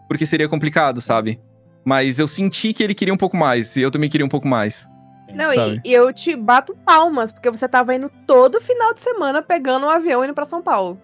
porque 0.08 0.26
seria 0.26 0.48
complicado, 0.50 1.02
sabe? 1.02 1.40
Mas 1.86 2.20
eu 2.20 2.28
senti 2.28 2.74
que 2.74 2.84
ele 2.84 2.94
queria 2.94 3.14
um 3.14 3.18
pouco 3.18 3.36
mais, 3.38 3.76
e 3.76 3.82
eu 3.82 3.90
também 3.92 4.10
queria 4.10 4.26
um 4.26 4.30
pouco 4.30 4.48
mais. 4.48 4.88
Não, 5.34 5.50
sabe? 5.52 5.82
e, 5.86 5.90
e 5.90 5.94
eu 5.94 6.12
te 6.14 6.36
bato 6.36 6.76
palmas, 6.86 7.32
porque 7.32 7.50
você 7.50 7.68
tava 7.68 7.96
indo 7.96 8.12
todo 8.28 8.60
final 8.60 8.94
de 8.94 9.00
semana 9.00 9.42
pegando 9.42 9.86
um 9.86 9.90
avião 9.90 10.24
indo 10.26 10.34
pra 10.34 10.46
São 10.48 10.62
Paulo. 10.62 11.00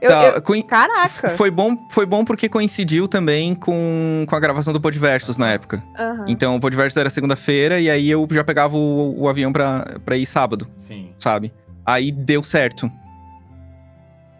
Eu, 0.00 0.10
Tá, 0.10 0.24
eu- 0.36 0.42
coi- 0.42 0.62
caraca. 0.62 1.30
Foi 1.30 1.50
bom, 1.50 1.74
foi 1.90 2.04
bom 2.04 2.26
porque 2.26 2.46
coincidiu 2.46 3.08
também 3.08 3.54
com, 3.54 4.26
com 4.28 4.36
a 4.36 4.40
gravação 4.40 4.70
do 4.74 4.80
Podversus 4.80 5.38
na 5.38 5.50
época. 5.52 5.82
Aham. 5.98 6.26
Então 6.28 6.54
o 6.56 6.60
Podversus 6.60 6.98
era 6.98 7.08
segunda-feira 7.08 7.80
e 7.80 7.88
aí 7.88 8.10
eu 8.10 8.28
já 8.30 8.44
pegava 8.44 8.76
o, 8.76 9.18
o 9.22 9.28
avião 9.30 9.50
pra, 9.50 9.96
pra 10.04 10.16
ir 10.18 10.26
sábado, 10.26 10.68
Sim. 10.76 11.14
sabe? 11.18 11.50
Aí 11.84 12.10
deu 12.10 12.42
certo. 12.42 12.90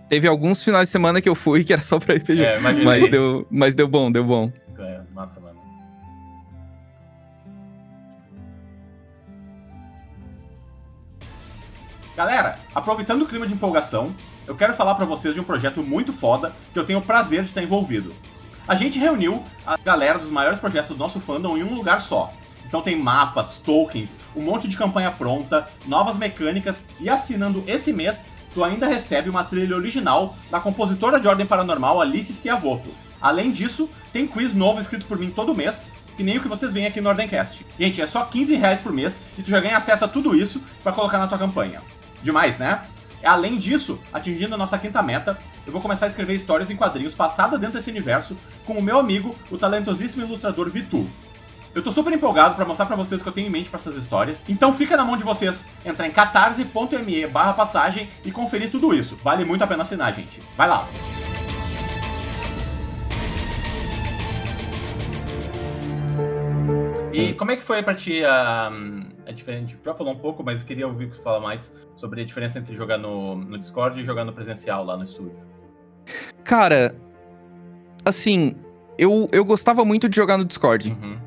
Teve 0.08 0.28
alguns 0.28 0.62
finais 0.62 0.88
de 0.88 0.92
semana 0.92 1.20
que 1.20 1.28
eu 1.28 1.34
fui 1.34 1.64
que 1.64 1.72
era 1.72 1.82
só 1.82 1.98
pra 1.98 2.14
RPG. 2.14 2.42
É, 2.42 2.58
imaginei. 2.58 2.84
mas, 2.84 3.10
deu, 3.10 3.46
mas 3.50 3.74
deu 3.74 3.88
bom, 3.88 4.10
deu 4.10 4.24
bom. 4.24 4.52
É, 4.78 5.00
massa, 5.12 5.40
mano. 5.40 5.60
Galera, 12.16 12.60
aproveitando 12.72 13.22
o 13.22 13.26
clima 13.26 13.46
de 13.46 13.54
empolgação, 13.54 14.14
eu 14.46 14.54
quero 14.54 14.74
falar 14.74 14.94
pra 14.94 15.04
vocês 15.04 15.34
de 15.34 15.40
um 15.40 15.44
projeto 15.44 15.82
muito 15.82 16.12
foda 16.12 16.54
que 16.72 16.78
eu 16.78 16.84
tenho 16.84 17.00
o 17.00 17.02
prazer 17.02 17.42
de 17.42 17.48
estar 17.48 17.62
envolvido. 17.62 18.14
A 18.68 18.74
gente 18.74 18.98
reuniu 18.98 19.44
a 19.66 19.76
galera 19.76 20.18
dos 20.18 20.30
maiores 20.30 20.58
projetos 20.58 20.90
do 20.90 20.96
nosso 20.96 21.18
fandom 21.18 21.56
em 21.56 21.64
um 21.64 21.74
lugar 21.74 22.00
só. 22.00 22.32
Então 22.74 22.82
tem 22.82 23.00
mapas, 23.00 23.58
tokens, 23.58 24.18
um 24.34 24.42
monte 24.42 24.66
de 24.66 24.76
campanha 24.76 25.08
pronta, 25.08 25.68
novas 25.86 26.18
mecânicas 26.18 26.84
e 26.98 27.08
assinando 27.08 27.62
esse 27.68 27.92
mês, 27.92 28.28
tu 28.52 28.64
ainda 28.64 28.88
recebe 28.88 29.30
uma 29.30 29.44
trilha 29.44 29.76
original 29.76 30.34
da 30.50 30.58
compositora 30.58 31.20
de 31.20 31.28
Ordem 31.28 31.46
Paranormal 31.46 32.00
Alice 32.00 32.32
Schiavotto. 32.32 32.90
Além 33.22 33.52
disso, 33.52 33.88
tem 34.12 34.26
quiz 34.26 34.56
novo 34.56 34.80
escrito 34.80 35.06
por 35.06 35.16
mim 35.16 35.30
todo 35.30 35.54
mês, 35.54 35.92
que 36.16 36.24
nem 36.24 36.38
o 36.38 36.42
que 36.42 36.48
vocês 36.48 36.72
veem 36.72 36.86
aqui 36.86 37.00
no 37.00 37.10
Ordencast. 37.10 37.64
Gente, 37.78 38.02
é 38.02 38.08
só 38.08 38.24
15 38.24 38.56
reais 38.56 38.80
por 38.80 38.92
mês 38.92 39.20
e 39.38 39.42
tu 39.44 39.50
já 39.50 39.60
ganha 39.60 39.76
acesso 39.76 40.06
a 40.06 40.08
tudo 40.08 40.34
isso 40.34 40.60
pra 40.82 40.90
colocar 40.90 41.18
na 41.18 41.28
tua 41.28 41.38
campanha. 41.38 41.80
Demais, 42.24 42.58
né? 42.58 42.82
Além 43.22 43.56
disso, 43.56 44.00
atingindo 44.12 44.56
a 44.56 44.58
nossa 44.58 44.76
quinta 44.78 45.00
meta, 45.00 45.38
eu 45.64 45.70
vou 45.70 45.80
começar 45.80 46.06
a 46.06 46.08
escrever 46.08 46.34
histórias 46.34 46.70
em 46.70 46.76
quadrinhos 46.76 47.14
passadas 47.14 47.60
dentro 47.60 47.76
desse 47.76 47.90
universo 47.92 48.36
com 48.66 48.72
o 48.72 48.82
meu 48.82 48.98
amigo, 48.98 49.36
o 49.48 49.56
talentosíssimo 49.56 50.24
ilustrador 50.24 50.68
Vitu. 50.68 51.08
Eu 51.74 51.82
tô 51.82 51.90
super 51.90 52.12
empolgado 52.12 52.54
pra 52.54 52.64
mostrar 52.64 52.86
pra 52.86 52.94
vocês 52.94 53.20
o 53.20 53.24
que 53.24 53.28
eu 53.28 53.32
tenho 53.32 53.48
em 53.48 53.50
mente 53.50 53.68
pra 53.68 53.80
essas 53.80 53.96
histórias, 53.96 54.44
então 54.48 54.72
fica 54.72 54.96
na 54.96 55.04
mão 55.04 55.16
de 55.16 55.24
vocês 55.24 55.66
entrar 55.84 56.06
em 56.06 56.12
catarse.me 56.12 57.26
barra 57.26 57.52
passagem 57.52 58.08
e 58.24 58.30
conferir 58.30 58.70
tudo 58.70 58.94
isso. 58.94 59.18
Vale 59.24 59.44
muito 59.44 59.64
a 59.64 59.66
pena 59.66 59.82
assinar, 59.82 60.14
gente. 60.14 60.40
Vai 60.56 60.68
lá! 60.68 60.88
E 67.12 67.32
como 67.32 67.50
é 67.50 67.56
que 67.56 67.62
foi 67.62 67.82
pra 67.82 67.94
ti 67.94 68.24
a, 68.24 68.70
a 69.26 69.30
gente 69.32 69.76
já 69.84 69.94
falou 69.94 70.12
um 70.12 70.18
pouco, 70.18 70.44
mas 70.44 70.60
eu 70.60 70.66
queria 70.66 70.86
ouvir 70.86 71.08
você 71.08 71.22
falar 71.22 71.40
mais 71.40 71.74
sobre 71.96 72.20
a 72.20 72.24
diferença 72.24 72.58
entre 72.60 72.76
jogar 72.76 72.98
no, 72.98 73.34
no 73.34 73.58
Discord 73.58 74.00
e 74.00 74.04
jogar 74.04 74.24
no 74.24 74.32
presencial 74.32 74.84
lá 74.84 74.96
no 74.96 75.02
estúdio. 75.02 75.40
Cara, 76.44 76.94
assim, 78.04 78.54
eu, 78.96 79.28
eu 79.32 79.44
gostava 79.44 79.84
muito 79.84 80.08
de 80.08 80.14
jogar 80.14 80.38
no 80.38 80.44
Discord. 80.44 80.90
Uhum. 80.90 81.23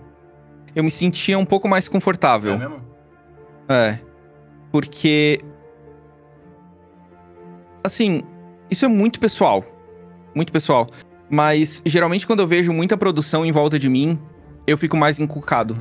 Eu 0.78 0.84
me 0.84 0.92
sentia 0.92 1.40
um 1.40 1.44
pouco 1.46 1.68
mais 1.68 1.88
confortável. 1.90 2.54
É 2.54 2.58
mesmo? 2.60 2.82
É. 3.68 3.98
Porque. 4.72 5.42
Assim, 7.84 8.22
isso 8.70 8.86
é 8.86 8.88
muito 8.88 9.20
pessoal. 9.20 9.66
Muito 10.36 10.52
pessoal. 10.52 10.86
Mas 11.30 11.82
geralmente 11.84 12.28
quando 12.28 12.42
eu 12.42 12.48
vejo 12.48 12.72
muita 12.72 12.96
produção 12.96 13.44
em 13.44 13.52
volta 13.52 13.80
de 13.80 13.90
mim, 13.90 14.20
eu 14.68 14.78
fico 14.78 14.96
mais 14.96 15.18
encucado. 15.18 15.76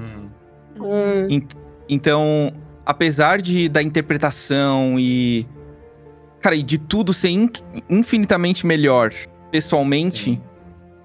Uhum. 0.78 1.28
Hum, 1.28 1.40
Então, 1.88 2.50
apesar 2.86 3.42
de 3.42 3.68
da 3.68 3.82
interpretação 3.82 4.98
e. 4.98 5.46
Cara, 6.40 6.56
e 6.56 6.62
de 6.62 6.78
tudo 6.78 7.12
ser 7.12 7.28
in- 7.28 7.50
infinitamente 7.90 8.66
melhor 8.66 9.12
pessoalmente, 9.50 10.24
Sim. 10.24 10.40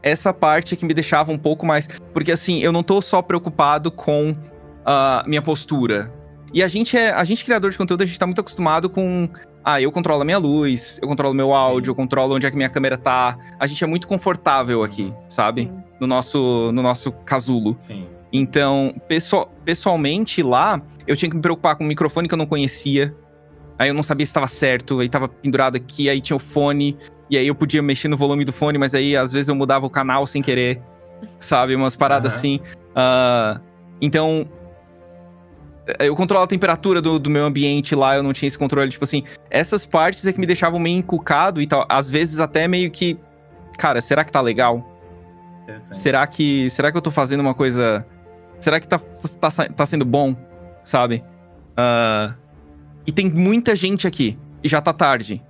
Essa 0.03 0.33
parte 0.33 0.73
é 0.73 0.77
que 0.77 0.85
me 0.85 0.93
deixava 0.93 1.31
um 1.31 1.37
pouco 1.37 1.65
mais. 1.65 1.87
Porque 2.13 2.31
assim, 2.31 2.59
eu 2.59 2.71
não 2.71 2.83
tô 2.83 3.01
só 3.01 3.21
preocupado 3.21 3.91
com 3.91 4.35
a 4.85 5.23
minha 5.27 5.41
postura. 5.41 6.11
E 6.53 6.61
a 6.61 6.67
gente 6.67 6.97
é. 6.97 7.11
A 7.11 7.23
gente, 7.23 7.45
criador 7.45 7.71
de 7.71 7.77
conteúdo, 7.77 8.01
a 8.01 8.05
gente 8.05 8.19
tá 8.19 8.25
muito 8.25 8.41
acostumado 8.41 8.89
com. 8.89 9.29
Ah, 9.63 9.79
eu 9.79 9.91
controlo 9.91 10.23
a 10.23 10.25
minha 10.25 10.39
luz, 10.39 10.99
eu 11.01 11.07
controlo 11.07 11.33
o 11.33 11.37
meu 11.37 11.53
áudio, 11.53 11.91
eu 11.91 11.95
controlo 11.95 12.35
onde 12.35 12.47
é 12.47 12.49
que 12.51 12.57
minha 12.57 12.69
câmera 12.69 12.97
tá. 12.97 13.37
A 13.59 13.67
gente 13.67 13.83
é 13.83 13.87
muito 13.87 14.07
confortável 14.07 14.83
aqui, 14.83 15.13
sabe? 15.29 15.63
Sim. 15.63 15.83
No 15.99 16.07
nosso, 16.07 16.71
no 16.73 16.81
nosso 16.81 17.11
casulo. 17.11 17.77
Sim. 17.79 18.07
Então, 18.33 18.95
pesso- 19.07 19.47
pessoalmente 19.63 20.41
lá, 20.41 20.81
eu 21.05 21.15
tinha 21.15 21.29
que 21.29 21.35
me 21.35 21.41
preocupar 21.41 21.75
com 21.75 21.83
o 21.83 21.87
microfone 21.87 22.27
que 22.27 22.33
eu 22.33 22.37
não 22.37 22.47
conhecia. 22.47 23.15
Aí 23.77 23.89
eu 23.89 23.93
não 23.93 24.03
sabia 24.03 24.25
se 24.25 24.29
estava 24.31 24.47
certo, 24.47 24.99
aí 24.99 25.09
tava 25.09 25.27
pendurado 25.27 25.75
aqui, 25.75 26.09
aí 26.09 26.19
tinha 26.21 26.35
o 26.35 26.39
fone, 26.39 26.97
e 27.31 27.37
aí 27.37 27.47
eu 27.47 27.55
podia 27.55 27.81
mexer 27.81 28.09
no 28.09 28.17
volume 28.17 28.43
do 28.43 28.51
fone, 28.51 28.77
mas 28.77 28.93
aí 28.93 29.15
às 29.15 29.31
vezes 29.31 29.47
eu 29.47 29.55
mudava 29.55 29.85
o 29.85 29.89
canal 29.89 30.27
sem 30.27 30.41
querer, 30.41 30.81
sabe? 31.39 31.73
Umas 31.73 31.95
paradas 31.95 32.33
Aham. 32.33 32.37
assim. 32.37 32.59
Ah, 32.93 33.61
então, 34.01 34.45
eu 35.97 36.13
controlo 36.13 36.43
a 36.43 36.47
temperatura 36.47 37.01
do, 37.01 37.17
do 37.17 37.29
meu 37.29 37.45
ambiente 37.45 37.95
lá, 37.95 38.17
eu 38.17 38.23
não 38.23 38.33
tinha 38.33 38.47
esse 38.47 38.57
controle. 38.57 38.89
Tipo 38.89 39.05
assim, 39.05 39.23
essas 39.49 39.85
partes 39.85 40.27
é 40.27 40.33
que 40.33 40.39
me 40.41 40.45
deixavam 40.45 40.77
meio 40.77 40.97
encucado 40.97 41.61
e 41.61 41.67
tal. 41.67 41.85
Às 41.87 42.09
vezes 42.09 42.41
até 42.41 42.67
meio 42.67 42.91
que. 42.91 43.17
Cara, 43.77 44.01
será 44.01 44.25
que 44.25 44.31
tá 44.31 44.41
legal? 44.41 44.85
Será 45.77 46.27
que. 46.27 46.69
Será 46.69 46.91
que 46.91 46.97
eu 46.97 47.01
tô 47.01 47.11
fazendo 47.11 47.39
uma 47.39 47.53
coisa. 47.53 48.05
Será 48.59 48.77
que 48.77 48.87
tá, 48.87 48.99
tá, 48.99 49.49
tá 49.49 49.85
sendo 49.85 50.03
bom? 50.03 50.35
Sabe? 50.83 51.23
Ah, 51.77 52.35
e 53.07 53.11
tem 53.13 53.29
muita 53.29 53.73
gente 53.73 54.05
aqui. 54.05 54.37
E 54.61 54.67
já 54.67 54.81
tá 54.81 54.91
tarde. 54.91 55.41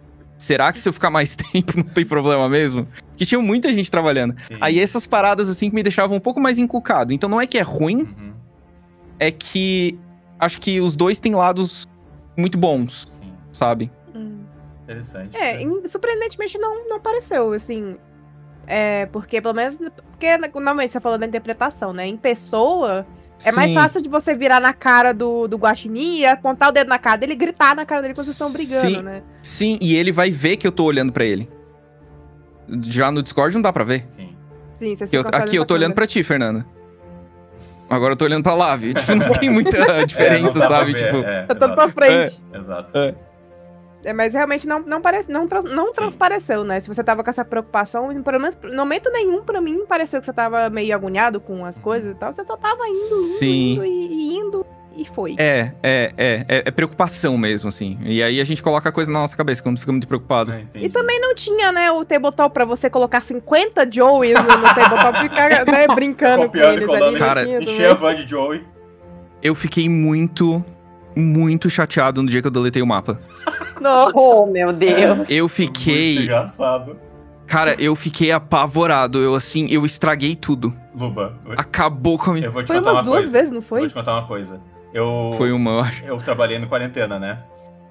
Será 0.41 0.73
que 0.73 0.81
se 0.81 0.89
eu 0.89 0.93
ficar 0.93 1.11
mais 1.11 1.35
tempo 1.53 1.73
não 1.77 1.83
tem 1.83 2.03
problema 2.03 2.49
mesmo? 2.49 2.87
Porque 3.09 3.27
tinha 3.27 3.39
muita 3.39 3.71
gente 3.71 3.91
trabalhando. 3.91 4.35
Sim. 4.47 4.57
Aí 4.59 4.79
essas 4.79 5.05
paradas 5.05 5.47
assim 5.47 5.69
que 5.69 5.75
me 5.75 5.83
deixavam 5.83 6.17
um 6.17 6.19
pouco 6.19 6.39
mais 6.39 6.57
encucado. 6.57 7.13
Então 7.13 7.29
não 7.29 7.39
é 7.39 7.45
que 7.45 7.59
é 7.59 7.61
ruim, 7.61 7.97
Uhum, 8.17 8.33
é 9.19 9.29
que 9.29 9.99
acho 10.39 10.59
que 10.59 10.81
os 10.81 10.95
dois 10.95 11.19
têm 11.19 11.35
lados 11.35 11.87
muito 12.35 12.57
bons, 12.57 13.05
Sim, 13.07 13.31
sabe? 13.51 13.91
Hum. 14.15 14.39
interessante. 14.83 15.37
É, 15.37 15.61
em- 15.61 15.85
surpreendentemente 15.87 16.57
não, 16.57 16.89
não 16.89 16.99
pareceu, 16.99 17.53
assim. 17.53 17.95
É, 18.65 19.05
porque 19.07 19.39
pelo 19.41 19.53
menos. 19.53 19.77
Porque 19.77 20.37
normalmente 20.55 20.91
você 20.91 20.99
falou 20.99 21.19
da 21.19 21.27
interpretação, 21.27 21.93
né? 21.93 22.07
Em 22.07 22.17
pessoa, 22.17 23.05
é 23.45 23.51
mais 23.51 23.69
Sim. 23.69 23.75
fácil 23.75 24.01
de 24.01 24.09
você 24.09 24.35
virar 24.35 24.59
na 24.59 24.73
cara 24.73 25.13
do, 25.13 25.47
do 25.47 25.57
Guaxinim 25.57 26.19
e 26.19 26.25
apontar 26.25 26.69
o 26.69 26.71
dedo 26.71 26.87
na 26.87 26.97
cara 26.99 27.17
dele 27.17 27.33
e 27.33 27.35
gritar 27.35 27.75
na 27.75 27.85
cara 27.85 28.01
dele 28.01 28.13
quando 28.13 28.25
vocês 28.25 28.35
estão 28.39 28.51
brigando, 28.53 28.87
Sim. 28.99 29.01
né? 29.03 29.23
Sim, 29.41 29.77
e 29.81 29.95
ele 29.95 30.11
vai 30.11 30.29
ver 30.31 30.57
que 30.57 30.67
eu 30.67 30.71
tô 30.71 30.83
olhando 30.83 31.11
pra 31.11 31.25
ele. 31.25 31.49
Já 32.87 33.11
no 33.11 33.21
Discord 33.21 33.53
não 33.55 33.61
dá 33.61 33.73
pra 33.73 33.83
ver. 33.83 34.05
Sim. 34.09 34.35
Sim, 34.77 34.95
você 34.95 35.17
eu- 35.17 35.23
aqui 35.33 35.55
eu 35.55 35.65
tô 35.65 35.73
olhando 35.73 35.93
pra 35.93 36.07
ti, 36.07 36.23
Fernanda. 36.23 36.65
Agora 37.89 38.13
eu 38.13 38.17
tô 38.17 38.23
olhando 38.25 38.43
pra 38.43 38.53
Lave. 38.53 38.93
Tipo, 38.95 39.15
não 39.15 39.31
tem 39.33 39.49
muita 39.51 40.05
diferença, 40.05 40.57
É, 40.57 40.61
dá 40.61 40.67
pra 40.67 40.77
sabe? 40.77 40.93
ver, 40.93 41.05
Tipo, 41.05 41.17
é, 41.17 41.45
Eu 41.49 41.55
tô 41.55 41.65
exato, 41.65 41.75
pra 41.75 41.89
frente. 41.89 42.41
Exato. 42.53 42.97
É. 42.97 43.15
É, 44.03 44.13
mas 44.13 44.33
realmente 44.33 44.67
não, 44.67 44.79
não, 44.79 45.01
parece, 45.01 45.31
não, 45.31 45.47
trans- 45.47 45.65
não 45.65 45.87
Sim. 45.91 45.95
transpareceu, 46.01 46.63
né? 46.63 46.79
Se 46.79 46.87
você 46.87 47.03
tava 47.03 47.23
com 47.23 47.29
essa 47.29 47.45
preocupação, 47.45 48.07
pelo 48.23 48.39
menos 48.39 48.57
no 48.63 48.75
momento 48.77 49.09
nenhum, 49.11 49.43
pra 49.43 49.61
mim, 49.61 49.85
pareceu 49.87 50.19
que 50.19 50.25
você 50.25 50.33
tava 50.33 50.69
meio 50.69 50.93
agoniado 50.95 51.39
com 51.39 51.63
as 51.65 51.77
coisas 51.79 52.11
e 52.11 52.15
tal. 52.15 52.31
Você 52.33 52.43
só 52.43 52.57
tava 52.57 52.87
indo, 52.87 52.97
indo, 52.97 53.37
Sim. 53.37 53.71
indo 53.73 53.85
e, 53.85 54.35
indo 54.37 54.65
e 54.97 55.05
foi. 55.05 55.35
É, 55.37 55.71
é, 55.83 56.13
é, 56.17 56.45
é, 56.47 56.63
é 56.65 56.71
preocupação 56.71 57.37
mesmo, 57.37 57.69
assim. 57.69 57.97
E 58.01 58.21
aí 58.23 58.41
a 58.41 58.43
gente 58.43 58.61
coloca 58.63 58.89
a 58.89 58.91
coisa 58.91 59.11
na 59.11 59.19
nossa 59.19 59.37
cabeça 59.37 59.61
quando 59.61 59.79
fica 59.79 59.91
muito 59.91 60.07
preocupado. 60.07 60.51
É. 60.51 60.65
E 60.75 60.89
também 60.89 61.19
não 61.19 61.33
tinha, 61.35 61.71
né, 61.71 61.91
o 61.91 62.03
tabletop 62.03 62.53
pra 62.53 62.65
você 62.65 62.89
colocar 62.89 63.21
50 63.21 63.87
Joeys 63.91 64.33
no, 64.33 64.43
no 64.43 64.73
tabletop 64.73 65.17
e 65.19 65.29
ficar, 65.29 65.49
né, 65.65 65.87
brincando 65.93 66.37
com 66.43 66.47
Copiando 66.47 66.71
e 66.73 66.75
eles 66.77 66.85
colando. 66.87 67.05
ali. 67.05 67.13
não 67.19 67.19
Cara, 67.27 67.43
Encher 67.63 67.89
a 67.91 67.93
van 67.93 68.15
de 68.15 68.27
Joey. 68.27 68.63
Eu 69.43 69.55
fiquei 69.55 69.87
muito, 69.87 70.63
muito 71.15 71.69
chateado 71.69 72.21
no 72.23 72.29
dia 72.29 72.41
que 72.41 72.47
eu 72.47 72.51
deletei 72.51 72.81
o 72.81 72.87
mapa. 72.87 73.19
Nossa. 73.79 74.15
Oh, 74.17 74.45
meu 74.45 74.71
Deus. 74.71 75.27
Eu 75.29 75.43
Muito 75.45 75.49
fiquei. 75.49 76.19
engraçado. 76.19 76.97
Cara, 77.47 77.75
eu 77.79 77.95
fiquei 77.95 78.31
apavorado. 78.31 79.19
Eu, 79.19 79.35
assim, 79.35 79.67
eu 79.69 79.85
estraguei 79.85 80.35
tudo. 80.35 80.73
Luba, 80.95 81.37
Acabou 81.57 82.17
com 82.17 82.31
a 82.31 82.33
minha. 82.35 82.45
eu 82.47 82.51
vou 82.51 82.63
te 82.63 82.67
Foi 82.67 82.77
contar 82.77 82.89
umas 82.91 82.97
uma 82.99 83.03
duas 83.03 83.15
coisa. 83.23 83.31
vezes, 83.37 83.51
não 83.51 83.61
foi? 83.61 83.79
Vou 83.81 83.89
te 83.89 83.93
contar 83.93 84.13
uma 84.13 84.27
coisa. 84.27 84.61
Eu, 84.93 85.33
Foi 85.37 85.51
uma, 85.51 85.71
eu 85.71 85.79
acho. 85.79 86.03
eu 86.05 86.17
trabalhei 86.19 86.59
no 86.59 86.67
quarentena, 86.67 87.17
né? 87.19 87.39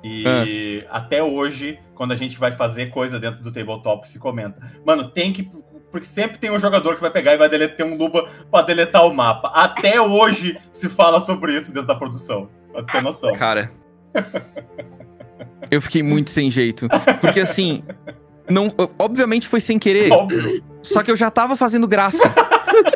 E 0.05 0.85
Ah. 0.91 0.97
até 0.99 1.23
hoje, 1.23 1.79
quando 1.95 2.12
a 2.12 2.16
gente 2.16 2.39
vai 2.39 2.53
fazer 2.53 2.87
coisa 2.87 3.18
dentro 3.21 3.43
do 3.43 3.51
tabletop, 3.53 4.09
se 4.09 4.18
comenta. 4.18 4.57
Mano, 4.85 5.11
tem 5.11 5.33
que. 5.33 5.51
Porque 5.91 6.07
sempre 6.07 6.39
tem 6.39 6.51
um 6.53 6.59
jogador 6.59 6.95
que 6.95 7.01
vai 7.01 7.11
pegar 7.11 7.35
e 7.35 7.37
vai 7.37 7.49
deletar 7.49 7.85
um 7.87 7.97
Luba 7.97 8.29
pra 8.51 8.62
deletar 8.62 9.05
o 9.07 9.12
mapa. 9.12 9.49
Até 9.49 10.01
hoje 10.01 10.57
se 10.73 10.89
fala 10.89 11.21
sobre 11.21 11.53
isso 11.55 11.73
dentro 11.75 11.89
da 11.89 11.95
produção. 11.97 12.49
Pra 12.73 12.83
ter 12.85 13.03
noção. 13.03 13.33
Cara. 13.35 13.71
Eu 15.71 15.81
fiquei 15.81 16.03
muito 16.03 16.31
sem 16.31 16.51
jeito. 16.51 16.89
Porque 17.21 17.41
assim. 17.41 17.83
Não, 18.49 18.73
obviamente 18.99 19.47
foi 19.47 19.61
sem 19.61 19.79
querer. 19.79 20.11
Óbvio. 20.11 20.62
Só 20.83 21.03
que 21.03 21.11
eu 21.11 21.16
já 21.16 21.31
tava 21.31 21.55
fazendo 21.55 21.87
graça. 21.87 22.18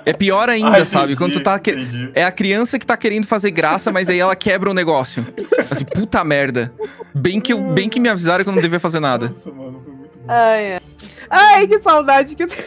É 0.04 0.12
pior 0.12 0.48
ainda, 0.48 0.70
Ai, 0.78 0.84
sabe? 0.86 1.04
entendi, 1.12 1.16
Quando 1.18 1.32
tu 1.34 1.42
tá. 1.42 1.58
que-. 1.58 2.10
É 2.14 2.24
a 2.24 2.32
criança 2.32 2.78
que 2.78 2.86
tá 2.86 2.96
querendo 2.96 3.26
fazer 3.26 3.50
graça, 3.52 3.92
mas 3.92 4.08
aí 4.08 4.18
ela 4.18 4.34
quebra 4.34 4.70
o 4.70 4.74
negócio. 4.74 5.24
Assim, 5.58 5.84
puta 5.84 6.24
merda. 6.24 6.72
Bem 7.14 7.40
que, 7.40 7.52
eu- 7.52 7.72
bem 7.72 7.88
que 7.88 8.00
me 8.00 8.08
avisaram 8.08 8.42
que 8.42 8.50
eu 8.50 8.54
não 8.54 8.62
devia 8.62 8.80
fazer 8.80 8.98
nada. 9.00 9.28
Nossa, 9.28 9.50
mano, 9.52 9.80
foi 9.84 9.92
muito 9.94 10.18
bom. 10.18 10.24
Ai, 10.28 10.74
ai. 10.74 10.80
Ai, 11.30 11.66
que 11.68 11.78
saudade 11.80 12.34
que 12.34 12.42
eu 12.42 12.48
tenho. 12.48 12.64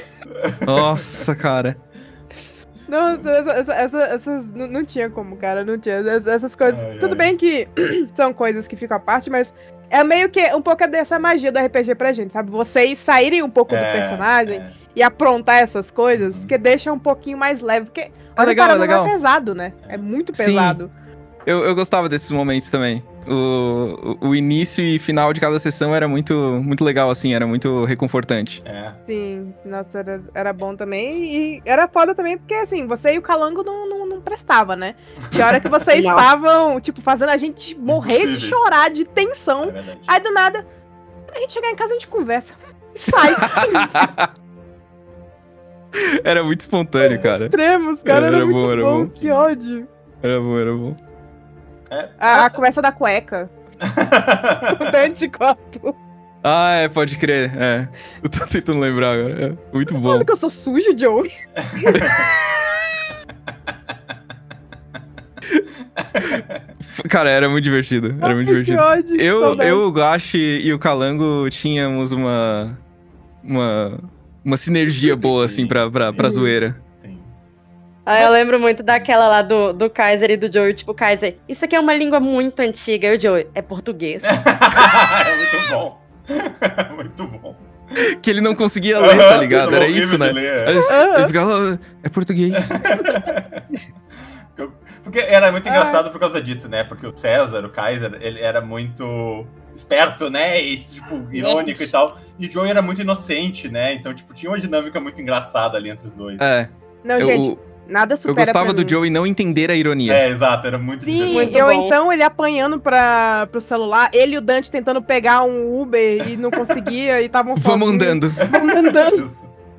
Nossa, 0.66 1.36
cara. 1.36 1.78
Nossa, 2.88 3.30
essa, 3.30 3.52
essa- 3.54 3.74
essa- 3.74 4.04
essas. 4.14 4.50
Não, 4.52 4.68
não 4.68 4.86
tinha 4.86 5.10
como, 5.10 5.36
cara. 5.38 5.64
Não 5.64 5.78
tinha. 5.78 5.96
Essas, 5.96 6.28
essas 6.28 6.56
coisas. 6.56 6.80
Ai, 6.80 6.98
Tudo 7.00 7.12
ai. 7.12 7.18
bem 7.18 7.38
que 7.38 7.68
são 8.16 8.34
coisas 8.34 8.68
que 8.68 8.76
ficam 8.76 8.98
à 8.98 9.00
parte, 9.00 9.30
mas 9.30 9.54
é 9.90 10.04
meio 10.04 10.30
que 10.30 10.42
um 10.54 10.62
pouco 10.62 10.86
dessa 10.88 11.18
magia 11.20 11.52
do 11.52 11.60
RPG 11.60 11.96
pra 11.96 12.12
gente, 12.14 12.34
sabe? 12.34 12.50
Vocês 12.52 12.98
saírem 12.98 13.42
um 13.44 13.50
pouco 13.50 13.72
do 13.72 13.78
É, 13.82 13.92
personagem 14.00 14.58
é. 14.60 14.70
e 14.96 15.04
aprontar 15.04 15.58
essas 15.62 15.90
coisas, 15.92 16.42
Uhum. 16.42 16.48
que 16.48 16.58
deixa 16.58 16.92
um 16.92 17.00
pouquinho 17.00 17.38
mais 17.38 17.60
leve. 17.62 17.88
Porque 17.88 18.12
É 18.36 18.44
legal, 18.44 18.70
é 18.72 18.76
legal. 18.76 19.06
é 19.06 19.10
pesado, 19.10 19.54
né? 19.56 19.74
É 19.88 19.98
muito 19.98 20.36
Sim. 20.36 20.46
pesado. 20.46 20.92
Eu, 21.46 21.64
eu 21.64 21.74
gostava 21.74 22.10
desses 22.10 22.30
momentos 22.32 22.70
também. 22.70 23.02
O, 23.30 24.18
o, 24.22 24.36
início 24.36 24.84
e 24.84 24.98
final 25.00 25.34
de 25.34 25.40
cada 25.42 25.60
sessão 25.60 25.94
era 25.94 26.08
muito, 26.08 26.34
muito 26.64 26.84
legal, 26.84 27.10
assim, 27.10 27.34
era 27.34 27.46
muito 27.46 27.84
reconfortante. 27.86 28.62
É. 28.66 28.92
Sim, 29.06 29.54
nossa, 29.66 30.00
era, 30.00 30.22
era 30.34 30.54
bom 30.54 30.76
também. 30.76 31.26
E 31.26 31.62
era 31.66 31.88
foda 31.88 32.16
também, 32.16 32.38
porque 32.38 32.54
assim, 32.54 32.88
você 32.88 33.14
e 33.14 33.18
o 33.18 33.22
Calango 33.22 33.64
não, 33.64 33.88
não, 33.90 34.06
não 34.06 34.22
prestava, 34.22 34.76
né? 34.76 34.96
Que 35.32 35.42
a 35.42 35.48
hora 35.48 35.60
que 35.60 35.68
vocês 35.70 36.00
estavam, 36.06 36.80
tipo, 36.80 37.02
fazendo 37.02 37.30
a 37.30 37.38
gente 37.38 37.78
morrer 37.78 38.28
de 38.28 38.40
chorar, 38.40 38.90
de 38.90 39.02
É 39.02 39.06
tensão. 39.06 39.72
verdade. 39.72 40.00
Aí 40.08 40.20
do 40.22 40.32
nada, 40.32 40.66
a 41.36 41.40
gente 41.40 41.52
chegar 41.54 41.70
em 41.72 41.76
casa, 41.76 41.92
a 41.92 41.94
gente 41.96 42.08
conversa. 42.08 42.54
E 42.96 43.00
sai. 43.00 43.36
Era 46.24 46.44
muito 46.44 46.60
espontâneo, 46.62 47.22
cara. 47.22 47.46
Extremos, 47.46 48.04
cara. 48.04 48.28
Era, 48.28 48.38
Era 48.38 48.46
muito 48.46 48.58
bom, 48.62 48.72
era 48.72 48.82
bom. 48.84 49.04
bom. 49.06 49.10
Que 49.10 49.30
ódio. 49.32 49.88
Era 50.22 50.40
bom, 50.40 50.58
era 50.60 50.74
bom. 50.74 50.96
É. 51.90 52.10
A, 52.20 52.46
a 52.46 52.50
conversa 52.50 52.82
da 52.82 52.92
cueca. 52.92 53.50
O 54.80 54.92
Dante 54.92 55.28
Copo. 55.30 55.96
Ah, 56.44 56.76
é, 56.76 56.88
pode 56.88 57.18
crer. 57.18 57.52
É. 57.58 57.88
Eu 58.24 58.30
tô 58.30 58.46
tentando 58.46 58.80
lembrar 58.80 59.14
agora. 59.14 59.46
É, 59.48 59.54
muito 59.76 59.94
bom. 59.98 60.14
Sabe 60.14 60.26
que 60.26 60.32
eu 60.32 60.38
sou 60.38 60.50
sujo, 60.50 60.98
Joey? 60.98 61.32
Cara, 67.10 67.30
era 67.30 67.50
muito 67.50 67.64
divertido. 67.64 68.16
Era 68.22 68.36
muito 68.36 68.50
Ai, 68.50 68.64
divertido. 68.64 68.80
ódio. 68.82 69.22
Eu, 69.22 69.40
saudade. 69.42 69.70
eu, 69.70 69.88
o 69.88 69.92
Gashi 69.92 70.60
e 70.64 70.74
o 70.74 70.80
Calango 70.80 71.50
tínhamos 71.50 72.12
uma. 72.12 72.78
Uma. 73.44 74.00
Uma 74.44 74.58
sinergia 74.58 75.16
boa, 75.16 75.48
Sim, 75.48 75.54
assim, 75.54 75.68
pra, 75.68 75.90
pra, 75.92 76.14
pra 76.14 76.30
sim. 76.30 76.36
zoeira. 76.38 76.78
Ah, 78.10 78.22
eu 78.24 78.32
lembro 78.32 78.58
muito 78.60 78.82
daquela 78.84 79.28
lá 79.28 79.42
do, 79.42 79.74
do 79.74 79.90
Kaiser 79.90 80.32
e 80.32 80.38
do 80.38 80.50
Joey. 80.52 80.74
Tipo, 80.74 80.94
Kaiser, 80.94 81.38
isso 81.48 81.66
aqui 81.66 81.76
é 81.76 81.80
uma 81.80 81.94
língua 81.94 82.20
muito 82.22 82.62
antiga. 82.62 83.08
E 83.14 83.18
o 83.18 83.20
Joey, 83.22 83.48
é 83.54 83.62
português. 83.62 84.24
é 84.24 85.36
muito 85.36 85.70
bom. 85.70 86.02
muito 86.96 87.28
bom. 87.28 87.56
Que 88.22 88.30
ele 88.30 88.40
não 88.42 88.56
conseguia 88.56 88.98
ler, 89.00 89.18
tá 89.18 89.38
ligado? 89.38 89.76
Era 89.76 89.88
isso, 89.88 90.18
né? 90.18 90.32
ler, 90.32 90.68
é. 90.68 90.70
Ele 90.72 91.28
ficava. 91.28 91.74
"Ah, 91.74 91.80
É 92.04 92.10
português. 92.10 92.70
Porque 95.04 95.20
era 95.20 95.52
muito 95.52 95.68
Ah. 95.68 95.70
engraçado 95.70 96.12
por 96.12 96.20
causa 96.20 96.42
disso, 96.42 96.68
né? 96.70 96.84
Porque 96.84 97.08
o 97.08 97.16
César, 97.16 97.64
o 97.66 97.70
Kaiser, 97.70 98.18
ele 98.20 98.42
era 98.42 98.60
muito 98.60 99.46
esperto, 99.74 100.30
né? 100.30 100.62
E, 100.62 100.78
tipo, 100.78 101.28
irônico 101.32 101.82
e 101.82 101.88
tal. 101.88 102.18
E 102.38 102.48
o 102.48 102.52
Joey 102.52 102.70
era 102.72 102.82
muito 102.82 103.00
inocente, 103.02 103.70
né? 103.70 103.94
Então, 103.94 104.14
tipo, 104.14 104.34
tinha 104.34 104.50
uma 104.52 104.60
dinâmica 104.60 105.00
muito 105.00 105.22
engraçada 105.22 105.78
ali 105.78 105.90
entre 105.90 106.08
os 106.08 106.16
dois. 106.16 106.42
É. 106.42 106.68
Não, 107.06 107.16
Eu, 107.20 107.26
gente, 107.26 107.58
nada 107.88 108.14
eu 108.14 108.18
supera 108.18 108.46
gostava 108.46 108.74
pra 108.74 108.84
do. 108.84 108.90
Joey 108.90 109.10
não 109.10 109.26
entender 109.26 109.70
a 109.72 109.76
ironia. 109.76 110.14
É, 110.14 110.30
exato, 110.30 110.68
era 110.68 110.78
muito 110.78 111.04
Sim. 111.04 111.34
Muito 111.34 111.56
eu 111.56 111.68
bom. 111.68 111.86
então 111.88 112.12
ele 112.12 112.24
apanhando 112.24 112.80
pra, 112.80 113.48
pro 113.52 113.62
celular, 113.62 114.10
ele 114.14 114.36
e 114.36 114.38
o 114.38 114.42
Dante 114.42 114.70
tentando 114.72 115.02
pegar 115.02 115.44
um 115.44 115.80
Uber 115.82 116.28
e 116.30 116.36
não 116.38 116.52
conseguia 116.52 117.22
e 117.22 117.26
estavam 117.26 117.56
Vamos 117.58 117.90
andando. 117.90 118.30
Vamos 118.52 118.76
andando. 118.76 119.32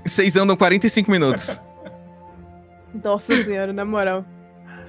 Vocês 0.04 0.36
andam 0.36 0.56
45 0.56 1.11
minutos. 1.11 1.61
Nossa 3.04 3.36
senhora, 3.44 3.72
na 3.72 3.84
moral. 3.84 4.24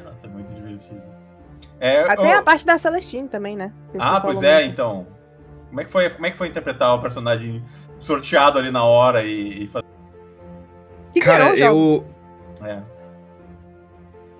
Nossa, 0.06 0.26
é 0.28 0.30
muito 0.30 0.54
divertido. 0.54 1.02
É, 1.80 2.02
Até 2.02 2.34
eu- 2.34 2.40
a 2.40 2.42
parte 2.42 2.66
da 2.66 2.78
Celestine 2.78 3.28
também, 3.28 3.56
né? 3.56 3.72
Vocês 3.92 4.04
Ah, 4.04 4.20
pois 4.20 4.42
é, 4.44 4.60
muito. 4.62 4.72
então. 4.72 5.08
Como 5.70 5.82
é 5.82 5.86
que 5.86 5.92
foi, 5.92 6.10
como 6.10 6.26
é 6.26 6.32
que 6.32 6.38
foi 6.38 6.48
interpretar 6.48 6.96
o 6.96 7.00
personagem 7.00 7.64
sorteado 8.00 8.58
ali 8.58 8.72
na 8.72 8.84
hora 8.84 9.24
e, 9.24 9.64
e 9.64 9.68
fazer. 9.68 9.86
Que 11.14 11.20
Cara, 11.20 11.56
eu. 11.56 12.06
É. 12.64 12.80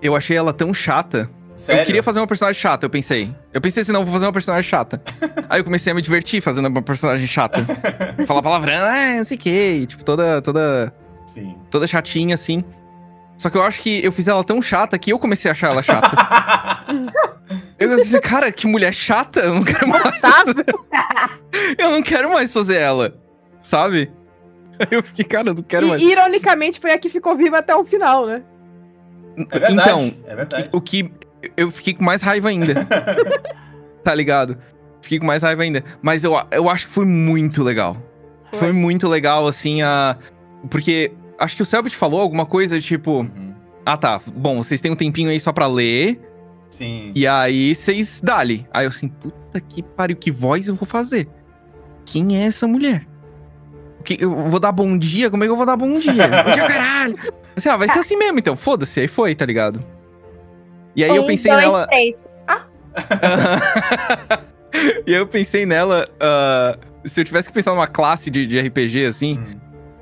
Eu 0.02 0.16
achei 0.16 0.36
ela 0.36 0.52
tão 0.52 0.72
chata. 0.72 1.30
Sério? 1.56 1.82
Eu 1.82 1.86
queria 1.86 2.02
fazer 2.02 2.20
uma 2.20 2.26
personagem 2.26 2.58
chata, 2.58 2.86
eu 2.86 2.90
pensei. 2.90 3.34
Eu 3.52 3.60
pensei 3.60 3.82
assim, 3.82 3.92
não, 3.92 4.02
vou 4.02 4.14
fazer 4.14 4.24
uma 4.24 4.32
personagem 4.32 4.68
chata. 4.68 5.02
Aí 5.48 5.60
eu 5.60 5.64
comecei 5.64 5.92
a 5.92 5.94
me 5.94 6.00
divertir 6.00 6.40
fazendo 6.40 6.68
uma 6.68 6.80
personagem 6.80 7.26
chata. 7.26 7.58
Falar 8.26 8.40
palavrão, 8.42 8.74
ah, 8.86 9.16
não 9.16 9.24
sei 9.24 9.36
o 9.36 9.40
que. 9.40 9.86
Tipo, 9.86 10.02
toda, 10.02 10.40
toda, 10.40 10.94
Sim. 11.26 11.54
toda 11.70 11.86
chatinha, 11.86 12.34
assim. 12.34 12.64
Só 13.36 13.50
que 13.50 13.56
eu 13.58 13.62
acho 13.62 13.80
que 13.82 14.02
eu 14.04 14.10
fiz 14.10 14.26
ela 14.28 14.42
tão 14.42 14.60
chata 14.62 14.98
que 14.98 15.12
eu 15.12 15.18
comecei 15.18 15.50
a 15.50 15.52
achar 15.52 15.70
ela 15.70 15.82
chata. 15.82 16.10
eu 17.78 17.96
disse, 17.96 18.18
cara, 18.20 18.50
que 18.50 18.66
mulher 18.66 18.92
chata, 18.94 19.40
eu 19.40 19.54
não 19.54 19.62
quero 19.62 19.86
mais. 19.86 20.14
eu 21.78 21.90
não 21.90 22.02
quero 22.02 22.30
mais 22.32 22.52
fazer 22.52 22.76
ela. 22.76 23.14
Sabe? 23.60 24.10
Aí 24.78 24.88
eu 24.90 25.02
fiquei, 25.02 25.24
cara, 25.26 25.50
eu 25.50 25.54
não 25.54 25.62
quero 25.62 25.86
E, 25.86 25.88
mais. 25.90 26.02
ironicamente, 26.02 26.80
foi 26.80 26.92
a 26.92 26.98
que 26.98 27.10
ficou 27.10 27.36
viva 27.36 27.58
até 27.58 27.76
o 27.76 27.84
final, 27.84 28.26
né? 28.26 28.42
É 29.50 29.58
verdade. 29.58 29.90
Então, 29.90 30.14
é 30.26 30.36
verdade. 30.36 30.70
o 30.72 30.80
que 30.80 31.10
eu 31.56 31.70
fiquei 31.70 31.94
com 31.94 32.04
mais 32.04 32.22
raiva 32.22 32.48
ainda. 32.48 32.86
tá 34.04 34.14
ligado? 34.14 34.58
Fiquei 35.00 35.18
com 35.18 35.26
mais 35.26 35.42
raiva 35.42 35.62
ainda. 35.62 35.84
Mas 36.02 36.24
eu, 36.24 36.32
eu 36.50 36.68
acho 36.68 36.86
que 36.86 36.92
foi 36.92 37.04
muito 37.04 37.62
legal. 37.62 37.96
Foi, 38.52 38.58
Foi. 38.58 38.72
muito 38.72 39.08
legal, 39.08 39.46
assim, 39.46 39.82
a. 39.82 40.16
Porque 40.68 41.12
acho 41.38 41.56
que 41.56 41.62
o 41.62 41.64
Selbit 41.64 41.96
falou 41.96 42.20
alguma 42.20 42.44
coisa 42.44 42.80
tipo. 42.80 43.20
Uhum. 43.20 43.54
Ah, 43.84 43.96
tá. 43.96 44.20
Bom, 44.34 44.62
vocês 44.62 44.80
têm 44.80 44.90
um 44.90 44.96
tempinho 44.96 45.30
aí 45.30 45.40
só 45.40 45.52
pra 45.52 45.66
ler. 45.66 46.20
Sim. 46.68 47.12
E 47.14 47.26
aí 47.26 47.74
vocês 47.74 48.20
dali. 48.22 48.66
Aí 48.72 48.84
eu 48.84 48.88
assim, 48.88 49.08
puta 49.08 49.60
que 49.60 49.82
pariu, 49.82 50.16
que 50.16 50.30
voz 50.30 50.68
eu 50.68 50.74
vou 50.74 50.86
fazer? 50.86 51.28
Quem 52.04 52.36
é 52.36 52.46
essa 52.46 52.66
mulher? 52.66 53.06
Que, 54.04 54.16
eu 54.20 54.30
vou 54.34 54.60
dar 54.60 54.72
bom 54.72 54.96
dia? 54.96 55.30
Como 55.30 55.44
é 55.44 55.46
que 55.46 55.50
eu 55.52 55.56
vou 55.56 55.66
dar 55.66 55.76
bom 55.76 55.98
dia? 55.98 56.28
Bom 56.44 56.52
dia, 56.52 56.66
caralho! 56.66 57.16
Assim, 57.56 57.68
ah, 57.68 57.76
vai 57.76 57.88
ser 57.88 57.98
assim 57.98 58.16
mesmo, 58.16 58.38
então. 58.38 58.56
Foda-se, 58.56 59.00
aí 59.00 59.08
foi, 59.08 59.34
tá 59.34 59.44
ligado? 59.44 59.84
E 60.96 61.04
aí 61.04 61.14
eu 61.14 61.22
Um, 61.22 61.26
pensei 61.26 61.50
dois, 61.50 61.62
nela. 61.64 61.86
três. 61.86 62.28
e 65.06 65.14
aí 65.14 65.20
eu 65.20 65.26
pensei 65.26 65.66
nela. 65.66 66.08
ah, 66.20 66.78
se 67.04 67.20
eu 67.20 67.24
tivesse 67.24 67.48
que 67.48 67.54
pensar 67.54 67.72
numa 67.72 67.86
classe 67.86 68.30
de, 68.30 68.46
de 68.46 68.58
RPG, 68.60 69.06
assim, 69.06 69.38
Hum. 69.38 69.56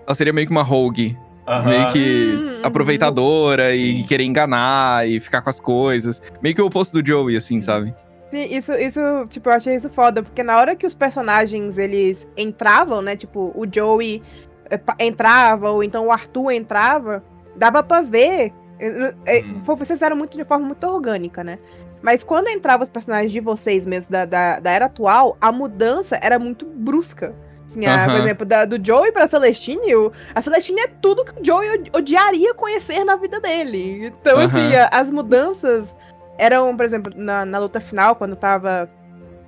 ela 0.07 0.15
seria 0.15 0.33
meio 0.33 0.47
que 0.47 0.51
uma 0.53 0.63
rogue. 0.63 1.17
Aham. 1.47 1.69
Meio 1.71 1.93
que 1.93 2.43
Hum, 2.45 2.59
aproveitadora 2.63 3.75
e 3.75 4.03
querer 4.05 4.25
enganar 4.25 5.09
e 5.09 5.19
ficar 5.19 5.41
com 5.41 5.49
as 5.49 5.59
coisas. 5.59 6.21
Meio 6.43 6.55
que 6.55 6.61
o 6.61 6.67
oposto 6.67 7.01
do 7.01 7.07
Joey, 7.07 7.37
assim, 7.37 7.61
sabe? 7.61 7.95
Sim, 8.31 8.45
isso, 8.55 8.73
isso, 8.75 9.01
tipo, 9.31 9.49
eu 9.49 9.55
achei 9.55 9.75
isso 9.75 9.89
foda, 9.89 10.23
porque 10.23 10.43
na 10.43 10.59
hora 10.59 10.77
que 10.77 10.87
os 10.87 10.95
personagens, 10.95 11.79
eles 11.79 12.29
entravam, 12.37 13.01
né, 13.01 13.17
tipo, 13.17 13.53
o 13.55 13.65
Joey 13.73 14.23
eh, 14.71 14.79
entrava, 14.99 15.71
ou 15.71 15.83
então 15.83 16.07
o 16.07 16.13
Arthur 16.13 16.51
entrava, 16.51 17.25
dava 17.57 17.83
pra 17.83 18.03
ver, 18.03 18.53
Hum. 18.81 19.59
vocês 19.65 19.89
fizeram 19.89 20.15
muito 20.15 20.37
de 20.37 20.45
forma 20.45 20.67
muito 20.67 20.87
orgânica, 20.87 21.43
né, 21.43 21.57
mas 22.03 22.23
quando 22.23 22.49
entravam 22.49 22.83
os 22.83 22.89
personagens 22.91 23.33
de 23.33 23.41
vocês 23.41 23.87
mesmo, 23.87 24.11
da, 24.13 24.25
da, 24.27 24.61
da 24.61 24.71
era 24.71 24.85
atual, 24.87 25.37
a 25.41 25.51
mudança 25.51 26.19
era 26.21 26.39
muito 26.39 26.67
brusca. 26.67 27.35
Assim, 27.67 27.85
a- 27.87 28.07
por 28.07 28.15
exemplo, 28.21 28.47
da- 28.47 28.65
do 28.65 28.83
Joey 28.83 29.11
pra 29.13 29.27
Celestine, 29.27 29.95
o- 29.95 30.11
a 30.35 30.41
Celestine 30.41 30.81
é 30.81 30.87
tudo 30.87 31.23
que 31.25 31.39
o 31.41 31.45
Joey 31.45 31.69
od- 31.71 31.91
odiaria 31.97 32.55
conhecer 32.55 33.05
na 33.05 33.17
vida 33.17 33.41
dele. 33.41 34.07
Então, 34.07 34.39
assim, 34.39 34.75
a- 34.77 34.89
as 34.93 35.11
mudanças 35.11 35.95
eram, 36.39 36.75
por 36.77 36.85
exemplo, 36.87 37.13
na, 37.15 37.45
na 37.45 37.59
luta 37.59 37.81
final, 37.81 38.17
quando 38.17 38.35
tava 38.37 38.89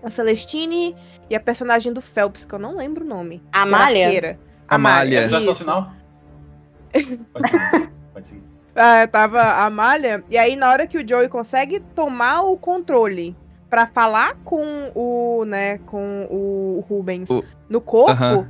a 0.02 0.10
Celestine 0.10 0.94
e 1.30 1.34
a 1.36 1.40
personagem 1.40 1.92
do 1.92 2.00
Phelps, 2.02 2.44
que 2.44 2.52
eu 2.54 2.58
não 2.58 2.74
lembro 2.76 3.04
o 3.04 3.08
nome. 3.08 3.42
Amália? 3.52 4.38
Amália. 4.68 5.28
Já 5.28 5.40
só 5.40 5.50
isso. 5.52 5.62
sinal? 5.62 5.92
Pode 7.32 7.48
seguir. 7.50 7.90
Pode 8.12 8.28
seguir. 8.28 8.42
Ah, 8.74 9.06
tava 9.06 9.40
a 9.40 9.64
Amália, 9.66 10.22
e 10.30 10.38
aí 10.38 10.54
na 10.56 10.70
hora 10.70 10.86
que 10.86 10.96
o 10.96 11.06
Joey 11.06 11.28
consegue 11.28 11.80
tomar 11.94 12.42
o 12.42 12.56
controle 12.56 13.36
pra 13.68 13.86
falar 13.86 14.36
com 14.44 14.90
o, 14.94 15.44
né, 15.44 15.78
com 15.86 16.26
o 16.30 16.84
Rubens 16.88 17.28
O- 17.30 17.44
no 17.68 17.80
corpo, 17.80 18.10
Aham. 18.12 18.48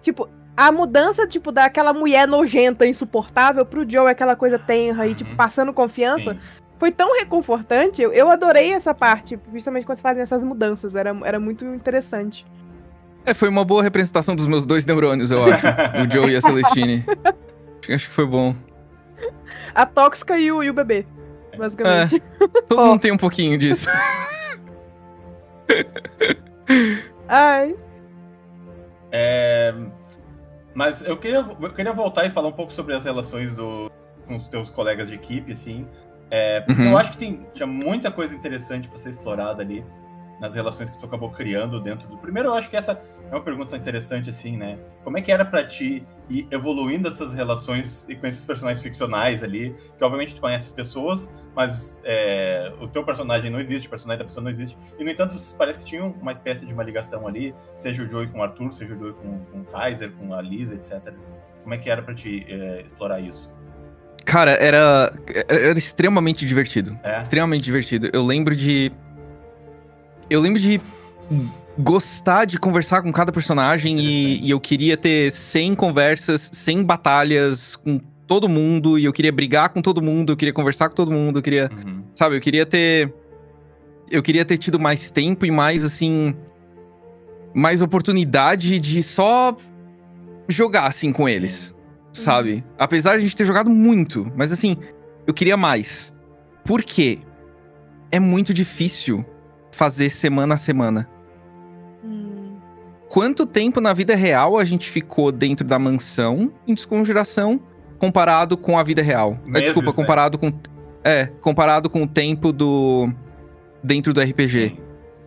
tipo, 0.00 0.28
a 0.56 0.70
mudança, 0.70 1.26
tipo, 1.26 1.50
daquela 1.50 1.92
mulher 1.92 2.28
nojenta, 2.28 2.86
insuportável, 2.86 3.64
pro 3.66 3.88
Joey, 3.90 4.10
aquela 4.12 4.36
coisa 4.36 4.58
tenra 4.58 5.06
e, 5.06 5.14
tipo, 5.14 5.30
Uhum. 5.30 5.36
passando 5.36 5.72
confiança, 5.72 6.34
Sim. 6.34 6.40
Foi 6.78 6.90
tão 6.92 7.16
reconfortante. 7.18 8.02
Eu, 8.02 8.12
eu 8.12 8.28
adorei 8.30 8.72
essa 8.72 8.92
parte, 8.94 9.38
justamente 9.52 9.86
quando 9.86 9.98
fazem 9.98 10.22
essas 10.22 10.42
mudanças, 10.42 10.94
era, 10.94 11.16
era 11.24 11.38
muito 11.40 11.64
interessante. 11.64 12.44
É, 13.26 13.32
foi 13.32 13.48
uma 13.48 13.64
boa 13.64 13.82
representação 13.82 14.36
dos 14.36 14.46
meus 14.46 14.66
dois 14.66 14.84
neurônios, 14.84 15.30
eu 15.30 15.42
acho. 15.44 15.66
o 15.66 16.10
Joe 16.12 16.30
e 16.30 16.36
a 16.36 16.40
Celestine. 16.40 17.04
Acho- 17.88 18.08
que 18.08 18.14
foi 18.14 18.26
bom. 18.26 18.54
A 19.74 19.86
tóxica 19.86 20.38
e 20.38 20.50
o, 20.52 20.62
e 20.62 20.68
o 20.70 20.74
bebê, 20.74 21.06
basicamente. 21.56 22.22
Todo 22.68 22.80
Ó. 22.82 22.86
mundo 22.86 23.00
tem 23.00 23.12
um 23.12 23.16
pouquinho 23.16 23.56
disso. 23.58 23.88
Ai. 27.28 27.74
É, 29.10 29.74
Mas 30.74 31.02
eu 31.06 31.16
queria, 31.16 31.38
eu 31.60 31.72
queria 31.72 31.92
voltar 31.92 32.26
e 32.26 32.30
falar 32.30 32.48
um 32.48 32.52
pouco 32.52 32.72
sobre 32.72 32.94
as 32.94 33.04
relações 33.04 33.54
do, 33.54 33.90
com 34.26 34.36
os 34.36 34.48
teus 34.48 34.70
colegas 34.70 35.08
de 35.08 35.14
equipe, 35.14 35.52
assim. 35.52 35.86
É, 36.30 36.60
porque 36.60 36.80
Uhum. 36.82 36.90
eu 36.90 36.98
acho 36.98 37.12
que 37.12 37.18
tem, 37.18 37.46
tinha 37.54 37.66
muita 37.66 38.10
coisa 38.10 38.34
interessante 38.34 38.88
pra 38.88 38.96
ser 38.98 39.10
explorada 39.10 39.62
ali 39.62 39.84
nas 40.40 40.54
relações 40.54 40.90
que 40.90 40.98
tu 40.98 41.06
acabou 41.06 41.30
criando 41.30 41.80
dentro 41.80 42.08
do. 42.08 42.18
Primeiro, 42.18 42.48
eu 42.50 42.54
acho 42.54 42.68
que 42.68 42.76
essa 42.76 43.00
é 43.30 43.34
uma 43.34 43.40
pergunta 43.42 43.76
interessante, 43.76 44.30
assim, 44.30 44.56
né? 44.56 44.78
Como 45.04 45.16
é 45.16 45.22
que 45.22 45.30
era 45.30 45.44
pra 45.44 45.64
ti 45.64 46.04
ir 46.28 46.46
evoluindo 46.50 47.06
essas 47.08 47.34
relações 47.34 48.06
e 48.08 48.16
com 48.16 48.26
esses 48.26 48.44
personagens 48.44 48.82
ficcionais 48.82 49.44
ali? 49.44 49.74
Que 49.96 50.04
obviamente 50.04 50.34
tu 50.34 50.40
conhece 50.40 50.66
as 50.66 50.72
pessoas, 50.72 51.32
mas 51.54 52.02
é, 52.04 52.72
o 52.80 52.88
teu 52.88 53.04
personagem 53.04 53.48
não 53.50 53.60
existe, 53.60 53.86
o 53.86 53.90
personagem 53.90 54.18
da 54.18 54.24
pessoa 54.24 54.42
não 54.42 54.50
existe. 54.50 54.76
E 54.98 55.04
no 55.04 55.10
entanto, 55.10 55.36
parece 55.56 55.78
que 55.78 55.84
tinham 55.84 56.10
uma 56.20 56.32
espécie 56.32 56.66
de 56.66 56.74
uma 56.74 56.82
ligação 56.82 57.28
ali, 57.28 57.54
seja 57.76 58.02
o 58.02 58.08
Joey 58.08 58.26
com 58.28 58.38
o 58.40 58.42
Arthur, 58.42 58.72
seja 58.72 58.92
o 58.94 58.98
Joey 58.98 59.12
com, 59.14 59.38
com 59.52 59.60
o 59.60 59.64
Kaiser, 59.66 60.10
com 60.12 60.34
a 60.34 60.42
Lisa, 60.42 60.74
etc. 60.74 61.14
Como 61.62 61.74
é 61.74 61.78
que 61.78 61.88
era 61.88 62.02
pra 62.02 62.12
ti 62.12 62.44
é, 62.48 62.82
explorar 62.84 63.20
isso? 63.20 63.50
Cara, 64.24 64.52
era, 64.52 65.12
era 65.48 65.78
extremamente 65.78 66.46
divertido. 66.46 66.98
É? 67.02 67.22
Extremamente 67.22 67.62
divertido. 67.62 68.08
Eu 68.12 68.24
lembro 68.24 68.56
de. 68.56 68.90
Eu 70.30 70.40
lembro 70.40 70.60
de 70.60 70.80
gostar 71.78 72.44
de 72.44 72.58
conversar 72.58 73.02
com 73.02 73.12
cada 73.12 73.32
personagem 73.32 73.98
e, 73.98 74.40
e 74.40 74.50
eu 74.50 74.60
queria 74.60 74.96
ter 74.96 75.32
100 75.32 75.74
conversas, 75.74 76.48
100 76.52 76.84
batalhas 76.84 77.76
com 77.76 78.00
todo 78.26 78.48
mundo 78.48 78.98
e 78.98 79.04
eu 79.04 79.12
queria 79.12 79.32
brigar 79.32 79.68
com 79.68 79.82
todo 79.82 80.00
mundo, 80.00 80.32
eu 80.32 80.36
queria 80.36 80.52
conversar 80.52 80.88
com 80.88 80.94
todo 80.94 81.10
mundo, 81.10 81.38
eu 81.38 81.42
queria 81.42 81.70
Uhum. 81.84 82.04
Sabe, 82.14 82.36
eu 82.36 82.40
queria 82.40 82.64
ter. 82.64 83.12
Eu 84.10 84.22
queria 84.22 84.44
ter 84.44 84.56
tido 84.56 84.78
mais 84.78 85.10
tempo 85.10 85.44
e 85.44 85.50
mais, 85.50 85.84
assim. 85.84 86.36
Mais 87.52 87.82
oportunidade 87.82 88.78
de 88.78 89.02
só 89.02 89.56
jogar, 90.48 90.86
assim, 90.86 91.12
com 91.12 91.28
eles. 91.28 91.73
Sabe? 92.22 92.64
Apesar 92.78 93.12
de 93.12 93.16
a 93.18 93.20
gente 93.20 93.36
ter 93.36 93.44
jogado 93.44 93.68
muito, 93.68 94.30
mas 94.36 94.52
assim, 94.52 94.76
eu 95.26 95.34
queria 95.34 95.56
mais. 95.56 96.14
Por 96.64 96.82
quê? 96.82 97.18
É 98.10 98.20
muito 98.20 98.54
difícil 98.54 99.24
fazer 99.72 100.10
semana 100.10 100.54
a 100.54 100.56
semana. 100.56 101.08
Hum. 102.04 102.56
Quanto 103.08 103.44
tempo 103.44 103.80
na 103.80 103.92
vida 103.92 104.14
real 104.14 104.56
a 104.58 104.64
gente 104.64 104.88
ficou 104.88 105.32
dentro 105.32 105.66
da 105.66 105.78
mansão 105.78 106.52
em 106.66 106.74
desconjuração 106.74 107.60
comparado 107.98 108.56
com 108.56 108.78
a 108.78 108.82
vida 108.82 109.02
real? 109.02 109.38
É, 109.46 109.50
Meses, 109.50 109.64
desculpa, 109.66 109.90
né? 109.90 109.96
comparado 109.96 110.38
com. 110.38 110.52
É, 111.02 111.26
comparado 111.26 111.90
com 111.90 112.04
o 112.04 112.08
tempo 112.08 112.52
do. 112.52 113.12
dentro 113.82 114.14
do 114.14 114.20
RPG. 114.20 114.68
Sim. 114.68 114.78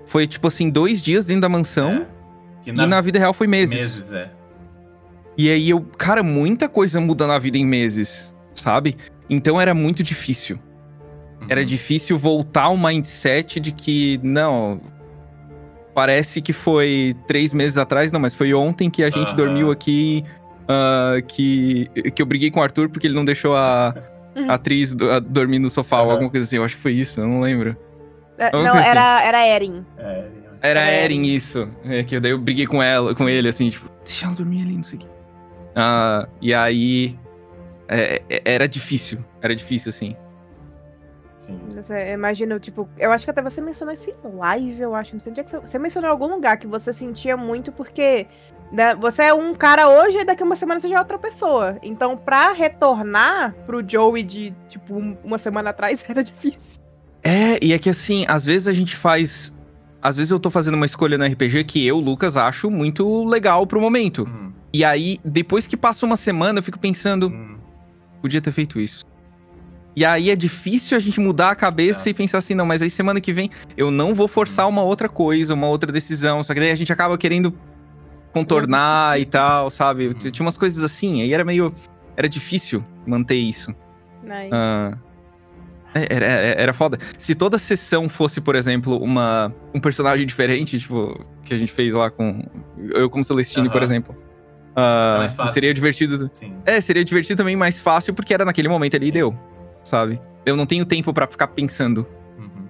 Foi 0.05 0.25
tipo 0.25 0.47
assim, 0.47 0.69
dois 0.69 1.01
dias 1.01 1.25
dentro 1.25 1.41
da 1.41 1.49
mansão 1.49 2.07
É. 2.13 2.17
Que 2.63 2.69
e 2.71 2.73
na 2.73 3.01
vida 3.01 3.19
real 3.19 3.33
foi 3.33 3.47
meses. 3.47 3.79
meses, 3.79 4.13
é. 4.13 4.31
E 5.37 5.49
aí 5.51 5.69
eu. 5.69 5.81
Cara, 5.97 6.23
muita 6.23 6.67
coisa 6.67 6.99
muda 6.99 7.27
na 7.27 7.37
vida 7.37 7.57
em 7.57 7.65
meses, 7.65 8.33
sabe? 8.55 8.95
Então 9.29 9.59
era 9.61 9.73
muito 9.73 10.01
difícil. 10.03 10.57
Uhum. 11.41 11.47
Era 11.49 11.63
difícil 11.63 12.17
voltar 12.17 12.63
ao 12.63 12.77
mindset 12.77 13.59
de 13.59 13.71
que, 13.71 14.19
não. 14.23 14.81
Parece 15.93 16.41
que 16.41 16.53
foi 16.53 17.15
três 17.27 17.53
meses 17.53 17.77
atrás, 17.77 18.11
não, 18.11 18.19
mas 18.19 18.33
foi 18.33 18.53
ontem 18.53 18.89
que 18.89 19.03
a 19.03 19.09
gente 19.09 19.29
Aham. 19.29 19.35
dormiu 19.35 19.71
aqui. 19.71 20.23
ah, 20.67 21.15
que, 21.27 21.89
que 22.13 22.21
eu 22.21 22.25
briguei 22.25 22.51
com 22.51 22.59
o 22.59 22.63
Arthur 22.63 22.89
porque 22.89 23.07
ele 23.07 23.15
não 23.15 23.23
deixou 23.25 23.55
a, 23.55 23.95
a 24.47 24.53
atriz 24.55 24.93
do- 24.93 25.09
a 25.09 25.19
dormir 25.19 25.59
no 25.59 25.69
sofá 25.69 25.97
ou 25.97 26.05
Aham. 26.05 26.11
alguma 26.13 26.29
coisa 26.29 26.45
assim. 26.45 26.57
Eu 26.57 26.63
acho 26.63 26.75
que 26.75 26.81
foi 26.81 26.93
isso, 26.93 27.19
eu 27.21 27.27
não 27.27 27.39
lembro. 27.41 27.75
É, 28.37 28.51
não, 28.51 28.75
era, 28.77 29.21
era 29.23 29.47
Erin. 29.47 29.83
É, 29.97 30.25
Era 30.61 30.79
a 30.81 30.91
É. 30.91 31.03
Eren, 31.05 31.21
isso. 31.25 31.67
É, 31.85 32.03
que 32.03 32.19
daí 32.19 32.31
eu 32.31 32.37
briguei 32.39 32.67
com 32.67 32.81
ela, 32.83 33.15
com 33.15 33.27
ele, 33.27 33.47
assim, 33.49 33.69
tipo, 33.69 33.89
deixa 34.05 34.25
ela 34.27 34.35
dormir 34.35 34.61
ali, 34.63 34.75
não 34.75 34.83
sei 34.83 34.99
o 34.99 35.01
quê. 35.01 35.07
Ah, 35.79 36.27
e 36.41 36.53
aí. 36.55 37.17
é, 37.87 38.21
é, 38.29 38.41
era 38.43 38.67
difícil. 38.67 39.23
Era 39.41 39.55
difícil, 39.55 39.89
assim. 39.89 40.15
sim. 41.37 41.59
Você 41.75 42.11
imagina, 42.13 42.59
tipo, 42.59 42.89
eu 42.97 43.11
acho 43.11 43.23
que 43.25 43.31
até 43.31 43.41
você 43.41 43.61
mencionou 43.61 43.93
isso 43.93 44.09
em 44.09 44.35
live, 44.35 44.81
eu 44.81 44.95
acho. 44.95 45.13
Não 45.13 45.19
sei 45.19 45.31
onde 45.31 45.41
é 45.41 45.43
que 45.43 45.51
você, 45.51 45.59
você 45.59 45.79
mencionou 45.79 46.09
em 46.09 46.11
algum 46.11 46.27
lugar 46.27 46.57
que 46.57 46.65
você 46.67 46.91
sentia 46.91 47.37
muito 47.37 47.71
porque 47.71 48.25
né, 48.71 48.95
você 48.95 49.23
é 49.23 49.33
um 49.33 49.53
cara 49.53 49.87
hoje 49.87 50.17
e 50.17 50.25
daqui 50.25 50.41
uma 50.43 50.55
semana 50.55 50.79
você 50.79 50.89
já 50.89 50.95
é 50.97 50.99
outra 50.99 51.19
pessoa. 51.19 51.77
Então, 51.83 52.17
pra 52.17 52.51
retornar 52.53 53.53
pro 53.65 53.87
Joey 53.87 54.23
de, 54.23 54.53
tipo, 54.67 54.95
um- 54.95 55.15
uma 55.23 55.37
semana 55.37 55.69
atrás 55.69 56.03
era 56.09 56.23
difícil. 56.23 56.81
É, 57.23 57.63
e 57.63 57.71
é 57.71 57.77
que 57.79 57.89
assim, 57.89 58.25
às 58.27 58.45
vezes 58.45 58.67
a 58.67 58.73
gente 58.73 58.95
faz. 58.95 59.53
Às 60.01 60.17
vezes 60.17 60.31
eu 60.31 60.39
tô 60.39 60.49
fazendo 60.49 60.75
uma 60.75 60.85
escolha 60.85 61.17
no 61.17 61.25
RPG 61.25 61.63
que 61.65 61.85
eu, 61.85 61.97
Lucas, 61.99 62.35
acho 62.37 62.69
muito 62.71 63.23
legal 63.25 63.65
pro 63.67 63.79
momento. 63.81 64.23
Uhum. 64.23 64.46
E 64.77 64.85
aí, 64.85 65.19
depois 65.25 65.65
que 65.65 65.75
passa 65.75 66.05
uma 66.05 66.15
semana, 66.15 66.59
eu 66.59 66.63
fico 66.63 66.77
pensendo, 66.77 67.29
Uhum. 67.29 67.57
podia 68.21 68.39
ter 68.39 68.51
feito 68.51 68.79
isso. 68.79 69.03
E 69.95 70.05
aí 70.05 70.29
é 70.29 70.35
difícil 70.35 70.95
a 70.95 70.99
gente 70.99 71.19
mudar 71.19 71.49
a 71.49 71.55
cabeça 71.55 71.97
Nossa. 72.01 72.09
e 72.11 72.13
pensar 72.13 72.37
assim, 72.37 72.53
não, 72.53 72.63
mas 72.63 72.83
aí 72.83 72.89
semana 72.91 73.19
que 73.19 73.33
vem 73.33 73.49
eu 73.75 73.89
não 73.89 74.13
vou 74.13 74.27
forçar 74.27 74.69
uma 74.69 74.83
outra 74.83 75.09
coisa, 75.09 75.55
uma 75.55 75.65
outra 75.65 75.91
decisão. 75.91 76.43
Só 76.43 76.53
que 76.53 76.59
daí 76.59 76.69
a 76.69 76.75
gente 76.75 76.93
acaba 76.93 77.17
querendo 77.17 77.51
contornar 78.31 79.19
e 79.19 79.25
tal, 79.25 79.71
sabe? 79.71 80.09
Uhum. 80.09 80.13
Tinha 80.13 80.45
umas 80.45 80.59
coisas 80.59 80.83
assim, 80.83 81.23
aí 81.23 81.33
era 81.33 81.43
meio. 81.43 81.73
Era 82.15 82.29
difícil 82.29 82.83
manter 83.07 83.37
isso. 83.37 83.73
Ah, 84.51 84.95
é, 85.95 86.05
era, 86.07 86.25
era, 86.27 86.61
era 86.61 86.73
foda. 86.73 86.99
Se 87.17 87.33
toda 87.33 87.57
sessão 87.57 88.07
fosse, 88.07 88.39
por 88.39 88.53
exemplo, 88.55 89.01
uma, 89.01 89.51
um 89.73 89.79
personagem 89.79 90.27
diferente, 90.27 90.79
tipo, 90.79 91.19
que 91.43 91.55
a 91.55 91.57
gente 91.57 91.71
fez 91.71 91.95
lá 91.95 92.11
com. 92.11 92.43
Eu 92.77 93.09
como 93.09 93.23
Celestine, 93.23 93.71
por 93.71 93.81
exemplo. 93.81 94.26
É 94.77 95.17
mais 95.17 95.33
fácil. 95.33 95.53
seria 95.53 95.73
divertido. 95.73 96.29
Sim. 96.33 96.53
É, 96.65 96.79
seria 96.79 97.03
divertido 97.03 97.37
também 97.37 97.55
mais 97.55 97.81
fácil, 97.81 98.13
porque 98.13 98.33
era 98.33 98.45
naquele 98.45 98.69
momento 98.69 98.95
ali 98.95 99.07
e 99.07 99.11
deu. 99.11 99.35
Sabe? 99.81 100.21
Eu 100.45 100.55
não 100.55 100.65
tenho 100.65 100.85
tempo 100.85 101.13
pra 101.13 101.25
ficar 101.25 101.47
pensando. 101.47 102.05
Uhum. 102.37 102.67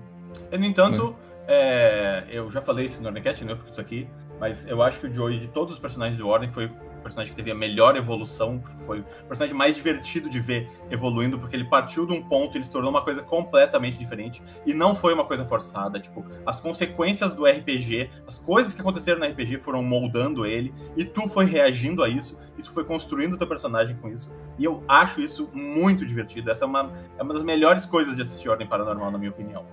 E, 0.52 0.58
no 0.58 0.66
entanto, 0.66 1.16
é, 1.48 2.24
eu 2.30 2.50
já 2.52 2.62
falei 2.62 2.86
isso 2.86 3.02
no 3.02 3.08
Ordencast, 3.08 3.44
não 3.44 3.54
é 3.54 3.56
porque 3.56 3.72
eu 3.72 3.76
tô 3.76 3.82
aqui, 3.82 4.08
mas 4.40 4.68
eu 4.68 4.82
acho 4.82 5.02
que 5.02 5.08
o 5.08 5.14
Joey, 5.14 5.40
de 5.40 5.48
todos 5.48 5.74
os 5.74 5.80
personagens 5.80 6.18
do 6.18 6.28
Ordem, 6.28 6.52
foi 6.52 6.72
o 6.98 7.02
personagem 7.02 7.32
que 7.32 7.36
teve 7.36 7.52
a 7.52 7.56
melhor 7.56 7.96
evolução, 7.96 8.62
foi 8.86 9.00
o 9.00 9.26
personagem 9.28 9.56
mais 9.56 9.76
divertido 9.76 10.30
de 10.30 10.40
ver 10.40 10.70
evoluindo, 10.90 11.40
porque 11.40 11.56
ele 11.56 11.66
partiu 11.66 12.06
de 12.06 12.14
um 12.14 12.22
ponto, 12.22 12.58
ele 12.58 12.64
se 12.64 12.72
tornou 12.72 12.90
uma 12.90 13.04
coisa 13.04 13.22
completamente 13.22 13.98
diferente, 13.98 14.42
e 14.66 14.74
não 14.74 14.96
foi 14.96 15.14
uma 15.14 15.26
coisa 15.26 15.46
forçada, 15.46 16.00
tipo, 16.00 16.26
as 16.46 16.60
consequências 16.60 17.34
do 17.34 17.46
RPG, 17.46 18.10
as 18.28 18.38
coisas 18.38 18.74
que 18.74 18.82
aconteceram 18.82 19.20
no 19.20 19.26
RPG 19.26 19.60
foram 19.60 19.84
moldando 19.84 20.46
ele, 20.46 20.74
e 20.96 21.06
tu 21.06 21.28
foi 21.28 21.46
reagindo 21.46 22.04
a 22.04 22.10
isso, 22.10 22.40
e 22.58 22.62
tu 22.62 22.72
foi 22.72 22.84
construindo 22.84 23.38
teu 23.38 23.48
personagem 23.48 23.96
com 23.98 24.10
isso, 24.10 24.36
e 24.58 24.66
eu 24.66 24.84
acho 24.88 25.22
isso 25.22 25.50
muito 25.54 26.06
divertido, 26.06 26.50
essa 26.50 26.66
é 26.66 26.68
uma, 26.68 26.92
é 27.18 27.24
uma 27.24 27.34
das 27.34 27.44
melhores 27.44 27.86
coisas 27.86 28.16
de 28.16 28.22
assistir 28.22 28.50
Ordem 28.50 28.68
Paranormal, 28.68 29.12
na 29.12 29.18
minha 29.18 29.32
opinião. 29.32 29.66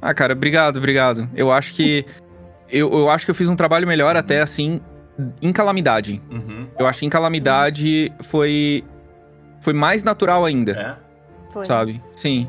Ah, 0.00 0.14
cara, 0.14 0.32
obrigado, 0.32 0.76
obrigado. 0.76 1.28
Eu 1.34 1.50
acho 1.50 1.74
que. 1.74 2.04
Eu, 2.68 2.92
eu 2.92 3.10
acho 3.10 3.24
que 3.24 3.30
eu 3.30 3.34
fiz 3.34 3.48
um 3.48 3.56
trabalho 3.56 3.86
melhor 3.86 4.16
até 4.16 4.40
assim. 4.40 4.80
Em 5.40 5.52
calamidade. 5.52 6.20
Uhum. 6.30 6.66
Eu 6.78 6.86
acho 6.86 7.00
que 7.00 7.06
em 7.06 7.10
calamidade 7.10 8.12
foi. 8.24 8.84
Foi 9.60 9.72
mais 9.72 10.02
natural 10.04 10.44
ainda. 10.44 10.72
É? 10.72 11.52
Foi. 11.52 11.64
sabe? 11.64 12.02
Sim. 12.14 12.48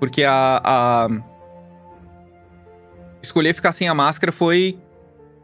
Porque 0.00 0.24
a, 0.24 0.60
a- 0.64 1.08
Escolher 3.22 3.52
ficar 3.52 3.72
sem 3.72 3.88
a 3.88 3.94
máscara 3.94 4.30
foi 4.32 4.78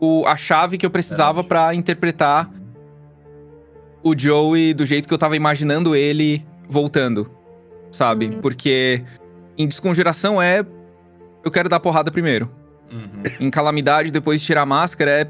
o, 0.00 0.24
a 0.26 0.36
chave 0.36 0.78
que 0.78 0.86
eu 0.86 0.90
precisava 0.90 1.42
pra 1.42 1.74
interpretar 1.74 2.48
o 4.02 4.16
Joey 4.16 4.72
do 4.74 4.84
jeito 4.84 5.08
que 5.08 5.14
eu 5.14 5.18
tava 5.18 5.34
imaginando 5.36 5.94
ele 5.94 6.44
voltando, 6.68 7.30
sabe? 7.90 8.26
Uhum. 8.26 8.40
Porque 8.40 9.02
em 9.58 9.66
desconjuração 9.66 10.40
é. 10.40 10.64
Eu 11.44 11.50
quero 11.50 11.68
dar 11.68 11.78
porrada 11.80 12.10
primeiro. 12.10 12.50
Uhum. 12.90 13.22
Em 13.40 13.50
calamidade, 13.50 14.10
depois 14.10 14.40
de 14.40 14.46
tirar 14.46 14.62
a 14.62 14.66
máscara, 14.66 15.10
é. 15.10 15.28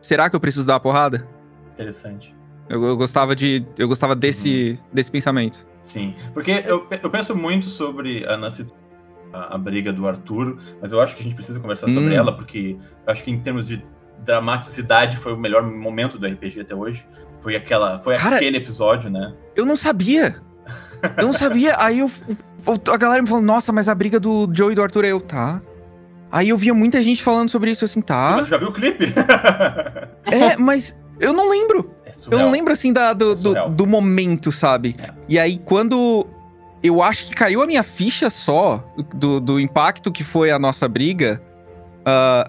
Será 0.00 0.28
que 0.30 0.36
eu 0.36 0.40
preciso 0.40 0.66
dar 0.66 0.76
a 0.76 0.80
porrada? 0.80 1.26
Interessante. 1.72 2.34
Eu, 2.68 2.82
eu 2.84 2.96
gostava 2.96 3.34
de. 3.34 3.66
Eu 3.76 3.88
gostava 3.88 4.14
desse, 4.14 4.78
desse 4.92 5.10
pensamento. 5.10 5.66
Sim, 5.82 6.14
porque 6.34 6.62
eu, 6.66 6.86
eu 7.02 7.10
penso 7.10 7.34
muito 7.34 7.66
sobre 7.66 8.24
a 8.26 8.36
Nancy, 8.36 8.66
a, 9.32 9.54
a 9.54 9.58
briga 9.58 9.92
do 9.92 10.06
Arthur, 10.06 10.58
mas 10.80 10.92
eu 10.92 11.00
acho 11.00 11.14
que 11.16 11.20
a 11.20 11.24
gente 11.24 11.34
precisa 11.34 11.58
conversar 11.58 11.88
sobre 11.88 12.10
Hum. 12.10 12.12
ela, 12.18 12.32
porque 12.36 12.76
eu 13.06 13.12
acho 13.12 13.24
que 13.24 13.30
em 13.30 13.40
termos 13.40 13.66
de 13.66 13.82
dramaticidade 14.24 15.16
foi 15.16 15.32
o 15.32 15.36
melhor 15.36 15.62
momento 15.62 16.18
do 16.18 16.26
RPG 16.26 16.60
até 16.60 16.74
hoje. 16.74 17.04
Foi 17.40 17.56
aquela, 17.56 17.98
foi 18.00 18.16
Cara- 18.16 18.36
aquele 18.36 18.58
episódio, 18.58 19.10
né? 19.10 19.34
Eu 19.56 19.64
não 19.64 19.74
sabia. 19.76 20.36
Eu 21.16 21.24
não 21.26 21.32
sabia. 21.32 21.74
Aí 21.82 21.98
eu, 22.00 22.10
a 22.92 22.96
galera 22.96 23.22
me 23.22 23.28
falou, 23.28 23.42
nossa, 23.42 23.72
mas 23.72 23.88
a 23.88 23.94
briga 23.94 24.20
do 24.20 24.48
Joe 24.52 24.72
e 24.72 24.74
do 24.74 24.82
Arthur 24.82 25.04
é 25.06 25.08
eu, 25.08 25.20
tá. 25.20 25.60
Aí 26.32 26.48
eu 26.50 26.56
via 26.56 26.72
muita 26.72 27.02
gente 27.02 27.22
falando 27.22 27.48
sobre 27.48 27.70
isso, 27.70 27.84
assim, 27.84 28.00
tá. 28.00 28.38
Tu 28.42 28.46
já 28.50 28.56
viu 28.56 28.68
o 28.68 28.72
clipe? 28.72 29.12
É, 30.30 30.56
mas 30.56 30.94
eu 31.18 31.32
não 31.32 31.48
lembro. 31.50 31.90
É 32.06 32.12
Eu 32.30 32.38
não 32.38 32.50
lembro, 32.50 32.72
assim, 32.72 32.92
da, 32.92 33.12
do, 33.12 33.34
do, 33.34 33.40
Surreal. 33.48 33.70
do 33.70 33.86
momento, 33.86 34.52
sabe? 34.52 34.94
É. 34.98 35.10
E 35.28 35.38
aí, 35.38 35.58
quando. 35.64 36.26
Eu 36.82 37.02
acho 37.02 37.26
que 37.26 37.34
caiu 37.34 37.60
a 37.62 37.66
minha 37.66 37.82
ficha 37.82 38.30
só 38.30 38.82
do, 39.14 39.38
do 39.40 39.60
impacto 39.60 40.10
que 40.10 40.24
foi 40.24 40.50
a 40.50 40.58
nossa 40.58 40.88
briga 40.88 41.42
ah, 42.06 42.48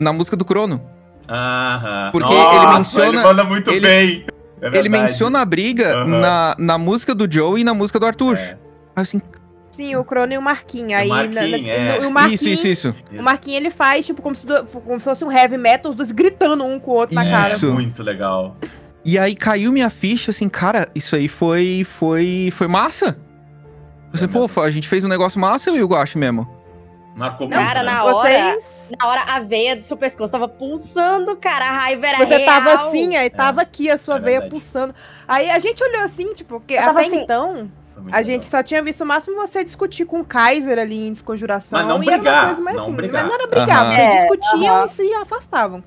na 0.00 0.12
música 0.12 0.36
do 0.36 0.44
Crono. 0.44 0.80
Aham. 1.28 2.08
Porque 2.12 2.32
Nossa, 2.32 2.56
ele 2.56 2.76
menciona- 2.76 3.08
Ele 3.08 3.22
manda 3.22 3.44
muito 3.44 3.70
ele- 3.70 3.80
bem. 3.88 4.26
É 4.60 4.76
Ele 4.76 4.88
menciona 4.88 5.40
a 5.40 5.44
briga 5.44 5.94
Aham. 5.94 6.06
na, 6.20 6.56
na 6.58 6.78
música 6.78 7.14
do 7.14 7.30
Joe 7.30 7.60
e 7.60 7.64
na 7.64 7.72
música 7.74 8.00
do 8.00 8.06
Arthur. 8.06 8.36
É, 8.36 8.40
Aí 8.40 8.56
eu 8.96 9.02
assim, 9.02 9.20
Sim, 9.78 9.94
o 9.94 10.02
Crono 10.04 10.32
e 10.32 10.36
o 10.38 10.42
Marquinhos. 10.42 10.92
Aí, 10.94 11.08
Marquinhos, 11.08 11.50
na- 11.62 11.68
é. 11.68 12.00
no- 12.00 12.08
o 12.08 12.10
Marquinhos, 12.10 12.42
isso, 12.42 12.66
isso, 12.66 12.88
isso. 12.88 12.94
O 13.16 13.22
Marquinhos, 13.22 13.60
ele 13.60 13.70
faz, 13.70 14.04
tipo, 14.04 14.20
como 14.20 14.34
se, 14.34 14.44
do- 14.44 14.64
como 14.64 14.98
se 14.98 15.04
fosse 15.04 15.24
um 15.24 15.30
heavy 15.30 15.56
metal, 15.56 15.90
os 15.90 15.96
dois 15.96 16.10
gritando 16.10 16.64
um 16.64 16.80
com 16.80 16.90
o 16.90 16.94
outro 16.94 17.14
na 17.14 17.24
cara. 17.24 17.54
Isso. 17.54 17.72
Muito 17.72 18.02
legal. 18.02 18.56
E 19.04 19.16
aí 19.16 19.36
caiu 19.36 19.70
minha 19.70 19.88
ficha, 19.88 20.32
assim, 20.32 20.48
cara, 20.48 20.88
isso 20.96 21.14
aí 21.14 21.28
foi 21.28 21.86
foi 21.88 22.50
foi 22.56 22.66
massa. 22.66 23.16
Você, 24.12 24.24
É 24.24 24.28
pô, 24.28 24.48
a 24.60 24.70
gente 24.72 24.88
fez 24.88 25.04
um 25.04 25.08
negócio 25.08 25.38
massa, 25.38 25.70
eu 25.70 25.76
e 25.76 25.82
o 25.82 25.86
Guache 25.86 26.18
mesmo. 26.18 26.48
Marcou 27.14 27.46
muito, 27.48 27.58
Cara, 27.58 27.82
né? 27.82 27.90
na 27.92 28.04
hora, 28.04 28.14
Vocês... 28.14 28.88
na 29.00 29.08
hora 29.08 29.20
a 29.28 29.40
veia 29.40 29.76
do 29.76 29.84
seu 29.86 29.96
pescoço 29.96 30.30
tava 30.32 30.46
pulsando, 30.48 31.36
cara, 31.36 31.66
a 31.68 31.72
raiva 31.72 32.06
era 32.06 32.18
Você 32.18 32.36
real. 32.36 32.46
tava 32.46 32.72
assim, 32.74 33.16
aí 33.16 33.28
tava 33.30 33.60
aqui 33.62 33.90
a 33.90 33.98
sua 33.98 34.16
é 34.16 34.20
veia 34.20 34.40
verdade. 34.40 34.50
pulsando. 34.60 34.94
Aí 35.26 35.50
a 35.50 35.58
gente 35.58 35.82
olhou 35.82 36.00
assim, 36.02 36.32
tipo, 36.32 36.58
porque 36.60 36.74
Eu 36.74 36.82
até 36.82 37.06
assim- 37.06 37.16
então, 37.22 37.70
A 38.00 38.04
legal. 38.06 38.24
gente 38.24 38.46
só 38.46 38.62
tinha 38.62 38.82
visto 38.82 39.02
o 39.02 39.06
máximo 39.06 39.36
você 39.36 39.62
discutir 39.64 40.04
com 40.04 40.20
o 40.20 40.24
Kaiser 40.24 40.78
ali 40.78 41.06
em 41.08 41.12
desconjuração. 41.12 41.78
Mas 41.78 41.88
não 41.88 42.02
e 42.02 42.06
era 42.06 42.16
uma 42.16 42.22
brigar, 42.22 42.46
coisa 42.46 42.60
mais 42.62 42.76
não 42.76 42.82
assim. 42.84 42.92
brigar. 42.94 43.22
Mas 43.22 43.28
não 43.32 43.34
era 43.40 43.46
brigar, 43.50 43.84
Aham. 43.86 43.94
vocês 43.94 44.08
É, 44.14 44.20
discutiam 44.20 44.74
aham. 44.76 44.84
e 44.84 44.88
se 44.88 45.14
afastavam. 45.14 45.84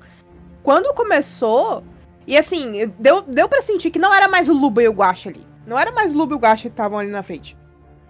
Quando 0.62 0.94
começou, 0.94 1.82
e 2.26 2.36
assim, 2.36 2.92
deu, 2.98 3.22
deu 3.22 3.48
pra 3.48 3.60
sentir 3.62 3.90
que 3.90 3.98
não 3.98 4.14
era 4.14 4.28
mais 4.28 4.48
o 4.48 4.52
Luba 4.52 4.82
e 4.82 4.88
o 4.88 4.92
Guache 4.92 5.28
ali. 5.28 5.46
Não 5.66 5.78
era 5.78 5.90
mais 5.92 6.12
o 6.12 6.16
Luba 6.16 6.34
e 6.34 6.36
o 6.36 6.38
Guache 6.40 6.62
que 6.62 6.68
estavam 6.68 6.98
ali 6.98 7.08
na 7.10 7.22
frente. 7.22 7.56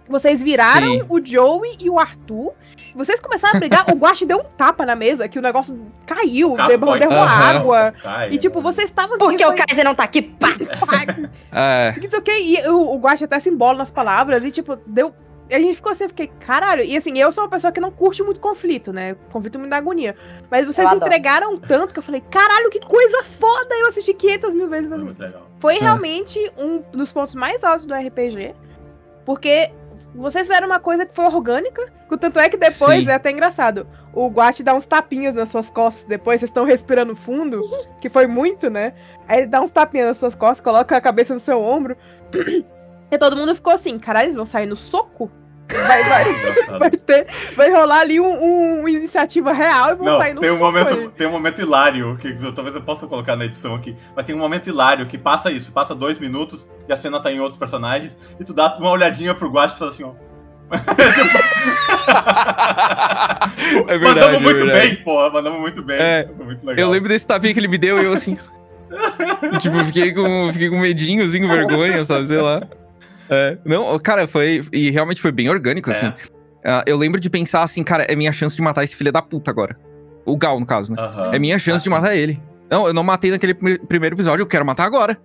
Vocês 0.07 0.41
viraram 0.43 0.99
Sim. 0.99 1.05
o 1.07 1.25
Joey 1.25 1.77
e 1.79 1.89
o 1.89 1.97
Arthur. 1.97 2.51
Vocês 2.95 3.19
começaram 3.19 3.55
a 3.55 3.59
brigar, 3.59 3.85
o 3.91 3.95
Guache 3.95 4.25
deu 4.25 4.39
um 4.39 4.43
tapa 4.43 4.85
na 4.85 4.95
mesa, 4.95 5.27
que 5.29 5.39
o 5.39 5.41
negócio 5.41 5.87
caiu, 6.05 6.55
derramou 6.55 6.93
Aham. 7.23 7.57
água. 7.57 7.93
Cai, 8.03 8.29
E 8.31 8.37
tipo, 8.37 8.61
vocês 8.61 8.89
estavam 8.89 9.17
Porque 9.17 9.43
e 9.43 9.45
o 9.47 9.55
Kaiser 9.55 9.85
não 9.85 9.95
tá 9.95 10.03
aqui, 10.03 10.21
pá! 10.21 10.49
É. 11.51 11.93
que 11.93 12.01
não 12.01 12.09
sei 12.09 12.19
o 12.19 12.21
que, 12.21 12.31
e 12.31 12.67
o, 12.67 12.93
o 12.95 12.97
Guache 12.97 13.23
até 13.23 13.39
se 13.39 13.49
embola 13.49 13.77
nas 13.77 13.91
palavras, 13.91 14.43
e 14.43 14.51
tipo, 14.51 14.75
deu. 14.85 15.13
A 15.51 15.57
gente 15.59 15.75
ficou 15.75 15.91
assim, 15.91 16.05
eu 16.05 16.09
fiquei, 16.09 16.27
caralho. 16.39 16.83
E 16.83 16.95
assim, 16.95 17.17
eu 17.19 17.31
sou 17.31 17.43
uma 17.43 17.49
pessoa 17.49 17.71
que 17.71 17.79
não 17.79 17.91
curte 17.91 18.23
muito 18.23 18.39
conflito, 18.39 18.91
né? 18.93 19.15
Conflito 19.31 19.59
me 19.59 19.67
dá 19.67 19.77
agonia. 19.77 20.15
Mas 20.49 20.65
vocês 20.65 20.89
entregaram 20.91 21.57
tanto 21.59 21.93
que 21.93 21.99
eu 21.99 22.03
falei, 22.03 22.21
caralho, 22.31 22.69
que 22.69 22.79
coisa 22.79 23.23
foda! 23.23 23.75
Eu 23.75 23.87
assisti 23.87 24.13
500 24.13 24.53
mil 24.53 24.69
vezes. 24.69 24.87
Foi 24.89 24.95
assim. 24.97 25.05
muito 25.05 25.19
legal. 25.21 25.47
Foi 25.59 25.75
É. 25.75 25.79
realmente 25.79 26.39
um 26.57 26.81
dos 26.93 27.11
pontos 27.11 27.35
mais 27.35 27.63
altos 27.63 27.85
do 27.85 27.93
RPG. 27.93 28.55
Porque 29.25 29.69
vocês 30.15 30.47
fizeram 30.47 30.67
uma 30.67 30.79
coisa 30.79 31.05
que 31.05 31.13
foi 31.13 31.25
orgânica. 31.25 31.91
Tanto 32.19 32.39
é 32.39 32.47
que 32.47 32.57
depois 32.57 33.05
Sim. 33.05 33.11
é 33.11 33.15
até 33.15 33.31
engraçado. 33.31 33.87
O 34.13 34.27
Guache 34.27 34.61
dá 34.61 34.73
uns 34.75 34.85
tapinhas 34.85 35.33
nas 35.33 35.49
suas 35.49 35.69
costas. 35.69 36.03
Depois 36.03 36.39
vocês 36.39 36.49
estão 36.49 36.63
respirando 36.63 37.15
fundo. 37.15 37.61
que 37.99 38.09
foi 38.09 38.27
muito, 38.27 38.69
né? 38.69 38.93
Aí 39.27 39.39
ele 39.39 39.47
dá 39.47 39.61
uns 39.61 39.71
tapinhas 39.71 40.07
nas 40.07 40.17
suas 40.17 40.35
costas, 40.35 40.61
coloca 40.61 40.95
a 40.95 41.01
cabeça 41.01 41.33
no 41.33 41.39
seu 41.39 41.61
ombro. 41.61 41.97
E 43.09 43.17
todo 43.17 43.35
mundo 43.35 43.55
ficou 43.55 43.73
assim: 43.73 43.97
caralho, 43.97 44.27
eles 44.27 44.35
vão 44.35 44.45
sair 44.45 44.65
no 44.65 44.75
soco? 44.75 45.31
Vai, 45.71 46.03
vai, 46.03 46.29
Engraçado. 46.29 46.79
vai, 46.79 46.91
ter, 46.91 47.25
vai 47.55 47.71
rolar 47.71 48.01
ali 48.01 48.19
um, 48.19 48.25
um- 48.43 48.79
uma 48.81 48.89
iniciativa 48.89 49.53
real 49.53 49.91
e 49.91 49.95
vão 49.95 50.05
Não, 50.05 50.17
sair 50.19 50.33
no 50.33 50.41
tem 50.41 50.51
um 50.51 50.57
momento, 50.57 50.93
aí. 50.93 51.09
tem 51.17 51.27
um 51.27 51.31
momento 51.31 51.61
hilário 51.61 52.17
que 52.17 52.31
talvez 52.53 52.75
eu 52.75 52.81
possa 52.81 53.07
colocar 53.07 53.35
na 53.35 53.45
edição 53.45 53.73
aqui, 53.73 53.95
mas 54.15 54.25
tem 54.25 54.35
um 54.35 54.39
momento 54.39 54.69
hilário 54.69 55.05
que 55.07 55.17
passa 55.17 55.49
isso, 55.51 55.71
passa 55.71 55.95
dois 55.95 56.19
minutos 56.19 56.69
e 56.87 56.93
a 56.93 56.95
cena 56.95 57.19
tá 57.19 57.31
em 57.31 57.39
outros 57.39 57.57
personagens 57.57 58.17
e 58.39 58.43
tu 58.43 58.53
dá 58.53 58.77
uma 58.77 58.91
olhadinha 58.91 59.33
pro 59.33 59.49
Guache 59.49 59.75
e 59.75 59.79
fala 59.79 59.91
assim, 59.91 60.03
ó. 60.03 60.11
É 63.87 63.97
verdade, 63.97 64.03
mandamos 64.03 64.35
é 64.35 64.39
muito 64.39 64.65
verdade. 64.65 64.87
bem, 64.87 64.95
porra, 65.03 65.29
mandamos 65.29 65.59
muito 65.59 65.83
bem. 65.83 65.97
É, 65.97 66.27
Foi 66.35 66.45
muito 66.45 66.65
legal. 66.65 66.85
Eu 66.85 66.91
lembro 66.91 67.09
desse 67.09 67.25
tapinha 67.25 67.53
que 67.53 67.59
ele 67.59 67.67
me 67.67 67.77
deu 67.77 68.01
e 68.01 68.05
eu 68.05 68.13
assim. 68.13 68.37
tipo, 69.59 69.83
fiquei 69.85 70.13
com, 70.13 70.49
fiquei 70.51 70.69
com 70.69 70.79
medinho, 70.79 71.23
assim, 71.23 71.41
com 71.41 71.47
vergonha, 71.47 72.03
sabe? 72.05 72.27
Sei 72.27 72.37
lá. 72.39 72.59
É, 73.33 73.57
não, 73.65 73.97
cara, 73.99 74.27
foi. 74.27 74.63
E 74.71 74.89
realmente 74.89 75.21
foi 75.21 75.31
bem 75.31 75.49
orgânico, 75.49 75.89
É. 75.89 75.93
assim. 75.93 76.13
Ah, 76.65 76.83
eu 76.85 76.95
lembro 76.97 77.19
de 77.19 77.29
pensar 77.29 77.63
assim, 77.63 77.83
cara, 77.83 78.03
é 78.03 78.15
minha 78.15 78.31
chance 78.31 78.55
de 78.55 78.61
matar 78.61 78.83
esse 78.83 78.95
filho 78.95 79.11
da 79.11 79.21
puta 79.21 79.51
agora. 79.51 79.77
O 80.25 80.37
Gal, 80.37 80.59
no 80.59 80.65
caso, 80.65 80.93
né? 80.93 81.01
Aham. 81.01 81.31
É 81.33 81.39
minha 81.39 81.59
chance 81.59 81.75
Ah, 81.75 81.77
de 81.79 81.83
sim. 81.83 81.89
matar 81.89 82.15
ele. 82.15 82.41
Não, 82.69 82.87
eu 82.87 82.93
não 82.93 83.03
matei 83.03 83.31
naquele 83.31 83.53
pri- 83.53 83.79
primeiro 83.79 84.15
episódio, 84.15 84.41
eu 84.43 84.47
quero 84.47 84.65
matar 84.65 84.85
agora. 84.85 85.17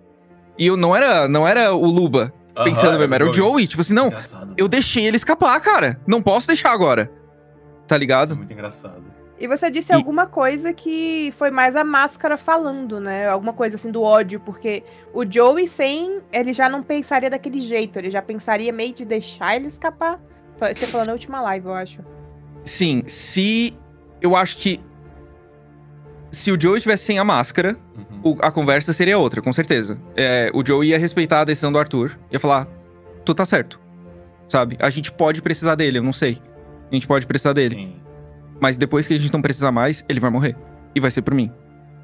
E 0.57 0.67
eu 0.67 0.75
não 0.75 0.93
era, 0.95 1.27
não 1.29 1.47
era 1.47 1.73
o 1.73 1.85
Luba 1.85 2.33
Aham, 2.55 2.65
pensando 2.65 2.99
mesmo, 2.99 3.13
era 3.15 3.25
o 3.29 3.33
Joey. 3.33 3.65
Tipo 3.67 3.81
assim, 3.81 3.93
não, 3.93 4.07
Engraçado. 4.07 4.53
eu 4.57 4.67
deixei 4.67 5.05
ele 5.05 5.15
escapar, 5.15 5.57
cara. 5.61 5.97
Não 6.05 6.21
posso 6.21 6.47
deixar 6.47 6.71
agora. 6.73 7.05
Tá 7.05 7.11
Isso 7.85 7.93
é 7.95 7.97
ligado? 7.99 8.35
muito 8.35 8.51
engraçado. 8.51 9.03
E 9.39 9.47
você 9.47 9.71
disse 9.71 9.91
E- 9.93 9.95
alguma 9.95 10.27
coisa 10.27 10.73
que 10.73 11.33
foi 11.37 11.49
mais 11.49 11.75
a 11.75 11.83
máscara 11.83 12.37
falando, 12.37 12.99
né? 12.99 13.27
Alguma 13.29 13.53
coisa 13.53 13.77
assim 13.77 13.89
do 13.89 14.01
ódio, 14.03 14.39
porque 14.41 14.83
o 15.13 15.23
Joey 15.29 15.65
sem, 15.67 16.17
ele 16.31 16.51
já 16.51 16.67
não 16.69 16.83
pensaria 16.83 17.29
daquele 17.29 17.61
jeito, 17.61 17.97
ele 17.97 18.11
já 18.11 18.21
pensaria 18.21 18.71
meio 18.73 18.93
de 18.93 19.05
deixar 19.05 19.55
ele 19.55 19.67
escapar. 19.67 20.19
Você 20.59 20.85
falou 20.87 21.07
na 21.07 21.13
última 21.13 21.39
live, 21.41 21.67
eu 21.67 21.73
acho. 21.73 21.99
Sim, 22.65 23.03
se. 23.07 23.73
Eu 24.21 24.35
acho 24.35 24.57
que. 24.57 24.81
Se 26.31 26.51
o 26.51 26.61
Joey 26.61 26.79
tivesse 26.81 27.05
sem 27.05 27.17
a 27.17 27.23
máscara, 27.23 27.75
Uhum. 27.97 28.21
o- 28.33 28.37
a 28.41 28.51
conversa 28.51 28.93
seria 28.93 29.17
outra, 29.17 29.41
com 29.41 29.51
certeza. 29.51 29.97
É, 30.15 30.51
o 30.53 30.63
Joey 30.65 30.89
ia 30.89 30.99
respeitar 30.99 31.41
a 31.41 31.45
decisão 31.45 31.71
do 31.71 31.79
Arthur. 31.79 32.19
Ia 32.29 32.39
falar: 32.39 32.67
tu 33.25 33.33
tá 33.33 33.45
certo. 33.45 33.79
Sabe? 34.47 34.75
A 34.79 34.89
gente 34.89 35.11
pode 35.11 35.41
precisar 35.41 35.75
dele, 35.75 35.97
eu 35.99 36.03
não 36.03 36.13
sei. 36.13 36.39
A 36.91 36.93
gente 36.93 37.07
pode 37.07 37.25
precisar 37.25 37.53
dele. 37.53 37.75
Sim. 37.75 37.95
Mas 38.59 38.77
depois 38.77 39.07
que 39.07 39.13
a 39.13 39.17
gente 39.17 39.31
não 39.33 39.41
precisar 39.41 39.71
mais, 39.71 40.03
ele 40.09 40.19
vai 40.19 40.29
morrer. 40.29 40.55
E 40.93 40.99
vai 40.99 41.11
ser 41.11 41.21
por 41.21 41.33
mim. 41.33 41.51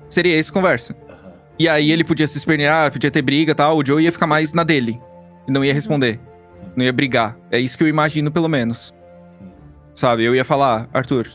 Seria 0.09 0.39
essa 0.39 0.51
conversa. 0.51 0.95
Aham. 1.09 1.33
E 1.59 1.67
aí 1.67 1.91
ele 1.91 2.03
podia 2.03 2.27
se 2.27 2.37
espernear, 2.37 2.91
podia 2.91 3.11
ter 3.11 3.21
briga 3.21 3.51
e 3.51 3.55
tal. 3.55 3.77
O 3.77 3.85
Joey 3.85 4.05
ia 4.05 4.11
ficar 4.11 4.27
mais 4.27 4.53
na 4.53 4.63
dele. 4.63 4.99
E 5.47 5.51
não 5.51 5.63
ia 5.63 5.73
responder. 5.73 6.19
Sim. 6.53 6.63
Não 6.75 6.85
ia 6.85 6.93
brigar. 6.93 7.37
É 7.51 7.59
isso 7.59 7.77
que 7.77 7.83
eu 7.83 7.87
imagino, 7.87 8.31
pelo 8.31 8.47
menos. 8.47 8.93
Sim. 9.31 9.51
Sabe? 9.95 10.23
Eu 10.23 10.35
ia 10.35 10.45
falar, 10.45 10.87
Arthur, 10.93 11.27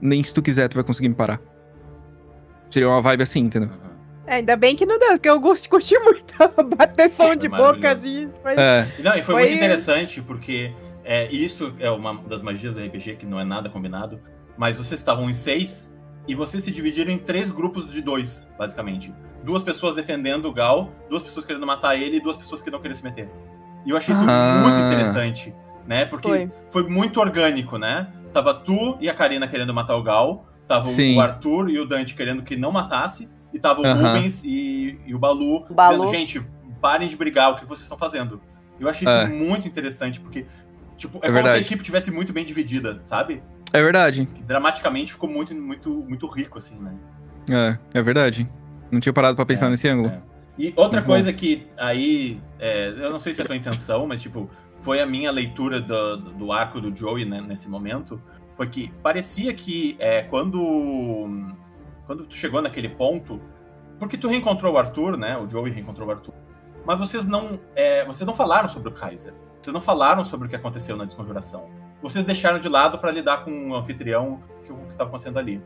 nem 0.00 0.22
se 0.22 0.32
tu 0.34 0.42
quiser 0.42 0.68
tu 0.68 0.74
vai 0.74 0.84
conseguir 0.84 1.08
me 1.08 1.14
parar. 1.14 1.40
Seria 2.70 2.88
uma 2.88 3.00
vibe 3.00 3.22
assim, 3.22 3.40
entendeu? 3.40 3.70
Aham. 3.70 3.88
É, 4.26 4.34
ainda 4.36 4.56
bem 4.56 4.76
que 4.76 4.84
não 4.84 4.98
deu, 4.98 5.12
porque 5.12 5.28
eu 5.30 5.40
gosto, 5.40 5.70
curti 5.70 5.98
muito 6.00 6.34
a 6.38 6.62
bateção 6.62 7.34
de 7.34 7.48
boca 7.48 7.92
assim. 7.92 8.28
Foi... 8.42 8.52
É. 8.58 8.86
E 8.98 9.02
Não, 9.02 9.12
e 9.12 9.22
foi, 9.22 9.34
Foi- 9.34 9.42
muito 9.44 9.54
interessante 9.54 10.20
porque 10.20 10.70
é, 11.02 11.26
isso 11.32 11.72
é 11.80 11.90
uma 11.90 12.14
das 12.28 12.42
magias 12.42 12.74
do 12.74 12.80
RPG 12.84 13.16
que 13.16 13.24
não 13.24 13.40
é 13.40 13.44
nada 13.44 13.70
combinado. 13.70 14.20
Mas 14.58 14.76
vocês 14.76 14.98
estavam 15.00 15.30
em 15.30 15.34
seis 15.34 15.96
e 16.26 16.34
vocês 16.34 16.62
se 16.64 16.70
dividiram 16.70 17.10
em 17.10 17.16
três 17.18 17.50
grupos 17.50 17.90
de 17.90 18.02
dois, 18.02 18.50
basicamente. 18.58 19.14
Duas 19.44 19.62
pessoas 19.62 19.94
defendendo 19.94 20.46
o 20.46 20.52
Gal, 20.52 20.90
duas 21.08 21.22
pessoas 21.22 21.46
querendo 21.46 21.64
matar 21.66 21.96
ele 21.96 22.16
e 22.16 22.20
duas 22.20 22.36
pessoas 22.36 22.60
que 22.60 22.70
não 22.70 22.78
queriam 22.80 22.94
se 22.96 23.04
meter. 23.04 23.30
E 23.86 23.90
eu 23.90 23.96
achei 23.96 24.12
isso 24.12 24.24
Ah. 24.28 24.60
muito 24.62 24.78
interessante, 24.80 25.54
né? 25.86 26.04
Porque 26.04 26.28
Foi. 26.28 26.50
foi 26.70 26.82
muito 26.88 27.20
orgânico, 27.20 27.78
né? 27.78 28.12
Tava 28.32 28.52
tu 28.52 28.98
e 29.00 29.08
a 29.08 29.14
Karina 29.14 29.46
querendo 29.48 29.72
matar 29.72 29.96
o 29.96 30.02
Gal, 30.02 30.46
tava 30.66 30.86
Sim. 30.86 31.16
o 31.16 31.20
Arthur 31.20 31.70
e 31.70 31.78
o 31.78 31.86
Dante 31.86 32.14
querendo 32.14 32.42
que 32.42 32.56
não 32.56 32.70
matasse, 32.72 33.28
e 33.54 33.58
tava 33.58 33.80
o 33.80 33.86
Aham. 33.86 34.08
Rubens 34.14 34.42
e, 34.44 35.00
e 35.06 35.14
o 35.14 35.18
Balu, 35.18 35.64
O 35.70 35.72
Balu. 35.74 36.04
dizendo, 36.04 36.10
gente, 36.18 36.46
parem 36.82 37.08
de 37.08 37.16
brigar, 37.16 37.52
o 37.52 37.56
que 37.56 37.64
vocês 37.64 37.84
estão 37.84 37.96
fazendo? 37.96 38.42
Eu 38.78 38.88
achei 38.88 39.08
É. 39.08 39.22
isso 39.24 39.32
muito 39.32 39.66
interessante, 39.66 40.20
porque, 40.20 40.44
tipo, 40.98 41.18
é, 41.22 41.28
É 41.28 41.28
como 41.28 41.32
se 41.32 41.38
a 41.38 41.42
verdade. 41.42 41.64
equipe 41.64 41.82
tivesse 41.82 42.10
muito 42.10 42.32
bem 42.32 42.44
dividida, 42.44 43.00
sabe? 43.02 43.42
É 43.72 43.80
verdade. 43.82 44.26
Que 44.26 44.42
dramaticamente 44.42 45.12
ficou 45.12 45.28
muito, 45.30 45.54
muito, 45.54 45.90
muito 45.90 46.26
rico, 46.26 46.58
assim, 46.58 46.78
né? 46.78 46.92
É, 47.94 47.98
é 47.98 48.02
verdade. 48.02 48.46
Não 48.90 49.00
tinha 49.00 49.12
parado 49.12 49.36
pra 49.36 49.46
pensar 49.46 49.66
É, 49.66 49.70
nesse 49.70 49.88
ângulo. 49.88 50.08
é. 50.08 50.20
E 50.58 50.72
outra 50.74 50.98
Muito 51.00 51.06
coisa 51.06 51.32
que 51.32 51.68
aí, 51.76 52.40
é, 52.58 52.88
eu 52.88 53.10
não 53.10 53.18
sei 53.20 53.32
se 53.32 53.40
é 53.40 53.44
a 53.44 53.46
tua 53.46 53.54
intenção, 53.56 54.06
mas 54.08 54.20
tipo, 54.20 54.50
foi 54.80 55.00
a 55.00 55.06
minha 55.06 55.30
leitura 55.30 55.80
do, 55.80 56.16
do 56.16 56.52
arco 56.52 56.80
do 56.80 56.94
Joey 56.94 57.24
né, 57.24 57.40
nesse 57.40 57.68
momento, 57.68 58.20
foi 58.56 58.66
que 58.66 58.90
parecia 59.00 59.54
que 59.54 59.94
é, 60.00 60.22
quando 60.22 61.54
quando 62.06 62.26
tu 62.26 62.34
chegou 62.34 62.60
naquele 62.60 62.88
ponto, 62.88 63.40
porque 64.00 64.16
tu 64.16 64.26
reencontrou 64.26 64.74
o 64.74 64.78
Arthur, 64.78 65.16
né? 65.16 65.36
O 65.38 65.48
Joey 65.48 65.70
reencontrou 65.72 66.08
o 66.08 66.10
Arthur, 66.10 66.34
mas 66.84 66.98
vocês 66.98 67.28
não, 67.28 67.60
é, 67.76 68.04
vocês 68.04 68.26
não 68.26 68.34
falaram 68.34 68.68
sobre 68.68 68.88
o 68.88 68.92
Kaiser, 68.92 69.32
vocês 69.60 69.72
não 69.74 69.80
falaram 69.80 70.22
sobre 70.24 70.46
o 70.46 70.50
que 70.50 70.56
aconteceu 70.56 70.96
na 70.96 71.04
desconjuração. 71.04 71.68
Vocês 72.02 72.24
deixaram 72.24 72.58
de 72.58 72.68
lado 72.68 72.98
para 72.98 73.10
lidar 73.10 73.44
com 73.44 73.70
o 73.70 73.74
anfitrião 73.76 74.40
que 74.64 74.72
estava 74.72 75.08
acontecendo 75.08 75.38
ali. 75.38 75.60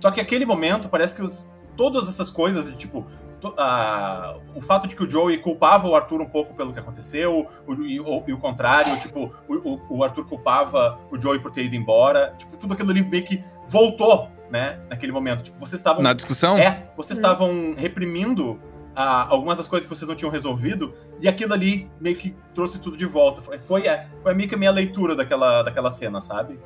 Só 0.00 0.10
que 0.10 0.20
aquele 0.20 0.44
momento 0.44 0.88
parece 0.88 1.14
que 1.14 1.22
os, 1.22 1.50
todas 1.76 2.08
essas 2.08 2.28
coisas 2.30 2.66
de 2.66 2.76
tipo 2.76 3.06
to- 3.40 3.54
a- 3.56 4.36
o 4.54 4.60
fato 4.60 4.86
de 4.88 4.96
que 4.96 5.04
o 5.04 5.08
Joey 5.08 5.38
culpava 5.38 5.86
o 5.88 5.94
Arthur 5.94 6.20
um 6.20 6.28
pouco 6.28 6.54
pelo 6.54 6.72
que 6.72 6.78
aconteceu, 6.80 7.46
o- 7.66 7.74
e, 7.84 8.00
o, 8.00 8.24
e 8.26 8.32
o 8.32 8.38
contrário, 8.38 8.98
tipo, 8.98 9.32
o, 9.48 9.54
o- 9.54 9.80
o 9.98 10.04
Arthur 10.04 10.24
culpava 10.26 10.98
o 11.10 11.20
Joey 11.20 11.38
por 11.38 11.50
ter 11.52 11.64
ido 11.64 11.76
embora, 11.76 12.34
tipo, 12.38 12.56
tudo 12.56 12.72
aquilo 12.74 12.90
ali 12.90 13.02
meio 13.06 13.24
que 13.24 13.44
voltou, 13.68 14.28
né, 14.50 14.78
naquele 14.88 15.12
momento. 15.12 15.42
Tipo, 15.42 15.58
vocês 15.58 15.78
estavam. 15.80 16.02
Na 16.02 16.12
discussão? 16.12 16.56
É, 16.58 16.88
vocês 16.96 17.16
Hum. 17.18 17.20
estavam 17.20 17.74
reprimindo 17.76 18.58
ah, 18.96 19.26
algumas 19.28 19.58
das 19.58 19.68
coisas 19.68 19.86
que 19.88 19.94
vocês 19.94 20.08
não 20.08 20.16
tinham 20.16 20.30
resolvido, 20.32 20.92
e 21.20 21.28
aquilo 21.28 21.52
ali 21.52 21.88
meio 22.00 22.16
que 22.16 22.34
trouxe 22.54 22.78
tudo 22.80 22.96
de 22.96 23.04
volta. 23.06 23.40
Foi, 23.42 23.58
foi, 23.60 23.86
é, 23.86 24.06
foi 24.22 24.32
meio 24.34 24.48
que 24.48 24.54
a 24.54 24.58
minha 24.58 24.70
leitura 24.72 25.14
daquela, 25.14 25.62
daquela 25.62 25.90
cena, 25.90 26.18
sabe? 26.20 26.58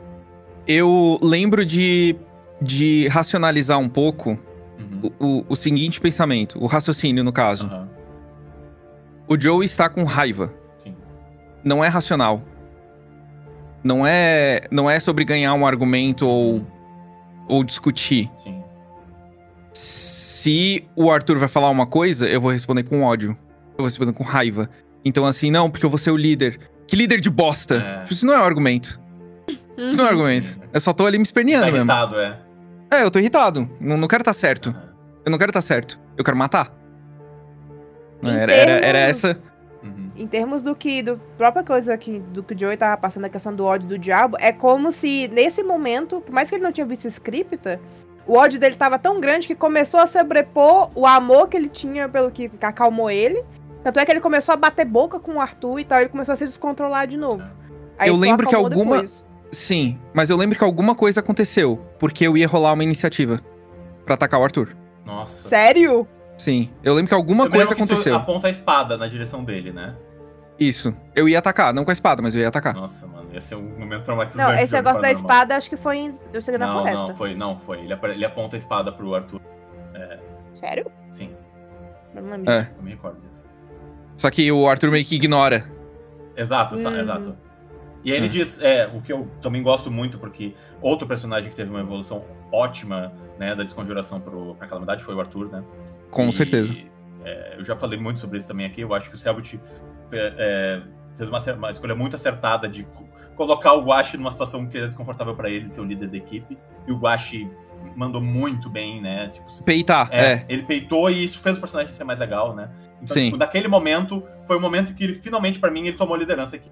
Eu 0.66 1.18
lembro 1.20 1.66
de, 1.66 2.14
de 2.62 3.08
racionalizar 3.08 3.78
um 3.78 3.88
pouco 3.88 4.38
Uhum. 4.78 5.10
o, 5.18 5.26
o- 5.40 5.44
o 5.50 5.56
seguinte 5.56 6.00
pensamento, 6.00 6.58
o 6.62 6.66
raciocínio 6.66 7.22
no 7.22 7.32
caso. 7.32 7.66
Aham, 7.66 7.88
O 9.28 9.38
Joe 9.38 9.64
está 9.66 9.88
com 9.90 10.04
raiva. 10.04 10.52
sim. 10.78 10.94
Não 11.64 11.84
é 11.84 11.88
racional. 11.88 12.40
Não 13.84 14.06
é, 14.06 14.62
não 14.70 14.88
é 14.88 14.98
sobre 15.00 15.24
ganhar 15.24 15.52
um 15.54 15.66
argumento 15.66 16.26
ou, 16.26 16.64
ou 17.48 17.62
discutir. 17.64 18.30
Sim. 18.36 18.62
Se 20.40 20.88
o 20.96 21.10
Arthur 21.10 21.38
vai 21.38 21.48
falar 21.48 21.68
uma 21.68 21.86
coisa, 21.86 22.26
eu 22.26 22.40
vou 22.40 22.50
responder 22.50 22.84
com 22.84 23.02
ódio. 23.02 23.36
Eu 23.72 23.76
vou 23.76 23.84
responder 23.84 24.14
com 24.14 24.24
raiva. 24.24 24.70
Então, 25.04 25.26
assim, 25.26 25.50
não, 25.50 25.70
porque 25.70 25.84
eu 25.84 25.90
vou 25.90 25.98
ser 25.98 26.12
o 26.12 26.16
líder. 26.16 26.58
Que 26.86 26.96
líder 26.96 27.20
de 27.20 27.28
bosta? 27.28 28.04
É. 28.08 28.10
Isso 28.10 28.24
não 28.24 28.32
é 28.32 28.38
um 28.38 28.44
argumento. 28.44 28.98
Isso 29.76 29.98
não 29.98 30.06
é 30.06 30.08
argumento. 30.08 30.46
Sim. 30.46 30.60
Eu 30.72 30.80
só 30.80 30.94
tô 30.94 31.04
ali 31.04 31.18
me 31.18 31.24
Tá 31.24 31.28
esperneando 31.28 31.66
mesmo. 31.66 31.78
irritado, 31.78 32.16
é. 32.18 32.38
É, 32.90 33.02
eu 33.02 33.10
tô 33.10 33.18
irritado. 33.18 33.68
Não, 33.78 33.98
não 33.98 34.08
quero 34.08 34.22
estar 34.22 34.32
certo. 34.32 34.70
Aham. 34.70 34.88
Eu 35.26 35.30
não 35.30 35.36
quero 35.36 35.50
estar 35.50 35.60
certo. 35.60 36.00
Eu 36.16 36.24
quero 36.24 36.38
matar. 36.38 36.72
Era, 38.24 38.50
era, 38.50 38.72
era 38.72 38.98
essa. 38.98 39.38
Uhum. 39.82 40.10
Em 40.16 40.26
termos 40.26 40.62
do 40.62 40.74
que, 40.74 41.02
do 41.02 41.18
própria 41.36 41.62
coisa 41.62 41.98
que, 41.98 42.18
do 42.18 42.42
que 42.42 42.54
o 42.54 42.58
Joey 42.58 42.78
tava 42.78 42.96
passando, 42.96 43.26
a 43.26 43.28
questão 43.28 43.54
do 43.54 43.64
ódio 43.66 43.86
do 43.86 43.98
diabo, 43.98 44.38
é 44.40 44.52
como 44.52 44.90
se 44.90 45.28
nesse 45.28 45.62
momento, 45.62 46.22
por 46.22 46.32
mais 46.32 46.48
que 46.48 46.54
ele 46.54 46.64
não 46.64 46.72
tinha 46.72 46.86
visto 46.86 47.06
scripta, 47.08 47.78
o 48.30 48.36
ódio 48.36 48.60
dele 48.60 48.76
tava 48.76 48.98
tão 48.98 49.20
grande 49.20 49.46
que 49.46 49.54
começou 49.54 49.98
a 49.98 50.06
sobrepor 50.06 50.90
o 50.94 51.06
amor 51.06 51.48
que 51.48 51.56
ele 51.56 51.68
tinha 51.68 52.08
pelo 52.08 52.30
que 52.30 52.50
acalmou 52.60 53.10
ele. 53.10 53.42
Tanto 53.82 53.98
é 53.98 54.04
que 54.04 54.10
ele 54.12 54.20
começou 54.20 54.52
a 54.52 54.56
bater 54.56 54.84
boca 54.84 55.18
com 55.18 55.32
o 55.36 55.40
Arthur 55.40 55.80
e 55.80 55.84
tal, 55.84 55.98
ele 56.00 56.10
começou 56.10 56.32
a 56.32 56.36
se 56.36 56.44
descontrolar 56.44 57.06
de 57.06 57.16
novo. 57.16 57.42
Aí 57.98 58.08
Eu 58.08 58.16
lembro 58.16 58.46
que 58.46 58.54
alguma- 58.54 58.96
depois. 58.98 59.24
Sim, 59.50 59.98
mas 60.14 60.30
eu 60.30 60.36
lembro 60.36 60.56
que 60.56 60.62
alguma 60.62 60.94
coisa 60.94 61.18
aconteceu. 61.20 61.80
Porque 61.98 62.24
eu 62.26 62.36
ia 62.36 62.46
rolar 62.46 62.72
uma 62.74 62.84
iniciativa 62.84 63.40
pra 64.04 64.14
atacar 64.14 64.38
o 64.40 64.44
Arthur. 64.44 64.76
Nossa. 65.04 65.48
Sério? 65.48 66.06
Sim, 66.38 66.70
eu 66.84 66.94
lembro 66.94 67.08
que 67.08 67.14
alguma 67.14 67.46
Eu 67.46 67.50
coisa 67.50 67.68
que 67.68 67.74
tu 67.74 67.84
aconteceu. 67.84 68.14
aponta 68.14 68.46
a 68.46 68.50
espada 68.50 68.96
na 68.96 69.08
direção 69.08 69.42
dele, 69.42 69.72
né? 69.72 69.94
Isso. 70.60 70.94
Eu 71.16 71.26
ia 71.28 71.38
atacar, 71.38 71.72
não 71.72 71.84
com 71.84 71.90
a 71.90 71.92
espada, 71.92 72.20
mas 72.20 72.34
eu 72.34 72.42
ia 72.42 72.48
atacar. 72.48 72.74
Nossa, 72.74 73.06
mano, 73.06 73.30
ia 73.32 73.40
ser 73.40 73.54
um 73.54 73.78
momento 73.78 74.04
traumatizante. 74.04 74.52
Não, 74.52 74.60
esse 74.60 74.72
negócio 74.74 75.00
da 75.00 75.10
espada 75.10 75.56
acho 75.56 75.70
que 75.70 75.76
foi 75.76 75.96
em 75.96 76.14
Eu 76.34 76.42
Segredo 76.42 76.60
na 76.60 76.66
Não, 76.66 76.74
Floresta. 76.82 77.06
não, 77.08 77.16
foi, 77.16 77.34
não, 77.34 77.58
foi. 77.60 77.78
Ele, 77.80 77.92
apare- 77.94 78.12
ele 78.12 78.24
aponta 78.26 78.56
a 78.56 78.58
espada 78.58 78.92
pro 78.92 79.14
Arthur. 79.14 79.40
Sério? 80.54 80.90
Sim, 81.08 81.34
Eu 82.14 82.22
não 82.22 82.30
lembro. 82.32 82.50
É. 82.52 82.70
eu 82.76 82.82
me 82.82 82.90
recordo 82.90 83.20
disso. 83.20 83.46
Só 84.16 84.28
que 84.30 84.50
o 84.52 84.68
Arthur 84.68 84.90
meio 84.90 85.04
que 85.04 85.14
ignora. 85.14 85.64
Exato, 86.36 86.74
Uhum. 86.76 87.00
exato. 87.00 87.36
E 88.04 88.10
aí 88.12 88.16
ele 88.18 88.26
É. 88.26 88.28
diz, 88.28 88.60
é, 88.60 88.86
o 88.92 89.00
que 89.00 89.12
eu 89.12 89.28
também 89.40 89.62
gosto 89.62 89.90
muito, 89.90 90.18
porque 90.18 90.54
outro 90.82 91.06
personagem 91.06 91.48
que 91.48 91.56
teve 91.56 91.70
uma 91.70 91.80
evolução 91.80 92.24
ótima, 92.52 93.12
né, 93.38 93.54
da 93.54 93.62
desconjuração 93.62 94.20
pro, 94.20 94.54
pra 94.56 94.66
calamidade 94.66 95.02
foi 95.04 95.14
o 95.14 95.20
Arthur, 95.20 95.50
né? 95.50 95.62
Com 96.10 96.26
E, 96.28 96.32
certeza. 96.32 96.74
é, 97.24 97.54
eu 97.58 97.64
já 97.64 97.76
falei 97.76 97.98
muito 97.98 98.18
sobre 98.20 98.36
isso 98.38 98.48
também 98.48 98.66
aqui. 98.66 98.80
Eu 98.80 98.92
acho 98.92 99.08
que 99.08 99.16
o 99.16 99.18
Selbit 99.18 99.60
é, 100.12 100.34
é, 100.38 100.82
fez 101.16 101.28
uma, 101.28 101.38
uma 101.54 101.70
escolha 101.70 101.94
muito 101.94 102.16
acertada 102.16 102.68
de 102.68 102.84
co- 102.84 103.08
colocar 103.36 103.72
o 103.74 103.82
Guache 103.82 104.16
numa 104.16 104.30
situação 104.30 104.66
que 104.66 104.78
é 104.78 104.86
desconfortável 104.86 105.34
pra 105.34 105.48
ele, 105.48 105.66
de 105.66 105.72
ser 105.72 105.80
o 105.80 105.84
líder 105.84 106.08
da 106.08 106.16
equipe. 106.16 106.56
E 106.86 106.92
o 106.92 106.98
Guache 106.98 107.50
mandou 107.96 108.20
muito 108.20 108.68
bem, 108.68 109.00
né? 109.00 109.28
Tipo, 109.28 109.64
Peitar, 109.64 110.08
é, 110.12 110.32
é. 110.32 110.44
ele 110.48 110.62
peitou 110.64 111.10
e 111.10 111.24
isso 111.24 111.38
fez 111.40 111.56
o 111.56 111.60
personagem 111.60 111.92
ser 111.94 112.04
mais 112.04 112.18
legal, 112.18 112.54
né? 112.54 112.70
Então, 113.02 113.14
Sim. 113.14 113.24
tipo, 113.26 113.36
naquele 113.38 113.68
momento, 113.68 114.22
foi 114.46 114.56
o 114.56 114.60
momento 114.60 114.94
que 114.94 115.02
ele, 115.04 115.14
finalmente, 115.14 115.58
pra 115.58 115.70
mim, 115.70 115.86
ele 115.86 115.96
tomou 115.96 116.14
a 116.14 116.18
liderança 116.18 116.56
aqui. 116.56 116.70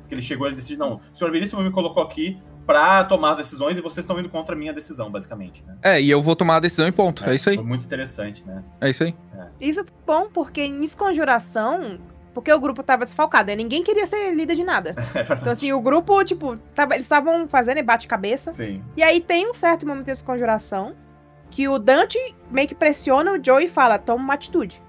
Porque 0.00 0.14
ele 0.14 0.22
chegou 0.22 0.46
e 0.48 0.54
disse, 0.54 0.76
não, 0.76 1.00
o 1.12 1.16
senhor 1.16 1.30
Veríssimo 1.30 1.62
me 1.62 1.70
colocou 1.70 2.02
aqui 2.02 2.38
pra 2.66 3.02
tomar 3.04 3.30
as 3.32 3.38
decisões 3.38 3.76
e 3.76 3.80
vocês 3.80 4.04
estão 4.04 4.20
indo 4.20 4.28
contra 4.28 4.54
a 4.54 4.58
minha 4.58 4.72
decisão, 4.72 5.10
basicamente, 5.10 5.64
né? 5.66 5.76
É, 5.82 6.00
e 6.00 6.10
eu 6.10 6.22
vou 6.22 6.36
tomar 6.36 6.56
a 6.56 6.60
decisão 6.60 6.86
e 6.86 6.92
ponto. 6.92 7.24
É, 7.24 7.34
isso 7.34 7.48
aí. 7.48 7.56
Foi 7.56 7.64
muito 7.64 7.84
interessante, 7.84 8.44
né? 8.46 8.62
É 8.80 8.90
isso 8.90 9.02
aí. 9.02 9.14
Isso 9.58 9.82
foi 9.82 9.92
bom, 10.06 10.28
porque 10.32 10.60
em 10.60 10.84
Esconjuração, 10.84 11.98
porque 12.34 12.52
o 12.52 12.58
grupo 12.60 12.82
tava 12.82 13.04
desfalcado, 13.04 13.48
né? 13.48 13.54
ninguém 13.56 13.82
queria 13.82 14.06
ser 14.06 14.34
líder 14.34 14.54
de 14.56 14.64
nada. 14.64 14.94
É. 15.14 15.22
Então, 15.22 15.52
assim, 15.52 15.72
o 15.72 15.80
grupo, 15.80 16.24
tipo, 16.24 16.58
tava, 16.74 16.94
eles 16.94 17.04
estavam 17.04 17.46
fazendo 17.48 17.82
bate-cabeça. 17.82 18.52
Sim. 18.52 18.82
E 18.96 19.02
aí 19.02 19.20
tem 19.20 19.48
um 19.48 19.54
certo 19.54 19.86
momento 19.86 20.06
de 20.06 20.12
Esconjuração 20.12 20.94
que 21.50 21.68
o 21.68 21.78
Dante 21.78 22.18
meio 22.50 22.66
que 22.66 22.74
pressiona 22.74 23.32
o 23.32 23.44
Joe 23.44 23.64
e 23.64 23.68
fala: 23.68 23.98
toma 23.98 24.24
uma 24.24 24.34
atitude. 24.34 24.82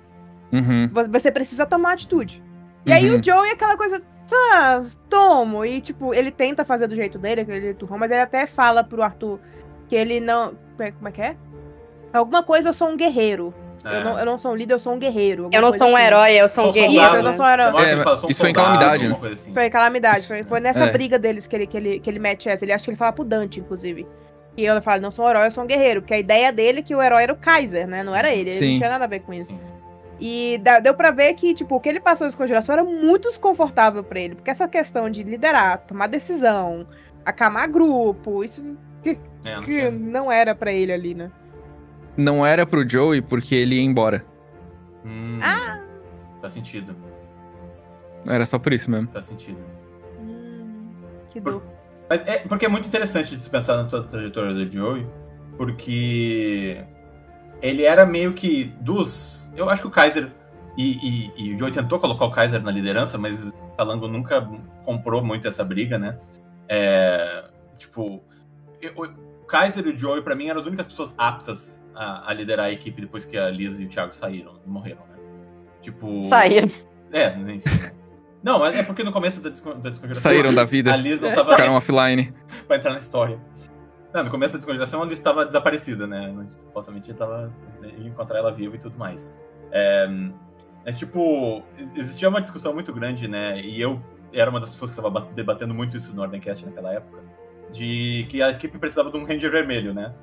Uhum. 0.52 0.88
Vo- 0.92 1.10
Você 1.12 1.32
precisa 1.32 1.66
tomar 1.66 1.94
atitude. 1.94 2.42
E 2.86 2.92
aí 2.94 3.10
Uhum. 3.10 3.20
o 3.20 3.24
Joe 3.24 3.50
é 3.50 3.52
aquela 3.54 3.76
coisa. 3.78 4.02
Tá, 4.30 4.84
tomo. 5.10 5.66
E, 5.66 5.82
tipo, 5.82 6.14
ele 6.14 6.32
tenta 6.32 6.64
fazer 6.64 6.88
do 6.88 6.96
jeito 6.96 7.20
dele, 7.20 7.42
aquele 7.42 7.60
jeito 7.62 7.86
mas 7.98 8.10
ele 8.10 8.22
até 8.22 8.48
fala 8.48 8.84
pro 8.84 9.04
Arthur 9.04 9.40
que 9.90 9.96
ele 9.96 10.20
não. 10.22 10.54
Como 10.96 11.08
é 11.10 11.12
que 11.12 11.22
é? 11.22 11.36
Alguma 12.14 12.42
coisa, 12.44 12.70
eu 12.70 12.74
sou 12.74 12.88
um 12.90 12.96
guerreiro. 12.98 13.54
É. 13.86 13.98
Eu, 13.98 14.04
não, 14.04 14.20
eu 14.20 14.26
não 14.26 14.38
sou 14.38 14.52
um 14.52 14.56
líder, 14.56 14.74
eu 14.76 14.80
sou 14.80 14.94
um 14.94 15.00
guerreiro. 15.00 15.50
Eu 15.52 15.62
não 15.62 15.72
sou 15.72 15.88
um 15.90 15.96
assim. 15.96 16.06
herói, 16.06 16.32
eu 16.34 16.48
sou 16.48 16.64
um 16.64 16.66
Sou 16.68 16.74
guerreiro. 16.74 16.94
soldado, 16.96 17.16
eu 17.18 17.24
não 17.24 17.32
né? 17.32 17.38
sou 17.38 17.46
um 17.46 17.50
herói. 17.50 17.72
Que 17.74 17.78
É, 17.82 17.96
um 17.96 18.00
isso 18.00 18.18
foi 18.18 18.30
em 18.30 18.34
soldado, 18.34 18.54
Calamidade, 18.54 19.08
né? 19.10 19.18
assim. 19.32 19.54
Foi 19.54 19.70
calamidade. 19.70 20.28
Foi, 20.28 20.44
foi 20.44 20.60
nessa 20.60 20.86
É. 20.86 20.92
briga 20.92 21.20
deles 21.20 21.46
que 21.48 21.56
ele, 21.56 21.68
que, 21.68 21.76
ele, 21.78 22.00
que 22.00 22.10
ele 22.10 22.20
mete 22.20 22.48
essa. 22.48 22.64
Ele 22.64 22.72
acha 22.72 22.84
que 22.84 22.90
ele 22.92 22.98
fala 22.98 23.12
pro 23.12 23.24
Dante, 23.26 23.60
inclusive. 23.60 24.08
E 24.56 24.64
eu 24.64 24.82
falo, 24.82 25.02
não 25.02 25.12
sou 25.12 25.26
um 25.26 25.30
herói, 25.30 25.48
eu 25.48 25.52
sou 25.52 25.64
um 25.64 25.68
guerreiro. 25.68 26.02
Porque 26.02 26.14
a 26.14 26.20
ideia 26.20 26.52
dele 26.54 26.80
é 26.80 26.82
que 26.82 26.96
o 26.96 27.02
herói 27.02 27.24
era 27.24 27.34
o 27.34 27.36
Kaiser, 27.36 27.88
né? 27.88 28.04
Não 28.04 28.16
era 28.16 28.32
ele. 28.34 28.52
Ele 28.52 28.54
Sim. 28.54 28.70
não 28.72 28.78
tinha 28.78 28.90
nada 28.90 29.04
a 29.06 29.08
ver 29.08 29.20
com 29.20 29.34
isso. 29.34 29.50
Sim. 29.50 29.60
E 30.20 30.60
da- 30.64 30.80
deu 30.80 30.94
pra 30.94 31.12
ver 31.12 31.34
que, 31.34 31.54
tipo, 31.54 31.76
o 31.76 31.80
que 31.80 31.90
ele 31.90 32.00
passou 32.00 32.26
de 32.28 32.32
descongelação 32.32 32.74
era 32.74 32.84
muito 32.84 33.28
desconfortável 33.30 34.04
pra 34.04 34.20
ele. 34.20 34.36
Porque 34.36 34.50
essa 34.52 34.68
questão 34.68 35.10
de 35.10 35.24
liderar, 35.24 35.80
tomar 35.80 36.08
decisão, 36.08 36.88
acamar 37.26 37.68
grupo, 37.68 38.44
isso 38.44 38.78
É, 39.04 39.18
não 39.56 39.64
que 39.64 39.90
não 39.90 40.32
era 40.32 40.56
pra 40.56 40.72
ele 40.72 40.94
ali, 40.94 41.14
né? 41.14 41.30
Não 42.16 42.46
era 42.46 42.66
pro 42.66 42.88
Joey 42.88 43.22
porque 43.22 43.56
ele 43.56 43.76
ia 43.76 43.82
embora. 43.82 44.26
Hum, 45.06 45.40
Ah! 45.42 45.80
Faz 46.42 46.54
sentido. 46.54 46.96
Era 48.26 48.46
só 48.46 48.58
por 48.60 48.72
isso 48.74 48.90
mesmo. 48.92 49.08
Faz 49.10 49.26
sentido. 49.26 49.58
Hum, 50.20 50.92
que 51.30 51.42
Por-. 51.42 51.62
Mas 52.10 52.22
é 52.28 52.40
porque 52.40 52.66
é 52.66 52.70
muito 52.70 52.88
interessante 52.88 53.36
de 53.36 53.42
se 53.42 53.50
pensar 53.50 53.78
na 53.78 53.86
toda 53.86 54.06
a 54.06 54.10
trajetória 54.10 54.54
do 54.54 54.72
Joey, 54.72 55.08
porque 55.58 56.84
ele 57.62 57.84
era 57.84 58.06
meio 58.06 58.34
que 58.34 58.66
dos. 58.82 59.52
Eu 59.56 59.70
acho 59.70 59.82
que 59.84 59.88
o 59.88 59.92
Kaiser. 59.92 60.30
E, 60.78 60.98
e- 61.28 61.32
e 61.38 61.54
o 61.56 61.58
Joey 61.60 61.72
tentou 61.72 62.00
colocar 62.00 62.26
o 62.26 62.32
Kaiser 62.32 62.62
na 62.64 62.72
liderança, 62.72 63.18
mas 63.18 63.50
o 63.50 63.54
Calango 63.78 64.08
nunca 64.08 64.42
comprou 64.86 65.24
muito 65.24 65.48
essa 65.48 65.64
briga, 65.64 65.98
né? 66.00 66.18
É, 66.68 67.46
tipo, 67.78 68.24
eu- 68.82 68.92
o 68.96 69.46
Kaiser 69.46 69.86
e 69.86 69.90
o 69.92 69.98
Joey, 69.98 70.22
pra 70.24 70.36
mim, 70.36 70.48
eram 70.50 70.60
as 70.62 70.66
únicas 70.68 70.88
pessoas 70.88 71.14
aptas 71.18 71.83
a, 71.96 72.30
a 72.30 72.34
liderar 72.34 72.68
a 72.68 72.72
equipe 72.72 73.02
depois 73.02 73.26
que 73.26 73.38
a 73.38 73.50
Liz 73.50 73.80
e 73.80 73.86
o 73.86 73.90
Thiago 73.90 74.14
saíram, 74.14 74.60
morreram, 74.66 75.02
né? 75.08 75.18
Tipo. 75.82 76.24
Saía. 76.24 76.70
É, 77.12 77.28
enfim. 77.30 77.92
Não, 78.44 78.60
mas 78.60 78.76
é 78.76 78.84
porque 78.84 79.04
no 79.04 79.12
começo 79.12 79.42
da, 79.42 79.50
descon 79.50 79.80
da 79.80 79.90
descongelação. 79.90 80.32
Saíram 80.32 80.54
da 80.54 80.66
vida. 80.66 80.94
A 80.94 80.98
Liz 80.98 81.22
não 81.22 81.34
tava 81.34 81.52
Ficaram 81.52 81.76
offline. 81.76 82.34
pra 82.68 82.76
entrar 82.76 82.92
na 82.92 83.00
história. 83.00 83.40
Não, 84.14 84.26
no 84.26 84.30
começo 84.30 84.54
da 84.54 84.58
descongelação 84.58 85.02
ela 85.02 85.12
estava 85.14 85.46
desaparecida, 85.46 86.06
né? 86.06 86.34
Supostamente 86.58 87.10
ele 87.10 87.18
tava 87.18 87.52
ia 87.82 88.08
encontrar 88.08 88.40
ela 88.40 88.52
viva 88.52 88.76
e 88.76 88.80
tudo 88.80 88.98
mais. 88.98 89.34
É, 89.72 90.08
é 90.86 90.92
tipo, 90.92 91.64
existia 91.96 92.28
uma 92.28 92.42
discussão 92.42 92.74
muito 92.74 92.94
grande, 92.94 93.28
né? 93.28 93.62
E 93.62 93.80
eu 93.80 94.02
era 94.34 94.50
uma 94.50 94.60
das 94.60 94.70
pessoas 94.70 94.92
que 94.92 95.00
estava 95.00 95.22
debatendo 95.34 95.74
muito 95.74 95.96
isso 95.96 96.14
no 96.14 96.22
Ordencast 96.22 96.66
naquela 96.66 96.94
época, 96.94 97.24
de 97.72 98.26
que 98.30 98.42
a 98.42 98.50
equipe 98.50 98.78
precisava 98.78 99.10
de 99.10 99.18
um 99.18 99.26
Ranger 99.26 99.52
vermelho, 99.52 99.94
né? 99.94 100.14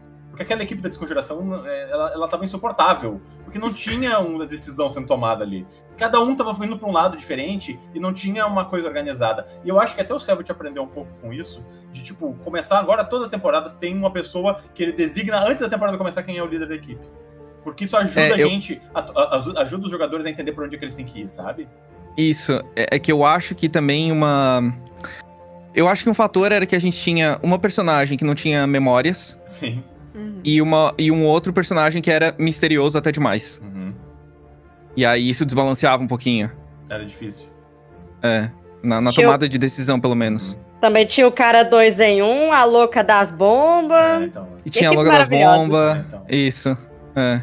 Porque 0.41 0.55
aquela 0.55 0.63
equipe 0.63 0.81
da 0.81 0.89
descongelação, 0.89 1.67
é, 1.67 1.91
ela, 1.91 2.13
ela 2.15 2.27
tava 2.27 2.47
insuportável, 2.47 3.21
porque 3.45 3.59
não 3.59 3.71
tinha 3.71 4.19
uma 4.21 4.47
decisão 4.47 4.89
sendo 4.89 5.07
tomada 5.07 5.45
ali. 5.45 5.67
Cada 5.99 6.19
um 6.19 6.35
tava 6.35 6.65
indo 6.65 6.79
para 6.79 6.89
um 6.89 6.93
lado 6.93 7.15
diferente 7.15 7.79
e 7.95 8.01
não 8.01 8.11
tinha 8.11 8.47
uma 8.47 8.65
coisa 8.65 8.89
organizada. 8.89 9.47
E 9.63 9.69
eu 9.69 9.79
acho 9.79 9.95
que 9.95 10.01
até 10.01 10.15
o 10.15 10.19
Selbit 10.19 10.51
aprendeu 10.51 10.83
um 10.83 10.87
pouco 10.87 11.11
com 11.21 11.31
isso, 11.31 11.63
de 11.93 12.03
tipo, 12.03 12.33
começar 12.43 12.79
agora 12.79 13.05
todas 13.05 13.27
as 13.27 13.31
temporadas 13.31 13.75
tem 13.75 13.95
uma 13.95 14.11
pessoa 14.11 14.59
que 14.75 14.83
ele 14.83 14.93
designa 14.93 15.45
antes 15.47 15.61
da 15.61 15.69
temporada 15.69 15.99
começar 15.99 16.23
quem 16.23 16.39
é 16.39 16.43
o 16.43 16.47
líder 16.47 16.69
da 16.69 16.75
equipe. 16.75 17.07
Porque 17.63 17.85
isso 17.85 17.95
ajuda 17.99 18.21
É, 18.23 18.33
a 18.33 18.39
eu- 18.39 18.49
gente, 18.49 18.81
a- 18.95 19.01
a- 19.01 19.61
ajuda 19.63 19.85
os 19.85 19.91
jogadores 19.91 20.25
a 20.25 20.31
entender 20.31 20.53
por 20.53 20.65
onde 20.65 20.75
é 20.75 20.79
que 20.79 20.85
eles 20.87 20.95
têm 20.95 21.05
que 21.05 21.21
ir, 21.21 21.29
sabe? 21.29 21.69
Isso. 22.17 22.53
É, 22.75 22.97
é 22.97 22.99
que 22.99 23.13
eu 23.13 23.27
acho 23.27 23.55
que 23.55 23.69
também 23.69 24.11
uma. 24.11 24.63
Eu 25.75 25.87
acho 25.87 26.03
que 26.03 26.09
um 26.09 26.15
fator 26.15 26.51
era 26.51 26.65
que 26.65 26.75
a 26.75 26.79
gente 26.81 26.99
tinha 26.99 27.39
uma 27.43 27.59
personagem 27.59 28.17
que 28.19 28.25
não 28.25 28.35
tinha 28.35 28.67
memórias 28.67 29.39
Sim. 29.45 29.85
Uhum. 30.15 30.41
e, 30.45 30.61
uma, 30.61 30.93
e 30.99 31.11
um 31.11 31.25
outro 31.25 31.53
personagem 31.53 32.03
que 32.03 32.11
era 32.11 32.35
misterioso 32.39 32.99
até 32.99 33.13
demais. 33.13 33.61
Uhum. 33.63 33.93
E 34.97 35.07
aí 35.07 35.29
isso 35.31 35.45
desbalanceava 35.45 36.03
um 36.03 36.09
pouquinho. 36.09 36.51
Era 36.89 37.05
difícil. 37.05 37.47
É. 38.23 38.51
Na, 38.83 39.01
na 39.01 39.13
tomada 39.13 39.49
de 39.49 39.57
decisão, 39.59 40.01
pelo 40.01 40.15
menos. 40.15 40.57
Também 40.81 41.05
tinha 41.07 41.29
o 41.29 41.33
cara 41.33 41.63
dois 41.63 42.01
em 42.01 42.23
um, 42.23 42.53
a 42.53 42.65
louca 42.65 43.05
das 43.05 43.31
É, 43.31 43.35
bombas. 43.37 44.23
então. 44.25 44.49
E 44.65 44.71
tinha 44.71 44.89
a 44.89 44.93
logo 44.93 45.11
das 45.11 45.29
bombas. 45.29 45.97
É, 45.97 46.01
então. 46.07 46.23
Isso. 46.29 46.79
É. 47.15 47.41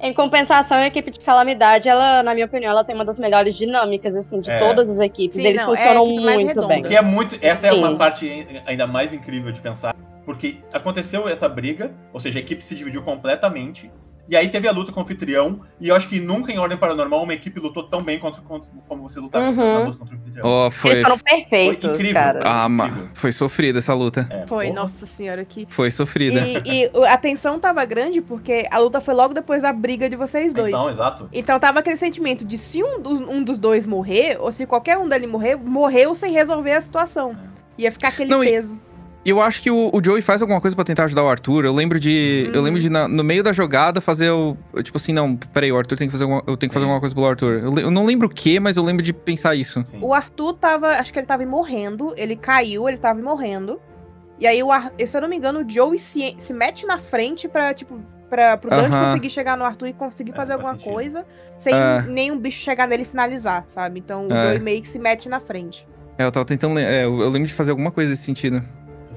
Em 0.00 0.14
compensação, 0.14 0.76
a 0.78 0.86
equipe 0.86 1.10
de 1.10 1.18
calamidade, 1.18 1.88
ela, 1.88 2.22
na 2.22 2.32
minha 2.32 2.46
opinião, 2.46 2.70
ela 2.70 2.84
tem 2.84 2.94
uma 2.94 3.04
das 3.04 3.18
melhores 3.18 3.56
dinâmicas, 3.56 4.14
assim, 4.14 4.40
de 4.40 4.48
É. 4.48 4.58
todas 4.60 4.88
as 4.88 5.00
equipes. 5.00 5.36
Sim, 5.42 5.48
Eles 5.48 5.60
não, 5.66 5.72
é 5.72 5.76
funcionam 5.76 6.14
mais 6.22 6.40
muito 6.40 6.66
bem. 6.68 6.82
Que 6.84 6.94
é 6.94 7.02
muito. 7.02 7.36
Essa 7.42 7.66
é 7.66 7.72
uma 7.72 7.90
Sim. 7.90 7.96
parte 7.96 8.46
ainda 8.64 8.86
mais 8.86 9.12
incrível 9.12 9.50
de 9.50 9.60
pensar. 9.60 9.94
Porque 10.28 10.58
aconteceu 10.74 11.26
essa 11.26 11.48
briga, 11.48 11.90
ou 12.12 12.20
seja, 12.20 12.38
a 12.38 12.42
equipe 12.42 12.62
se 12.62 12.74
dividiu 12.74 13.02
completamente. 13.02 13.90
E 14.28 14.36
aí 14.36 14.50
teve 14.50 14.68
a 14.68 14.72
luta 14.72 14.92
com 14.92 15.00
o 15.00 15.02
anfitrião. 15.02 15.62
E 15.80 15.88
eu 15.88 15.96
acho 15.96 16.06
que 16.06 16.20
nunca 16.20 16.52
em 16.52 16.58
Ordem 16.58 16.76
Paranormal 16.76 17.22
uma 17.22 17.32
equipe 17.32 17.58
lutou 17.58 17.84
tão 17.84 18.02
bem 18.02 18.18
contra, 18.18 18.42
contra- 18.42 18.70
como 18.86 19.08
você 19.08 19.18
lutaram 19.18 19.46
Uhum. 19.48 19.56
na 19.56 19.78
luta 19.86 19.98
contra 19.98 20.14
o 20.14 20.18
anfitrião. 20.18 20.46
Ó, 20.46 20.70
foi. 20.70 20.90
Eles 20.90 21.02
foram 21.02 21.18
perfeitos, 21.18 21.80
Foi 21.82 21.94
incrível. 21.94 22.14
cara. 22.14 22.40
Ah, 22.44 22.68
ma- 22.68 22.88
incrível. 22.88 23.08
foi 23.14 23.32
sofrida 23.32 23.78
essa 23.78 23.94
luta. 23.94 24.26
É, 24.28 24.46
Foi, 24.46 24.66
porra. 24.66 24.80
nossa 24.82 25.06
senhora, 25.06 25.42
que. 25.46 25.66
Foi 25.70 25.90
sofrida. 25.90 26.40
E, 26.46 26.84
e 26.84 26.90
a 27.06 27.16
tensão 27.16 27.58
tava 27.58 27.82
grande 27.86 28.20
porque 28.20 28.66
a 28.70 28.76
luta 28.76 29.00
foi 29.00 29.14
logo 29.14 29.32
depois 29.32 29.62
da 29.62 29.72
briga 29.72 30.10
de 30.10 30.16
vocês 30.16 30.52
dois. 30.52 30.68
Então, 30.74 30.90
exato. 30.90 31.26
Então 31.32 31.58
tava 31.58 31.78
aquele 31.78 31.96
sentimento 31.96 32.44
de 32.44 32.58
se 32.58 32.84
um 32.84 33.00
dos, 33.00 33.20
um 33.20 33.42
dos 33.42 33.56
dois 33.56 33.86
morrer, 33.86 34.36
ou 34.38 34.52
se 34.52 34.66
qualquer 34.66 34.98
um 34.98 35.08
dali 35.08 35.26
morrer, 35.26 35.56
morreu 35.56 36.14
sem 36.14 36.32
resolver 36.32 36.72
a 36.72 36.80
situação. 36.82 37.34
Ia 37.78 37.90
ficar 37.90 38.08
aquele 38.08 38.28
Não, 38.30 38.40
peso. 38.40 38.74
E 38.76 38.87
eu 39.24 39.40
acho 39.42 39.60
que 39.60 39.70
o, 39.70 39.90
o 39.92 40.02
Joey 40.02 40.22
faz 40.22 40.40
alguma 40.40 40.60
coisa 40.60 40.74
pra 40.74 40.84
tentar 40.84 41.04
ajudar 41.04 41.22
o 41.24 41.28
Arthur. 41.28 41.64
Eu 41.64 41.74
lembro 41.74 41.98
de. 42.00 42.48
Eu 42.52 42.58
Uhum. 42.60 42.64
lembro 42.64 42.80
de, 42.80 42.88
na- 42.88 43.06
no 43.08 43.22
meio 43.22 43.42
da 43.42 43.52
jogada, 43.52 44.00
fazer 44.00 44.30
o. 44.30 44.56
Tipo 44.82 44.96
assim, 44.96 45.12
não, 45.12 45.36
peraí, 45.36 45.70
o 45.72 45.76
Arthur 45.76 45.96
tem 45.98 46.08
que 46.08 46.12
fazer 46.12 46.24
alguma, 46.24 46.42
eu 46.46 46.56
tenho 46.56 46.70
que 46.70 46.74
fazer 46.74 46.84
alguma 46.84 47.00
coisa 47.00 47.14
pelo 47.14 47.26
Arthur. 47.26 47.58
Eu, 47.58 47.78
eu 47.78 47.90
não 47.90 48.04
lembro 48.06 48.26
o 48.26 48.30
que, 48.30 48.58
mas 48.60 48.76
eu 48.76 48.82
lembro 48.84 49.02
de 49.02 49.12
pensar 49.12 49.54
isso. 49.54 49.82
Sim. 49.84 49.98
O 50.00 50.14
Arthur 50.14 50.54
tava. 50.54 50.88
Acho 50.90 51.12
que 51.12 51.18
ele 51.18 51.26
tava 51.26 51.44
morrendo. 51.44 52.14
Ele 52.16 52.36
caiu, 52.36 52.88
ele 52.88 52.96
tava 52.98 53.20
morrendo. 53.20 53.80
E 54.40 54.46
aí, 54.46 54.62
o 54.62 54.70
Ar, 54.70 54.92
se 54.96 55.16
eu 55.16 55.20
não 55.20 55.28
me 55.28 55.36
engano, 55.36 55.60
o 55.64 55.68
Joey 55.68 55.98
se, 55.98 56.36
se 56.38 56.54
mete 56.54 56.86
na 56.86 56.96
frente 56.96 57.48
pra, 57.48 57.74
tipo, 57.74 57.98
pra, 58.30 58.56
pro 58.56 58.70
Dante 58.70 58.94
Aham. 58.94 59.06
conseguir 59.08 59.30
chegar 59.30 59.56
no 59.58 59.64
Arthur 59.64 59.88
e 59.88 59.92
conseguir 59.92 60.30
É, 60.30 60.34
fazer 60.34 60.52
faz 60.52 60.60
alguma 60.60 60.74
sentido. 60.74 60.92
coisa 60.94 61.26
sem 61.58 61.74
É. 61.74 62.02
nenhum 62.02 62.38
bicho 62.38 62.60
chegar 62.62 62.86
nele 62.86 63.02
e 63.02 63.04
finalizar, 63.04 63.64
sabe? 63.66 63.98
Então 63.98 64.28
o 64.28 64.32
É. 64.32 64.44
Joey 64.50 64.60
meio 64.60 64.80
que 64.80 64.86
se 64.86 64.96
mete 64.96 65.28
na 65.28 65.40
frente. 65.40 65.84
É, 66.16 66.24
eu 66.24 66.30
tava 66.30 66.46
tentando. 66.46 66.78
É, 66.78 67.04
eu, 67.04 67.20
eu 67.20 67.28
lembro 67.30 67.48
de 67.48 67.52
fazer 67.54 67.72
alguma 67.72 67.90
coisa 67.90 68.10
nesse 68.10 68.22
sentido. 68.22 68.62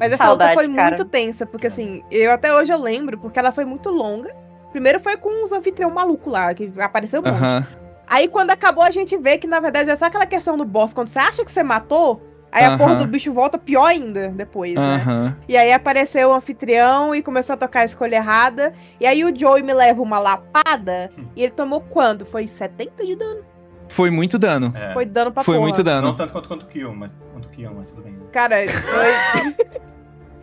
Mas 0.01 0.11
essa 0.13 0.23
Saudade, 0.25 0.51
luta 0.55 0.63
foi 0.65 0.75
cara. 0.75 0.87
muito 0.89 1.05
tensa, 1.05 1.45
porque 1.45 1.67
assim, 1.67 2.01
eu 2.09 2.31
até 2.31 2.53
hoje 2.53 2.73
eu 2.73 2.81
lembro, 2.81 3.17
porque 3.19 3.37
ela 3.37 3.51
foi 3.51 3.65
muito 3.65 3.89
longa. 3.89 4.33
Primeiro 4.71 4.99
foi 4.99 5.15
com 5.17 5.43
os 5.43 5.51
anfitrião 5.51 5.91
maluco 5.91 6.29
lá, 6.29 6.53
que 6.53 6.71
apareceu 6.79 7.21
um 7.21 7.23
monte. 7.23 7.35
Aham. 7.43 7.67
Aí 8.07 8.27
quando 8.27 8.49
acabou, 8.51 8.83
a 8.83 8.89
gente 8.89 9.15
vê 9.17 9.37
que, 9.37 9.45
na 9.47 9.59
verdade, 9.59 9.89
é 9.89 9.95
só 9.95 10.05
aquela 10.05 10.25
questão 10.25 10.57
do 10.57 10.65
boss. 10.65 10.93
Quando 10.93 11.07
você 11.07 11.19
acha 11.19 11.45
que 11.45 11.51
você 11.51 11.61
matou, 11.63 12.21
aí 12.51 12.65
a 12.65 12.77
porra 12.77 12.95
do 12.95 13.05
bicho 13.07 13.31
volta 13.31 13.57
pior 13.57 13.85
ainda 13.85 14.29
depois, 14.29 14.73
né? 14.73 14.95
Aham. 14.95 15.37
E 15.47 15.55
aí 15.55 15.71
apareceu 15.71 16.29
o 16.29 16.33
anfitrião 16.33 17.13
e 17.15 17.21
começou 17.21 17.53
a 17.53 17.57
tocar 17.57 17.81
a 17.81 17.85
escolha 17.85 18.15
errada. 18.17 18.73
E 18.99 19.05
aí 19.05 19.23
o 19.23 19.33
Joey 19.37 19.61
me 19.63 19.73
leva 19.73 20.01
uma 20.01 20.19
lapada. 20.19 21.09
E 21.35 21.43
ele 21.43 21.51
tomou 21.51 21.79
quando? 21.79 22.25
Foi 22.25 22.47
70 22.47 23.05
de 23.05 23.15
dano? 23.15 23.41
Foi 23.87 24.09
muito 24.09 24.39
dano. 24.39 24.73
É. 24.75 24.93
Foi 24.93 25.05
dano 25.05 25.31
pra 25.31 25.43
Foi 25.43 25.55
porra. 25.55 25.65
muito 25.67 25.77
Não 25.77 25.83
dano. 25.83 26.13
tanto 26.15 26.33
quanto, 26.33 26.47
quanto 26.47 26.65
Kill, 26.67 26.93
mas 26.93 27.17
quanto 27.33 27.49
Kill, 27.49 27.71
mas 27.75 27.89
tudo 27.91 28.03
bem. 28.03 28.17
Cara, 28.31 28.55
foi. 28.67 29.81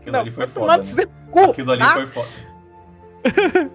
Aquilo 0.09 0.12
Não, 0.12 0.20
ali 0.20 0.30
foi 0.30 0.47
foda. 0.47 0.76
Né? 0.78 1.06
cu, 1.30 1.40
Aquilo 1.51 1.72
ali 1.72 1.80
tá? 1.82 1.93
foi 1.94 2.06
foda. 2.06 2.28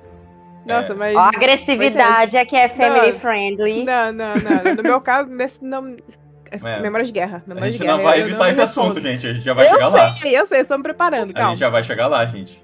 Nossa, 0.65 0.93
É. 0.93 0.95
mas. 0.95 1.15
Ó, 1.15 1.19
a 1.19 1.27
agressividade 1.27 2.38
é 2.38 2.45
que 2.45 2.55
é 2.55 2.69
family 2.69 3.11
Não. 3.14 3.19
friendly. 3.19 3.84
Não, 3.84 4.11
não, 4.14 4.34
não. 4.35 4.76
No 4.76 4.84
meu 4.84 5.01
caso, 5.01 5.30
nesse 5.30 5.64
não. 5.64 5.97
É. 6.51 6.80
Memória 6.80 7.05
de 7.05 7.11
guerra. 7.11 7.41
A 7.45 7.49
Memória 7.49 7.72
de 7.72 7.77
gente 7.77 7.85
guerra. 7.85 7.97
não 7.97 8.03
vai 8.03 8.22
eu 8.22 8.27
evitar 8.27 8.45
me 8.45 8.51
esse 8.51 8.61
assunto, 8.61 9.01
gente. 9.01 9.27
A 9.27 9.34
gente 9.34 9.43
já 9.43 9.53
vai 9.53 9.65
eu 9.65 9.72
chegar 9.72 9.88
lá. 9.88 10.07
sei, 10.07 10.38
eu 10.39 10.45
sei, 10.45 10.60
eu 10.60 10.61
estou 10.61 10.77
me 10.77 10.84
preparando, 10.84 11.31
A 11.31 11.34
calma. 11.34 11.49
gente 11.49 11.60
já 11.60 11.69
vai 11.69 11.84
chegar 11.84 12.07
lá, 12.07 12.23
gente. 12.26 12.64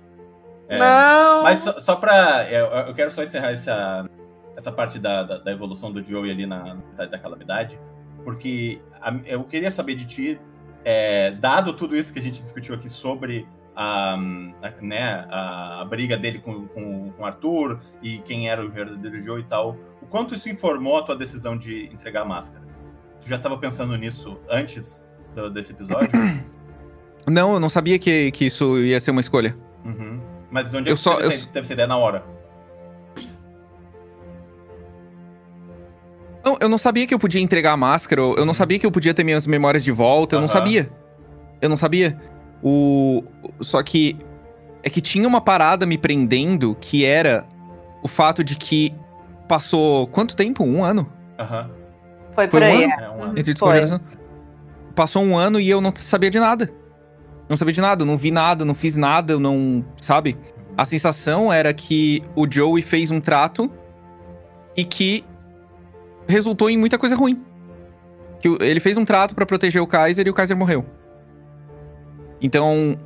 É, 0.70 0.78
Não. 0.78 1.44
Mas 1.44 1.60
só, 1.60 1.80
só 1.80 1.96
pra. 1.96 2.48
Eu, 2.50 2.68
eu 2.68 2.94
quero 2.94 3.10
só 3.12 3.24
encerrar 3.24 3.52
essa, 3.52 4.08
essa 4.56 4.72
parte 4.72 5.00
da, 5.00 5.24
da, 5.24 5.38
da 5.40 5.52
evolução 5.52 5.92
do 5.92 6.06
Joey 6.06 6.30
ali 6.32 6.46
na, 6.46 6.78
na 6.98 7.06
da 7.06 7.18
calamidade. 7.18 7.80
Porque 8.24 8.80
a- 9.02 9.16
eu 9.26 9.44
queria 9.44 9.72
saber 9.72 9.96
de 9.96 10.06
ti, 10.06 10.40
é, 10.86 11.32
dado 11.32 11.74
tudo 11.74 11.98
isso 11.98 12.14
que 12.14 12.20
a 12.20 12.22
gente 12.22 12.40
discutiu 12.42 12.76
aqui 12.76 12.90
sobre 12.90 13.48
a, 13.82 14.18
né, 14.82 15.26
a, 15.30 15.82
a 15.82 15.86
briga 15.86 16.18
dele 16.18 16.40
com, 16.40 16.68
com, 16.68 17.12
com 17.12 17.24
o 17.24 17.26
Arthur 17.26 17.80
e 18.04 18.18
quem 18.20 18.50
era 18.50 18.64
o 18.66 18.70
verdadeiro 18.70 19.22
Joey 19.22 19.42
e 19.42 19.46
tal, 19.46 19.78
o 20.02 20.06
quanto 20.06 20.34
isso 20.34 20.50
informou 20.50 20.98
a 20.98 21.04
tua 21.04 21.16
decisão 21.16 21.58
de 21.58 21.86
entregar 21.86 22.24
a 22.24 22.26
máscara? 22.26 22.62
Tu 23.22 23.30
já 23.30 23.38
estava 23.38 23.58
pensando 23.58 23.96
nisso 23.98 24.38
antes 24.50 25.02
do- 25.34 25.50
desse 25.50 25.72
episódio? 25.72 26.10
Não, 27.28 27.54
eu 27.54 27.60
não 27.60 27.70
sabia 27.70 28.00
que, 28.00 28.32
que 28.32 28.46
isso 28.46 28.80
ia 28.80 29.00
ser 29.00 29.12
uma 29.12 29.20
escolha. 29.22 29.56
Uhum. 29.86 30.20
Mas 30.50 30.72
de 30.72 30.76
onde 30.78 30.90
é 30.90 30.92
Eu 30.92 30.96
que 30.96 31.02
só- 31.02 31.16
teve, 31.18 31.28
eu 31.28 31.32
essa, 31.32 31.48
teve 31.48 31.60
essa 31.60 31.74
ideia 31.74 31.88
na 31.88 31.98
hora? 31.98 32.24
Não, 36.44 36.58
eu 36.60 36.70
não 36.70 36.78
sabia 36.78 37.06
que 37.06 37.14
eu 37.14 37.20
podia 37.20 37.42
entregar 37.42 37.74
a 37.74 37.78
máscara, 37.78 38.22
eu 38.22 38.46
não 38.46 38.54
sabia 38.54 38.80
que 38.80 38.86
eu 38.86 38.92
podia 38.92 39.14
ter 39.14 39.24
minhas 39.24 39.46
memórias 39.46 39.84
de 39.84 39.92
volta, 39.92 40.36
eu 40.36 40.40
não 40.40 40.48
Aham. 40.48 40.54
sabia. 40.54 40.90
Eu 41.62 41.70
não 41.70 41.78
sabia. 41.78 42.20
O... 42.64 43.24
Só 43.62 43.82
que 43.84 44.18
é 44.84 44.90
que 44.90 45.02
tinha 45.02 45.28
uma 45.28 45.42
parada 45.42 45.86
me 45.86 45.98
prendendo 45.98 46.76
que 46.80 47.06
era 47.06 47.46
o 48.04 48.08
fato 48.08 48.44
de 48.44 48.56
que 48.56 48.94
passou 49.48 50.08
quanto 50.08 50.36
tempo? 50.36 50.64
Um 50.64 50.84
ano? 50.84 51.10
Aham. 51.38 51.70
Foi 52.36 52.48
por 52.48 52.60
Foi 52.62 52.70
um 52.70 52.72
aí. 52.78 52.84
ano? 52.86 52.94
é. 52.94 53.10
Um 53.10 53.14
Uhum. 53.14 53.22
ano. 53.24 53.32
Entre 53.32 53.44
Foi. 53.44 53.54
descongelação. 53.54 54.02
Passou 54.96 55.24
um 55.24 55.38
ano 55.38 55.60
e 55.60 55.70
eu 55.70 55.80
não 55.82 55.94
sabia 55.96 56.30
de 56.30 56.40
nada. 56.40 56.70
Não 57.48 57.58
sabia 57.58 57.74
de 57.74 57.82
nada, 57.82 58.04
eu 58.04 58.06
não 58.06 58.18
vi 58.18 58.30
nada, 58.32 58.64
não 58.64 58.76
fiz 58.76 58.96
nada, 58.96 59.34
eu 59.34 59.40
não. 59.40 59.84
Sabe? 60.00 60.38
A 60.78 60.86
sensação 60.86 61.52
era 61.52 61.74
que 61.74 62.22
o 62.36 62.46
Joey 62.50 62.82
fez 62.82 63.10
um 63.12 63.20
trato 63.20 63.72
e 64.78 64.84
que 64.86 65.26
resultou 66.28 66.70
em 66.70 66.78
muita 66.78 66.98
coisa 66.98 67.16
ruim. 67.16 67.42
Que 68.40 68.48
ele 68.62 68.80
fez 68.80 68.96
um 68.98 69.04
trato 69.04 69.34
pra 69.36 69.46
proteger 69.46 69.82
o 69.82 69.88
Kaiser 69.88 70.28
e 70.28 70.30
o 70.30 70.34
Kaiser 70.34 70.56
morreu. 70.56 70.86
Então. 72.42 72.98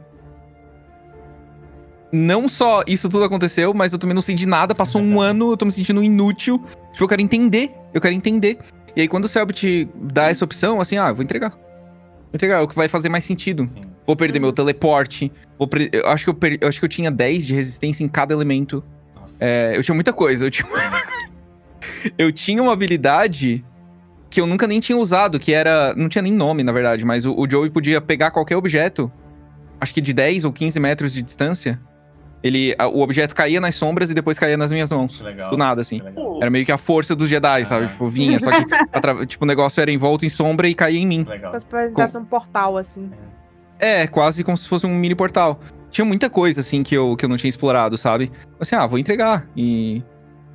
Não 2.11 2.47
só 2.47 2.84
isso 2.85 3.10
tudo 3.10 3.23
aconteceu, 3.23 3.73
mas 3.73 3.91
eu 3.91 3.97
também 3.97 4.14
não 4.14 4.22
sei 4.22 4.35
de 4.35 4.45
nada. 4.45 4.76
Passou 4.76 5.01
um 5.01 5.19
ano, 5.19 5.51
eu 5.51 5.57
tô 5.57 5.65
me 5.65 5.72
sentindo 5.72 6.03
inútil. 6.03 6.64
Tipo, 6.91 7.05
eu 7.05 7.07
quero 7.07 7.22
entender. 7.22 7.72
Eu 7.91 7.99
quero 7.99 8.14
entender. 8.14 8.60
E 8.95 9.01
aí, 9.01 9.07
quando 9.07 9.26
o 9.26 9.27
Selbit 9.27 9.89
dá 9.95 10.30
essa 10.30 10.45
opção, 10.45 10.80
assim, 10.80 10.97
ah, 10.97 11.10
eu 11.10 11.15
vou 11.15 11.23
entregar. 11.23 11.49
Vou 11.49 12.35
entregar, 12.35 12.60
é 12.60 12.61
o 12.61 12.68
que 12.68 12.76
vai 12.76 12.88
fazer 12.88 13.10
mais 13.10 13.23
sentido. 13.23 13.68
Sim. 13.68 13.81
Vou 14.05 14.15
perder 14.15 14.39
meu 14.39 14.53
teleporte. 14.53 15.31
Vou 15.57 15.68
per- 15.68 15.89
eu, 15.91 16.07
acho 16.07 16.26
que 16.26 16.30
eu, 16.30 16.34
per- 16.35 16.57
eu 16.61 16.68
acho 16.68 16.80
que 16.80 16.85
eu 16.85 16.89
tinha 16.89 17.10
10 17.10 17.47
de 17.47 17.55
resistência 17.55 18.03
em 18.03 18.07
cada 18.07 18.31
elemento. 18.31 18.84
É, 19.39 19.73
eu 19.76 19.81
tinha 19.81 19.95
muita 19.95 20.14
coisa. 20.14 20.45
Eu 20.45 20.51
tinha... 20.51 20.68
eu 22.15 22.31
tinha 22.31 22.61
uma 22.61 22.73
habilidade 22.73 23.65
que 24.30 24.39
eu 24.39 24.45
nunca 24.45 24.68
nem 24.68 24.80
tinha 24.80 24.97
usado, 24.97 25.39
que 25.39 25.51
era. 25.51 25.95
Não 25.95 26.07
tinha 26.10 26.22
nem 26.22 26.31
nome, 26.34 26.61
na 26.64 26.72
verdade, 26.72 27.03
mas 27.05 27.26
o, 27.26 27.34
o 27.34 27.49
Joey 27.49 27.72
podia 27.72 27.99
pegar 28.01 28.30
qualquer 28.30 28.57
objeto, 28.57 29.11
acho 29.84 29.93
que 29.93 30.01
de 30.01 30.14
10 30.14 30.45
ou 30.45 30.51
15 30.51 30.80
metros 30.80 31.14
de 31.14 31.22
distância. 31.22 31.80
Ele, 32.41 32.76
a- 32.77 32.88
o 32.88 32.99
objeto 33.01 33.34
caía 33.34 33.61
nas 33.61 33.76
sombras 33.76 34.10
e 34.10 34.14
depois 34.14 34.38
caía 34.38 34.57
nas 34.57 34.69
minhas 34.72 34.91
mãos. 34.91 35.22
Legal. 35.22 35.49
Do 35.51 35.55
nada, 35.57 35.80
assim. 35.81 36.01
Era 36.41 36.49
meio 36.49 36.65
que 36.65 36.72
a 36.73 36.77
força 36.77 37.15
dos 37.15 37.30
Jedi, 37.30 37.64
sabe? 37.65 37.85
Ah. 37.85 37.88
Tipo, 37.88 38.07
vinha, 38.10 38.38
só 38.39 38.49
que 38.51 38.65
atra- 38.91 39.26
tipo, 39.26 39.45
o 39.45 39.47
negócio 39.47 39.80
era 39.80 39.89
envolto 39.91 40.26
em 40.26 40.30
sombra 40.30 40.68
e 40.68 40.76
caía 40.76 40.99
em 40.99 41.07
mim. 41.07 41.23
Legal. 41.27 41.51
Como 41.51 41.60
se 41.61 41.89
tivesse 41.89 42.18
um 42.18 42.26
portal, 42.26 42.77
assim. 42.77 43.10
É, 43.80 44.07
quase 44.07 44.43
como 44.43 44.57
se 44.57 44.68
fosse 44.68 44.85
um 44.85 44.93
mini 44.93 45.15
portal. 45.15 45.60
Tinha 45.89 46.03
muita 46.03 46.30
coisa, 46.30 46.60
assim, 46.60 46.84
que 46.84 46.93
eu, 46.95 47.15
que 47.15 47.23
eu 47.23 47.30
não 47.30 47.38
tinha 47.38 47.49
explorado, 47.49 47.97
sabe? 47.97 48.30
Assim, 48.60 48.76
ah, 48.76 48.85
vou 48.88 48.99
entregar. 48.99 49.47
E. 49.55 50.03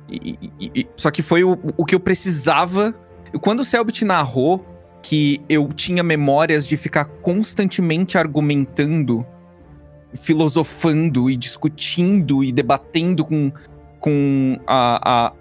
e- 0.07 0.37
e- 0.59 0.71
e- 0.81 0.87
só 0.95 1.09
que 1.09 1.21
foi 1.23 1.43
o, 1.43 1.57
o 1.77 1.85
que 1.85 1.95
eu 1.95 1.99
precisava. 1.99 2.93
Quando 3.41 3.61
o 3.61 3.65
Selbit 3.65 4.05
narrou 4.05 4.63
que 5.01 5.41
eu 5.47 5.67
tinha 5.73 6.03
memórias 6.03 6.67
de 6.67 6.75
ficar 6.77 7.05
constantemente 7.05 8.17
argumentando, 8.17 9.25
filosofando 10.21 11.29
e 11.29 11.35
discutindo 11.37 12.43
e 12.43 12.51
debatendo 12.51 13.23
com, 13.23 13.51
com 13.99 14.59
a, 14.67 15.27
a- 15.27 15.33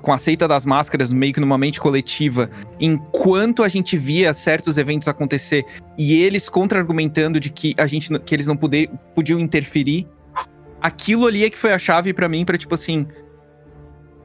com 0.00 0.10
a 0.12 0.16
seita 0.18 0.48
das 0.48 0.64
máscaras 0.64 1.12
meio 1.12 1.34
que 1.34 1.40
numa 1.40 1.58
mente 1.58 1.78
coletiva, 1.78 2.48
enquanto 2.80 3.62
a 3.62 3.68
gente 3.68 3.96
via 3.98 4.32
certos 4.32 4.78
eventos 4.78 5.06
acontecer 5.06 5.64
e 5.98 6.14
eles 6.22 6.48
contra-argumentando 6.48 7.38
de 7.38 7.50
que 7.50 7.74
a 7.76 7.86
gente 7.86 8.08
que 8.20 8.34
eles 8.34 8.46
não 8.46 8.56
poder, 8.56 8.90
podiam 9.14 9.38
interferir. 9.38 10.06
Aquilo 10.80 11.26
ali 11.26 11.44
é 11.44 11.50
que 11.50 11.58
foi 11.58 11.72
a 11.72 11.78
chave 11.78 12.12
pra 12.14 12.26
mim, 12.28 12.44
pra 12.44 12.56
tipo 12.56 12.74
assim, 12.74 13.06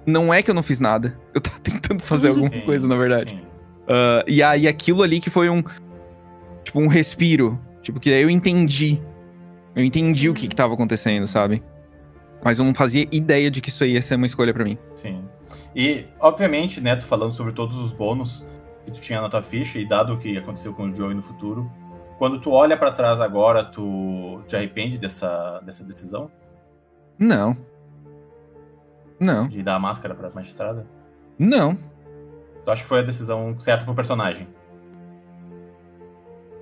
não 0.06 0.34
é 0.34 0.42
que 0.42 0.50
eu 0.50 0.56
não 0.56 0.64
fiz 0.64 0.80
nada. 0.80 1.20
Eu 1.34 1.42
tava 1.42 1.60
tentando 1.60 2.02
fazer 2.02 2.30
alguma 2.30 2.50
Sim, 2.50 2.62
coisa, 2.62 2.88
na 2.88 2.96
verdade. 2.96 3.30
sim. 3.32 3.42
Ah, 3.92 4.24
e 4.26 4.42
aí 4.42 4.68
aquilo 4.70 5.04
ali 5.04 5.20
que 5.20 5.30
foi 5.30 5.50
um 5.50 5.62
tipo 6.64 6.80
um 6.80 6.88
respiro, 6.88 7.60
tipo 7.82 8.00
que 8.00 8.12
aí 8.14 8.22
eu 8.22 8.30
entendi. 8.30 9.02
Eu 9.76 9.84
entendi 9.84 10.30
o 10.30 10.34
que 10.34 10.48
que 10.48 10.56
tava 10.56 10.74
acontecendo, 10.74 11.28
sabe? 11.28 11.62
Mas 12.44 12.60
eu 12.60 12.66
não 12.66 12.74
fazia 12.74 13.08
ideia 13.12 13.52
de 13.52 13.62
que 13.62 13.70
isso 13.70 13.84
aí 13.84 13.94
ia 13.94 14.02
ser 14.02 14.16
uma 14.16 14.26
escolha 14.26 14.54
pra 14.54 14.64
mim. 14.64 14.78
Sim. 14.96 15.24
E, 15.76 16.06
obviamente, 16.20 16.82
né, 16.82 16.96
tu 16.96 17.06
falando 17.06 17.32
sobre 17.34 17.54
todos 17.54 17.78
os 17.78 17.92
bônus 17.92 18.46
que 18.86 18.92
tu 18.92 19.00
tinha 19.00 19.22
na 19.22 19.30
tua 19.30 19.42
ficha, 19.42 19.78
e 19.78 19.88
dado 19.88 20.14
o 20.14 20.18
que 20.18 20.38
aconteceu 20.38 20.74
com 20.74 20.90
o 20.90 20.96
Joey 20.96 21.14
no 21.14 21.22
futuro, 21.22 21.72
quando 22.18 22.40
tu 22.40 22.52
olha 22.52 22.76
pra 22.76 22.92
trás 22.92 23.22
agora, 23.22 23.64
tu 23.64 24.42
te 24.48 24.56
arrepende 24.56 24.98
dessa, 24.98 25.62
dessa 25.64 25.84
decisão 25.84 26.32
Não. 27.18 27.56
Não. 29.20 29.48
de 29.48 29.62
dar 29.62 29.76
a 29.76 29.80
máscara 29.80 30.16
pra 30.16 30.30
magistrada? 30.32 30.86
Não. 31.38 31.78
Tu 32.64 32.72
acha 32.72 32.82
que 32.84 32.88
foi 32.88 33.00
a 33.00 33.04
decisão 33.04 33.60
certa 33.60 33.86
pro 33.86 33.96
personagem? 33.96 34.48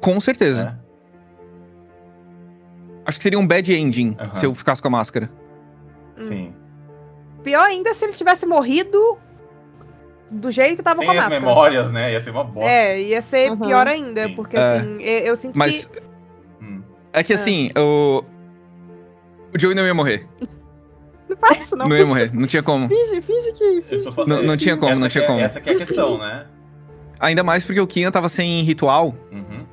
Com 0.01 0.19
certeza. 0.19 0.63
né? 0.65 0.80
Acho 3.05 3.17
que 3.17 3.23
seria 3.23 3.39
um 3.39 3.45
bad 3.47 3.73
ending 3.73 4.15
Aham. 4.19 4.34
se 4.34 4.45
eu 4.45 4.53
ficasse 4.55 4.81
com 4.81 4.88
a 4.88 4.91
máscara. 4.91 5.30
Hum. 6.17 6.23
Sim. 6.23 6.53
Pior 7.43 7.63
ainda 7.65 7.93
se 7.93 8.05
ele 8.05 8.13
tivesse 8.13 8.45
morrido 8.45 9.17
do 10.30 10.51
jeito 10.51 10.77
que 10.77 10.84
tava 10.84 10.99
Sem 10.99 11.07
com 11.07 11.11
a 11.11 11.15
as 11.15 11.23
máscara. 11.23 11.39
memórias, 11.41 11.91
né? 11.91 12.11
Ia 12.13 12.19
ser 12.19 12.30
uma 12.30 12.43
bosta. 12.43 12.69
É, 12.69 13.01
ia 13.01 13.21
ser 13.21 13.51
Uhum. 13.51 13.57
pior 13.59 13.88
ainda, 13.88 14.23
Sim. 14.27 14.35
porque 14.35 14.55
É. 14.57 14.61
assim, 14.77 15.01
eu, 15.01 15.19
eu 15.26 15.35
sinto 15.38 15.57
Mas 15.57 15.85
que. 15.85 16.01
Hum. 16.61 16.84
é 17.11 17.23
que 17.23 17.34
assim, 17.34 17.71
o. 17.77 18.23
O 19.53 19.57
Joey 19.59 19.73
não 19.76 19.84
ia 19.85 19.93
morrer. 19.93 20.27
Não 21.41 21.49
faz 21.49 21.66
isso, 21.66 21.76
não. 21.76 21.86
Não, 21.86 21.95
ia 21.98 22.06
morrer. 22.06 22.32
Não 22.34 22.48
tinha 22.48 22.61
como. 22.64 22.88
Finge, 22.88 23.22
finge 23.22 23.52
que. 23.53 23.82
Finge. 23.82 24.11
falando- 24.11 24.30
Não- 24.30 24.44
não 24.44 24.57
tinha 24.57 24.76
como, 24.78 24.91
essa 24.91 24.99
não 25.02 25.10
tinha 25.10 25.24
é- 25.24 25.28
como. 25.28 25.40
Essa 25.40 25.61
que 25.61 25.70
é 25.70 25.74
a 25.74 25.78
questão, 25.78 26.18
né? 26.18 26.45
Ainda 27.20 27.44
mais 27.44 27.64
porque 27.64 27.80
o 27.82 27.88
Kian 27.88 28.11
tava 28.11 28.30
sem 28.30 28.61
ritual. 28.64 29.16
Uhum. 29.32 29.66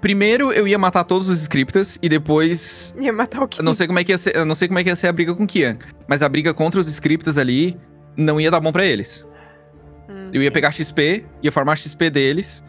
Primeiro 0.00 0.52
eu 0.52 0.68
ia 0.68 0.78
matar 0.78 1.02
todos 1.04 1.28
os 1.30 1.40
scriptas 1.42 1.98
e 2.02 2.08
depois. 2.08 2.94
Ia 3.00 3.12
matar 3.12 3.42
o 3.42 3.48
Kim. 3.48 3.60
Eu 3.60 3.64
não 3.64 3.72
sei 3.74 3.86
como 3.86 3.98
é 3.98 4.04
que 4.04 4.12
ia 4.12 4.18
ser, 4.18 4.36
eu 4.36 4.44
não 4.44 4.54
sei 4.54 4.68
como 4.68 4.78
é 4.78 4.82
que 4.84 4.90
ia 4.90 4.96
ser 4.96 5.06
a 5.06 5.12
briga 5.12 5.34
com 5.34 5.44
o 5.44 5.46
Kian. 5.46 5.78
Mas 6.06 6.22
a 6.22 6.28
briga 6.28 6.52
contra 6.52 6.78
os 6.78 6.86
scriptas 6.88 7.38
ali 7.38 7.76
não 8.16 8.40
ia 8.40 8.50
dar 8.50 8.60
bom 8.60 8.70
pra 8.70 8.84
eles. 8.84 9.26
Hum. 10.08 10.28
Eu 10.32 10.42
ia 10.42 10.50
pegar 10.50 10.70
XP, 10.72 11.24
ia 11.42 11.50
farmar 11.50 11.76
XP 11.78 12.10
deles, 12.10 12.62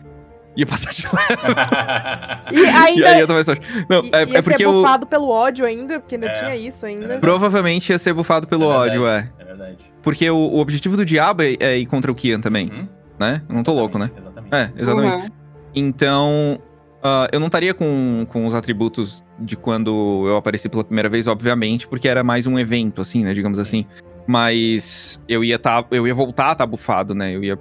ia 0.55 0.65
passar 0.65 0.91
de 0.91 1.05
lá. 1.07 2.43
E 2.51 2.65
ainda. 2.65 2.99
E 3.01 3.05
aí 3.05 3.19
eu 3.19 3.43
sorte. 3.43 3.67
Não, 3.89 4.03
i- 4.03 4.09
é, 4.13 4.25
ia 4.25 4.37
é 4.37 4.41
porque 4.41 4.57
ser 4.57 4.63
eu. 4.65 4.71
bufado 4.73 5.05
pelo 5.05 5.29
ódio 5.29 5.65
ainda, 5.65 5.99
porque 5.99 6.15
ainda 6.15 6.27
É. 6.27 6.33
tinha 6.33 6.55
isso 6.55 6.85
ainda. 6.85 7.15
É. 7.15 7.17
Provavelmente 7.19 7.91
ia 7.91 7.97
ser 7.97 8.13
bufado 8.13 8.47
pelo 8.47 8.63
É 8.65 8.67
ódio, 8.67 9.07
é. 9.07 9.29
É 9.39 9.43
verdade. 9.43 9.77
Porque 10.01 10.29
o, 10.29 10.35
o 10.37 10.59
objetivo 10.59 10.95
do 10.95 11.03
diabo 11.05 11.41
é, 11.43 11.55
é 11.59 11.77
ir 11.77 11.85
contra 11.85 12.11
o 12.11 12.15
Kian 12.15 12.39
também, 12.39 12.69
Uhum. 12.71 12.87
né? 13.19 13.41
Eu 13.49 13.55
não 13.55 13.63
tô 13.63 13.73
louco, 13.73 13.97
né? 13.97 14.09
Exatamente. 14.17 14.53
É, 14.55 14.71
exatamente. 14.77 15.15
Uhum. 15.15 15.27
Então, 15.75 16.59
ah, 17.03 17.27
eu 17.31 17.39
não 17.39 17.47
estaria 17.47 17.73
com, 17.73 18.25
com 18.29 18.45
os 18.45 18.53
atributos 18.55 19.23
de 19.39 19.55
quando 19.57 20.25
eu 20.27 20.37
apareci 20.37 20.69
pela 20.69 20.83
primeira 20.83 21.09
vez, 21.09 21.27
obviamente, 21.27 21.87
porque 21.87 22.07
era 22.07 22.23
mais 22.23 22.47
um 22.47 22.57
evento, 22.57 23.01
assim, 23.01 23.23
né? 23.23 23.33
Digamos 23.33 23.59
assim. 23.59 23.85
Mas 24.27 25.21
eu 25.27 25.43
ia 25.43 25.59
tá, 25.59 25.83
eu 25.91 26.07
ia 26.07 26.13
voltar 26.15 26.49
a 26.49 26.51
estar 26.53 26.65
bufado, 26.65 27.13
né? 27.13 27.35
Eu 27.35 27.43
ia 27.43 27.59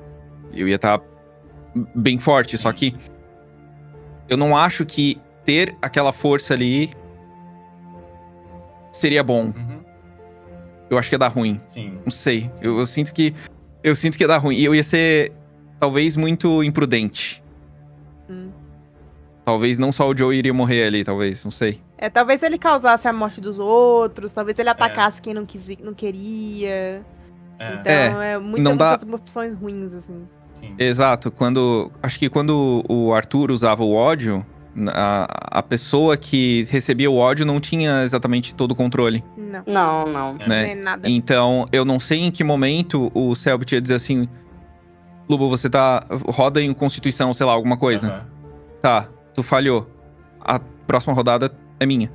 eu 0.53 0.69
ia 0.69 0.77
estar 0.77 1.01
bem 1.95 2.19
forte, 2.19 2.57
só 2.59 2.71
Sim. 2.71 2.77
que 2.77 2.97
eu 4.29 4.37
não 4.37 4.57
acho 4.57 4.85
que 4.87 5.21
ter 5.45 5.77
aquela 5.83 6.13
força 6.13 6.55
ali 6.55 6.91
seria 8.93 9.23
bom. 9.23 9.47
Uhum. 9.47 9.81
Eu 10.91 10.99
acho 10.99 11.09
que 11.09 11.15
ia 11.15 11.19
dar 11.19 11.29
ruim. 11.29 11.61
Sim. 11.65 11.99
Não 12.05 12.11
sei. 12.11 12.51
Eu, 12.63 12.79
eu 12.79 12.87
sinto 12.87 13.13
que 13.13 13.35
eu 13.83 13.95
sinto 13.95 14.17
que 14.17 14.25
ia 14.25 14.29
dar 14.29 14.39
ruim. 14.39 14.57
E 14.57 14.65
eu 14.65 14.75
ia 14.75 14.83
ser 14.83 15.33
talvez 15.79 16.17
muito 16.17 16.63
imprudente. 16.63 17.43
Hum. 18.29 18.51
Talvez 19.45 19.79
não 19.79 19.93
só 19.93 20.09
o 20.09 20.17
Joe 20.17 20.35
iria 20.35 20.55
morrer 20.55 20.85
ali, 20.87 21.05
talvez, 21.05 21.45
não 21.45 21.51
sei. 21.51 21.81
É, 21.99 22.09
talvez 22.09 22.43
ele 22.43 22.57
causasse 22.59 23.07
a 23.07 23.13
morte 23.13 23.41
dos 23.41 23.59
outros, 23.59 24.33
talvez 24.33 24.59
É. 24.59 24.63
ele 24.63 24.71
atacasse 24.71 25.21
quem 25.21 25.35
não, 25.35 25.45
quis, 25.45 25.69
não 25.83 25.93
queria. 25.93 27.05
É. 27.59 27.75
Então 27.81 28.23
é, 28.23 28.39
muita, 28.39 28.63
não 28.63 28.77
dá- 28.77 28.91
muitas 29.03 29.21
opções 29.21 29.55
ruins, 29.55 29.93
assim. 29.93 30.27
Sim. 30.69 30.75
Exato, 30.79 31.31
quando. 31.31 31.91
Acho 32.03 32.19
que 32.19 32.29
quando 32.29 32.85
o 32.89 33.13
Arthur 33.13 33.51
usava 33.51 33.83
o 33.85 33.93
ódio, 33.95 34.45
a, 34.89 35.59
a 35.59 35.63
pessoa 35.63 36.17
que 36.17 36.65
recebia 36.71 37.11
o 37.11 37.17
ódio 37.17 37.47
não 37.47 37.61
tinha 37.61 38.03
exatamente 38.03 38.55
todo 38.55 38.73
o 38.73 38.75
controle, 38.75 39.23
Não, 39.37 39.63
Não, 39.67 40.07
não. 40.13 40.37
É. 40.41 40.49
né? 40.49 40.63
não 40.65 40.71
é 40.73 40.75
nada. 40.75 41.09
Então, 41.09 41.65
eu 41.73 41.85
não 41.85 42.01
sei 42.01 42.21
em 42.21 42.31
que 42.31 42.43
momento 42.43 43.11
o 43.15 43.35
Selbit 43.35 43.75
ia 43.75 43.81
dizer 43.81 43.95
assim: 43.95 44.29
Lubo, 45.29 45.49
você 45.49 45.71
tá. 45.71 46.05
Roda 46.27 46.61
em 46.61 46.73
Constituição, 46.75 47.33
sei 47.33 47.47
lá, 47.47 47.53
alguma 47.53 47.77
coisa. 47.77 48.09
Aham. 48.09 48.27
Tá, 48.83 49.09
tu 49.35 49.43
falhou. 49.43 49.89
A 50.41 50.59
próxima 50.59 51.15
rodada 51.15 51.51
é 51.81 51.87
minha. 51.87 52.11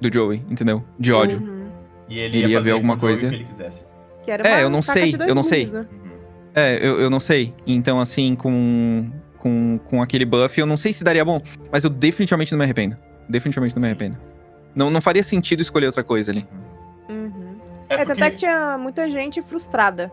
Do 0.00 0.10
Joey, 0.12 0.42
entendeu? 0.48 0.82
De 0.98 1.12
ódio. 1.12 1.38
Uhum. 1.40 1.66
E 2.08 2.18
ele 2.18 2.38
Iria 2.38 2.40
ia 2.40 2.48
ver 2.48 2.54
fazer 2.56 2.70
alguma 2.70 2.96
coisa. 2.96 3.26
o 3.26 3.28
que 3.30 3.36
ele 3.36 3.44
quisesse. 3.44 3.86
Que 4.24 4.30
era 4.30 4.48
É, 4.48 4.62
eu 4.64 4.70
não 4.70 4.80
sei, 4.80 5.14
eu 5.28 5.34
não 5.34 5.42
sei. 5.42 5.66
né? 5.66 5.80
Uhum. 5.80 6.09
É, 6.54 6.76
eu, 6.86 7.00
eu 7.00 7.10
não 7.10 7.20
sei. 7.20 7.54
Então, 7.66 8.00
assim, 8.00 8.34
com, 8.34 9.10
com, 9.38 9.78
com 9.84 10.02
aquele 10.02 10.24
buff, 10.24 10.58
eu 10.58 10.66
não 10.66 10.76
sei 10.76 10.92
se 10.92 11.04
daria 11.04 11.24
bom, 11.24 11.40
mas 11.70 11.84
eu 11.84 11.90
definitivamente 11.90 12.52
não 12.52 12.58
me 12.58 12.64
arrependo. 12.64 12.96
Definitivamente 13.28 13.74
não 13.76 13.82
me 13.82 13.86
arrependo. 13.88 14.18
Não, 14.74 14.90
não 14.90 15.00
faria 15.00 15.22
sentido 15.22 15.60
escolher 15.60 15.86
outra 15.86 16.02
coisa 16.04 16.30
ali. 16.30 16.46
Uhum. 17.08 17.56
É, 17.88 17.94
É, 17.94 17.96
tanto 17.98 18.08
porque... 18.08 18.22
é 18.24 18.30
que 18.30 18.36
tinha 18.36 18.78
muita 18.78 19.08
gente 19.10 19.40
frustrada 19.42 20.12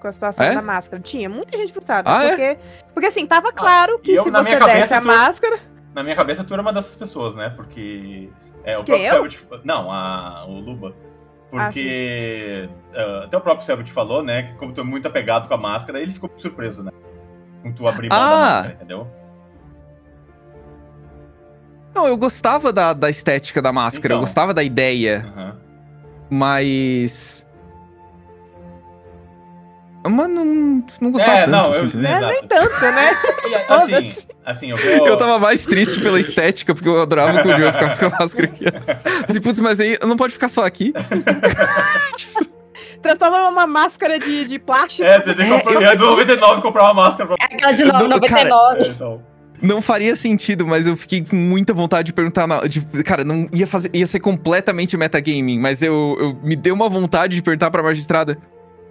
com 0.00 0.08
a 0.08 0.12
situação 0.12 0.44
É? 0.46 0.54
da 0.54 0.62
máscara. 0.62 1.02
Tinha 1.02 1.28
muita 1.28 1.56
gente 1.56 1.72
frustrada. 1.72 2.10
Ah, 2.10 2.24
é? 2.24 2.28
porque, 2.28 2.58
porque 2.92 3.06
assim, 3.06 3.26
tava 3.26 3.52
claro 3.52 3.98
que 3.98 4.12
e 4.12 4.14
eu, 4.16 4.24
se 4.24 4.30
você 4.30 4.42
desse 4.42 4.56
cabeça, 4.58 4.96
a 4.96 5.00
tu- 5.00 5.06
máscara. 5.06 5.58
Na 5.94 6.02
minha 6.02 6.16
cabeça, 6.16 6.42
tu 6.44 6.52
era 6.52 6.60
uma 6.62 6.72
dessas 6.72 6.94
pessoas, 6.94 7.36
né? 7.36 7.50
Porque 7.50 8.28
É, 8.64 8.76
o 8.76 8.84
Que, 8.84 8.92
próprio 9.08 9.38
eu? 9.52 9.60
Não, 9.64 9.90
a, 9.90 10.44
o 10.46 10.58
Luba. 10.60 10.94
Porque 11.54 12.68
ah, 12.94 13.22
até 13.26 13.36
o 13.36 13.40
próprio 13.40 13.64
Selbit 13.64 13.92
falou, 13.92 14.22
né, 14.24 14.42
que 14.42 14.54
como 14.54 14.72
tu 14.72 14.80
é 14.80 14.84
muito 14.84 15.06
apegado 15.06 15.46
com 15.46 15.54
a 15.54 15.56
máscara, 15.56 16.00
ele 16.00 16.10
ficou 16.10 16.28
surpreso, 16.36 16.82
né? 16.82 16.90
Com 17.62 17.72
tu 17.72 17.86
abrir 17.86 18.08
mão 18.10 18.18
da 18.18 18.24
Ah! 18.24 18.38
máscara, 18.38 18.74
entendeu? 18.74 19.06
Não, 21.94 22.08
eu 22.08 22.16
gostava 22.16 22.72
da, 22.72 22.92
da 22.92 23.08
estética 23.08 23.62
da 23.62 23.72
máscara, 23.72 24.14
eu 24.14 24.16
Então. 24.16 24.20
gostava 24.20 24.52
da 24.52 24.64
ideia, 24.64 25.24
Aham. 25.36 25.56
mas. 26.28 27.46
Mas 30.06 30.28
não, 30.28 30.84
não 31.00 31.10
gostava 31.12 31.32
É, 31.32 31.38
tanto, 31.46 31.50
não, 31.50 31.70
assim, 31.70 31.78
eu- 31.80 31.84
entendeu? 31.86 32.10
É, 32.10 32.20
nem 32.32 32.42
tanto, 32.46 32.80
né? 32.80 33.16
Assim, 33.68 34.12
assim, 34.44 34.70
eu 34.70 34.76
vou. 34.76 35.06
Eu 35.08 35.16
tava 35.16 35.38
mais 35.38 35.64
triste 35.64 36.00
pela 36.00 36.20
estética, 36.20 36.74
porque 36.74 36.88
eu 36.88 37.00
adorava 37.00 37.40
que 37.42 37.48
o 37.48 37.56
Joe 37.56 37.72
ficasse 37.72 38.00
com 38.00 38.06
a 38.14 38.18
máscara 38.20 38.46
aqui. 38.46 38.64
Assim, 39.28 39.40
putz, 39.40 39.60
mas 39.60 39.80
aí 39.80 39.98
não 40.06 40.16
pode 40.16 40.32
ficar 40.34 40.48
só 40.48 40.64
aqui. 40.64 40.92
Transforma 43.02 43.50
numa 43.50 43.66
máscara 43.66 44.18
de, 44.18 44.44
de 44.46 44.58
plástico. 44.58 45.06
É, 45.06 45.20
tu 45.20 45.34
tem 45.34 45.46
que 45.46 45.60
comprar. 45.62 45.82
É 45.82 45.96
do 45.96 46.06
99 46.06 46.62
comprar 46.62 46.84
uma 46.84 46.94
máscara 46.94 47.26
pra. 47.28 47.36
É 47.40 47.54
aquela 47.54 47.72
de 47.72 47.82
Eu 47.82 47.88
não- 47.92 48.08
99. 48.08 48.82
É, 48.82 48.88
então. 48.88 49.22
Não 49.62 49.80
faria 49.80 50.16
sentido, 50.16 50.66
mas 50.66 50.86
eu 50.86 50.96
fiquei 50.96 51.22
com 51.24 51.36
muita 51.36 51.72
vontade 51.72 52.06
de 52.06 52.12
perguntar. 52.12 52.46
na- 52.46 52.66
de- 52.66 52.80
cara, 53.04 53.24
não 53.24 53.48
ia, 53.52 53.66
fazer, 53.66 53.90
ia 53.94 54.06
ser 54.06 54.20
completamente 54.20 54.96
metagaming, 54.96 55.58
mas 55.58 55.80
eu, 55.82 56.16
eu 56.18 56.38
me 56.42 56.56
deu 56.56 56.74
uma 56.74 56.88
vontade 56.88 57.34
de 57.36 57.42
perguntar 57.42 57.70
pra 57.70 57.82
magistrada. 57.82 58.36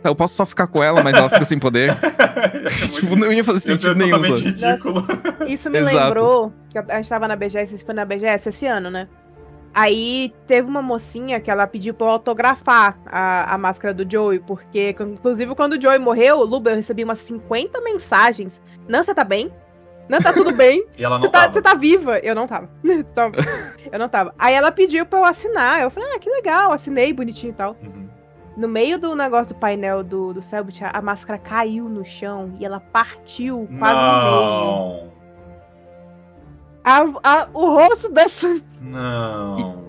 Tá, 0.03 0.09
eu 0.09 0.15
posso 0.15 0.35
só 0.35 0.45
ficar 0.45 0.67
com 0.67 0.83
ela, 0.83 1.01
mas 1.01 1.15
ela 1.15 1.29
fica 1.29 1.45
sem 1.45 1.57
poder. 1.57 1.95
tipo, 2.93 3.15
não 3.15 3.31
ia 3.31 3.43
fazer 3.43 3.57
é 3.59 3.61
sentido 3.61 3.95
nenhum. 3.95 4.19
ridículo. 4.21 5.05
Isso 5.47 5.69
me 5.69 5.79
Exato. 5.79 5.95
lembrou 5.97 6.53
que 6.69 6.77
a 6.77 6.95
gente 6.97 7.09
tava 7.09 7.27
na 7.27 7.35
BGS, 7.35 7.83
foi 7.85 7.93
na 7.95 8.03
BGS 8.05 8.49
esse 8.49 8.65
ano, 8.67 8.91
né? 8.91 9.07
Aí 9.73 10.31
teve 10.45 10.67
uma 10.67 10.81
mocinha 10.83 11.39
que 11.39 11.49
ela 11.49 11.65
pediu 11.65 11.93
pra 11.95 12.05
eu 12.05 12.11
autografar 12.11 12.95
a, 13.07 13.55
a 13.55 13.57
máscara 13.57 13.91
do 13.93 14.05
Joey, 14.09 14.39
porque, 14.39 14.95
inclusive, 14.99 15.55
quando 15.55 15.73
o 15.73 15.81
Joey 15.81 15.97
morreu, 15.97 16.37
o 16.37 16.43
Luba, 16.43 16.69
eu 16.71 16.75
recebi 16.75 17.03
umas 17.03 17.17
50 17.19 17.81
mensagens. 17.81 18.61
Nan, 18.87 19.01
você 19.01 19.15
tá 19.15 19.23
bem? 19.23 19.51
Nan, 20.07 20.19
tá 20.19 20.31
tudo 20.31 20.51
bem? 20.51 20.85
E 20.95 21.03
ela 21.03 21.15
não 21.15 21.23
Você 21.23 21.29
tá, 21.29 21.39
tava. 21.41 21.53
você 21.53 21.61
tá 21.61 21.73
viva? 21.73 22.19
Eu 22.19 22.35
não 22.35 22.45
tava. 22.45 22.69
Tava- 23.15 23.33
eu 23.91 23.97
não 23.97 24.07
tava. 24.09 24.35
Aí 24.37 24.53
ela 24.53 24.71
pediu 24.71 25.05
pra 25.07 25.19
eu 25.19 25.25
assinar. 25.25 25.81
Eu 25.81 25.89
falei, 25.89 26.07
ah, 26.13 26.19
que 26.19 26.29
legal, 26.29 26.71
assinei 26.71 27.11
bonitinho 27.11 27.49
e 27.51 27.55
tal. 27.55 27.75
Uhum. 27.81 28.02
No 28.55 28.67
meio 28.67 28.99
do 28.99 29.15
negócio 29.15 29.53
do 29.55 29.59
painel 29.59 30.03
do, 30.03 30.33
do 30.33 30.41
Selbit, 30.41 30.83
a, 30.85 31.01
máscara 31.01 31.39
caiu 31.39 31.89
no 31.89 32.05
chão 32.05 32.53
e 32.59 32.65
ela 32.65 32.79
partiu 32.79 33.67
quase 33.79 33.99
no 33.99 34.07
meio. 34.07 34.31
Não. 34.31 35.13
A- 36.83 37.19
a- 37.23 37.47
o 37.53 37.65
rosto 37.73 38.09
dessa. 38.11 38.61
Não. 38.79 39.83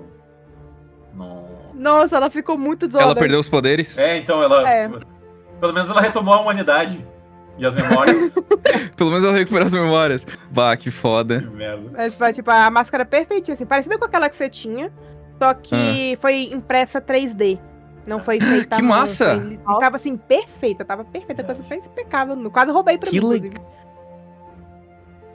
Não. 1.14 1.44
Nossa, 1.74 2.16
ela 2.16 2.30
ficou 2.30 2.56
muito 2.56 2.86
desolada. 2.86 3.10
Ela 3.10 3.18
perdeu 3.20 3.38
os 3.40 3.48
poderes. 3.48 3.98
É, 3.98 4.16
então 4.16 4.42
ela. 4.42 4.68
É. 4.68 4.88
Pelo 5.60 5.72
menos 5.72 5.90
ela 5.90 6.00
retomou 6.00 6.32
a 6.34 6.40
humanidade. 6.40 7.04
E 7.58 7.64
as 7.66 7.74
memórias. 7.74 8.34
Pelo 8.96 9.10
menos 9.10 9.24
ela 9.24 9.36
recuperou 9.36 9.66
as 9.66 9.72
memórias. 9.72 10.26
Bah, 10.50 10.76
que 10.76 10.90
foda. 10.90 11.40
que 11.40 11.48
merda. 11.48 11.90
Mas 11.92 12.14
foi, 12.14 12.32
tipo, 12.32 12.50
a 12.50 12.68
máscara 12.70 13.04
perfeitinha, 13.04 13.52
assim, 13.52 13.66
parecida 13.66 13.96
com 13.98 14.04
aquela 14.04 14.28
que 14.28 14.34
você 14.36 14.48
tinha, 14.48 14.92
só 15.40 15.54
que 15.54 16.16
foi 16.20 16.48
impressa 16.52 17.00
3D. 17.00 17.58
Não 18.06 18.22
foi 18.22 18.40
feita. 18.40 18.76
Que 18.76 18.82
à 18.82 18.84
mão, 18.84 18.98
massa! 18.98 19.40
foi- 19.64 19.78
tava 19.80 19.96
assim, 19.96 20.16
perfeita, 20.16 20.84
tava 20.84 21.04
perfeita. 21.04 21.42
A 21.42 21.44
coisa 21.44 21.62
fez 21.64 21.86
impecável. 21.86 22.36
Eu 22.40 22.50
quase 22.50 22.70
roubei 22.70 22.98
pra 22.98 23.10
Que 23.10 23.20
mim, 23.20 23.26
le- 23.28 23.36
inclusive. 23.38 23.56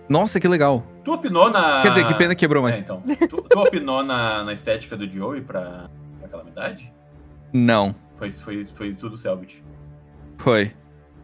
Nossa, 0.08 0.40
que 0.40 0.48
legal. 0.48 0.84
Tu 1.04 1.14
opinou 1.14 1.50
na. 1.52 1.82
Quer 1.84 1.90
dizer, 1.90 2.08
que 2.08 2.14
pena 2.16 2.34
que 2.34 2.40
quebrou, 2.40 2.68
É, 2.68 2.72
mas. 2.72 2.80
então. 2.80 3.02
Tu, 3.30 3.42
tu 3.44 3.60
opinou 3.60 4.04
na, 4.04 4.44
na 4.44 4.54
estética 4.54 4.98
do 4.98 5.10
Joey 5.10 5.42
pra, 5.42 5.88
pra 6.20 6.28
calamidade? 6.30 6.92
Não. 7.54 7.96
Foi, 8.16 8.32
foi, 8.32 8.68
foi 8.74 8.94
tudo 8.94 9.18
Selbit. 9.18 9.64
Foi. 10.38 10.72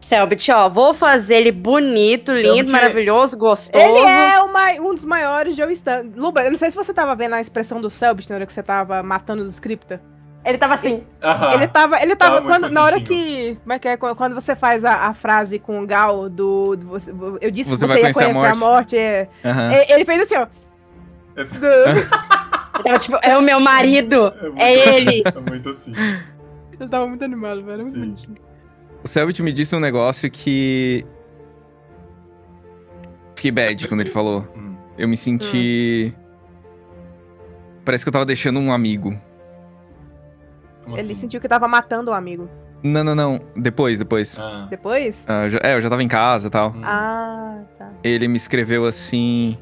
Selbit, 0.00 0.52
ó, 0.52 0.68
vou 0.68 0.94
fazer 0.94 1.34
ele 1.36 1.50
bonito, 1.50 2.30
lindo, 2.32 2.42
Selbit 2.54 2.68
é- 2.68 2.72
maravilhoso, 2.72 3.36
gostoso. 3.36 3.84
Ele 3.84 3.98
é 4.08 4.40
o 4.40 4.52
mai- 4.52 4.78
um 4.78 4.94
dos 4.94 5.04
maiores 5.04 5.56
Joe 5.56 5.72
Stan. 5.72 6.04
Luba, 6.14 6.42
eu 6.42 6.50
não 6.52 6.58
sei 6.58 6.70
se 6.70 6.76
você 6.76 6.94
tava 6.94 7.14
vendo 7.16 7.34
a 7.34 7.40
expressão 7.40 7.80
do 7.80 7.90
Selbit 7.90 8.28
na 8.30 8.36
hora 8.36 8.46
que 8.46 8.52
você 8.52 8.62
tava 8.62 9.02
matando 9.02 9.42
os 9.42 9.54
scripta. 9.54 10.00
Ele 10.46 10.58
tava 10.58 10.74
assim. 10.74 11.02
Aham. 11.22 11.52
Ele 11.54 11.66
tava. 11.68 12.00
Ele 12.02 12.14
tava. 12.16 12.36
Tava 12.36 12.46
quando, 12.46 12.70
na 12.72 12.84
hora 12.84 13.00
que. 13.00 13.56
Como 13.62 13.72
é 13.72 13.78
que 13.80 13.88
é? 13.88 13.96
Quando 13.96 14.34
você 14.34 14.54
faz 14.54 14.84
a, 14.84 15.06
a 15.08 15.14
frase 15.14 15.58
com 15.58 15.80
o 15.82 15.86
Gal 15.86 16.28
do. 16.28 16.76
do- 16.76 16.86
você- 16.86 17.12
eu 17.40 17.50
disse 17.50 17.68
Você 17.70 17.84
que 17.84 17.88
vai 17.88 17.98
você 17.98 18.06
ia 18.06 18.12
conhecer 18.12 18.30
a 18.30 18.32
conhecer 18.34 18.52
a 18.52 18.54
morte. 18.54 18.96
é. 18.96 19.28
Aham. 19.44 19.72
E- 19.72 19.92
Ele 19.92 20.04
fez 20.04 20.20
assim, 20.22 20.36
ó. 20.36 20.46
Esse- 21.36 21.58
do- 21.58 21.66
Ele 22.76 22.84
tava 22.84 22.98
tipo, 22.98 23.18
é 23.22 23.36
o 23.36 23.42
meu 23.42 23.58
marido. 23.58 24.32
muito- 24.40 24.62
É 24.62 24.72
ele. 24.96 25.22
É 25.26 25.50
muito 25.50 25.68
assim. 25.70 25.92
Ele 26.78 26.88
tava 26.88 27.06
muito 27.08 27.24
animado, 27.24 27.62
velho. 27.64 27.72
Era 27.72 27.82
muito 27.82 27.94
Sim. 27.94 28.00
bonitinho. 28.00 28.36
O 29.04 29.08
Selbit 29.08 29.42
me 29.42 29.52
disse 29.52 29.74
um 29.74 29.80
negócio 29.80 30.30
que. 30.30 31.04
Fiquei 33.34 33.50
bad 33.50 33.88
quando 33.88 34.00
ele 34.00 34.10
falou. 34.10 34.46
Hum. 34.56 34.76
Eu 34.96 35.08
me 35.08 35.16
senti. 35.16 36.14
Parece 37.84 38.04
que 38.04 38.08
eu 38.08 38.12
tava 38.12 38.24
deixando 38.26 38.58
um 38.60 38.72
amigo. 38.72 39.18
Como 40.86 40.96
Ele 40.96 41.12
assim? 41.12 41.20
sentiu 41.22 41.40
que 41.40 41.48
tava 41.48 41.68
matando 41.68 42.10
o 42.10 42.14
amigo. 42.14 42.48
Não, 42.82 43.02
não, 43.04 43.14
não. 43.14 43.40
Depois, 43.56 43.98
depois. 43.98 44.38
Ah. 44.38 44.66
Depois? 44.70 45.24
Ah, 45.28 45.44
eu 45.44 45.50
já- 45.50 45.60
é, 45.62 45.74
eu 45.74 45.82
já 45.82 45.90
tava 45.90 46.02
em 46.02 46.08
casa 46.08 46.46
e 46.46 46.50
tal. 46.50 46.70
Hum. 46.70 46.80
Ah, 46.84 47.58
tá. 47.78 47.90
Ele 48.04 48.28
me 48.28 48.36
escreveu 48.36 48.84
assim. 48.86 49.58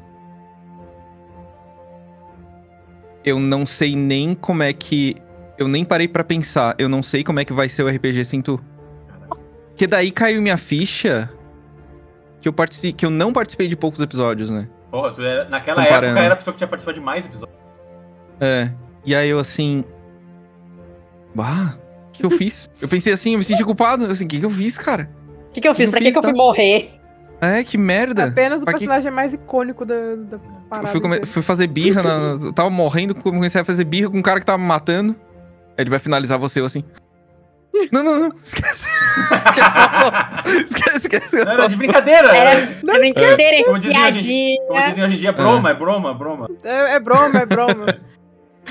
Eu 3.23 3.39
não 3.39 3.65
sei 3.65 3.95
nem 3.95 4.35
como 4.35 4.61
é 4.63 4.71
que. 4.71 5.15
Eu 5.57 5.67
nem 5.67 5.83
parei 5.83 6.07
pra 6.07 6.23
pensar. 6.23 6.75
Eu 6.77 6.87
não 6.87 7.01
sei 7.01 7.23
como 7.23 7.39
é 7.39 7.45
que 7.45 7.53
vai 7.53 7.67
ser 7.69 7.83
o 7.83 7.87
RPG 7.89 8.23
sem 8.25 8.41
tu. 8.41 8.59
Que 9.75 9.87
daí 9.87 10.11
caiu 10.11 10.41
minha 10.41 10.57
ficha. 10.57 11.29
Que 12.41 12.47
eu, 12.47 12.53
partici... 12.53 12.93
que 12.93 13.05
eu 13.05 13.09
não 13.09 13.33
participei 13.33 13.67
de 13.67 13.75
poucos 13.75 13.99
episódios, 14.01 14.51
né? 14.51 14.67
Porra, 14.91 15.11
tu 15.11 15.21
era, 15.23 15.45
naquela 15.49 15.81
Comparando. 15.83 16.05
época 16.07 16.21
era 16.23 16.33
a 16.33 16.37
pessoa 16.37 16.53
que 16.53 16.59
tinha 16.59 16.67
participado 16.67 16.99
de 16.99 17.03
mais 17.03 17.25
episódios. 17.25 17.57
É. 18.39 18.69
E 19.03 19.15
aí 19.15 19.29
eu 19.29 19.39
assim. 19.39 19.83
Bah, 21.35 21.75
o 22.07 22.11
que, 22.11 22.19
que 22.19 22.25
eu 22.25 22.29
fiz? 22.31 22.69
Eu 22.81 22.87
pensei 22.87 23.11
assim, 23.13 23.33
eu 23.33 23.37
me 23.37 23.43
senti 23.43 23.63
culpado. 23.63 24.05
Assim, 24.05 24.25
o 24.25 24.27
que, 24.27 24.39
que 24.39 24.45
eu 24.45 24.49
fiz, 24.49 24.77
cara? 24.77 25.09
O 25.49 25.51
que, 25.51 25.61
que 25.61 25.67
eu 25.67 25.75
fiz? 25.75 25.85
Não 25.85 25.91
Pra 25.91 25.99
que, 25.99 26.05
fiz, 26.05 26.13
que 26.13 26.19
eu 26.19 26.23
fui 26.23 26.33
morrer? 26.33 26.91
É, 27.41 27.63
que 27.63 27.77
merda. 27.77 28.25
Apenas 28.25 28.61
o 28.61 28.65
Pra 28.65 28.73
que- 28.73 28.79
personagem 28.79 29.11
mais 29.11 29.33
icônico 29.33 29.85
da, 29.85 29.93
da 30.15 30.37
Eu 30.37 30.41
parada. 30.69 30.87
fui, 30.87 31.01
come- 31.01 31.25
fui 31.25 31.41
fazer 31.41 31.67
birra, 31.67 32.01
na... 32.01 32.45
eu 32.45 32.53
tava 32.53 32.69
morrendo, 32.69 33.13
comecei 33.13 33.59
a 33.61 33.65
fazer 33.65 33.83
birra 33.83 34.09
com 34.09 34.17
um 34.17 34.21
cara 34.21 34.39
que 34.39 34.45
tava 34.45 34.57
me 34.57 34.65
matando. 34.65 35.13
Aí 35.77 35.83
ele 35.83 35.89
vai 35.89 35.99
finalizar 35.99 36.39
você, 36.39 36.61
eu 36.61 36.65
assim. 36.65 36.83
Não, 37.91 38.01
não, 38.01 38.19
não, 38.19 38.31
esquece. 38.41 38.87
esquece, 40.65 40.95
esquece. 40.97 41.43
Não, 41.43 41.51
era 41.51 41.67
de 41.67 41.75
brincadeira. 41.75 42.27
Era, 42.35 42.49
Era, 42.61 42.77
Não, 42.81 42.95
é 42.95 42.99
brincadeira, 42.99 43.65
Como 43.65 43.79
dizia 43.79 43.99
a 43.99 44.11
gente- 44.11 44.23
piadinha. 44.23 44.57
como 44.67 44.81
dizem 44.87 45.03
hoje 45.03 45.13
em 45.15 45.17
dia, 45.17 45.31
broma, 45.33 45.69
é 45.69 45.73
broma, 45.73 46.13
broma. 46.13 46.49
É, 46.63 46.95
é 46.95 46.99
broma, 46.99 47.39
é 47.39 47.45
broma. 47.45 47.85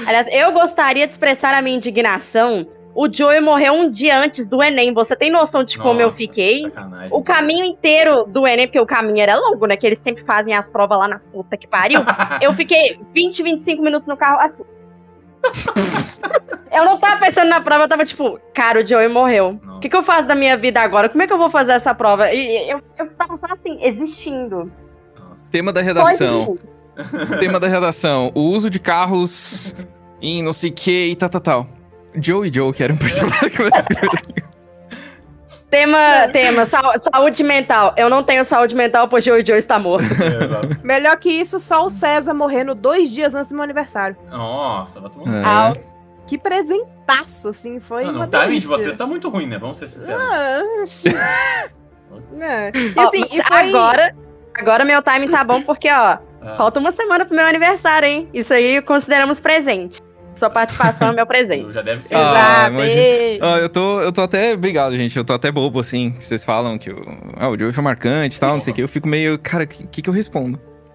Aliás, 0.06 0.26
eu 0.32 0.52
gostaria 0.52 1.06
de 1.06 1.12
expressar 1.12 1.54
a 1.54 1.62
minha 1.62 1.76
indignação. 1.76 2.66
O 2.94 3.12
Joey 3.12 3.40
morreu 3.40 3.72
um 3.72 3.90
dia 3.90 4.18
antes 4.18 4.46
do 4.46 4.62
Enem. 4.62 4.94
Você 4.94 5.16
tem 5.16 5.30
noção 5.30 5.64
de 5.64 5.76
como 5.76 6.00
eu 6.00 6.06
Nossa, 6.06 6.18
fiquei? 6.18 6.70
O 7.10 7.22
caminho 7.22 7.64
inteiro 7.64 8.24
do 8.24 8.46
Enem, 8.46 8.68
porque 8.68 8.78
o 8.78 8.86
caminho 8.86 9.20
era 9.20 9.36
longo, 9.36 9.66
né? 9.66 9.76
Que 9.76 9.86
eles 9.86 9.98
sempre 9.98 10.22
fazem 10.24 10.54
as 10.54 10.68
provas 10.68 10.98
lá 10.98 11.08
na 11.08 11.18
puta 11.18 11.56
que 11.56 11.66
pariu. 11.66 12.00
Eu 12.40 12.52
fiquei 12.52 13.00
20, 13.12 13.42
25 13.42 13.82
minutos 13.82 14.06
no 14.06 14.16
carro 14.16 14.38
assim. 14.40 14.62
eu 16.72 16.84
não 16.84 16.98
tava 16.98 17.20
pensando 17.20 17.48
na 17.48 17.60
prova, 17.60 17.84
eu 17.84 17.88
tava 17.88 18.04
tipo, 18.04 18.38
cara, 18.54 18.80
o 18.80 18.86
Joey 18.86 19.08
morreu. 19.08 19.58
O 19.62 19.66
Nossa. 19.66 19.80
que, 19.80 19.88
que 19.88 19.96
eu 19.96 20.02
faço 20.02 20.26
da 20.26 20.34
minha 20.34 20.56
vida 20.56 20.80
agora? 20.80 21.08
Como 21.08 21.22
é 21.22 21.26
que 21.26 21.32
eu 21.32 21.38
vou 21.38 21.50
fazer 21.50 21.72
essa 21.72 21.94
prova? 21.94 22.32
E 22.32 22.70
eu, 22.70 22.80
eu 22.96 23.10
tava 23.10 23.36
só 23.36 23.46
assim, 23.50 23.84
existindo. 23.84 24.70
Nossa. 25.18 25.50
Tema 25.50 25.72
da 25.72 25.80
Só 25.80 25.86
redação. 25.86 26.56
Tema 27.40 27.58
da 27.60 27.68
redação. 27.68 28.30
O 28.34 28.40
uso 28.42 28.68
de 28.70 28.78
carros 28.78 29.74
em 30.20 30.42
não 30.42 30.52
sei 30.52 30.70
o 30.70 30.72
que 30.72 31.06
e 31.08 31.16
tal, 31.16 31.28
tal, 31.28 31.40
tal. 31.40 31.66
Joe 32.20 32.48
e 32.48 32.52
Joe, 32.54 32.72
que 32.72 32.82
era 32.82 32.92
um 32.92 32.96
personagem 32.96 33.50
que 33.50 33.60
eu 33.60 33.68
escrevi. 33.68 34.44
Tema, 35.70 36.28
tema, 36.32 36.64
sa- 36.66 36.96
saúde 36.98 37.42
mental. 37.42 37.92
Eu 37.96 38.08
não 38.08 38.22
tenho 38.22 38.44
saúde 38.44 38.76
mental, 38.76 39.08
pois 39.08 39.24
Joey 39.24 39.44
Joey 39.44 39.58
está 39.58 39.76
morto. 39.76 40.04
É. 40.04 40.86
Melhor 40.86 41.16
que 41.16 41.28
isso, 41.28 41.58
só 41.58 41.84
o 41.84 41.90
César 41.90 42.32
morrendo 42.32 42.76
dois 42.76 43.10
dias 43.10 43.34
antes 43.34 43.48
do 43.48 43.54
meu 43.56 43.64
aniversário. 43.64 44.16
Nossa, 44.30 45.00
vai 45.00 45.10
tomar. 45.10 45.72
É. 45.76 45.82
Que 46.28 46.38
presentaço, 46.38 47.48
assim, 47.48 47.80
foi 47.80 48.04
Mano, 48.04 48.18
uma 48.20 48.26
o 48.26 48.28
timing 48.28 48.60
de 48.60 48.66
vocês 48.68 48.96
tá 48.96 49.04
muito 49.04 49.28
ruim, 49.28 49.46
né? 49.48 49.58
Vamos 49.58 49.76
ser 49.78 49.88
sinceros. 49.88 50.22
Ah, 50.22 50.62
Putz. 52.08 52.40
é. 52.40 52.70
E 52.74 53.00
assim, 53.00 53.20
mas 53.20 53.34
e 53.34 53.42
foi... 53.42 53.68
Agora, 53.68 54.16
agora 54.56 54.84
meu 54.84 55.02
timing 55.02 55.28
tá 55.28 55.42
bom, 55.42 55.60
porque, 55.60 55.90
ó, 55.90 56.18
Ah, 56.44 56.56
falta 56.56 56.78
uma 56.80 56.92
semana 56.92 57.24
pro 57.24 57.34
meu 57.34 57.46
aniversário, 57.46 58.06
hein? 58.08 58.28
Isso 58.34 58.52
aí 58.52 58.80
consideramos 58.82 59.40
presente. 59.40 60.00
Sua 60.34 60.50
participação 60.50 61.08
é 61.10 61.12
meu 61.12 61.26
presente. 61.26 61.72
já 61.74 61.80
deve 61.82 62.02
ser. 62.02 62.14
Ah, 62.16 62.68
Ah, 63.40 63.58
eu 63.58 63.68
tô, 63.68 64.00
eu 64.00 64.10
tô 64.12 64.20
até. 64.22 64.52
Obrigado, 64.54 64.96
gente. 64.96 65.16
Eu 65.16 65.24
tô 65.24 65.32
até 65.32 65.50
bobo, 65.52 65.78
assim. 65.80 66.10
que 66.12 66.24
Vocês 66.24 66.44
falam 66.44 66.76
que 66.76 66.90
o, 66.90 67.02
ah, 67.36 67.48
o 67.48 67.58
Joey 67.58 67.72
foi 67.72 67.84
marcante 67.84 68.36
e 68.36 68.40
tal, 68.40 68.54
não 68.54 68.60
sei 68.60 68.72
o 68.72 68.74
que. 68.76 68.82
Eu 68.82 68.88
fico 68.88 69.06
meio. 69.08 69.38
Cara, 69.38 69.64
o 69.64 69.66
que, 69.66 69.86
que, 69.86 70.02
que 70.02 70.10
eu 70.10 70.14
respondo? 70.14 70.58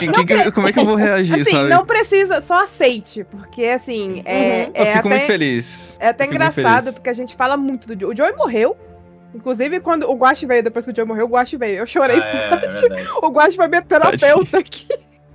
Que- 0.00 0.08
que- 0.08 0.24
que- 0.24 0.50
como 0.52 0.66
é 0.68 0.72
que 0.72 0.80
eu 0.80 0.84
vou 0.84 0.96
reagir, 0.96 1.40
Assim, 1.40 1.50
sabe? 1.52 1.68
não 1.68 1.86
precisa, 1.86 2.40
só 2.40 2.64
aceite, 2.64 3.24
porque 3.30 3.64
assim, 3.64 4.20
é, 4.24 4.64
Uhum. 4.66 4.72
eu 4.74 4.84
é 4.84 4.92
fico 4.96 5.08
muito 5.08 5.18
até, 5.22 5.26
feliz. 5.28 5.96
é 6.00 6.08
até 6.08 6.24
muito 6.24 6.34
engraçado, 6.34 6.92
porque 6.92 7.08
a 7.08 7.12
gente 7.12 7.36
fala 7.36 7.56
muito 7.56 7.86
do 7.86 7.98
Joey. 8.00 8.12
O 8.14 8.16
Joey 8.16 8.32
morreu. 8.36 8.76
Inclusive, 9.34 9.80
quando 9.80 10.08
o 10.10 10.14
Guache 10.14 10.46
veio, 10.46 10.62
depois 10.62 10.84
que 10.84 10.92
o 10.92 10.94
Joey 10.96 11.06
morreu, 11.08 11.26
o 11.26 11.28
Guache 11.28 11.56
veio. 11.56 11.78
Eu 11.80 11.86
chorei. 11.86 12.18
Ah, 12.20 12.60
é, 12.62 13.00
é. 13.02 13.06
O 13.22 13.30
Guache 13.30 13.56
foi 13.56 13.68
meu 13.68 13.82
terapeuta 13.82 14.58
aqui. 14.58 14.86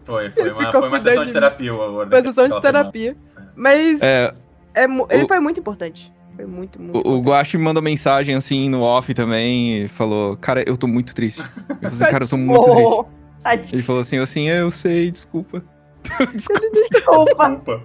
Foi, 0.03 0.31
foi 0.31 0.43
Ele 0.43 0.51
uma, 0.51 0.71
foi 0.71 0.87
uma 0.87 0.99
sessão 0.99 1.25
de 1.25 1.31
terapia. 1.33 1.73
Warden 1.73 2.09
Foi 2.09 2.19
a 2.19 2.23
sessão 2.23 2.43
de 2.47 2.53
semana. 2.55 2.61
terapia. 2.61 3.15
Mas 3.55 4.01
É, 4.01 4.33
é 4.73 4.83
ele 5.09 5.23
o- 5.23 5.27
foi 5.27 5.39
muito 5.39 5.59
importante. 5.59 6.11
Foi 6.35 6.45
muito, 6.45 6.81
muito. 6.81 7.07
o, 7.07 7.17
o 7.17 7.21
Guache 7.21 7.57
me 7.57 7.63
mandou 7.63 7.83
mensagem 7.83 8.33
assim 8.33 8.69
no 8.69 8.81
off 8.81 9.13
também 9.13 9.83
e 9.83 9.87
falou: 9.89 10.35
Cara, 10.37 10.63
eu 10.67 10.75
tô 10.77 10.87
muito 10.87 11.13
triste. 11.13 11.41
Eu 11.81 11.91
falei, 11.91 12.11
cara, 12.11 12.23
eu 12.23 12.29
tô 12.29 12.37
muito 12.37 12.65
triste. 12.71 13.73
Ele 13.73 13.81
falou 13.83 14.01
assim, 14.01 14.17
eu 14.17 14.23
assim, 14.23 14.47
eu 14.47 14.71
sei, 14.71 15.11
desculpa. 15.11 15.63
desculpa. 16.33 16.61
Desculpa. 16.73 17.83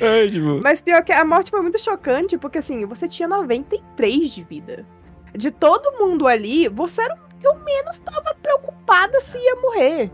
É, 0.00 0.26
tipo, 0.28 0.60
Mas 0.64 0.80
pior 0.80 1.02
que 1.04 1.12
a 1.12 1.24
morte 1.24 1.50
foi 1.50 1.60
muito 1.60 1.78
chocante, 1.78 2.38
porque 2.38 2.58
assim, 2.58 2.84
você 2.84 3.06
tinha 3.08 3.28
93 3.28 4.30
de 4.30 4.42
vida. 4.42 4.86
De 5.34 5.50
todo 5.50 5.98
mundo 5.98 6.26
ali, 6.26 6.68
você 6.68 7.02
era 7.02 7.14
o 7.14 7.38
que 7.38 7.46
eu 7.46 7.54
menos 7.56 7.98
tava 7.98 8.34
preocupada 8.42 9.20
se 9.20 9.38
ia 9.38 9.56
morrer. 9.56 10.10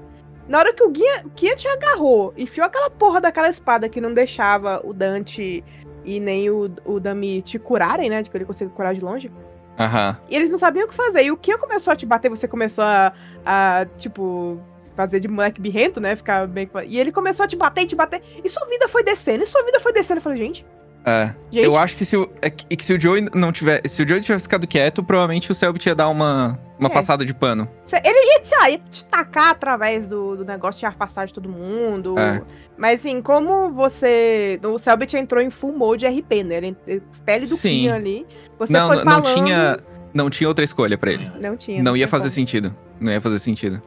Na 0.48 0.58
hora 0.58 0.72
que 0.72 0.82
o 0.82 0.90
Guia, 0.90 1.24
Guia 1.36 1.54
te 1.54 1.68
agarrou, 1.68 2.34
enfiou 2.36 2.66
aquela 2.66 2.90
porra 2.90 3.20
daquela 3.20 3.48
espada 3.48 3.88
que 3.88 4.00
não 4.00 4.12
deixava 4.12 4.80
o 4.84 4.92
Dante 4.92 5.64
e 6.04 6.18
nem 6.18 6.50
o, 6.50 6.70
o 6.84 6.98
Dami 6.98 7.42
te 7.42 7.58
curarem, 7.58 8.10
né? 8.10 8.22
De 8.22 8.30
que 8.30 8.36
ele 8.36 8.44
conseguia 8.44 8.74
curar 8.74 8.94
de 8.94 9.00
longe. 9.00 9.30
Aham. 9.78 10.18
E 10.28 10.36
eles 10.36 10.50
não 10.50 10.58
sabiam 10.58 10.84
o 10.84 10.88
que 10.88 10.94
fazer. 10.94 11.22
E 11.22 11.30
o 11.30 11.36
Kia 11.36 11.56
começou 11.56 11.92
a 11.92 11.96
te 11.96 12.04
bater, 12.04 12.28
você 12.28 12.48
começou 12.48 12.84
a, 12.84 13.12
a 13.44 13.86
tipo, 13.96 14.60
fazer 14.96 15.20
de 15.20 15.28
moleque 15.28 15.60
birrento, 15.60 16.00
né? 16.00 16.14
Ficar 16.16 16.46
bem. 16.46 16.68
E 16.86 16.98
ele 16.98 17.12
começou 17.12 17.44
a 17.44 17.48
te 17.48 17.56
bater, 17.56 17.86
te 17.86 17.96
bater. 17.96 18.22
E 18.44 18.48
sua 18.48 18.66
vida 18.66 18.88
foi 18.88 19.02
descendo, 19.02 19.44
e 19.44 19.46
sua 19.46 19.62
vida 19.64 19.80
foi 19.80 19.92
descendo. 19.92 20.18
Eu 20.18 20.22
falei, 20.22 20.38
gente, 20.38 20.66
É. 21.04 21.34
gente. 21.50 21.64
Eu 21.64 21.76
acho 21.78 21.96
que 21.96 22.04
se 22.04 22.16
o, 22.16 22.30
é 22.40 22.48
que, 22.50 22.84
se 22.84 22.92
o 22.94 23.00
Joey 23.00 23.28
não 23.34 23.50
tivesse. 23.52 23.88
Se 23.88 24.02
o 24.02 24.08
Joey 24.08 24.20
tivesse 24.22 24.44
ficado 24.44 24.66
quieto, 24.66 25.02
provavelmente 25.02 25.50
o 25.50 25.54
Selbit 25.54 25.86
ia 25.88 25.94
dar 25.94 26.08
uma, 26.08 26.58
uma 26.78 26.88
É. 26.88 26.92
passada 26.92 27.24
de 27.24 27.34
pano. 27.34 27.68
Ele 28.04 28.32
ia 28.34 28.40
te, 28.40 28.54
ah, 28.54 28.70
ia 28.70 28.78
te 28.78 29.04
tacar 29.06 29.50
através 29.50 30.06
do, 30.06 30.36
do 30.36 30.44
negócio 30.44 30.78
de 30.78 30.86
afastar 30.86 31.26
de 31.26 31.34
todo 31.34 31.48
mundo. 31.48 32.18
É. 32.18 32.42
Mas 32.76 33.00
assim, 33.00 33.20
como 33.22 33.70
você. 33.72 34.58
O 34.64 34.78
Selbit 34.78 35.16
entrou 35.16 35.42
em 35.42 35.50
full 35.50 35.72
mode 35.76 36.06
RP, 36.06 36.42
né? 36.44 36.56
Ele, 36.56 36.76
ele- 36.86 37.02
pele 37.24 37.46
do 37.46 37.54
Sim. 37.56 37.82
Kian 37.82 37.94
ali. 37.96 38.26
Você 38.58 38.72
não, 38.72 38.86
foi 38.88 38.96
não, 38.96 39.04
falando. 39.04 39.24
não 39.26 39.34
tinha. 39.34 39.78
Não 40.14 40.28
tinha 40.30 40.46
outra 40.48 40.62
escolha 40.64 40.98
pra 40.98 41.10
ele. 41.10 41.30
Não 41.40 41.56
tinha. 41.56 41.82
Não 41.82 41.92
ia 41.96 42.00
tinha 42.00 42.08
fazer 42.08 42.24
como. 42.24 42.34
sentido. 42.34 42.76
Não 43.00 43.10
ia 43.10 43.20
fazer 43.20 43.38
sentido. 43.38 43.82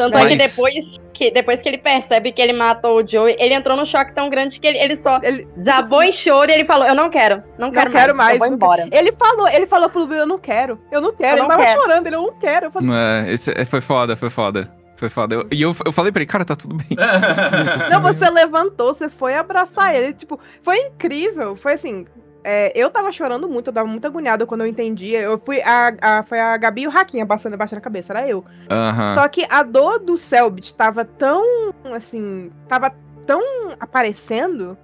Tanto 0.00 0.16
é 0.16 0.28
que 0.28 0.36
Mas- 0.36 0.54
depois, 0.56 1.00
que 1.12 1.30
depois 1.30 1.60
que 1.60 1.68
ele 1.68 1.76
percebe 1.78 2.32
que 2.32 2.40
ele 2.40 2.54
matou 2.54 3.02
o 3.02 3.06
Joey, 3.06 3.36
ele 3.38 3.52
entrou 3.52 3.76
num 3.76 3.84
choque 3.84 4.14
tão 4.14 4.30
grande 4.30 4.58
que 4.58 4.66
ele, 4.66 4.78
ele 4.78 4.96
só 4.96 5.18
Ele, 5.22 5.46
desabou 5.56 6.02
em 6.02 6.10
choro 6.10 6.50
e 6.50 6.54
ele 6.54 6.64
falou: 6.64 6.86
Eu 6.86 6.94
não 6.94 7.10
quero, 7.10 7.42
não 7.58 7.70
quero, 7.70 7.90
quero 7.90 8.16
mais, 8.16 8.34
eu 8.34 8.38
vou 8.38 8.48
não 8.48 8.54
embora. 8.56 8.88
ele 8.90 9.12
falou, 9.12 9.46
ele 9.48 9.66
falou 9.66 9.90
pro 9.90 10.06
Bill, 10.06 10.18
eu 10.20 10.26
não 10.26 10.38
quero. 10.38 10.80
Eu 10.90 11.00
não 11.02 11.12
quero. 11.14 11.28
Eu 11.28 11.32
ele 11.34 11.40
não 11.42 11.48
tava 11.48 11.64
quero. 11.66 11.80
chorando, 11.80 12.06
ele, 12.06 12.16
eu 12.16 12.22
não 12.22 12.32
quero. 12.38 12.66
Eu 12.66 12.70
falei, 12.70 12.88
Não 12.88 12.96
é, 12.96 13.30
esse, 13.32 13.50
é, 13.54 13.64
foi 13.66 13.80
foda, 13.82 14.16
foi 14.16 14.30
foda. 14.30 14.72
Foi 14.96 15.08
foda. 15.08 15.34
Eu- 15.34 15.46
e 15.50 15.60
eu, 15.62 15.74
eu 15.86 15.92
falei 15.92 16.12
pra 16.12 16.20
ele, 16.22 16.30
cara, 16.30 16.44
tá 16.44 16.54
tudo 16.54 16.74
bem. 16.76 16.88
Não, 17.90 18.02
você 18.02 18.28
levantou, 18.28 18.92
você 18.92 19.08
foi 19.08 19.34
abraçar 19.34 19.94
ele. 19.94 20.12
Tipo, 20.12 20.38
foi 20.62 20.76
incrível. 20.78 21.56
Foi 21.56 21.72
assim. 21.74 22.06
É, 22.44 22.72
eu 22.74 22.90
tava 22.90 23.10
chorando 23.12 23.48
muito, 23.48 23.68
eu 23.68 23.72
tava 23.72 23.86
muito 23.88 24.06
agoniada 24.06 24.46
quando 24.46 24.62
eu 24.62 24.66
entendia. 24.66 25.20
Eu 25.20 25.40
fui. 25.44 25.60
A, 25.62 25.92
a- 26.00 26.22
foi 26.22 26.40
a 26.40 26.56
Gabi 26.56 26.82
e 26.82 26.86
o 26.86 26.90
Raquinha 26.90 27.26
passando 27.26 27.54
abaixo 27.54 27.74
da 27.74 27.80
cabeça, 27.80 28.12
era 28.12 28.28
eu. 28.28 28.44
Aham. 28.70 29.14
Só 29.14 29.28
que 29.28 29.46
a 29.48 29.62
dor 29.62 29.98
do 29.98 30.16
Selbit 30.16 30.74
tava 30.74 31.04
tão. 31.04 31.44
Assim. 31.92 32.50
Tava 32.68 32.92
tão 33.26 33.42
aparecendo 33.78 34.76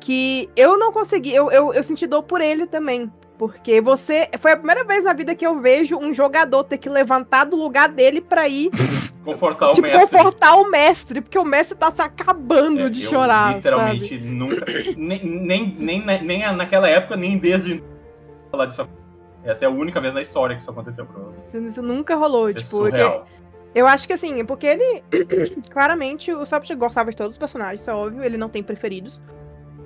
que 0.00 0.48
eu 0.56 0.76
não 0.78 0.92
consegui. 0.92 1.34
Eu, 1.34 1.50
eu, 1.50 1.72
eu 1.72 1.82
senti 1.82 2.06
dor 2.06 2.22
por 2.22 2.40
ele 2.40 2.66
também. 2.66 3.10
Porque 3.38 3.80
você. 3.80 4.28
Foi 4.38 4.52
a 4.52 4.56
primeira 4.56 4.84
vez 4.84 5.04
na 5.04 5.12
vida 5.12 5.34
que 5.34 5.46
eu 5.46 5.58
vejo 5.60 5.96
um 5.98 6.12
jogador 6.14 6.64
ter 6.64 6.78
que 6.78 6.88
levantar 6.88 7.44
do 7.44 7.56
lugar 7.56 7.88
dele 7.88 8.20
pra 8.20 8.48
ir 8.48 8.70
Confortar 9.24 9.70
o 9.70 9.72
tipo, 9.74 9.86
mestre. 9.86 10.00
confortar 10.18 10.54
o 10.56 10.68
mestre, 10.70 11.20
porque 11.20 11.38
o 11.38 11.44
mestre 11.44 11.78
tá 11.78 11.90
se 11.92 12.02
acabando 12.02 12.80
É, 12.86 12.88
de 12.90 13.02
chorar, 13.06 13.54
Literalmente 13.54 14.18
nunca. 14.18 14.64
nem, 14.96 15.24
nem, 15.24 15.76
nem, 15.78 16.22
nem 16.22 16.52
naquela 16.54 16.88
época, 16.88 17.16
nem 17.16 17.38
desde 17.38 17.82
falar 18.50 18.66
disso. 18.66 18.88
Essa 19.44 19.64
é 19.64 19.68
a 19.68 19.70
única 19.70 20.00
vez 20.00 20.12
na 20.12 20.20
história 20.22 20.56
que 20.56 20.62
isso 20.62 20.70
aconteceu, 20.70 21.06
provavelmente. 21.06 21.50
sabe? 21.52 21.66
Isso, 21.68 21.80
nunca 21.82 22.16
rolou, 22.16 22.48
Isso 22.48 22.58
é 22.58 22.62
tipo, 22.62 22.76
surreal. 22.76 23.26
eu 23.74 23.86
acho 23.86 24.06
que 24.08 24.12
assim, 24.12 24.44
porque 24.44 24.66
ele 24.66 25.02
claramente 25.70 26.32
o 26.32 26.44
Sobit 26.44 26.74
gostava 26.74 27.10
de 27.10 27.16
todos 27.16 27.32
os 27.34 27.38
personagens, 27.38 27.80
isso 27.80 27.90
é 27.90 27.94
óbvio, 27.94 28.24
ele 28.24 28.36
não 28.36 28.48
tem 28.48 28.62
preferidos. 28.62 29.20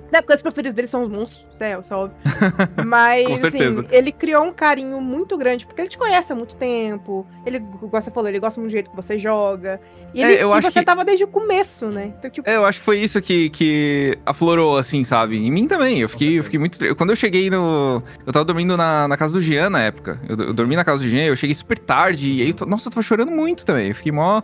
Até 0.07 0.21
porque 0.21 0.33
os 0.33 0.41
preferidos 0.41 0.73
dele 0.73 0.87
são 0.87 1.03
os 1.03 1.09
monstros, 1.09 1.59
é, 1.59 1.77
isso 1.79 1.93
é 1.93 1.97
óbvio. 1.97 2.17
Mas, 2.85 3.43
assim, 3.43 3.85
ele 3.91 4.11
criou 4.11 4.43
um 4.45 4.53
carinho 4.53 5.01
muito 5.01 5.37
grande, 5.37 5.65
porque 5.65 5.81
ele 5.81 5.89
te 5.89 5.97
conhece 5.97 6.31
há 6.31 6.35
muito 6.35 6.55
tempo. 6.55 7.25
Ele, 7.45 7.59
você 7.91 8.09
falou, 8.11 8.29
ele 8.29 8.39
gosta 8.39 8.59
muito 8.59 8.71
do 8.71 8.73
jeito 8.73 8.89
que 8.89 8.95
você 8.95 9.17
joga. 9.17 9.79
E, 10.13 10.23
É, 10.23 10.31
ele, 10.33 10.43
eu 10.43 10.49
e 10.49 10.53
acho 10.53 10.71
você 10.71 10.79
que- 10.79 10.85
tava 10.85 11.03
desde 11.03 11.23
o 11.25 11.27
começo, 11.27 11.89
né? 11.91 12.13
Então, 12.17 12.29
tipo, 12.31 12.49
É, 12.49 12.55
eu 12.55 12.63
acho 12.65 12.79
que 12.79 12.85
foi 12.85 12.99
isso 12.99 13.21
que, 13.21 13.49
que 13.49 14.17
aflorou, 14.25 14.77
assim, 14.77 15.03
sabe? 15.03 15.37
Em 15.45 15.51
mim 15.51 15.67
também. 15.67 15.99
Eu 15.99 16.07
fiquei, 16.09 16.39
eu 16.39 16.43
fiquei 16.43 16.59
muito. 16.59 16.79
Quando 16.95 17.09
eu 17.09 17.15
cheguei 17.15 17.49
no. 17.49 18.01
Eu 18.25 18.31
tava 18.31 18.45
dormindo 18.45 18.77
na, 18.77 19.07
na 19.07 19.17
casa 19.17 19.33
do 19.33 19.41
Jean 19.41 19.69
na 19.69 19.81
época. 19.81 20.19
Eu, 20.27 20.37
eu 20.47 20.53
dormi 20.53 20.75
na 20.75 20.85
casa 20.85 21.03
do 21.03 21.09
Jean, 21.09 21.25
eu 21.25 21.35
cheguei 21.35 21.53
super 21.53 21.77
tarde. 21.77 22.31
E 22.31 22.41
aí, 22.41 22.47
eu 22.49 22.53
tô- 22.53 22.65
nossa, 22.65 22.87
eu 22.87 22.91
tava 22.93 23.01
chorando 23.03 23.31
muito 23.31 23.65
também. 23.65 23.89
Eu 23.89 23.95
fiquei 23.95 24.11
mó. 24.11 24.41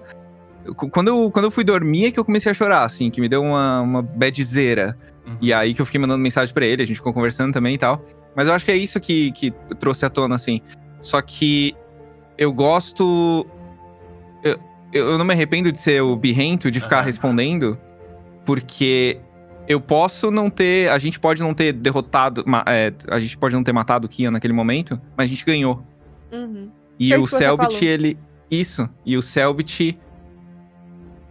Quando 0.75 1.07
eu, 1.09 1.31
quando 1.31 1.45
eu 1.45 1.51
fui 1.51 1.63
dormir 1.63 2.05
é 2.05 2.11
que 2.11 2.19
eu 2.19 2.25
comecei 2.25 2.51
a 2.51 2.53
chorar, 2.55 2.83
assim, 2.83 3.09
que 3.09 3.19
me 3.19 3.27
deu 3.27 3.41
uma, 3.41 3.81
uma 3.81 4.01
badzeira. 4.01 4.97
Uhum. 5.25 5.37
E 5.41 5.53
aí 5.53 5.73
que 5.73 5.81
eu 5.81 5.85
fiquei 5.85 5.99
mandando 5.99 6.21
mensagem 6.21 6.53
pra 6.53 6.65
ele, 6.65 6.83
a 6.83 6.85
gente 6.85 6.97
ficou 6.97 7.13
conversando 7.13 7.53
também 7.53 7.75
e 7.75 7.77
tal. 7.77 8.03
Mas 8.35 8.47
eu 8.47 8.53
acho 8.53 8.65
que 8.65 8.71
é 8.71 8.75
isso 8.75 8.99
que, 8.99 9.31
que 9.31 9.51
trouxe 9.79 10.05
à 10.05 10.09
tona, 10.09 10.35
assim. 10.35 10.61
Só 11.01 11.21
que 11.21 11.75
eu 12.37 12.51
gosto. 12.51 13.45
Eu, 14.43 14.59
eu 14.91 15.17
não 15.17 15.25
me 15.25 15.33
arrependo 15.33 15.71
de 15.71 15.79
ser 15.79 16.01
o 16.01 16.15
birrento, 16.15 16.71
de 16.71 16.79
ficar 16.79 16.97
Aham. 16.97 17.05
respondendo, 17.05 17.77
porque 18.45 19.19
eu 19.67 19.79
posso 19.79 20.31
não 20.31 20.49
ter. 20.49 20.89
A 20.89 20.97
gente 20.97 21.19
pode 21.19 21.41
não 21.41 21.53
ter 21.53 21.73
derrotado. 21.73 22.43
é, 22.67 22.93
a 23.09 23.19
gente 23.19 23.37
pode 23.37 23.55
não 23.55 23.63
ter 23.63 23.73
matado 23.73 24.05
o 24.05 24.09
Kian 24.09 24.31
naquele 24.31 24.53
momento, 24.53 24.99
mas 25.15 25.25
a 25.25 25.27
gente 25.27 25.45
ganhou. 25.45 25.83
uhum. 26.31 26.69
E 26.99 27.09
Foi 27.09 27.17
o 27.17 27.27
Selbit, 27.27 27.83
ele. 27.83 28.17
Isso. 28.49 28.87
E 29.05 29.17
o 29.17 29.21
Selbit. 29.21 29.99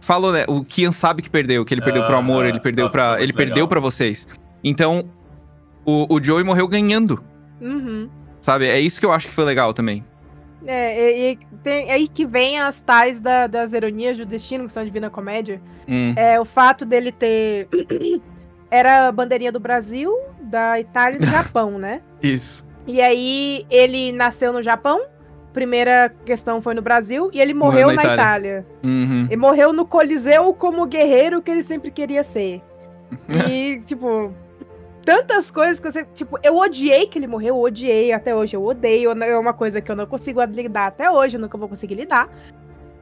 Falou, 0.03 0.31
né? 0.33 0.43
O 0.47 0.63
Kian 0.63 0.91
sabe 0.91 1.21
que 1.21 1.29
perdeu, 1.29 1.63
que 1.63 1.73
ele 1.73 1.81
perdeu 1.81 2.03
pro 2.05 2.15
Ah, 2.15 2.19
amor, 2.19 2.45
ele 2.45 2.59
perdeu 2.59 2.85
nossa, 2.85 2.97
para 2.97 3.09
muito 3.11 3.23
Ele 3.23 3.33
perdeu 3.33 3.67
para 3.67 3.79
vocês. 3.79 4.27
Então, 4.63 5.05
o, 5.85 6.13
o 6.15 6.23
Joey 6.23 6.43
morreu 6.43 6.67
ganhando. 6.67 7.23
Uhum. 7.61 8.09
Sabe? 8.41 8.65
É 8.67 8.79
isso 8.79 8.99
que 8.99 9.05
eu 9.05 9.11
acho 9.13 9.27
que 9.27 9.33
foi 9.33 9.45
legal 9.45 9.73
também. 9.73 10.03
É, 10.65 11.29
e, 11.29 11.31
e 11.33 11.39
tem 11.63 11.89
é 11.89 11.93
aí 11.93 12.07
que 12.07 12.25
vem 12.25 12.59
as 12.59 12.81
tais 12.81 13.19
da- 13.21 13.47
das 13.47 13.71
ironias 13.73 14.17
do 14.17 14.25
destino, 14.25 14.65
que 14.65 14.71
são 14.73 14.81
a 14.81 14.85
Divina 14.85 15.09
Comédia. 15.09 15.61
Hum, 15.87 16.13
É 16.17 16.39
o 16.39 16.45
fato 16.45 16.85
dele 16.85 17.11
ter. 17.11 17.67
Era 18.71 19.07
a 19.07 19.11
bandeirinha 19.11 19.51
do 19.51 19.59
Brasil, 19.59 20.11
da 20.41 20.79
Itália 20.79 21.17
e 21.17 21.19
do 21.19 21.27
Japão, 21.31 21.77
né? 21.77 22.01
isso. 22.21 22.65
E 22.85 22.99
aí 23.01 23.65
ele 23.69 24.11
nasceu 24.11 24.51
no 24.51 24.61
Japão. 24.61 25.01
Primeira 25.53 26.13
questão 26.25 26.61
foi 26.61 26.73
no 26.73 26.81
Brasil 26.81 27.29
e 27.31 27.39
ele 27.39 27.53
Morreu 27.53 27.87
morreu 27.87 27.95
na 27.95 28.03
na 28.03 28.13
Itália. 28.13 28.15
Itália. 28.15 28.65
Uhum. 28.83 29.25
Ele 29.25 29.37
morreu 29.37 29.71
no 29.71 29.85
Coliseu 29.85 30.53
como 30.53 30.85
guerreiro 30.87 31.41
que 31.41 31.51
ele 31.51 31.63
sempre 31.63 31.91
queria 31.91 32.23
ser. 32.23 32.61
E, 33.47 33.79
tipo, 33.85 34.33
tantas 35.05 35.51
coisas 35.51 35.79
que 35.79 35.91
você. 35.91 36.03
Tipo, 36.13 36.39
eu 36.41 36.57
odiei 36.57 37.05
que 37.05 37.19
ele 37.19 37.27
morreu, 37.27 37.55
eu 37.55 37.61
odiei 37.61 38.11
até 38.11 38.33
hoje, 38.33 38.55
eu 38.55 38.63
odeio. 38.63 39.11
É 39.11 39.37
uma 39.37 39.53
coisa 39.53 39.79
que 39.81 39.91
eu 39.91 39.95
não 39.95 40.05
consigo 40.05 40.43
lidar 40.43 40.87
até 40.87 41.11
hoje, 41.11 41.37
eu 41.37 41.41
nunca 41.41 41.57
vou 41.57 41.69
conseguir 41.69 41.95
lidar. 41.95 42.27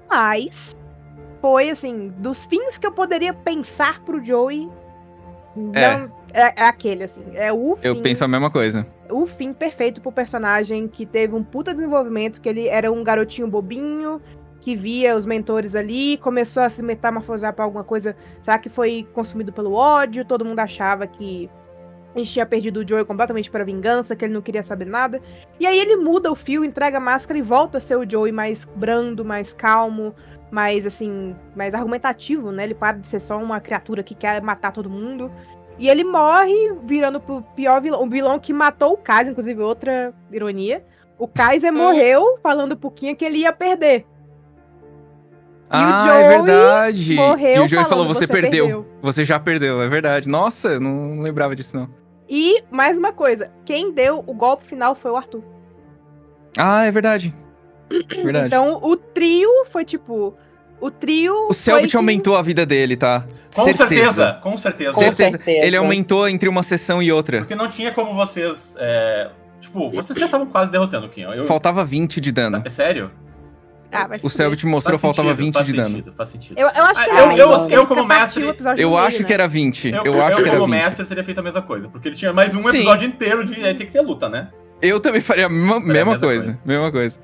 Mas 0.09 0.75
foi 1.41 1.69
assim, 1.69 2.13
dos 2.17 2.43
fins 2.43 2.77
que 2.77 2.85
eu 2.85 2.91
poderia 2.91 3.33
pensar 3.33 4.01
pro 4.01 4.23
Joey. 4.23 4.69
É. 5.73 5.97
Não, 5.97 6.11
é, 6.33 6.53
é 6.61 6.65
aquele, 6.65 7.03
assim. 7.03 7.23
É 7.33 7.51
o 7.51 7.75
fim 7.75 7.87
Eu 7.87 8.01
penso 8.01 8.23
a 8.23 8.27
mesma 8.27 8.49
coisa. 8.49 8.85
o 9.09 9.25
fim 9.25 9.53
perfeito 9.53 10.01
pro 10.01 10.11
personagem 10.11 10.87
que 10.87 11.05
teve 11.05 11.35
um 11.35 11.43
puta 11.43 11.73
desenvolvimento, 11.73 12.41
que 12.41 12.49
ele 12.49 12.67
era 12.67 12.91
um 12.91 13.03
garotinho 13.03 13.47
bobinho, 13.47 14.21
que 14.59 14.75
via 14.75 15.15
os 15.15 15.25
mentores 15.25 15.75
ali, 15.75 16.17
começou 16.17 16.63
a 16.63 16.69
se 16.69 16.83
metamorfosear 16.83 17.53
pra 17.53 17.65
alguma 17.65 17.83
coisa. 17.83 18.15
Será 18.41 18.59
que 18.59 18.69
foi 18.69 19.07
consumido 19.13 19.51
pelo 19.51 19.73
ódio? 19.73 20.23
Todo 20.23 20.45
mundo 20.45 20.59
achava 20.59 21.07
que 21.07 21.49
a 22.13 22.19
gente 22.19 22.31
tinha 22.31 22.45
perdido 22.45 22.81
o 22.81 22.87
Joey 22.87 23.05
completamente 23.05 23.49
pra 23.49 23.63
vingança, 23.63 24.15
que 24.15 24.25
ele 24.25 24.33
não 24.33 24.41
queria 24.41 24.63
saber 24.63 24.85
nada. 24.85 25.21
E 25.59 25.65
aí 25.65 25.79
ele 25.79 25.95
muda 25.95 26.31
o 26.31 26.35
fio, 26.35 26.63
entrega 26.63 26.97
a 26.97 26.99
máscara 26.99 27.39
e 27.39 27.41
volta 27.41 27.77
a 27.77 27.81
ser 27.81 27.95
o 27.95 28.09
Joey 28.09 28.31
mais 28.31 28.65
brando, 28.75 29.23
mais 29.23 29.53
calmo, 29.53 30.13
mais 30.51 30.85
assim, 30.85 31.35
mais 31.55 31.73
argumentativo, 31.73 32.51
né? 32.51 32.65
Ele 32.65 32.75
para 32.75 32.97
de 32.97 33.07
ser 33.07 33.21
só 33.21 33.37
uma 33.37 33.59
criatura 33.61 34.03
que 34.03 34.13
quer 34.13 34.41
matar 34.41 34.71
todo 34.73 34.89
mundo. 34.89 35.31
E 35.81 35.89
ele 35.89 36.03
morre 36.03 36.73
virando 36.83 37.19
pro 37.19 37.41
pior 37.55 37.81
vilão, 37.81 38.03
o 38.03 38.07
vilão 38.07 38.39
que 38.39 38.53
matou 38.53 38.93
o 38.93 38.97
Kaiser, 38.97 39.31
inclusive 39.31 39.59
outra 39.63 40.13
ironia. 40.31 40.85
O 41.17 41.27
Kaiser 41.27 41.73
morreu 41.73 42.37
falando 42.43 42.77
pro 42.77 42.91
Kinha 42.91 43.15
que 43.15 43.25
ele 43.25 43.39
ia 43.39 43.51
perder. 43.51 44.05
ah, 45.67 46.05
Joey 46.05 46.21
é 46.23 46.29
verdade. 46.29 47.15
morreu 47.15 47.55
e 47.55 47.65
o 47.65 47.67
Joey 47.67 47.85
falou, 47.85 48.05
você, 48.05 48.27
"Você 48.27 48.31
perdeu. 48.31 48.65
perdeu." 48.65 48.85
Você 49.01 49.25
já 49.25 49.39
perdeu, 49.39 49.81
é 49.81 49.87
verdade. 49.87 50.29
Nossa, 50.29 50.69
eu 50.69 50.79
não 50.79 51.15
não 51.15 51.23
lembrava 51.23 51.55
disso, 51.55 51.75
não. 51.75 51.89
E, 52.29 52.63
mais 52.69 52.99
uma 52.99 53.11
coisa, 53.11 53.51
quem 53.65 53.91
deu 53.91 54.23
o 54.27 54.33
golpe 54.35 54.65
final 54.65 54.93
foi 54.93 55.09
o 55.09 55.17
Arthur. 55.17 55.43
Ah, 56.59 56.85
é 56.85 56.91
verdade. 56.91 57.33
Verdade. 58.07 58.45
Então, 58.45 58.79
o 58.83 58.95
trio 58.95 59.65
foi 59.65 59.83
tipo. 59.83 60.35
O 60.81 60.89
trio. 60.91 61.47
o 61.49 61.53
Selbit 61.53 61.91
foi 61.91 61.97
aumentou 61.99 62.35
a 62.35 62.41
vida 62.41 62.65
dele, 62.65 62.97
tá? 62.97 63.23
Com 63.53 63.71
certeza, 63.71 64.39
com 64.41 64.57
certeza. 64.57 64.93
Com 64.93 64.99
Certeza. 65.01 65.31
certeza. 65.31 65.65
Ele 65.65 65.75
aumentou 65.77 66.27
entre 66.27 66.49
uma 66.49 66.63
sessão 66.63 67.01
e 67.03 67.11
outra. 67.11 67.39
Porque 67.39 67.53
não 67.55 67.67
tinha 67.69 67.91
como 67.91 68.13
vocês. 68.15 68.75
é, 68.79 69.29
Tipo, 69.59 69.91
vocês 69.91 70.17
já 70.17 70.25
estavam 70.25 70.47
quase 70.47 70.71
derrotando 70.71 71.05
o 71.05 71.09
Kim. 71.09 71.21
Eu... 71.21 71.45
Faltava 71.45 71.85
20 71.85 72.19
de 72.19 72.31
dano. 72.31 72.61
É 72.65 72.69
sério? 72.69 73.11
Ah, 73.91 74.07
O. 74.23 74.29
Selbit 74.29 74.65
mostrou 74.65 74.97
Faz 74.97 75.15
faltava 75.15 75.35
sentido, 75.35 75.45
20 75.45 75.53
faz 75.53 75.67
de 75.67 75.73
dano. 75.73 75.89
sentido, 75.89 76.13
Faz 76.15 76.29
sentido. 76.29 76.57
Eu, 76.57 76.67
eu 76.69 76.83
acho 76.85 77.03
que 77.03 77.09
Ah, 77.11 77.13
era 77.23 77.33
eu- 77.37 77.49
eu 77.51 77.65
ele 77.69 77.85
como 77.85 78.05
mestre- 78.05 78.43
Eu 78.77 78.89
meio, 78.89 78.97
acho 78.97 79.23
que 79.25 79.33
era 79.33 79.47
20. 79.47 79.89
Eu, 79.89 79.95
Eu, 80.05 80.15
eu, 80.15 80.23
acho 80.25 80.31
eu 80.39 80.43
que 80.43 80.49
era 80.49 80.57
como 80.59 80.71
20. 80.71 80.81
mestre, 80.81 81.05
teria 81.05 81.23
feito 81.25 81.39
a 81.39 81.43
mesma 81.43 81.61
coisa. 81.61 81.89
Porque 81.89 82.07
ele 82.07 82.15
tinha 82.15 82.31
mais 82.33 82.55
um 82.55 82.63
Sim. 82.63 82.69
episódio 82.77 83.07
inteiro 83.07 83.43
de. 83.45 83.55
Aí 83.55 83.75
tem 83.75 83.85
que 83.85 83.91
ter 83.93 84.01
luta, 84.01 84.29
né? 84.29 84.47
Eu 84.81 84.99
também 85.01 85.19
faria 85.21 85.45
a 85.45 85.49
mesma, 85.49 85.73
Faria 85.73 85.83
a 85.83 85.93
mesma 85.93 86.11
mesma 86.13 86.19
coisa, 86.19 86.45
coisa. 86.45 86.61
Mesma 86.65 86.91
coisa. 86.91 87.19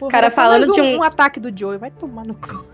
Pô, 0.00 0.08
Cara, 0.08 0.30
falando 0.30 0.62
mais 0.66 0.74
de 0.74 0.80
um, 0.80 0.84
um- 0.84 0.96
um 0.98 1.02
ataque 1.04 1.38
do 1.38 1.56
Joey, 1.56 1.78
vai 1.78 1.90
tomar 1.92 2.24
no 2.24 2.34
cu. 2.34 2.66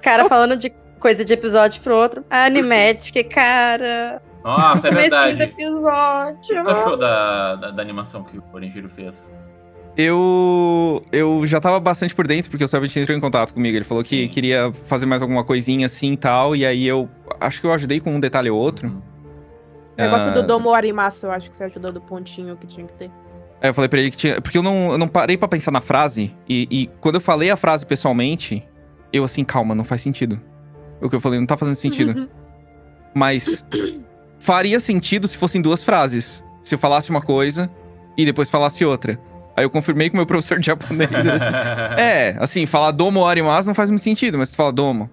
Cara 0.00 0.26
falando 0.28 0.56
de 0.56 0.70
coisa 1.00 1.24
de 1.24 1.32
episódio 1.34 1.82
pro 1.82 1.94
outro. 1.94 2.24
A 2.30 2.44
Animatic, 2.46 3.28
cara. 3.28 4.22
Nossa, 4.44 4.88
é 4.88 4.90
verdade. 4.92 5.40
O 5.40 5.44
episódio. 5.44 6.38
que 6.40 6.54
tu 6.62 6.70
achou 6.70 6.96
da, 6.96 7.56
da, 7.56 7.70
da 7.72 7.82
animação 7.82 8.22
que 8.24 8.38
o 8.38 8.42
Orengeiro 8.52 8.88
fez? 8.88 9.30
Eu 9.96 11.02
eu 11.10 11.44
já 11.44 11.60
tava 11.60 11.80
bastante 11.80 12.14
por 12.14 12.26
dentro, 12.26 12.48
porque 12.50 12.62
o 12.64 12.68
Selbit 12.68 12.96
entrou 12.98 13.16
em 13.18 13.20
contato 13.20 13.52
comigo. 13.52 13.76
Ele 13.76 13.84
falou 13.84 14.04
que 14.04 14.22
Sim. 14.22 14.28
queria 14.28 14.72
fazer 14.86 15.06
mais 15.06 15.20
alguma 15.22 15.42
coisinha 15.44 15.86
assim 15.86 16.12
e 16.12 16.16
tal. 16.16 16.54
E 16.54 16.64
aí 16.64 16.86
eu 16.86 17.08
acho 17.40 17.60
que 17.60 17.66
eu 17.66 17.72
ajudei 17.72 17.98
com 17.98 18.14
um 18.14 18.20
detalhe 18.20 18.48
ou 18.48 18.58
outro. 18.58 18.86
Uhum. 18.88 19.02
O 19.98 20.00
negócio 20.00 20.28
Ah, 20.28 20.30
do 20.30 20.42
Domo 20.44 20.72
Arimaço, 20.72 21.26
eu 21.26 21.32
acho 21.32 21.50
que 21.50 21.56
você 21.56 21.64
ajudou 21.64 21.90
do 21.90 22.00
pontinho 22.00 22.56
que 22.56 22.66
tinha 22.68 22.86
que 22.86 22.92
ter. 22.92 23.10
Aí 23.60 23.70
eu 23.70 23.74
falei 23.74 23.88
pra 23.88 24.00
ele 24.00 24.10
que 24.10 24.16
tinha. 24.16 24.40
Porque 24.40 24.58
eu 24.58 24.62
não, 24.62 24.92
eu 24.92 24.98
não 24.98 25.08
parei 25.08 25.36
pra 25.36 25.48
pensar 25.48 25.70
na 25.70 25.80
frase. 25.80 26.34
E, 26.48 26.68
e 26.70 26.86
quando 27.00 27.16
eu 27.16 27.20
falei 27.20 27.50
a 27.50 27.56
frase 27.56 27.84
pessoalmente, 27.84 28.66
eu 29.12 29.24
assim, 29.24 29.44
calma, 29.44 29.74
não 29.74 29.84
faz 29.84 30.02
sentido. 30.02 30.40
O 31.00 31.08
que 31.08 31.16
eu 31.16 31.20
falei 31.20 31.38
não 31.38 31.46
tá 31.46 31.56
fazendo 31.56 31.74
sentido. 31.74 32.28
Mas 33.14 33.66
faria 34.38 34.78
sentido 34.78 35.26
se 35.26 35.36
fossem 35.36 35.60
duas 35.60 35.82
frases. 35.82 36.44
Se 36.62 36.74
eu 36.74 36.78
falasse 36.78 37.10
uma 37.10 37.22
coisa 37.22 37.70
e 38.16 38.24
depois 38.24 38.50
falasse 38.50 38.84
outra. 38.84 39.18
Aí 39.56 39.64
eu 39.64 39.70
confirmei 39.70 40.08
com 40.08 40.14
o 40.14 40.18
meu 40.18 40.26
professor 40.26 40.60
de 40.60 40.66
japonês. 40.66 41.10
assim, 41.12 41.44
é, 41.98 42.36
assim, 42.38 42.66
falar 42.66 42.92
domo 42.92 43.26
arimasu 43.26 43.66
não 43.66 43.74
faz 43.74 43.90
muito 43.90 44.02
sentido, 44.02 44.38
mas 44.38 44.50
tu 44.50 44.56
fala 44.56 44.72
domo. 44.72 45.10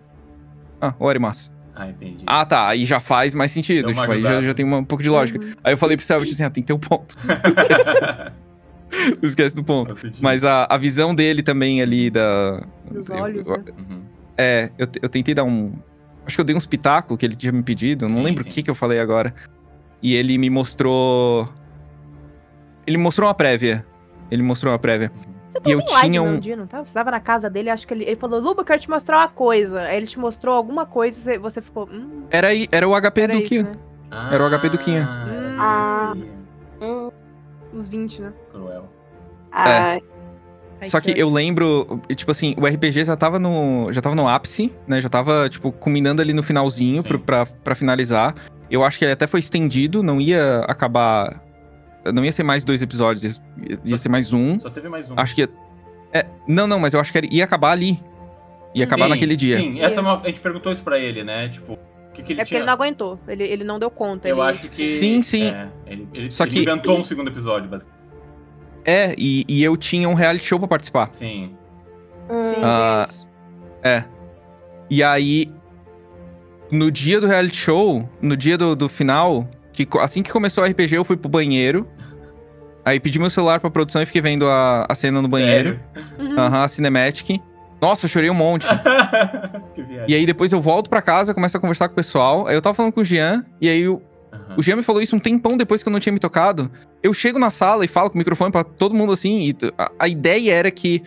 Ah, 0.80 0.94
o 1.00 1.10
arimasu. 1.10 1.52
Ah, 1.76 1.90
entendi. 1.90 2.24
Ah, 2.26 2.46
tá, 2.46 2.68
aí 2.70 2.86
já 2.86 3.00
faz 3.00 3.36
mais 3.36 3.52
sentido. 3.52 3.88
Tipo, 3.90 4.00
aí 4.12 4.22
já, 4.22 4.42
já 4.42 4.54
tem 4.54 4.66
uma- 4.66 4.78
um 4.78 4.84
pouco 4.86 5.04
de 5.04 5.10
lógica. 5.10 5.40
Uhum. 5.44 5.52
Aí 5.64 5.74
eu 5.74 5.78
falei 5.78 5.98
pro 5.98 6.06
Selbit 6.06 6.32
assim, 6.32 6.44
ah, 6.44 6.50
tem 6.50 6.64
que 6.64 6.68
ter 6.68 6.74
um 6.74 6.80
ponto. 6.80 7.16
Não 7.26 7.36
esquece 9.28 9.56
do 9.56 9.64
ponto. 9.64 9.94
Mas 10.22 10.44
a, 10.46 10.66
a 10.70 10.78
visão 10.78 11.14
dele 11.14 11.44
também 11.44 11.82
ali 11.82 12.10
da. 12.10 12.64
Dos 12.90 13.10
eu- 13.10 13.16
olhos, 13.18 13.48
eu- 13.48 13.58
né? 13.58 13.64
Uhum. 13.90 14.02
É, 14.38 14.70
eu, 14.78 14.88
eu 15.02 15.10
tentei 15.10 15.34
dar 15.34 15.44
um. 15.44 15.74
Acho 16.26 16.38
que 16.38 16.42
eu 16.42 16.46
dei 16.46 16.56
uns 16.56 16.66
pitacos 16.66 17.18
que 17.18 17.26
ele 17.26 17.36
tinha 17.36 17.52
me 17.52 17.62
pedido. 17.62 18.06
eu 18.06 18.10
Não 18.10 18.18
Sim, 18.18 18.24
lembro 18.24 18.44
sim. 18.44 18.50
o 18.50 18.54
que, 18.54 18.64
que 18.64 18.70
eu 18.70 18.76
falei 18.76 19.00
agora. 19.00 19.34
E 20.02 20.14
ele 20.14 20.38
me 20.38 20.50
mostrou. 20.50 21.48
Ele 22.88 22.98
mostrou 22.98 23.28
uma 23.28 23.34
prévia. 23.34 23.86
Ele 24.32 24.42
mostrou 24.42 24.72
uma 24.72 24.80
prévia. 24.80 25.12
Você 25.64 25.72
E 25.72 25.78
tava 25.78 25.98
eu 25.98 26.02
tinha 26.02 26.22
um 26.22 26.40
dia, 26.40 26.56
não 26.56 26.68
tava? 26.68 26.86
Você 26.86 26.94
tava 26.94 27.12
na 27.12 27.20
casa 27.20 27.50
dele, 27.50 27.70
acho 27.70 27.88
que 27.88 27.94
ele, 27.94 28.04
ele 28.04 28.16
falou, 28.18 28.40
Luba, 28.42 28.62
eu 28.62 28.66
quero 28.66 28.82
te 28.82 28.90
mostrar 28.90 29.18
uma 29.20 29.28
coisa. 29.30 29.82
Aí 29.82 29.98
ele 29.98 30.08
te 30.08 30.20
mostrou 30.20 30.56
alguma 30.56 30.86
coisa 30.86 31.18
e 31.18 31.22
você- 31.22 31.40
você 31.40 31.62
ficou, 31.62 31.88
hum, 31.92 32.24
Era, 32.30 32.50
era 32.72 32.88
o 32.88 32.94
HP 32.96 33.22
era 33.22 33.34
do 33.34 33.40
isso, 33.40 33.50
Kyo. 33.50 33.64
né? 33.64 33.72
Era 34.32 34.44
o 34.44 34.48
HP 34.48 34.70
do 34.70 34.78
Kinha. 34.78 35.08
Ah, 35.60 36.14
Ah. 36.82 37.10
Os 37.74 37.88
20, 37.88 38.22
né? 38.22 38.32
cruel. 38.52 38.90
Ai, 39.52 40.02
Aí 40.82 40.90
Só 40.90 41.00
que 41.00 41.14
que- 41.14 41.20
eu 41.20 41.30
lembro, 41.30 42.02
tipo 42.18 42.30
assim, 42.32 42.54
o 42.58 42.68
RPG 42.68 43.06
já 43.06 43.16
tava 43.16 43.40
no, 43.40 43.88
já 43.94 44.02
tava 44.02 44.14
no 44.14 44.28
ápice, 44.28 44.74
né? 44.86 45.00
Já 45.00 45.08
tava, 45.08 45.48
tipo, 45.50 45.72
culminando 45.72 46.22
ali 46.22 46.34
no 46.34 46.44
finalzinho 46.44 47.02
pro, 47.02 47.18
pra, 47.18 47.46
pra 47.46 47.76
finalizar. 47.76 48.36
Eu 48.70 48.84
acho 48.84 49.00
que 49.00 49.06
ele 49.06 49.14
até 49.14 49.26
foi 49.26 49.40
estendido, 49.40 50.04
não 50.04 50.20
ia 50.20 50.60
acabar. 50.68 51.42
Não 52.14 52.24
ia 52.24 52.32
ser 52.32 52.44
mais 52.44 52.64
dois 52.64 52.82
episódios, 52.82 53.24
ia, 53.24 53.78
ia 53.84 53.98
ser 53.98 54.10
mais 54.10 54.32
um. 54.34 54.60
Só 54.60 54.70
teve 54.70 54.88
mais 54.90 55.10
um. 55.10 55.14
Acho 55.18 55.34
que 55.36 55.42
ia. 55.42 55.50
É, 56.14 56.26
não, 56.48 56.68
não, 56.68 56.80
mas 56.80 56.94
eu 56.94 57.00
acho 57.00 57.12
que 57.12 57.28
ia 57.32 57.44
acabar 57.44 57.72
ali. 57.72 58.00
Ia 58.74 58.86
acabar 58.86 59.06
Sim, 59.06 59.10
naquele 59.12 59.36
dia. 59.36 59.58
Sim, 59.58 59.80
essa 59.82 60.00
é 60.00 60.02
uma- 60.02 60.22
a 60.22 60.28
gente 60.28 60.40
perguntou 60.42 60.72
isso 60.72 60.84
pra 60.84 61.00
ele, 61.00 61.24
né? 61.24 61.48
Tipo, 61.50 61.74
o 61.74 61.78
que, 62.14 62.22
que 62.24 62.34
ele 62.34 62.42
É 62.42 62.44
porque 62.44 62.50
tinha. 62.50 62.60
ele 62.60 62.66
não 62.66 62.74
aguentou, 62.74 63.20
ele, 63.28 63.44
ele 63.44 63.64
não 63.64 63.80
deu 63.80 63.90
conta. 63.90 64.28
Eu 64.28 64.38
ele... 64.38 64.50
acho 64.52 64.68
que. 64.70 64.76
Sim, 64.76 65.22
sim. 65.22 65.46
é, 65.48 65.68
ele, 65.88 66.08
ele- 66.14 66.32
Só 66.32 66.44
ele 66.44 66.52
que- 66.54 66.60
inventou 66.62 66.98
um 66.98 67.04
segundo 67.04 67.30
episódio, 67.30 67.70
basicamente. 67.70 67.96
É, 68.86 69.16
e, 69.18 69.46
e 69.48 69.64
eu 69.64 69.76
tinha 69.78 70.08
um 70.08 70.14
reality 70.14 70.46
show 70.46 70.60
pra 70.60 70.68
participar. 70.68 71.10
Sim. 71.12 71.56
hum, 72.30 72.48
Sim, 72.54 72.62
Ah, 72.64 73.08
é. 73.84 74.04
E 74.90 75.02
aí, 75.02 75.52
no 76.72 76.92
dia 76.92 77.20
do 77.20 77.28
reality 77.28 77.56
show, 77.56 78.08
no 78.22 78.36
dia 78.38 78.58
do, 78.58 78.76
do 78.76 78.88
final, 78.90 79.48
que 79.74 79.88
assim 80.00 80.22
que 80.22 80.32
começou 80.32 80.64
o 80.64 80.68
RPG, 80.68 80.96
eu 80.98 81.04
fui 81.04 81.18
pro 81.18 81.30
banheiro. 81.30 81.88
Aí 82.86 83.00
pedi 83.00 83.18
meu 83.18 83.30
celular 83.32 83.60
pra 83.60 83.70
produção 83.72 84.02
e 84.02 84.06
fiquei 84.06 84.22
vendo 84.22 84.48
a, 84.48 84.86
a 84.88 84.94
cena 84.96 85.20
no 85.22 85.28
banheiro. 85.28 85.80
Uhum. 86.20 86.38
Aham, 86.40 86.64
a 86.64 86.68
cinematic. 86.68 87.42
Nossa, 87.82 88.06
eu 88.06 88.10
chorei 88.10 88.30
um 88.30 88.34
monte. 88.36 88.66
E 90.08 90.14
aí 90.14 90.26
depois 90.26 90.52
eu 90.54 90.62
volto 90.62 90.90
pra 90.90 91.02
casa, 91.02 91.34
começo 91.34 91.58
a 91.58 91.60
conversar 91.60 91.88
com 91.88 91.94
o 91.94 91.96
pessoal. 91.96 92.48
Aí 92.48 92.56
eu 92.56 92.62
tava 92.62 92.74
falando 92.76 92.94
com 92.94 93.02
o 93.02 93.04
Jean, 93.04 93.44
e 93.60 93.68
aí 93.68 93.88
o, 93.88 94.02
Aham. 94.32 94.56
o 94.58 94.62
Jean 94.62 94.76
me 94.76 94.84
falou 94.84 95.02
isso 95.02 95.16
um 95.16 95.20
tempão 95.20 95.58
depois 95.58 95.82
que 95.82 95.90
eu 95.90 95.92
não 95.92 96.00
tinha 96.00 96.14
me 96.14 96.20
tocado. 96.20 96.72
Eu 97.04 97.12
chego 97.14 97.40
na 97.40 97.50
sala 97.50 97.84
e 97.84 97.88
falo 97.88 98.10
com 98.10 98.16
o 98.16 98.20
microfone 98.20 98.52
pra 98.52 98.64
todo 98.64 98.94
mundo 98.96 99.12
assim, 99.12 99.42
e 99.50 99.56
a, 99.78 99.92
a 100.00 100.08
ideia 100.08 100.54
era 100.54 100.72
que, 100.72 101.02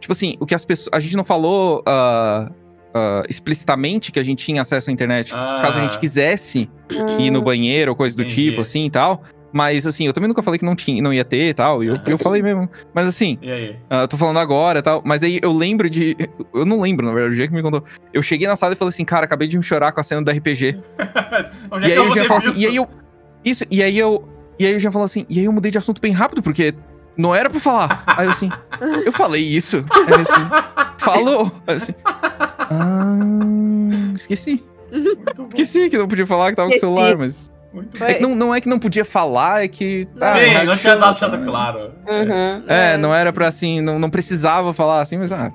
tipo 0.00 0.12
assim, 0.12 0.36
o 0.40 0.46
que 0.46 0.54
as 0.54 0.64
pessoas. 0.64 0.88
A 0.92 0.98
gente 1.00 1.16
não 1.16 1.24
falou 1.24 1.82
ah, 1.86 2.50
ah, 2.94 3.22
explicitamente 3.28 4.10
que 4.10 4.18
a 4.18 4.22
gente 4.22 4.44
tinha 4.44 4.62
acesso 4.62 4.88
à 4.90 4.92
internet, 4.92 5.32
Ah. 5.34 5.58
caso 5.62 5.78
a 5.78 5.82
gente 5.82 5.98
quisesse 5.98 6.68
ir 7.18 7.30
no 7.30 7.42
banheiro 7.42 7.92
ou 7.92 7.96
coisa 7.96 8.16
do 8.16 8.22
Entendi. 8.22 8.50
tipo, 8.50 8.62
assim 8.62 8.86
e 8.86 8.90
tal. 8.90 9.22
Mas 9.52 9.86
assim, 9.86 10.06
eu 10.06 10.12
também 10.12 10.28
nunca 10.28 10.42
falei 10.42 10.58
que 10.58 10.64
não 10.64 10.76
tinha, 10.76 11.02
não 11.02 11.12
ia 11.12 11.24
ter 11.24 11.48
e 11.48 11.54
tal. 11.54 11.82
E 11.82 11.86
eu, 11.86 11.98
eu 12.06 12.18
falei 12.18 12.42
mesmo. 12.42 12.68
Mas 12.92 13.06
assim, 13.06 13.38
E 13.40 13.50
aí? 13.50 13.76
ah, 13.88 14.06
tô 14.06 14.16
falando 14.16 14.38
agora 14.38 14.80
e 14.80 14.82
tal. 14.82 15.02
Mas 15.04 15.22
aí 15.22 15.38
eu 15.42 15.52
lembro 15.52 15.88
de. 15.88 16.16
Eu 16.54 16.66
não 16.66 16.80
lembro, 16.80 17.06
na 17.06 17.12
verdade, 17.12 17.32
o 17.32 17.36
dia 17.36 17.48
que 17.48 17.54
me 17.54 17.62
contou. 17.62 17.82
Eu 18.12 18.22
cheguei 18.22 18.46
na 18.46 18.56
sala 18.56 18.74
e 18.74 18.76
falei 18.76 18.90
assim, 18.90 19.04
cara, 19.04 19.24
acabei 19.24 19.48
de 19.48 19.56
me 19.56 19.62
chorar 19.64 19.92
com 19.92 20.00
a 20.00 20.02
cena 20.02 20.22
do 20.22 20.30
RPG. 20.30 20.78
Onde 21.70 21.88
E 21.88 21.92
é 21.92 21.94
aí 21.94 21.94
que 21.94 21.98
eu 21.98 22.02
o 22.02 22.06
vou 22.06 22.14
Jean 22.14 22.22
ter 22.22 22.28
falou 22.28 22.48
assim, 22.48 22.60
e 22.60 22.66
aí 22.66 22.76
eu. 22.76 22.88
Isso, 23.44 23.64
e 23.70 23.82
aí 23.82 23.98
eu. 23.98 24.28
E 24.58 24.66
aí 24.66 24.74
o 24.76 24.80
Jean 24.80 24.90
falou 24.90 25.06
assim, 25.06 25.24
e 25.28 25.38
aí 25.38 25.44
eu 25.46 25.52
mudei 25.52 25.70
de 25.70 25.78
assunto 25.78 26.00
bem 26.00 26.12
rápido, 26.12 26.42
porque 26.42 26.74
não 27.16 27.34
era 27.34 27.48
pra 27.48 27.58
falar. 27.60 28.02
Aí 28.06 28.26
eu 28.26 28.30
assim, 28.32 28.50
eu 29.06 29.12
falei 29.12 29.42
isso. 29.42 29.84
Aí 30.06 30.20
assim, 30.20 30.96
falou. 30.98 31.50
Aí 31.66 31.74
eu 31.74 31.76
assim. 31.78 31.94
Ah, 32.70 34.12
esqueci. 34.14 34.62
Esqueci 35.48 35.88
que 35.90 35.98
não 35.98 36.08
podia 36.08 36.26
falar 36.26 36.50
que 36.50 36.56
tava 36.56 36.68
com 36.70 36.76
o 36.76 36.80
celular, 36.80 37.16
mas. 37.16 37.48
Muito 37.72 38.02
É 38.02 38.14
que 38.14 38.22
não, 38.22 38.34
não 38.34 38.54
é 38.54 38.60
que 38.60 38.68
não 38.68 38.78
podia 38.78 39.04
falar, 39.04 39.64
é 39.64 39.68
que. 39.68 40.08
ah, 40.20 40.34
Sim, 40.34 40.40
reality 40.40 40.66
não 40.66 40.76
tinha 40.76 40.96
dado 40.96 41.10
deixado 41.18 41.44
claro. 41.44 41.92
Uhum. 42.08 42.64
É, 42.66 42.96
não 42.96 43.14
era 43.14 43.32
pra 43.32 43.48
assim, 43.48 43.80
não, 43.80 43.98
não 43.98 44.08
precisava 44.10 44.72
falar 44.74 45.00
assim, 45.02 45.16
mas 45.18 45.30
ah. 45.32 45.50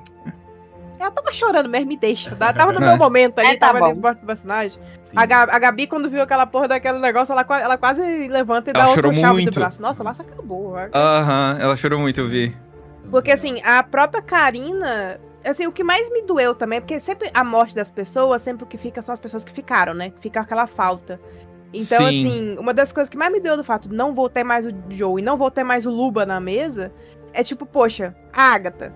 Ela 1.00 1.12
tava 1.12 1.34
chorando 1.34 1.68
mesmo, 1.70 1.88
me 1.88 1.98
deixa. 1.98 2.34
Tava 2.34 2.54
tava 2.54 2.72
no 2.72 2.82
É. 2.82 2.88
meu 2.88 2.98
momento 2.98 3.38
ali, 3.40 3.50
É, 3.50 3.58
tá 3.58 3.68
tava 3.68 3.80
bom. 3.80 3.86
ali 3.88 3.98
embaixo 3.98 4.22
do 4.22 4.26
personagem. 4.26 4.80
A, 5.14 5.22
a 5.24 5.60
Gabi, 5.60 5.86
quando 5.86 6.10
viu 6.10 6.22
aquela 6.22 6.46
porra 6.46 6.70
daquele 6.70 6.98
negócio, 7.00 7.34
ela, 7.34 7.46
ela 7.60 7.78
quase 7.78 8.02
levanta 8.30 8.70
e 8.70 8.74
Ela 8.74 8.86
dá 8.86 8.90
outra 8.90 9.02
chorou 9.04 9.14
chave 9.22 9.34
muito. 9.34 9.52
do 9.52 9.60
braço. 9.60 9.82
Nossa, 9.82 10.02
lá 10.02 10.14
se 10.14 10.22
acabou. 10.22 10.76
Aham, 10.94 11.58
ela 11.60 11.76
chorou 11.76 12.00
muito, 12.00 12.22
eu 12.22 12.28
vi. 12.30 12.56
Porque 13.12 13.32
assim, 13.32 13.62
a 13.64 13.84
própria 13.84 14.22
Karina. 14.22 15.20
Assim, 15.44 15.68
o 15.68 15.74
que 15.74 15.84
mais 15.84 16.10
me 16.10 16.22
doeu 16.22 16.56
também, 16.56 16.80
porque 16.80 16.98
sempre 17.02 17.30
a 17.34 17.44
morte 17.44 17.76
das 17.76 17.92
pessoas, 17.92 18.42
sempre 18.42 18.64
o 18.64 18.68
que 18.68 18.78
fica 18.78 19.02
são 19.02 19.12
as 19.12 19.20
pessoas 19.20 19.44
que 19.44 19.52
ficaram, 19.52 19.94
né? 19.94 20.14
Fica 20.22 20.40
aquela 20.40 20.68
falta. 20.68 21.20
Então, 21.74 21.98
Sim. 22.08 22.28
assim, 22.28 22.58
uma 22.60 22.74
das 22.74 22.94
coisas 22.94 23.10
que 23.10 23.18
mais 23.18 23.32
me 23.32 23.40
deu 23.40 23.58
do 23.58 23.64
fato 23.64 23.90
de 23.90 23.96
não 23.96 24.14
vou 24.14 24.30
ter 24.30 24.44
mais 24.44 24.66
o 24.66 24.70
Joe 24.90 25.20
e 25.22 25.24
não 25.26 25.36
vou 25.38 25.50
ter 25.50 25.64
mais 25.64 25.86
o 25.86 25.90
Luba 25.90 26.26
na 26.26 26.40
mesa 26.40 26.92
é 27.34 27.44
tipo, 27.44 27.66
poxa, 27.66 28.16
a 28.32 28.54
Agatha. 28.54 28.94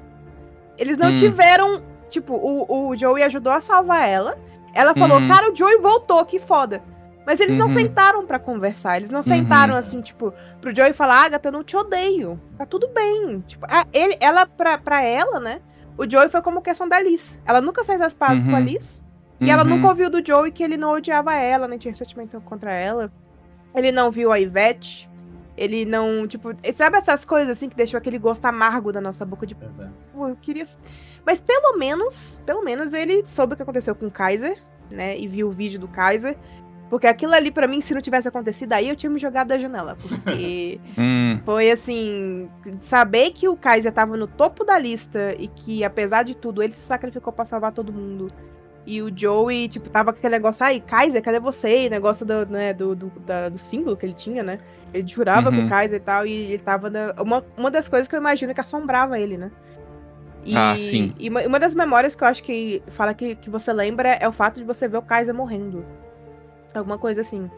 Eles 0.77 0.97
não 0.97 1.09
Hum. 1.11 1.15
tiveram. 1.15 1.81
Tipo, 2.09 2.33
o, 2.35 2.89
o 2.89 2.95
Joey 2.97 3.23
ajudou 3.23 3.51
a 3.51 3.59
salvar 3.59 4.07
ela. 4.07 4.37
Ela 4.73 4.93
falou, 4.93 5.17
Uhum. 5.19 5.27
cara, 5.27 5.51
o 5.51 5.55
Joey 5.55 5.77
voltou, 5.79 6.23
que 6.23 6.39
foda. 6.39 6.81
Mas 7.25 7.39
eles 7.41 7.57
não 7.57 7.65
Uhum. 7.65 7.73
sentaram 7.73 8.25
pra 8.25 8.39
conversar. 8.39 8.95
Eles 8.95 9.09
não 9.09 9.17
Uhum. 9.19 9.23
sentaram 9.23 9.75
assim, 9.75 9.99
tipo, 10.01 10.31
pro 10.61 10.73
Joey 10.73 10.93
falar, 10.93 11.25
Agatha, 11.25 11.49
eu 11.49 11.51
não 11.51 11.63
te 11.63 11.75
odeio. 11.75 12.39
Tá 12.57 12.65
tudo 12.65 12.87
bem. 12.89 13.43
Tipo, 13.47 13.65
a- 13.69 13.85
ele, 13.91 14.15
ela, 14.21 14.45
pra, 14.45 14.77
pra 14.77 15.03
ela, 15.03 15.39
né? 15.39 15.59
O 15.97 16.09
Joey 16.09 16.29
foi 16.29 16.41
como 16.41 16.61
questão 16.61 16.87
da 16.87 17.01
Liz. 17.01 17.41
Ela 17.45 17.59
nunca 17.59 17.83
fez 17.83 17.99
as 17.99 18.13
pazes 18.13 18.45
Uhum. 18.45 18.51
com 18.51 18.55
a 18.55 18.59
Liz. 18.61 19.03
E 19.39 19.49
ela 19.51 19.64
Uhum. 19.64 19.69
nunca 19.69 19.88
ouviu 19.89 20.09
do 20.09 20.26
Joey 20.26 20.51
que 20.51 20.64
ele 20.64 20.77
não 20.77 20.91
odiava 20.93 21.35
ela, 21.35 21.68
nem 21.68 21.77
tinha 21.77 21.91
ressentimento 21.91 22.39
contra 22.41 22.73
ela. 22.73 23.11
Ele 23.76 23.91
não 23.91 24.09
viu 24.09 24.31
a 24.31 24.39
Ivete. 24.39 25.09
Ele 25.55 25.85
não, 25.85 26.27
tipo, 26.27 26.49
sabe 26.76 26.97
essas 26.97 27.26
coisas 27.26 27.49
assim 27.49 27.68
que 27.68 27.76
deixou 27.76 27.97
aquele 27.97 28.19
gosto 28.19 28.45
amargo 28.45 28.91
da 28.91 29.01
nossa 29.01 29.26
boca 29.26 29.45
de, 29.45 29.55
Pois 29.55 29.80
é. 29.80 29.89
pô, 30.14 30.27
eu 30.30 30.35
queria. 30.35 30.64
Mas 31.26 31.41
pelo 31.41 31.77
menos, 31.77 32.41
pelo 32.45 32.64
menos 32.64 32.93
ele 32.93 33.23
soube 33.26 33.53
o 33.53 33.55
que 33.57 33.64
aconteceu 33.64 33.95
com 33.95 34.05
o 34.05 34.11
Kaiser, 34.11 34.61
né? 34.91 35.18
E 35.18 35.27
viu 35.27 35.47
o 35.47 35.51
vídeo 35.51 35.80
do 35.80 35.88
Kaiser. 35.88 36.38
Porque 36.91 37.05
aquilo 37.07 37.34
ali, 37.34 37.51
pra 37.51 37.68
mim, 37.68 37.81
se 37.81 37.93
não 37.93 38.01
tivesse 38.01 38.27
acontecido 38.30 38.72
aí, 38.72 38.88
eu 38.88 38.95
tinha 38.95 39.09
me 39.09 39.19
jogado 39.19 39.47
da 39.47 39.57
janela. 39.57 39.97
Porque 39.99 40.80
Hum, 40.97 41.39
foi 41.43 41.69
assim. 41.72 42.47
Saber 42.80 43.31
que 43.31 43.49
o 43.49 43.57
Kaiser 43.57 43.91
tava 43.91 44.15
no 44.15 44.26
topo 44.27 44.64
da 44.64 44.77
lista 44.80 45.35
e 45.38 45.47
que, 45.47 45.84
apesar 45.84 46.23
de 46.23 46.34
tudo, 46.35 46.61
ele 46.64 46.72
se 46.73 46.81
sacrificou 46.84 47.34
pra 47.34 47.43
salvar 47.45 47.72
todo 47.73 47.91
mundo. 47.91 48.27
E 48.89 49.01
o 49.01 49.11
Joey, 49.14 49.68
tipo, 49.68 49.89
tava 49.89 50.14
com 50.14 50.18
aquele 50.19 50.31
negócio, 50.35 50.65
ai, 50.65 50.80
Kaiser, 50.80 51.22
cadê 51.22 51.41
você? 51.41 51.84
E 51.85 51.89
negócio 51.89 52.26
do, 52.26 52.45
né, 52.45 52.73
do, 52.73 52.95
do, 52.95 53.11
da- 53.19 53.49
do 53.49 53.59
símbolo 53.59 53.97
que 53.97 54.05
ele 54.05 54.14
tinha, 54.14 54.41
né? 54.41 54.59
Ele 54.93 55.05
jurava 55.05 55.51
com 55.51 55.57
Uhum. 55.57 55.65
o 55.65 55.69
Kaiser 55.69 55.97
e 55.97 55.99
tal, 55.99 56.26
e 56.26 56.31
ele 56.53 56.59
tava 56.59 56.89
na. 56.89 57.14
Uma, 57.22 57.43
uma 57.57 57.69
das 57.69 57.89
coisas 57.89 58.07
que 58.07 58.15
eu 58.15 58.19
imagino 58.19 58.53
que 58.53 58.61
assombrava 58.61 59.19
ele, 59.19 59.35
né? 59.38 59.51
E, 60.45 60.55
Ah, 60.55 60.73
sim. 60.77 61.14
E 61.19 61.27
uma, 61.30 61.41
uma 61.41 61.59
das 61.59 61.73
memórias 61.73 62.15
que 62.15 62.23
eu 62.23 62.27
acho 62.30 62.41
que 62.41 62.81
fala 62.88 63.14
que, 63.14 63.35
que 63.35 63.49
você 63.49 63.73
lembra 63.73 64.07
é 64.14 64.26
o 64.26 64.31
fato 64.31 64.55
de 64.55 64.64
você 64.64 64.88
ver 64.88 64.97
o 64.97 65.01
Kaiser 65.01 65.35
morrendo. 65.35 65.85
Alguma 66.73 66.97
coisa 66.97 67.19
assim. 67.19 67.51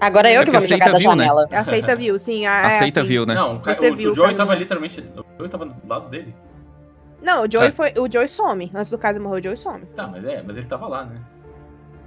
Agora 0.00 0.30
eu 0.30 0.42
É 0.42 0.44
que 0.44 0.50
vou 0.52 0.60
me 0.60 0.66
jogar 0.68 0.84
aceita 0.86 0.92
da 0.92 0.98
viu, 0.98 1.16
né? 1.16 1.24
janela. 1.24 1.48
Aceita 1.50 1.96
viu, 1.96 2.18
sim. 2.18 2.46
a- 2.46 2.60
é 2.62 2.66
aceita 2.66 3.00
assim. 3.00 3.08
viu, 3.08 3.26
né? 3.26 3.34
Não, 3.34 3.56
o, 3.56 3.58
Você 3.58 3.90
o, 3.90 3.96
viu 3.96 4.12
o 4.12 4.14
Joey 4.14 4.34
tava 4.36 4.54
literalmente. 4.54 5.00
O 5.00 5.24
Joey 5.38 5.48
tava 5.50 5.66
do 5.66 5.74
lado 5.88 6.08
dele. 6.10 6.32
Não, 7.24 7.44
o 7.44 7.50
Joey 7.50 7.68
É. 7.68 7.70
foi. 7.72 7.92
O 7.98 8.10
Joey 8.12 8.28
some. 8.28 8.70
Antes 8.74 8.90
do 8.90 8.98
Kaiser 8.98 9.20
morrer, 9.22 9.40
o 9.40 9.42
Joey 9.42 9.56
some. 9.56 9.84
Tá, 9.96 10.06
mas 10.06 10.24
é, 10.24 10.42
mas 10.42 10.56
ele 10.56 10.66
tava 10.66 10.86
lá, 10.86 11.04
né? 11.06 11.16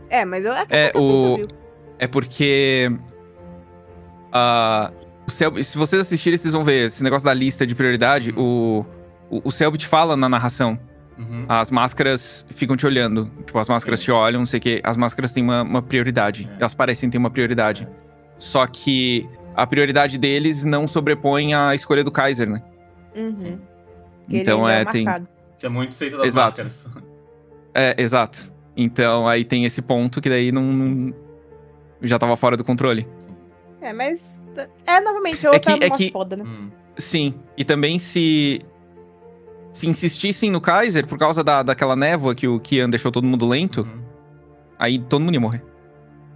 É, 0.10 0.24
mas 0.24 0.46
eu. 0.46 0.54
É, 0.54 0.66
que 0.66 0.74
É, 0.76 0.92
o-. 0.96 1.46
É 2.00 2.08
porque. 2.08 2.92
o 5.28 5.32
Cel- 5.32 5.64
se 5.64 5.78
vocês 5.78 6.00
assistirem, 6.02 6.38
vocês 6.38 6.54
vão 6.54 6.64
ver 6.64 6.88
esse 6.88 7.04
negócio 7.04 7.26
da 7.26 7.34
lista 7.34 7.66
de 7.66 7.76
prioridade. 7.76 8.34
O, 8.38 8.86
o, 9.30 9.42
o 9.46 9.52
Selbit 9.52 9.86
fala 9.88 10.16
na 10.16 10.30
narração. 10.30 10.80
Uhum. 11.18 11.46
As 11.50 11.72
máscaras 11.72 12.46
ficam 12.52 12.78
te 12.78 12.86
olhando. 12.86 13.26
Tipo, 13.46 13.58
as 13.58 13.68
máscaras 13.68 14.00
Sim. 14.00 14.06
te 14.06 14.12
olham, 14.12 14.40
não 14.40 14.46
sei 14.46 14.60
o 14.60 14.62
quê. 14.62 14.82
As 14.84 14.96
máscaras 14.96 15.32
têm 15.32 15.44
uma, 15.44 15.64
uma 15.64 15.82
prioridade. 15.82 16.48
É. 16.54 16.60
Elas 16.60 16.74
parecem 16.76 17.10
ter 17.10 17.18
uma 17.18 17.32
prioridade. 17.32 17.88
Só 18.38 18.66
que 18.68 19.28
a 19.56 19.66
prioridade 19.66 20.18
deles 20.20 20.64
não 20.64 20.88
sobrepõe 20.88 21.56
à 21.56 21.74
escolha 21.74 22.04
do 22.04 22.12
Kaiser, 22.12 22.48
né? 22.48 22.62
Uhum. 23.16 23.36
Sim. 23.36 23.60
Então 24.30 24.66
ainda 24.66 24.90
é, 24.90 24.92
tem. 24.92 25.06
Isso 25.56 25.66
é 25.66 25.70
muito 25.70 25.96
seita 25.96 26.18
das 26.18 26.28
Exato. 26.28 26.62
máscaras. 26.62 26.90
É, 27.74 27.96
exato. 28.02 28.52
Então 28.76 29.28
aí 29.28 29.44
tem 29.46 29.66
esse 29.66 29.82
ponto 29.82 30.20
que 30.22 30.30
daí 30.30 30.52
não. 30.52 30.64
não- 30.64 31.14
já 32.02 32.20
tava 32.20 32.36
fora 32.38 32.56
do 32.58 32.64
controle. 32.64 33.08
É, 33.82 33.92
mas. 33.94 34.44
É, 34.86 35.00
novamente, 35.00 35.46
outra 35.48 35.78
que- 35.78 35.84
é 35.84 35.90
que- 35.90 36.12
foda, 36.12 36.36
né? 36.36 36.44
Hum. 36.46 36.70
Sim. 36.96 37.34
E 37.56 37.64
também 37.64 37.98
se. 38.00 38.62
Se 39.72 39.88
insistissem 39.88 40.50
no 40.50 40.60
Kaiser 40.60 41.06
por 41.06 41.20
causa 41.20 41.44
da, 41.44 41.62
daquela 41.62 41.96
névoa 41.96 42.34
que 42.34 42.48
o 42.48 42.60
Kian 42.60 42.90
deixou 42.90 43.12
todo 43.12 43.26
mundo 43.26 43.48
lento, 43.48 43.82
Uhum. 43.82 44.02
aí 44.80 44.98
todo 44.98 45.22
mundo 45.22 45.34
ia 45.36 45.40
morrer. 45.40 45.64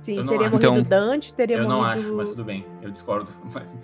Sim, 0.02 0.18
Eu 0.18 0.24
não 0.24 0.28
teria 0.32 0.48
acho. 0.48 0.56
morrido 0.58 0.80
Então- 0.82 0.84
Dante, 1.08 1.34
teria 1.34 1.58
Eu 1.58 1.68
não 1.68 1.82
morrido. 1.82 2.02
acho, 2.02 2.16
mas 2.18 2.30
tudo 2.32 2.44
bem. 2.44 2.66
Eu 2.82 2.92
discordo. 2.92 3.32
Mas 3.54 3.76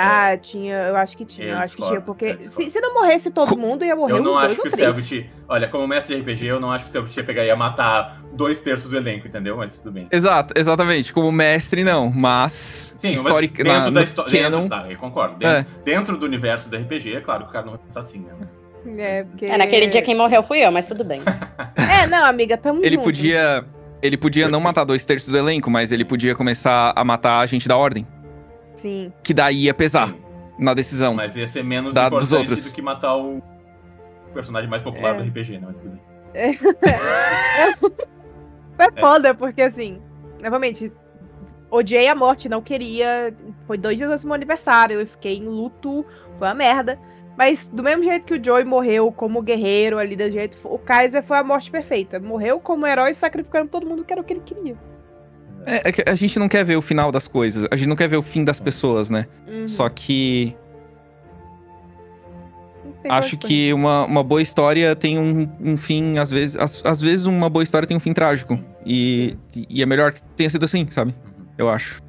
Ah, 0.00 0.36
tinha, 0.36 0.74
eu 0.88 0.96
acho 0.96 1.16
que 1.16 1.24
tinha, 1.24 1.46
Eu 1.46 1.52
eu 1.54 1.58
acho 1.58 1.76
que 1.76 1.82
tinha, 1.82 2.00
porque 2.00 2.36
se, 2.40 2.70
se 2.70 2.80
não 2.80 2.94
morresse 2.94 3.30
todo 3.30 3.56
mundo, 3.56 3.84
ia 3.84 3.94
morrer 3.94 4.14
eu 4.14 4.22
não 4.22 4.32
dois 4.32 4.46
acho 4.46 4.62
que 4.62 4.68
ou 4.68 4.74
o. 4.74 4.76
Selbit. 4.76 5.30
Olha, 5.48 5.68
como 5.68 5.86
mestre 5.86 6.16
de 6.16 6.22
RPG, 6.22 6.46
eu 6.46 6.60
não 6.60 6.72
acho 6.72 6.84
que 6.84 6.90
o 6.90 6.92
Selbit 6.92 7.16
ia 7.16 7.24
pegar 7.24 7.44
e 7.44 7.46
ia 7.46 7.56
matar 7.56 8.18
dois 8.32 8.60
terços 8.60 8.90
do 8.90 8.96
elenco, 8.96 9.26
entendeu? 9.26 9.56
Mas 9.56 9.78
tudo 9.78 9.92
bem. 9.92 10.08
Exato, 10.10 10.54
exatamente. 10.56 11.12
Como 11.12 11.30
mestre, 11.30 11.84
não. 11.84 12.10
Mas. 12.10 12.94
Sim, 12.98 13.14
mas 13.22 13.50
dentro 13.50 13.64
na, 13.64 13.90
da 13.90 14.02
história. 14.02 14.42
canon, 14.42 14.62
Dentro, 14.62 14.68
tá, 14.68 14.90
eu 14.90 14.98
concordo. 14.98 15.36
Dentro, 15.36 15.72
dentro 15.84 16.16
do 16.16 16.26
universo 16.26 16.68
do 16.68 16.76
RPG, 16.76 17.16
é 17.16 17.20
claro 17.20 17.44
que 17.44 17.50
o 17.50 17.52
cara 17.52 17.64
não 17.66 17.72
vai 17.72 17.80
pensar 17.82 18.00
assim, 18.00 18.20
né? 18.20 18.32
É, 18.98 19.24
porque... 19.24 19.46
É, 19.46 19.56
naquele 19.56 19.86
dia 19.86 20.02
quem 20.02 20.14
morreu 20.14 20.42
fui 20.42 20.58
eu, 20.58 20.70
mas 20.70 20.86
tudo 20.86 21.04
bem. 21.04 21.20
É, 21.76 22.06
não, 22.06 22.26
amiga, 22.26 22.56
tamo 22.56 22.80
Ele 22.84 22.96
junto. 22.96 23.04
podia. 23.04 23.64
Ele 24.02 24.16
podia 24.16 24.48
não 24.48 24.60
matar 24.60 24.84
dois 24.84 25.04
terços 25.06 25.30
do 25.30 25.38
elenco, 25.38 25.70
mas 25.70 25.92
ele 25.92 26.04
podia 26.04 26.34
começar 26.34 26.92
a 26.94 27.04
matar 27.04 27.38
a 27.38 27.46
gente 27.46 27.66
da 27.66 27.76
ordem. 27.76 28.06
Sim. 28.74 29.12
Que 29.22 29.32
daí 29.34 29.64
ia 29.64 29.74
pesar 29.74 30.08
Sim, 30.08 30.20
na 30.58 30.74
decisão. 30.74 31.14
mas 31.14 31.36
ia 31.36 31.46
ser 31.46 31.62
menos 31.64 31.94
Da- 31.94 32.08
dos 32.08 32.24
importante 32.24 32.40
outros. 32.50 32.68
do 32.70 32.74
que 32.74 32.82
matar 32.82 33.16
o 33.16 33.40
personagem 34.32 34.68
mais 34.68 34.82
popular 34.82 35.14
É. 35.14 35.18
do 35.18 35.22
RPG, 35.28 35.58
né? 35.58 35.66
Mas 35.66 35.82
bem. 35.82 36.00
Foi 38.76 38.90
foda, 39.00 39.34
porque 39.34 39.62
assim, 39.62 40.00
novamente, 40.42 40.92
odiei 41.70 42.08
a 42.08 42.14
morte, 42.14 42.48
não 42.48 42.60
queria. 42.62 43.34
Foi 43.66 43.78
dois 43.78 43.96
dias 43.96 44.10
antes 44.10 44.22
do 44.24 44.26
meu 44.28 44.34
aniversário, 44.34 45.00
eu 45.00 45.06
fiquei 45.06 45.36
em 45.38 45.44
luto, 45.44 46.04
foi 46.38 46.48
uma 46.48 46.54
merda. 46.54 46.98
Mas 47.36 47.66
do 47.66 47.82
mesmo 47.82 48.04
jeito 48.04 48.24
que 48.26 48.34
o 48.34 48.44
Joey 48.44 48.64
morreu 48.64 49.10
como 49.10 49.42
guerreiro 49.42 49.98
ali, 49.98 50.14
do 50.14 50.30
jeito. 50.30 50.56
O 50.62 50.78
Kaiser 50.78 51.20
foi 51.20 51.36
a 51.38 51.42
morte 51.42 51.68
perfeita. 51.68 52.20
Morreu 52.20 52.60
como 52.60 52.86
herói 52.86 53.12
sacrificando 53.12 53.68
todo 53.70 53.84
mundo 53.86 54.04
que 54.04 54.12
era 54.12 54.22
o 54.22 54.24
que 54.24 54.34
ele 54.34 54.40
queria. 54.44 54.76
É, 55.66 55.88
é 55.88 55.92
que 55.92 56.02
a 56.06 56.14
gente 56.14 56.38
não 56.38 56.48
quer 56.48 56.64
ver 56.64 56.76
o 56.76 56.82
final 56.82 57.10
das 57.10 57.26
coisas. 57.28 57.66
A 57.70 57.76
gente 57.76 57.88
não 57.88 57.96
quer 57.96 58.08
ver 58.08 58.16
o 58.16 58.22
fim 58.22 58.44
das 58.44 58.60
pessoas, 58.60 59.10
né? 59.10 59.26
Uhum. 59.46 59.66
Só 59.66 59.88
que 59.88 60.54
acho 63.08 63.36
que 63.36 63.72
uma, 63.72 64.04
uma 64.06 64.22
boa 64.22 64.40
história 64.42 64.94
tem 64.96 65.18
um, 65.18 65.48
um 65.60 65.76
fim, 65.76 66.18
às 66.18 66.30
vezes. 66.30 66.56
Às, 66.56 66.82
às 66.84 67.00
vezes 67.00 67.26
uma 67.26 67.48
boa 67.48 67.62
história 67.62 67.86
tem 67.86 67.96
um 67.96 68.00
fim 68.00 68.12
trágico. 68.12 68.58
E, 68.84 69.36
e 69.68 69.82
é 69.82 69.86
melhor 69.86 70.12
que 70.12 70.22
tenha 70.36 70.48
sido 70.50 70.64
assim, 70.64 70.86
sabe? 70.90 71.14
Eu 71.56 71.68
acho. 71.68 72.02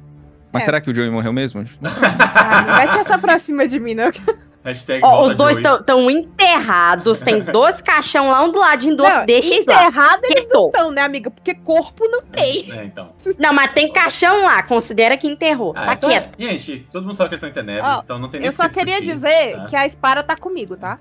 Mas 0.52 0.62
É. 0.62 0.66
será 0.66 0.80
que 0.80 0.90
o 0.90 0.94
Joey 0.94 1.10
morreu 1.10 1.32
mesmo? 1.32 1.64
Ah, 1.82 2.62
não 2.66 2.76
mete 2.76 2.98
essa 3.00 3.18
pra 3.18 3.38
cima 3.38 3.66
de 3.68 3.78
mim, 3.78 3.94
não. 3.94 4.10
Hashtag 4.66 5.00
Ó, 5.04 5.22
os 5.24 5.34
dois 5.36 5.58
estão 5.58 6.10
enterrados, 6.10 7.20
tem 7.20 7.40
dois 7.44 7.80
caixão 7.80 8.30
lá 8.30 8.42
um 8.42 8.50
do 8.50 8.58
ladinho 8.58 8.96
do 8.96 9.04
outro, 9.04 9.24
deixa 9.24 9.54
eles 9.54 9.64
lá. 9.64 9.74
enterrado 9.84 10.24
eles 10.24 10.48
não 10.52 10.66
estão, 10.66 10.90
né, 10.90 11.02
amiga? 11.02 11.30
Porque 11.30 11.54
corpo 11.54 12.04
não 12.08 12.20
tem. 12.22 12.70
É, 12.72 12.84
então. 12.84 13.12
Não, 13.38 13.52
mas 13.52 13.72
tem 13.72 13.92
caixão 13.92 14.42
lá, 14.42 14.62
considera 14.64 15.16
que 15.16 15.28
enterrou. 15.28 15.72
Ah, 15.76 15.86
tá 15.86 15.92
então 15.94 16.10
quieto. 16.10 16.34
é- 16.36 16.42
Gente, 16.48 16.86
todo 16.90 17.04
mundo 17.06 17.14
sabe 17.14 17.28
que 17.28 17.34
eles 17.34 17.40
são 17.40 17.48
internet, 17.48 17.80
Ó, 17.80 18.00
então 18.02 18.18
não 18.18 18.28
tem 18.28 18.40
nem 18.40 18.48
Eu 18.48 18.52
por 18.52 18.62
só 18.64 18.68
que 18.68 18.74
queria 18.74 19.00
discutir, 19.00 19.14
dizer 19.14 19.56
tá? 19.56 19.66
que 19.66 19.76
a 19.76 19.86
espada 19.86 20.22
tá 20.24 20.36
comigo, 20.36 20.76
tá? 20.76 20.98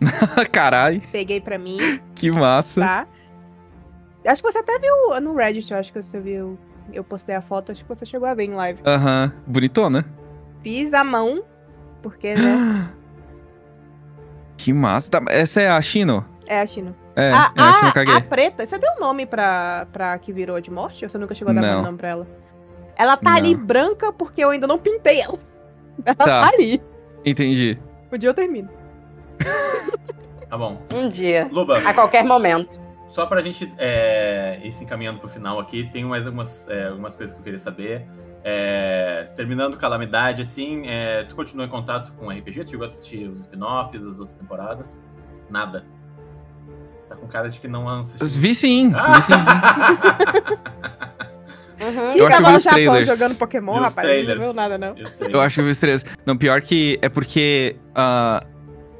Caralho, 0.52 1.02
Peguei 1.10 1.40
pra 1.40 1.58
mim, 1.58 1.76
que 2.14 2.30
massa. 2.30 2.80
tá? 2.80 3.06
Acho 4.30 4.42
que 4.42 4.52
você 4.52 4.58
até 4.58 4.78
viu 4.78 5.20
no 5.20 5.34
Reddit, 5.34 5.72
eu 5.72 5.78
acho 5.78 5.92
que 5.92 6.00
você 6.00 6.20
viu. 6.20 6.58
Eu 6.92 7.02
postei 7.04 7.34
a 7.34 7.40
foto, 7.42 7.72
acho 7.72 7.82
que 7.84 7.88
você 7.88 8.06
chegou 8.06 8.28
a 8.28 8.34
ver 8.34 8.44
em 8.44 8.54
live. 8.54 8.80
Aham, 8.86 9.32
bonitona. 9.46 10.04
Fiz 10.62 10.94
a 10.94 11.02
mão, 11.04 11.42
porque, 12.02 12.34
né? 12.34 12.88
Que 14.58 14.72
massa. 14.74 15.10
Tá, 15.10 15.22
essa 15.30 15.62
é 15.62 15.68
a 15.68 15.80
Shino? 15.80 16.22
É 16.46 16.60
a 16.60 16.66
Chino. 16.66 16.94
É, 17.16 17.30
a, 17.32 17.52
é 17.56 17.60
a 17.60 17.72
Shino 17.74 17.88
a, 17.88 17.92
Kage. 17.92 18.10
a 18.12 18.20
preta, 18.20 18.66
você 18.66 18.76
deu 18.78 18.90
nome 19.00 19.24
pra, 19.24 19.86
pra 19.92 20.18
que 20.18 20.32
virou 20.32 20.60
de 20.60 20.70
morte? 20.70 21.04
Ou 21.04 21.10
você 21.10 21.16
nunca 21.16 21.34
chegou 21.34 21.52
a 21.52 21.54
dar 21.54 21.60
Não. 21.62 21.82
nome 21.82 21.96
pra 21.98 22.08
ela? 22.08 22.26
Ela 22.96 23.16
tá 23.16 23.34
ali 23.34 23.54
Não. 23.54 23.64
branca 23.64 24.12
porque 24.12 24.42
eu 24.44 24.50
ainda 24.50 24.66
não 24.66 24.78
pintei 24.78 25.20
ela. 25.22 25.38
Ela 26.04 26.14
Tá. 26.16 26.24
tá, 26.24 26.48
ali. 26.48 26.82
Entendi. 27.24 27.78
O 28.12 28.18
dia 28.18 28.28
eu 28.30 28.34
termino. 28.34 28.68
Tá 30.48 30.56
bom. 30.56 30.80
Um 30.94 31.08
dia. 31.08 31.48
Luba, 31.52 31.78
A 31.78 31.92
qualquer 31.94 32.24
momento. 32.24 32.80
só 33.10 33.26
pra 33.26 33.42
gente 33.42 33.70
é, 33.78 34.58
ir 34.62 34.72
se 34.72 34.84
encaminhando 34.84 35.18
pro 35.20 35.28
final 35.28 35.58
aqui, 35.60 35.84
tem 35.92 36.04
mais 36.04 36.26
algumas, 36.26 36.66
é, 36.68 36.88
algumas 36.88 37.14
coisas 37.16 37.34
que 37.34 37.40
eu 37.40 37.44
queria 37.44 37.58
saber. 37.58 38.06
É, 38.44 39.30
terminando 39.36 39.76
Calamidade, 39.76 40.42
assim, 40.42 40.86
é, 40.86 41.24
tu 41.24 41.34
continua 41.36 41.66
em 41.66 41.68
contato 41.68 42.12
com 42.14 42.26
o 42.26 42.30
RPG? 42.30 42.64
Tu 42.64 42.70
chegou 42.70 42.84
a 42.84 42.86
assistir 42.86 43.28
os 43.28 43.40
spin-offs, 43.40 44.02
as 44.04 44.18
outras 44.20 44.38
temporadas? 44.38 45.04
Nada. 45.50 45.84
Tá 47.08 47.16
com 47.16 47.26
cara 47.26 47.48
de 47.48 47.58
que 47.58 47.66
não 47.68 47.88
assistiu. 47.88 48.40
Vi 48.40 48.54
sim, 48.54 48.88
vi 48.90 49.22
sim. 49.22 49.32
Uhum. 51.80 52.12
Eu 52.16 52.26
acho 52.26 52.36
que 52.42 52.42
vi 52.50 52.56
os 52.56 52.62
trailers. 52.64 53.06
jogando 53.08 53.38
Pokémon, 53.38 53.72
Vi 53.74 53.78
os 53.78 53.84
rapaz. 53.84 53.96
Não 53.96 54.02
trailers. 54.14 54.40
viu 54.42 54.52
nada, 54.52 54.78
não. 54.78 54.88
Eu. 54.96 55.28
Eu 55.30 55.40
acho 55.40 55.54
que 55.54 55.60
eu 55.60 55.64
vi 55.64 55.70
os 55.70 55.78
três. 55.78 56.04
Não, 56.26 56.36
pior 56.36 56.60
que 56.60 56.98
é 57.00 57.08
porque. 57.08 57.76
ah, 57.94 58.44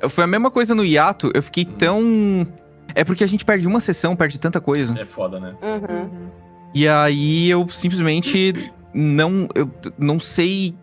foi 0.08 0.22
a 0.22 0.26
mesma 0.28 0.48
coisa 0.48 0.74
no 0.76 0.84
hiato. 0.84 1.30
Eu 1.34 1.42
fiquei 1.42 1.64
Hum. 1.64 1.74
tão. 1.76 2.46
É 2.94 3.02
porque 3.04 3.24
a 3.24 3.26
gente 3.26 3.44
perde 3.44 3.66
uma 3.66 3.80
sessão, 3.80 4.14
perde 4.14 4.38
tanta 4.38 4.60
coisa. 4.60 4.98
É 5.00 5.04
foda, 5.04 5.40
né? 5.40 5.56
Uhum. 5.60 5.96
Uhum. 6.02 6.28
E 6.72 6.86
aí 6.86 7.50
eu 7.50 7.68
simplesmente 7.68 8.72
não. 8.94 9.48
Eu 9.54 9.70
não 9.98 10.18
sei. 10.18 10.74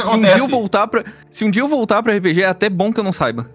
Se 0.00 0.14
um 0.14 0.20
dia 0.20 0.38
eu 0.38 0.48
voltar 0.48 0.88
pra. 0.88 1.04
Se 1.30 1.44
um 1.44 1.50
dia 1.50 1.62
eu 1.62 1.68
voltar 1.68 2.02
pra 2.02 2.16
RPG, 2.16 2.42
é 2.42 2.46
até 2.46 2.68
bom 2.68 2.92
que 2.92 2.98
eu 3.00 3.04
não 3.04 3.12
saiba. 3.12 3.50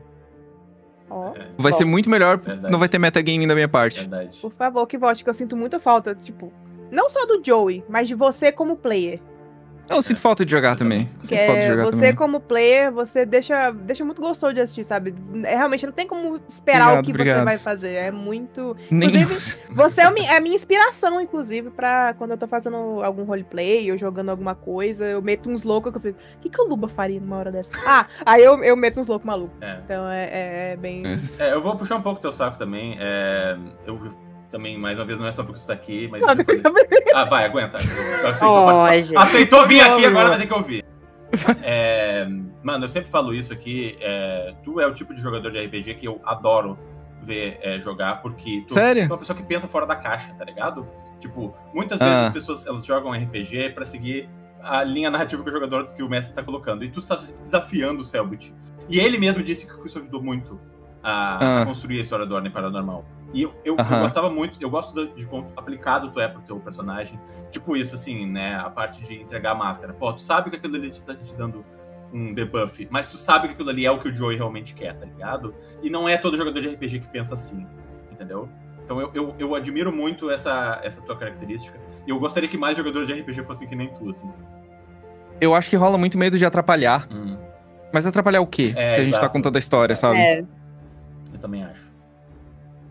Ó, 1.10 1.34
Vai 1.58 1.72
Bom. 1.72 1.78
ser 1.78 1.86
muito 1.86 2.10
melhor. 2.10 2.38
Verdade. 2.38 2.72
Não 2.72 2.80
vai 2.80 2.90
ter 2.90 3.00
metagaming 3.00 3.48
da 3.48 3.54
minha 3.56 3.68
parte. 3.68 4.02
Verdade. 4.02 4.38
por 4.42 4.52
favor, 4.54 4.86
que 4.88 4.98
volte, 4.98 5.24
que 5.24 5.30
eu 5.30 5.34
sinto 5.34 5.56
muita 5.56 5.80
falta, 5.80 6.16
tipo, 6.16 6.52
não 6.92 7.10
só 7.10 7.26
do 7.26 7.42
Joey, 7.46 7.84
mas 7.90 8.08
de 8.08 8.16
você 8.16 8.52
como 8.52 8.76
player. 8.76 9.20
Eu 9.90 10.02
sinto 10.02 10.20
falta 10.20 10.46
de 10.46 10.52
jogar 10.52 10.72
Eu 10.72 10.76
também. 10.78 11.06
também. 11.06 11.06
Que 11.22 11.28
Sinto 11.28 11.46
falta 11.46 11.54
de 11.60 11.66
é, 11.66 11.68
jogar 11.68 11.84
você, 11.86 11.92
também. 11.92 12.16
como 12.16 12.40
player, 12.40 12.92
você 12.92 13.26
deixa, 13.26 13.72
deixa 13.72 14.04
muito 14.06 14.22
gostoso 14.22 14.54
de 14.54 14.62
assistir, 14.62 14.84
sabe? 14.84 15.14
É, 15.44 15.56
realmente 15.56 15.86
não 15.86 15.94
tem 15.94 16.08
como 16.08 16.40
esperar 16.48 16.86
Obrigado, 16.86 17.00
o 17.02 17.06
que 17.06 17.12
obrigado. 17.12 17.38
você 17.40 17.44
vai 17.46 17.58
fazer. 17.58 17.94
É 17.94 18.12
muito. 18.12 18.76
Nem... 18.90 19.10
Inclusive, 19.10 19.60
Você 19.72 20.02
é, 20.02 20.04
é 20.06 20.38
a 20.38 20.40
minha 20.40 20.56
inspiração, 20.56 21.20
inclusive, 21.22 21.70
pra 21.70 22.14
quando 22.18 22.32
eu 22.32 22.38
tô 22.38 22.48
fazendo 22.48 22.76
algum 23.04 23.24
roleplay 23.24 23.92
ou 23.92 23.98
jogando 23.98 24.30
alguma 24.30 24.56
coisa, 24.56 25.06
eu 25.06 25.22
meto 25.22 25.50
uns 25.50 25.64
loucos 25.64 25.92
que 25.92 25.98
eu 25.98 26.02
fico. 26.02 26.20
O 26.38 26.40
que, 26.42 26.50
que 26.50 26.62
o 26.62 26.68
Luba 26.68 26.88
faria 26.88 27.20
numa 27.20 27.38
hora 27.38 27.52
dessa? 27.52 27.72
Ah, 27.86 28.08
aí 28.26 28.44
eu, 28.44 28.64
eu 28.64 28.76
meto 28.76 29.00
uns 29.00 29.08
loucos 29.08 29.26
malucos. 29.26 29.56
É. 29.62 29.80
Então 29.84 30.10
é, 30.10 30.24
é- 30.26 30.72
é 30.74 30.78
bem. 30.78 31.04
É, 31.40 31.54
eu 31.54 31.62
vou 31.62 31.76
puxar 31.76 31.96
um 31.98 32.02
pouco 32.02 32.20
teu 32.22 32.32
saco 32.32 32.58
também. 32.58 32.98
É, 33.00 33.56
eu 33.86 33.98
também, 34.56 34.78
mais 34.78 34.98
uma 34.98 35.04
vez, 35.04 35.20
não 35.20 35.28
é 35.28 35.32
só 35.34 35.44
porque 35.44 35.60
tu 35.60 35.68
tá 35.68 35.74
aqui, 35.74 36.08
mas. 36.10 36.22
Não, 36.22 36.30
eu 36.34 36.46
falei- 36.46 36.62
Ah, 37.14 37.26
vai, 37.26 37.44
aguenta. 37.46 37.78
Aceitou, 37.78 38.88
gente. 39.04 39.18
Aceitou 39.18 39.68
vir 39.68 39.82
aqui, 39.82 40.06
agora 40.06 40.30
vai 40.30 40.38
ter 40.38 40.48
que 40.48 40.54
ouvir. 40.54 40.86
É, 41.62 42.26
mano, 42.64 42.86
eu 42.86 42.88
sempre 42.88 43.10
falo 43.10 43.34
isso 43.34 43.52
aqui. 43.52 43.98
é, 44.00 44.54
tu 44.64 44.80
é 44.80 44.88
o 44.88 44.94
tipo 44.94 45.14
de 45.14 45.22
jogador 45.22 45.52
de 45.52 45.60
RPG 45.66 45.96
que 45.96 46.08
eu 46.08 46.22
adoro 46.24 46.78
ver 47.24 47.58
é, 47.62 47.80
jogar, 47.82 48.22
porque 48.22 48.64
tu 48.68 48.74
Sério? 48.74 49.04
é 49.04 49.06
uma 49.08 49.18
pessoa 49.18 49.36
que 49.36 49.44
pensa 49.44 49.68
fora 49.68 49.86
da 49.86 49.96
caixa, 49.98 50.34
tá 50.36 50.46
ligado? 50.46 50.88
Tipo, 51.20 51.54
muitas 51.74 52.00
Ah. 52.00 52.06
vezes 52.06 52.24
as 52.28 52.34
pessoas 52.34 52.66
elas 52.68 52.86
jogam 52.86 53.12
RPG 53.12 53.72
pra 53.72 53.84
seguir 53.84 54.30
a 54.62 54.84
linha 54.86 55.10
narrativa 55.12 55.44
que 55.44 55.50
o 55.50 55.52
jogador, 55.52 55.88
que 55.88 56.02
o 56.04 56.08
mestre 56.10 56.34
tá 56.36 56.42
colocando. 56.44 56.86
E 56.86 56.90
tu 56.90 57.02
tá 57.06 57.16
desafiando 57.16 58.00
o 58.00 58.04
Selbit. 58.04 58.54
E 58.88 59.00
ele 59.00 59.18
mesmo 59.18 59.44
disse 59.44 59.66
que 59.68 59.88
isso 59.88 59.98
ajudou 60.00 60.22
muito 60.24 60.58
a, 61.04 61.12
a 61.12 61.62
Ah. 61.62 61.66
construir 61.66 61.98
a 61.98 62.02
história 62.02 62.26
do 62.26 62.34
Ordem 62.36 62.52
Paranormal. 62.52 63.04
E 63.34 63.42
eu, 63.42 63.50
eu, 63.66 63.76
eu 63.76 63.82
Aham. 63.84 64.00
gostava 64.02 64.30
muito, 64.30 64.58
eu 64.62 64.70
gosto 64.70 64.94
de, 64.94 65.14
de 65.16 65.26
quão 65.26 65.52
aplicado 65.58 66.10
tu 66.12 66.20
é 66.20 66.28
pro 66.28 66.42
teu 66.42 66.60
personagem. 66.60 67.20
Tipo 67.52 67.76
isso, 67.76 67.96
assim, 67.96 68.26
né? 68.26 68.56
A 68.56 68.70
parte 68.70 69.04
de 69.04 69.22
entregar 69.22 69.52
a 69.52 69.56
máscara. 69.56 69.94
Pô, 69.94 70.14
tu 70.14 70.22
sabe 70.22 70.50
que 70.50 70.56
aquilo 70.56 70.76
ali 70.76 70.92
tá 71.02 71.14
te 71.16 71.34
dando 71.36 71.66
um 72.14 72.34
debuff, 72.34 72.88
mas 72.90 73.10
tu 73.10 73.18
sabe 73.18 73.48
que 73.48 73.54
aquilo 73.56 73.70
ali 73.70 73.86
é 73.86 73.92
o 73.92 74.00
que 74.00 74.08
o 74.08 74.16
Joey 74.16 74.38
realmente 74.38 74.74
quer, 74.74 74.94
tá 74.96 75.06
ligado? 75.06 75.54
E 75.84 75.90
não 75.90 76.08
é 76.08 76.16
todo 76.18 76.38
jogador 76.38 76.62
de 76.62 76.70
RPG 76.70 77.00
que 77.00 77.08
pensa 77.10 77.34
assim, 77.34 77.66
entendeu? 78.12 78.48
Então 78.84 79.02
eu, 79.02 79.12
eu, 79.14 79.36
eu 79.40 79.56
admiro 79.56 79.92
muito 79.92 80.30
essa, 80.30 80.80
essa 80.84 81.02
tua 81.02 81.18
característica. 81.18 81.78
E 82.08 82.12
eu 82.12 82.20
gostaria 82.20 82.48
que 82.48 82.58
mais 82.58 82.78
jogadores 82.78 83.08
de 83.08 83.14
RPG 83.20 83.44
fossem 83.44 83.68
que 83.68 83.76
nem 83.76 83.90
tu, 83.96 84.08
assim. 84.10 84.30
Eu 85.42 85.54
acho 85.54 85.70
que 85.70 85.76
rola 85.76 85.98
muito 85.98 86.18
medo 86.18 86.38
de 86.38 86.46
atrapalhar. 86.46 87.08
Hum, 87.12 87.36
Mas 87.92 88.06
atrapalhar 88.06 88.40
o 88.42 88.48
quê? 88.48 88.74
É, 88.78 88.94
Se 88.94 89.00
a 89.02 89.04
gente 89.04 89.14
tá 89.14 89.18
exato. 89.22 89.34
contando 89.34 89.56
a 89.56 89.60
história, 89.60 89.94
Exato. 89.94 90.16
sabe? 90.16 90.26
É, 90.26 90.40
eu 91.34 91.40
também 91.40 91.64
acho. 91.64 91.85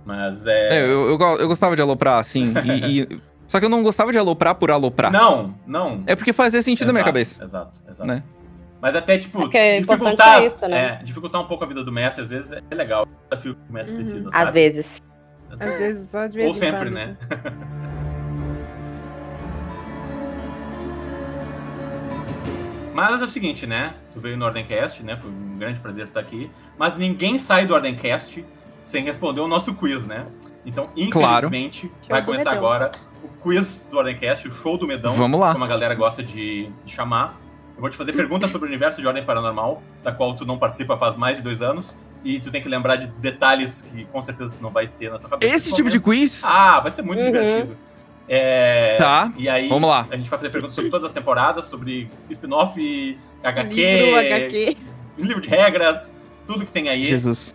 Mas 0.04 0.46
é. 0.46 0.78
É, 0.78 0.82
eu, 0.84 1.08
eu, 1.10 1.18
eu 1.38 1.48
gostava 1.48 1.74
de 1.74 1.82
aloprar, 1.82 2.18
assim. 2.18 2.52
e, 2.64 3.02
e- 3.02 3.20
Só 3.46 3.58
que 3.60 3.66
eu 3.66 3.68
não 3.70 3.82
gostava 3.82 4.10
de 4.10 4.16
aloprar 4.16 4.54
por 4.54 4.70
aloprar. 4.70 5.12
Não, 5.12 5.54
não. 5.66 6.02
É 6.06 6.16
porque 6.16 6.32
fazia 6.32 6.62
sentido 6.62 6.86
na 6.86 6.92
minha 6.94 7.02
Exato, 7.02 7.12
cabeça. 7.12 7.44
Exato, 7.44 7.80
exato. 7.86 8.08
Né? 8.08 8.22
Mas 8.80 8.96
até, 8.96 9.18
tipo, 9.18 9.38
Porque 9.38 9.58
é 9.58 9.78
importante 9.78 10.10
dificultar, 10.12 10.42
é 10.42 10.46
isso, 10.46 10.66
né? 10.68 10.98
é, 11.00 11.04
dificultar 11.04 11.40
um 11.42 11.44
pouco 11.46 11.62
a 11.62 11.66
vida 11.66 11.84
do 11.84 11.92
mestre, 11.92 12.22
às 12.22 12.30
vezes 12.30 12.52
é 12.52 12.74
legal. 12.74 13.02
É 13.02 13.06
um 13.06 13.28
desafio 13.30 13.54
que 13.54 13.60
o 13.70 13.72
mestre 13.72 13.96
Uhum. 13.96 14.00
precisa, 14.02 14.30
sabe? 14.30 14.44
às 14.44 14.52
vezes. 14.52 15.02
Às 15.60 15.78
vezes, 15.78 16.08
só 16.10 16.26
de 16.26 16.36
vez 16.36 16.48
Ou 16.50 16.56
em 16.56 16.58
sempre, 16.58 16.90
né? 16.90 17.16
Mas 22.94 23.20
é 23.20 23.24
o 23.24 23.28
seguinte, 23.28 23.66
né? 23.66 23.92
Tu 24.12 24.20
veio 24.20 24.36
no 24.36 24.44
Ordencast, 24.44 25.02
né? 25.04 25.16
Foi 25.16 25.30
um 25.30 25.58
grande 25.58 25.80
prazer 25.80 26.04
estar 26.04 26.20
aqui. 26.20 26.50
Mas 26.78 26.96
ninguém 26.96 27.38
sai 27.38 27.66
do 27.66 27.74
Ordencast 27.74 28.44
sem 28.84 29.04
responder 29.04 29.40
o 29.40 29.48
nosso 29.48 29.74
quiz, 29.74 30.06
né? 30.06 30.26
Então, 30.66 30.88
Claro. 31.10 31.46
infelizmente, 31.48 31.90
vai 32.08 32.20
do 32.22 32.26
começar 32.26 32.50
Medão. 32.52 32.64
agora 32.66 32.90
o 33.22 33.28
quiz 33.42 33.86
do 33.90 33.96
Ordencast, 33.98 34.46
o 34.48 34.52
show 34.52 34.78
do 34.78 34.86
Medão, 34.86 35.14
Vamos 35.14 35.38
lá. 35.40 35.52
como 35.52 35.64
a 35.64 35.66
galera 35.68 35.94
gosta 35.94 36.22
de, 36.22 36.70
de 36.84 36.92
chamar. 36.92 37.40
Eu 37.76 37.80
vou 37.80 37.90
te 37.90 37.96
fazer 37.96 38.12
perguntas 38.12 38.50
sobre 38.50 38.66
o 38.66 38.68
universo 38.70 39.00
de 39.00 39.06
Ordem 39.06 39.24
Paranormal, 39.24 39.82
da 40.02 40.12
qual 40.12 40.34
tu 40.34 40.46
não 40.46 40.56
participa 40.58 40.96
faz 40.96 41.16
mais 41.16 41.36
de 41.36 41.42
dois 41.42 41.60
anos. 41.60 41.96
E 42.22 42.38
tu 42.40 42.50
tem 42.50 42.62
que 42.62 42.68
lembrar 42.68 42.96
de 42.96 43.06
detalhes 43.08 43.82
que 43.82 44.04
com 44.06 44.22
certeza 44.22 44.56
tu 44.56 44.62
não 44.62 44.70
vai 44.70 44.86
ter 44.86 45.10
na 45.10 45.18
tua 45.18 45.28
cabeça. 45.28 45.54
Esse 45.54 45.72
tipo 45.74 45.90
de 45.90 46.00
quiz? 46.00 46.42
Ah, 46.44 46.80
vai 46.80 46.90
ser 46.90 47.02
muito 47.02 47.18
Uhum. 47.20 47.26
divertido. 47.26 47.76
É, 48.26 48.96
Tá, 48.96 49.30
E 49.36 49.48
aí, 49.48 49.68
vamos 49.68 49.90
lá. 49.90 50.06
a 50.10 50.16
gente 50.16 50.30
vai 50.30 50.38
fazer 50.38 50.50
perguntas 50.50 50.74
sobre 50.74 50.88
todas 50.90 51.04
as 51.06 51.12
temporadas, 51.12 51.66
sobre 51.66 52.08
spin-off, 52.30 53.18
HQ, 53.42 53.74
Livro, 53.74 54.18
HQ. 54.18 54.76
livro 55.18 55.40
de 55.42 55.48
regras, 55.50 56.14
tudo 56.46 56.64
que 56.64 56.72
tem 56.72 56.88
aí. 56.88 57.04
Jesus. 57.04 57.54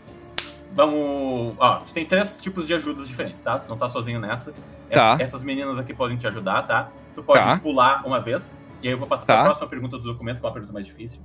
Vamos. 0.73 1.55
Ó, 1.57 1.77
tu 1.79 1.93
tem 1.93 2.05
três 2.05 2.39
tipos 2.39 2.67
de 2.67 2.73
ajudas 2.73 3.07
diferentes, 3.07 3.41
tá? 3.41 3.57
Tu 3.57 3.67
não 3.67 3.77
tá 3.77 3.89
sozinho 3.89 4.19
nessa. 4.19 4.51
Tá. 4.53 4.57
Essa- 4.89 5.23
Essas 5.23 5.43
meninas 5.43 5.77
aqui 5.79 5.93
podem 5.93 6.17
te 6.17 6.27
ajudar, 6.27 6.63
tá? 6.63 6.89
Tu 7.15 7.23
pode 7.23 7.43
Tá. 7.43 7.57
pular 7.57 8.05
uma 8.05 8.19
vez, 8.21 8.63
e 8.81 8.87
aí 8.87 8.93
eu 8.93 8.97
vou 8.99 9.07
passar 9.07 9.25
Tá. 9.25 9.35
pra 9.35 9.43
próxima 9.45 9.67
pergunta 9.67 9.97
do 9.97 10.03
documento, 10.03 10.39
que 10.39 10.45
é 10.45 10.47
uma 10.47 10.53
pergunta 10.53 10.73
mais 10.73 10.85
difícil. 10.85 11.21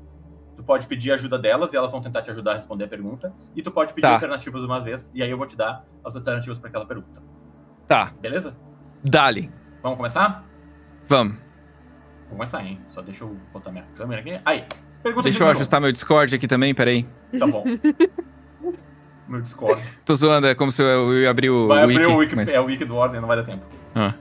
Tu 0.57 0.63
pode 0.63 0.87
pedir 0.87 1.13
ajuda 1.13 1.39
delas 1.39 1.73
e 1.73 1.77
elas 1.77 1.91
vão 1.93 2.01
tentar 2.01 2.23
te 2.23 2.31
ajudar 2.31 2.53
a 2.53 2.55
responder 2.57 2.85
a 2.85 2.89
pergunta. 2.89 3.33
E 3.55 3.63
tu 3.63 3.71
pode 3.71 3.93
pedir 3.93 4.07
Tá. 4.07 4.15
alternativas 4.15 4.63
uma 4.63 4.81
vez, 4.81 5.13
e 5.15 5.23
aí 5.23 5.31
eu 5.31 5.37
vou 5.37 5.47
te 5.47 5.57
dar 5.57 5.85
as 6.05 6.15
alternativas 6.17 6.59
pra 6.59 6.69
aquela 6.69 6.87
pergunta. 6.87 7.23
Tá, 7.87 8.13
Beleza? 8.21 8.57
dali. 9.03 9.51
Vamos 9.83 9.97
começar? 9.99 10.45
Vamos. 11.07 11.35
Vou 12.29 12.39
começar, 12.39 12.65
hein? 12.65 12.81
Só 12.89 13.03
deixa 13.03 13.25
eu 13.25 13.37
botar 13.53 13.71
minha 13.71 13.85
câmera 13.97 14.21
aqui. 14.21 14.41
Aí, 14.45 14.65
pergunta 15.03 15.25
Deixa 15.25 15.39
de 15.39 15.45
eu 15.45 15.51
ajustar 15.51 15.81
meu 15.81 15.93
Discord 15.93 16.35
aqui 16.35 16.49
também, 16.49 16.75
peraí. 16.75 17.07
Tá 17.39 17.47
bom. 17.47 17.63
meu 19.29 19.41
Discord. 19.41 19.83
Tô 20.05 20.15
zoando, 20.15 20.47
é 20.47 20.55
como 20.55 20.71
se 20.73 20.83
eu 20.83 21.13
ia 21.21 21.31
abrir 21.31 21.51
o 21.51 21.69
Vai 21.69 21.83
abrir 21.83 21.99
wiki. 21.99 22.13
o 22.13 22.17
wiki, 22.17 22.37
mas- 22.37 22.49
é, 22.49 22.61
o 22.61 22.65
wiki 22.65 22.85
do 22.85 22.95
Ordem, 22.97 23.21
não 23.21 23.29
vai 23.29 23.37
dar 23.37 23.45
tempo. 23.45 23.65
Ah. 23.95 24.15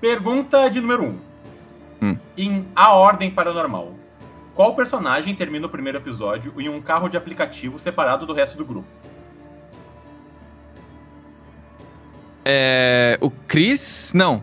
Pergunta 0.00 0.68
de 0.68 0.80
número 0.80 1.04
1. 1.04 1.06
Um. 1.06 1.18
Hum. 2.02 2.16
Em 2.36 2.66
A 2.74 2.92
Ordem 2.94 3.30
Paranormal, 3.30 3.92
qual 4.54 4.74
personagem 4.74 5.34
termina 5.34 5.66
o 5.66 5.70
primeiro 5.70 5.98
episódio 5.98 6.52
em 6.58 6.68
um 6.68 6.80
carro 6.80 7.08
de 7.08 7.16
aplicativo 7.16 7.78
separado 7.78 8.26
do 8.26 8.32
resto 8.32 8.56
do 8.56 8.64
grupo? 8.64 8.86
É. 12.44 13.18
O 13.20 13.30
Chris. 13.30 14.12
Não. 14.14 14.42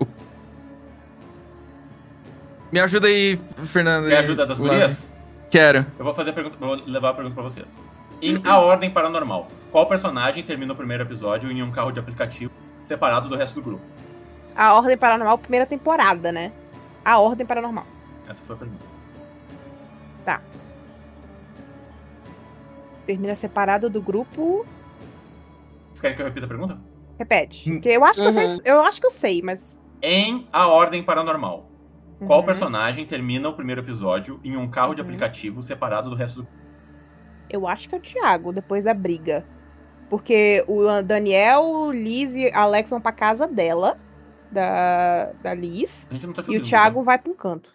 O- 0.00 0.06
Me 2.72 2.80
ajuda 2.80 3.08
aí, 3.08 3.38
Fernando. 3.66 4.08
Quer 4.08 4.18
ajuda 4.18 4.46
das 4.46 4.58
gurias? 4.58 5.12
Quero. 5.50 5.86
Eu 5.98 6.04
vou 6.04 6.14
fazer 6.14 6.30
a 6.30 6.32
pergunta, 6.32 6.56
vou 6.58 6.74
levar 6.86 7.10
a 7.10 7.14
pergunta 7.14 7.34
pra 7.34 7.44
vocês. 7.44 7.82
Em 8.20 8.40
A 8.44 8.58
Ordem 8.58 8.90
Paranormal, 8.90 9.48
qual 9.70 9.86
personagem 9.86 10.42
termina 10.42 10.72
o 10.72 10.76
primeiro 10.76 11.02
episódio 11.02 11.50
em 11.50 11.62
um 11.62 11.70
carro 11.70 11.92
de 11.92 12.00
aplicativo 12.00 12.52
separado 12.82 13.28
do 13.28 13.36
resto 13.36 13.56
do 13.56 13.62
grupo? 13.62 13.84
A 14.54 14.74
Ordem 14.74 14.96
Paranormal, 14.96 15.38
primeira 15.38 15.66
temporada, 15.66 16.32
né? 16.32 16.52
A 17.04 17.18
Ordem 17.18 17.46
Paranormal. 17.46 17.86
Essa 18.28 18.42
foi 18.44 18.56
a 18.56 18.58
pergunta. 18.58 18.96
Termina 23.06 23.36
separado 23.36 23.88
do 23.88 24.00
grupo. 24.02 24.66
Vocês 25.88 26.00
querem 26.00 26.16
que 26.16 26.22
eu 26.22 26.26
repita 26.26 26.46
a 26.46 26.48
pergunta? 26.48 26.78
Repete. 27.18 27.70
Hum. 27.70 27.74
Porque 27.74 27.88
eu 27.90 28.04
acho 28.04 28.20
que 28.20 28.26
eu 28.26 28.32
sei. 28.32 28.46
Uhum. 28.46 28.58
Eu 28.64 28.82
acho 28.82 29.00
que 29.00 29.06
eu 29.06 29.10
sei, 29.12 29.42
mas. 29.42 29.80
Em 30.02 30.48
A 30.52 30.66
Ordem 30.66 31.02
Paranormal, 31.04 31.66
qual 32.26 32.40
Uhum. 32.40 32.46
personagem 32.46 33.06
termina 33.06 33.48
o 33.48 33.52
primeiro 33.54 33.80
episódio 33.80 34.40
em 34.42 34.56
um 34.56 34.66
carro 34.68 34.94
de 34.94 35.00
Uhum. 35.00 35.06
aplicativo 35.06 35.62
separado 35.62 36.10
do 36.10 36.16
resto 36.16 36.42
do 36.42 36.48
Eu 37.48 37.66
acho 37.66 37.88
que 37.88 37.94
é 37.94 37.98
o 37.98 38.00
Thiago, 38.00 38.52
depois 38.52 38.84
da 38.84 38.94
briga. 38.94 39.44
Porque 40.08 40.64
o 40.68 41.02
Daniel, 41.02 41.90
Liz 41.90 42.34
e 42.34 42.50
Alex 42.52 42.90
vão 42.90 43.00
pra 43.00 43.12
casa 43.12 43.46
dela, 43.46 43.96
da, 44.50 45.30
da 45.42 45.54
Liz. 45.54 46.06
A 46.10 46.14
gente 46.14 46.26
não 46.26 46.32
tá 46.32 46.42
te 46.42 46.52
E 46.52 46.58
o 46.58 46.62
Thiago 46.62 47.02
vai 47.02 47.18
pra 47.18 47.30
um 47.30 47.34
canto. 47.34 47.70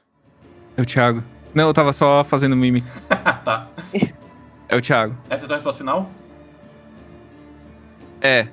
É 0.78 0.82
o 0.82 0.86
Thiago. 0.86 1.24
Não, 1.54 1.68
eu 1.68 1.74
tava 1.74 1.92
só 1.92 2.24
fazendo 2.24 2.56
mímica. 2.56 2.90
tá? 3.44 3.68
É 4.70 4.76
o 4.76 4.82
Thiago. 4.82 5.16
Essa 5.30 5.44
é 5.44 5.46
a 5.46 5.48
tua 5.48 5.58
resposta 5.58 5.80
final? 5.80 6.10
É. 8.22 8.48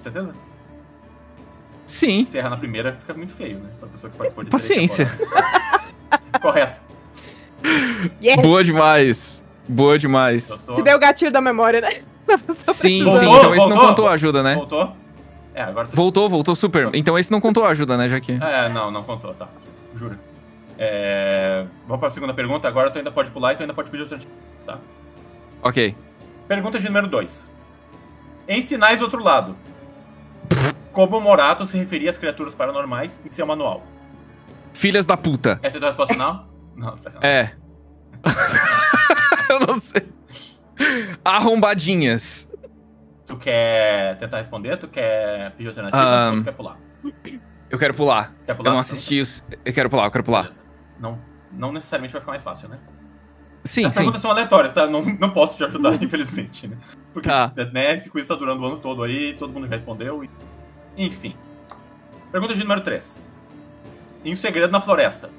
Certeza? 0.00 0.34
Sim. 1.86 2.24
Se 2.24 2.36
errar 2.36 2.50
na 2.50 2.56
primeira, 2.56 2.92
fica 2.92 3.14
muito 3.14 3.32
feio, 3.32 3.58
né? 3.58 3.70
Pra 3.78 3.88
pessoa 3.88 4.10
que 4.10 4.16
participou 4.16 4.44
de 4.44 4.50
Paciência. 4.50 5.08
Correto. 6.40 6.80
Yes! 8.22 8.42
Boa 8.42 8.62
demais. 8.62 9.41
Boa 9.72 9.98
demais. 9.98 10.48
Gostou? 10.48 10.74
Te 10.74 10.82
deu 10.82 10.96
o 10.96 11.00
gatilho 11.00 11.30
da 11.32 11.40
memória, 11.40 11.80
né? 11.80 12.02
A 12.32 12.38
Sim, 12.38 12.44
precisa- 12.44 12.72
sim. 12.72 13.26
Voltou, 13.26 13.36
Então 13.36 13.54
esse 13.54 13.58
não 13.58 13.68
voltou. 13.68 13.88
contou 13.88 14.08
a 14.08 14.12
ajuda, 14.12 14.42
né? 14.42 14.54
Voltou? 14.54 14.96
É, 15.54 15.62
agora 15.62 15.88
tu... 15.88 15.96
Voltou, 15.96 16.28
voltou 16.30 16.54
super. 16.54 16.88
Então 16.94 17.18
esse 17.18 17.30
não 17.30 17.40
contou 17.40 17.64
a 17.64 17.68
ajuda, 17.70 17.96
né, 17.98 18.08
já 18.08 18.18
que. 18.20 18.32
É, 18.32 18.68
não, 18.68 18.90
não 18.90 19.02
contou, 19.02 19.34
tá. 19.34 19.48
Juro. 19.94 20.18
É... 20.78 21.66
Vamos 21.86 22.00
pra 22.00 22.08
segunda 22.10 22.32
pergunta. 22.32 22.66
Agora 22.68 22.90
tu 22.90 22.98
ainda 22.98 23.10
pode 23.12 23.30
pular 23.30 23.52
e 23.52 23.56
tu 23.56 23.62
ainda 23.62 23.74
pode 23.74 23.90
pedir 23.90 24.02
alternativa, 24.04 24.32
tá? 24.64 24.78
Ok. 25.62 25.94
Pergunta 26.48 26.78
de 26.78 26.86
número 26.86 27.06
2. 27.08 27.50
Em 28.48 28.62
Sinais 28.62 28.98
do 29.00 29.04
Outro 29.04 29.22
Lado, 29.22 29.54
como 30.92 31.20
Morato 31.20 31.64
se 31.66 31.76
referia 31.76 32.08
às 32.10 32.16
criaturas 32.18 32.54
paranormais 32.54 33.22
em 33.26 33.30
seu 33.30 33.46
manual? 33.46 33.82
Filhas 34.72 35.04
da 35.06 35.16
puta. 35.16 35.58
Essa 35.62 35.76
é 35.76 35.78
a 35.78 35.80
tua 35.80 35.88
resposta 35.90 36.14
final? 36.14 36.46
Não, 36.74 36.96
sacanagem. 36.96 37.30
É. 37.30 37.52
eu 39.50 39.60
não 39.60 39.80
sei. 39.80 40.02
Arrombadinhas. 41.24 42.48
Tu 43.26 43.36
quer 43.36 44.16
tentar 44.18 44.38
responder? 44.38 44.76
Tu 44.76 44.88
quer 44.88 45.52
pedir 45.52 45.68
alternativas 45.68 46.04
Ah, 46.06 46.30
ou 46.32 46.38
tu 46.38 46.44
quer 46.44 46.52
pular? 46.52 46.78
Eu 47.70 47.78
quero 47.78 47.94
pular. 47.94 48.34
Quer 48.44 48.54
pular? 48.54 48.68
Eu 48.70 48.72
não 48.74 48.80
assisti 48.80 49.20
os. 49.20 49.44
Eu 49.64 49.72
quero 49.72 49.88
pular, 49.88 50.04
eu 50.06 50.10
quero 50.10 50.24
pular. 50.24 50.42
Beleza. 50.42 50.60
não, 50.98 51.18
não 51.52 51.72
necessariamente 51.72 52.12
vai 52.12 52.20
ficar 52.20 52.32
mais 52.32 52.42
fácil, 52.42 52.68
né? 52.68 52.78
Sim, 53.64 53.84
As 53.84 53.92
sim. 53.92 53.98
perguntas 54.00 54.20
são 54.20 54.30
aleatórias, 54.30 54.72
tá? 54.72 54.86
Não, 54.88 55.02
não 55.02 55.30
posso 55.30 55.56
te 55.56 55.64
ajudar, 55.64 55.94
infelizmente, 56.02 56.66
né? 56.66 56.76
Porque 57.12 57.28
Tá. 57.28 57.52
né, 57.72 57.94
esse 57.94 58.10
quiz 58.10 58.26
tá 58.26 58.34
durando 58.34 58.60
o 58.62 58.66
ano 58.66 58.78
todo 58.78 59.02
aí, 59.04 59.34
todo 59.34 59.52
mundo 59.52 59.66
respondeu. 59.68 60.24
E... 60.24 60.30
Enfim. 60.96 61.36
Pergunta 62.32 62.54
de 62.54 62.60
número 62.60 62.80
3. 62.80 63.30
Em 64.24 64.32
um 64.32 64.36
segredo 64.36 64.70
na 64.72 64.80
floresta. 64.80 65.30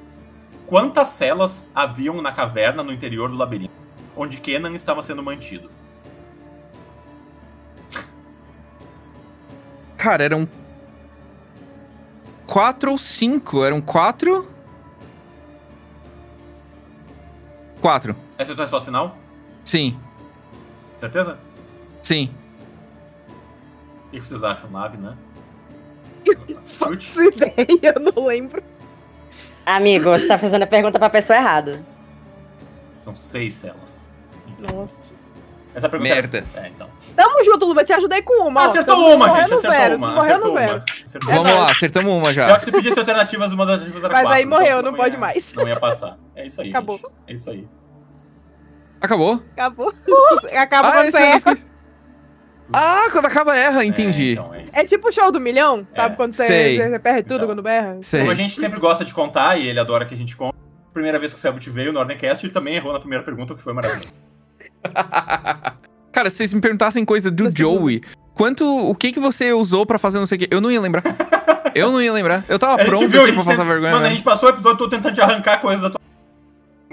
Quantas 0.65 1.10
celas 1.10 1.70
haviam 1.76 2.22
na 2.22 2.32
caverna 2.32 2.82
no 2.82 2.94
interior 2.94 3.30
do 3.30 3.36
labirinto, 3.36 3.74
onde 4.15 4.38
Kenan 4.40 4.73
estava 4.76 5.02
sendo 5.03 5.23
mantido? 5.23 5.69
Cara, 9.98 10.23
eram. 10.23 10.48
Quatro 12.45 12.91
ou 12.91 12.98
cinco? 12.98 13.64
Eram 13.64 13.81
quatro? 13.81 14.48
Quatro. 17.81 18.15
Essa 18.38 18.52
é 18.52 18.53
a 18.53 18.56
tua 18.56 18.65
resposta 18.65 18.85
final? 18.85 19.18
Sim, 19.64 19.98
Certeza? 20.98 21.38
sim. 22.02 22.30
O 24.07 24.11
que 24.11 24.19
vocês 24.22 24.44
acham, 24.44 24.69
nave, 24.69 24.98
né? 24.98 25.15
Chute. 26.26 26.57
Faço 26.65 27.23
ideia, 27.23 27.94
eu 27.95 28.14
não 28.14 28.26
lembro. 28.26 28.61
Amigo, 29.65 30.06
você 30.10 30.27
tá 30.27 30.38
fazendo 30.38 30.64
a 30.64 30.68
pergunta 30.68 30.99
pra 30.99 31.10
pessoa 31.10 31.38
errada. 31.38 31.84
São 33.04 33.14
seis 33.16 33.54
celas. 33.56 34.10
Nossa. 34.60 35.04
Essa 35.76 35.90
pergunta 35.90 36.14
Merda. 36.14 36.44
É, 36.56 36.60
é 36.60 36.68
então. 36.70 36.88
Tamo 37.16 37.44
junto, 37.44 37.66
Luba, 37.66 37.84
te 37.84 37.92
ajudei 37.92 38.22
com 38.22 38.48
uma. 38.48 38.64
acertou 38.64 38.96
uma, 39.16 39.28
morreu 39.28 39.36
gente. 39.46 39.50
no 39.50 39.56
Acertou 39.58 39.72
zero, 39.78 39.96
uma. 39.98 40.08
Morreu 40.12 40.22
Acertou 40.22 40.48
no 40.54 40.58
zero. 40.58 40.74
uma. 40.74 40.86
Acertou 41.04 41.30
Vamos 41.34 41.52
uma. 41.52 41.60
lá, 41.60 41.72
acertamos 41.72 42.12
uma 42.14 42.22
Pior 42.22 42.34
já. 42.34 42.56
que 42.56 42.64
se 42.64 42.72
pedisse 42.72 43.00
alternativas, 43.00 43.52
uma 43.52 43.66
das 43.66 43.74
alternativas 43.74 44.04
era 44.06 44.14
Mas 44.14 44.24
quatro, 44.24 44.38
aí 44.38 44.46
morreu, 44.46 44.80
então 44.80 44.92
não 44.92 44.94
pode 44.98 45.16
ia- 45.16 45.20
mais. 45.20 45.54
Não 45.54 45.68
ia 45.68 45.80
passar. 45.80 46.18
É 46.36 46.46
isso 46.46 46.62
aí, 46.62 46.70
Acabou. 46.70 46.96
gente. 46.98 47.10
É 47.28 47.34
isso 47.34 47.50
aí. 47.50 47.68
Acabou? 49.02 49.44
Acabou. 49.52 49.94
Acaba 50.58 50.92
quando 50.92 51.04
esse 51.08 51.12
você 51.12 51.24
é 51.24 51.32
erra. 51.32 51.58
Ah, 52.72 53.10
quando 53.12 53.26
acaba 53.26 53.58
erra, 53.58 53.84
entendi. 53.84 54.30
É, 54.30 54.34
então, 54.34 54.54
é. 54.54 54.66
É 54.74 54.86
tipo 54.86 55.10
o 55.10 55.12
show 55.12 55.30
do 55.32 55.40
milhão, 55.40 55.86
sabe? 55.94 56.14
É. 56.14 56.18
Quando 56.18 56.34
você, 56.34 56.48
Sei. 56.48 56.78
você 56.82 57.00
perde 57.00 57.24
tudo 57.24 57.36
Então. 57.36 57.48
quando 57.48 57.62
berra. 57.62 57.98
Sei. 58.02 58.22
Como 58.22 58.32
a 58.32 58.36
gente 58.36 58.58
sempre 58.60 58.80
gosta 58.80 59.04
de 59.04 59.14
contar, 59.14 59.58
e 59.60 59.68
ele 59.68 59.80
adora 59.80 60.06
que 60.06 60.16
a 60.16 60.18
gente 60.18 60.36
conte, 60.38 60.56
primeira 60.94 61.20
vez 61.20 61.34
que 61.34 61.40
o 61.40 61.41
Selbit 61.41 61.70
veio 61.70 61.91
no 61.91 61.99
Ordencast, 61.99 62.45
ele 62.45 62.53
também 62.53 62.76
errou 62.76 62.94
na 62.94 62.99
primeira 62.99 63.24
pergunta, 63.24 63.53
o 63.53 63.57
que 63.57 63.64
foi 63.64 63.74
maravilhoso. 63.74 64.22
Cara, 66.14 66.30
se 66.30 66.38
vocês 66.38 66.53
me 66.53 66.61
perguntassem 66.61 67.03
coisa 67.03 67.32
do 67.32 67.52
segunda. 67.52 67.60
Joey, 67.60 68.02
quanto. 68.36 68.65
O 68.65 68.94
que 68.94 69.11
que 69.11 69.20
você 69.20 69.52
usou 69.52 69.86
pra 69.86 69.98
fazer 69.98 70.20
não 70.20 70.26
sei 70.26 70.36
o 70.36 70.40
quê? 70.40 70.48
Eu 70.52 70.61
não 70.61 70.72
ia 70.72 70.80
lembrar. 70.80 71.03
Eu 71.76 71.91
não 71.91 71.99
ia 71.99 72.14
lembrar. 72.14 72.44
Eu 72.48 72.60
tava 72.60 72.80
A 72.80 72.86
pronto 72.86 73.07
viu, 73.07 73.22
a 73.22 73.24
aqui 73.24 73.34
pra 73.34 73.44
passar 73.44 73.64
vergonha. 73.64 73.94
Mano, 73.94 74.06
a 74.06 74.10
né? 74.10 74.11
gente 74.11 74.24
passou 74.24 74.48
o 74.48 74.52
episódio 74.52 74.78
todo 74.78 74.91
tentando 74.91 75.15
te 75.15 75.22
arrancar 75.22 75.60
coisas 75.60 75.82
da 75.82 75.90
tua. 75.90 75.99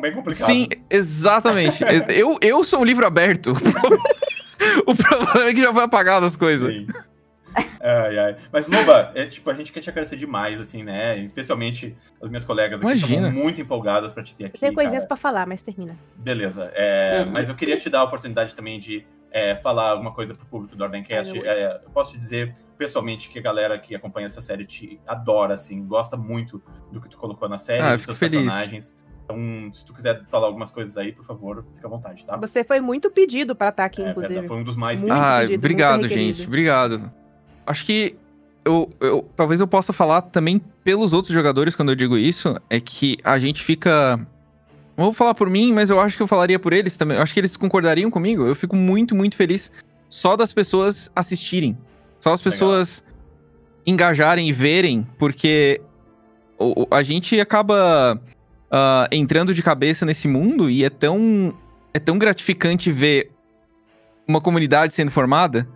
Bem 0.01 0.14
complicado. 0.14 0.47
Sim, 0.47 0.68
exatamente. 0.89 1.85
eu, 2.09 2.39
eu 2.40 2.64
sou 2.64 2.81
um 2.81 2.85
livro 2.85 3.05
aberto. 3.05 3.52
o 4.86 4.94
problema 4.94 5.51
é 5.51 5.52
que 5.52 5.60
já 5.60 5.70
foi 5.70 5.82
apagado 5.82 6.24
as 6.24 6.35
coisas. 6.35 6.74
Sim. 6.74 6.86
Ai, 7.82 8.19
ai. 8.19 8.36
Mas, 8.52 8.69
Loba, 8.69 9.11
é, 9.15 9.24
tipo, 9.27 9.48
a 9.51 9.55
gente 9.55 9.73
quer 9.73 9.81
te 9.81 9.89
agradecer 9.89 10.16
demais, 10.16 10.61
assim, 10.61 10.82
né? 10.82 11.19
Especialmente 11.19 11.97
as 12.23 12.28
minhas 12.28 12.44
colegas 12.44 12.85
aqui 12.85 12.98
estão 12.98 13.31
muito 13.32 13.61
empolgadas 13.61 14.12
pra 14.12 14.23
te 14.23 14.35
ter 14.36 14.47
aqui. 14.47 14.59
Tem 14.61 14.73
coisinhas 14.74 15.05
cara. 15.05 15.09
pra 15.09 15.16
falar, 15.16 15.47
mas 15.47 15.62
termina. 15.62 15.97
Beleza. 16.16 16.70
É, 16.74 17.23
Uhum. 17.24 17.32
Mas 17.32 17.48
eu 17.48 17.55
queria 17.55 17.78
te 17.78 17.89
dar 17.89 18.01
a 18.01 18.05
oportunidade 18.05 18.55
também 18.55 18.78
de 18.78 19.07
é, 19.32 19.55
falar 19.57 19.90
alguma 19.90 20.12
coisa 20.12 20.35
pro 20.35 20.44
público 20.47 20.77
do 20.77 20.82
Ordencast. 20.85 21.36
Eu- 21.39 21.44
É, 21.47 21.81
eu 21.85 21.90
posso 21.90 22.12
te 22.12 22.19
dizer, 22.19 22.55
pessoalmente, 22.77 23.28
que 23.31 23.39
a 23.39 23.43
galera 23.43 23.78
que 23.78 23.94
acompanha 23.94 24.27
essa 24.27 24.40
série 24.40 24.65
te 24.66 25.01
adora, 25.07 25.55
assim, 25.55 25.86
gosta 25.86 26.16
muito 26.16 26.62
do 26.93 27.01
que 27.01 27.09
tu 27.09 27.16
colocou 27.16 27.48
na 27.48 27.57
série, 27.57 27.81
Ah, 27.82 27.93
eu 27.93 27.97
dos 27.97 28.07
teus 28.07 28.19
feliz. 28.19 28.40
personagens. 28.43 28.97
Então, 29.24 29.73
se 29.73 29.86
tu 29.86 29.94
quiser 29.94 30.20
falar 30.27 30.48
algumas 30.48 30.73
coisas 30.73 30.97
aí, 30.97 31.12
por 31.12 31.24
favor, 31.24 31.65
fica 31.77 31.86
à 31.86 31.90
vontade, 31.90 32.27
tá? 32.27 32.36
Você 32.39 32.65
foi 32.65 32.81
muito 32.81 33.09
pedido 33.12 33.55
pra 33.55 33.69
estar 33.69 33.85
aqui, 33.85 34.02
É, 34.02 34.11
inclusive. 34.11 34.35
verdade, 34.35 34.48
foi 34.48 34.57
um 34.57 34.65
dos 34.65 34.74
mais 34.74 35.01
Muito 35.01 35.12
pedidos. 35.12 35.31
Ah, 35.32 35.40
pedido, 35.43 35.59
obrigado, 35.59 36.09
gente. 36.09 36.47
Obrigado. 36.47 37.12
Acho 37.70 37.84
que 37.84 38.16
eu, 38.64 38.90
eu 39.01 39.28
talvez 39.36 39.60
eu 39.60 39.66
possa 39.66 39.92
falar 39.92 40.22
também 40.22 40.60
pelos 40.82 41.12
outros 41.12 41.32
jogadores 41.32 41.76
quando 41.76 41.90
eu 41.90 41.94
digo 41.94 42.18
isso, 42.18 42.56
é 42.68 42.80
que 42.80 43.16
a 43.22 43.38
gente 43.38 43.62
fica 43.62 44.18
não 44.97 45.06
vou 45.06 45.14
falar 45.14 45.34
por 45.34 45.48
mim, 45.48 45.72
mas 45.72 45.88
eu 45.88 45.98
acho 45.98 46.16
que 46.16 46.22
eu 46.22 46.26
falaria 46.26 46.59
por 46.59 46.74
eles 46.74 46.94
também. 46.94 47.16
Eu 47.16 47.22
acho 47.22 47.32
que 47.32 47.40
eles 47.40 47.56
concordariam 47.56 48.10
comigo. 48.10 48.44
Eu 48.44 48.55
fico 48.55 48.76
muito, 48.76 49.14
muito 49.14 49.34
feliz 49.34 49.72
só 50.10 50.36
das 50.36 50.52
pessoas 50.52 51.10
assistirem. 51.16 51.78
Só 52.20 52.32
as 52.32 52.40
Legal. 52.40 52.52
pessoas 52.52 53.05
engajarem 53.86 54.47
e 54.47 54.52
verem, 54.52 55.06
porque 55.16 55.80
a 56.90 57.02
gente 57.02 57.40
acaba 57.40 58.20
ah, 58.70 59.09
entrando 59.10 59.55
de 59.55 59.62
cabeça 59.62 60.05
nesse 60.05 60.28
mundo 60.28 60.68
e 60.68 60.84
é 60.84 60.90
tão, 60.90 61.56
é 61.94 61.98
tão 61.98 62.18
gratificante 62.18 62.92
ver 62.92 63.30
uma 64.28 64.40
comunidade 64.40 64.92
sendo 64.92 65.10
formada. 65.10 65.66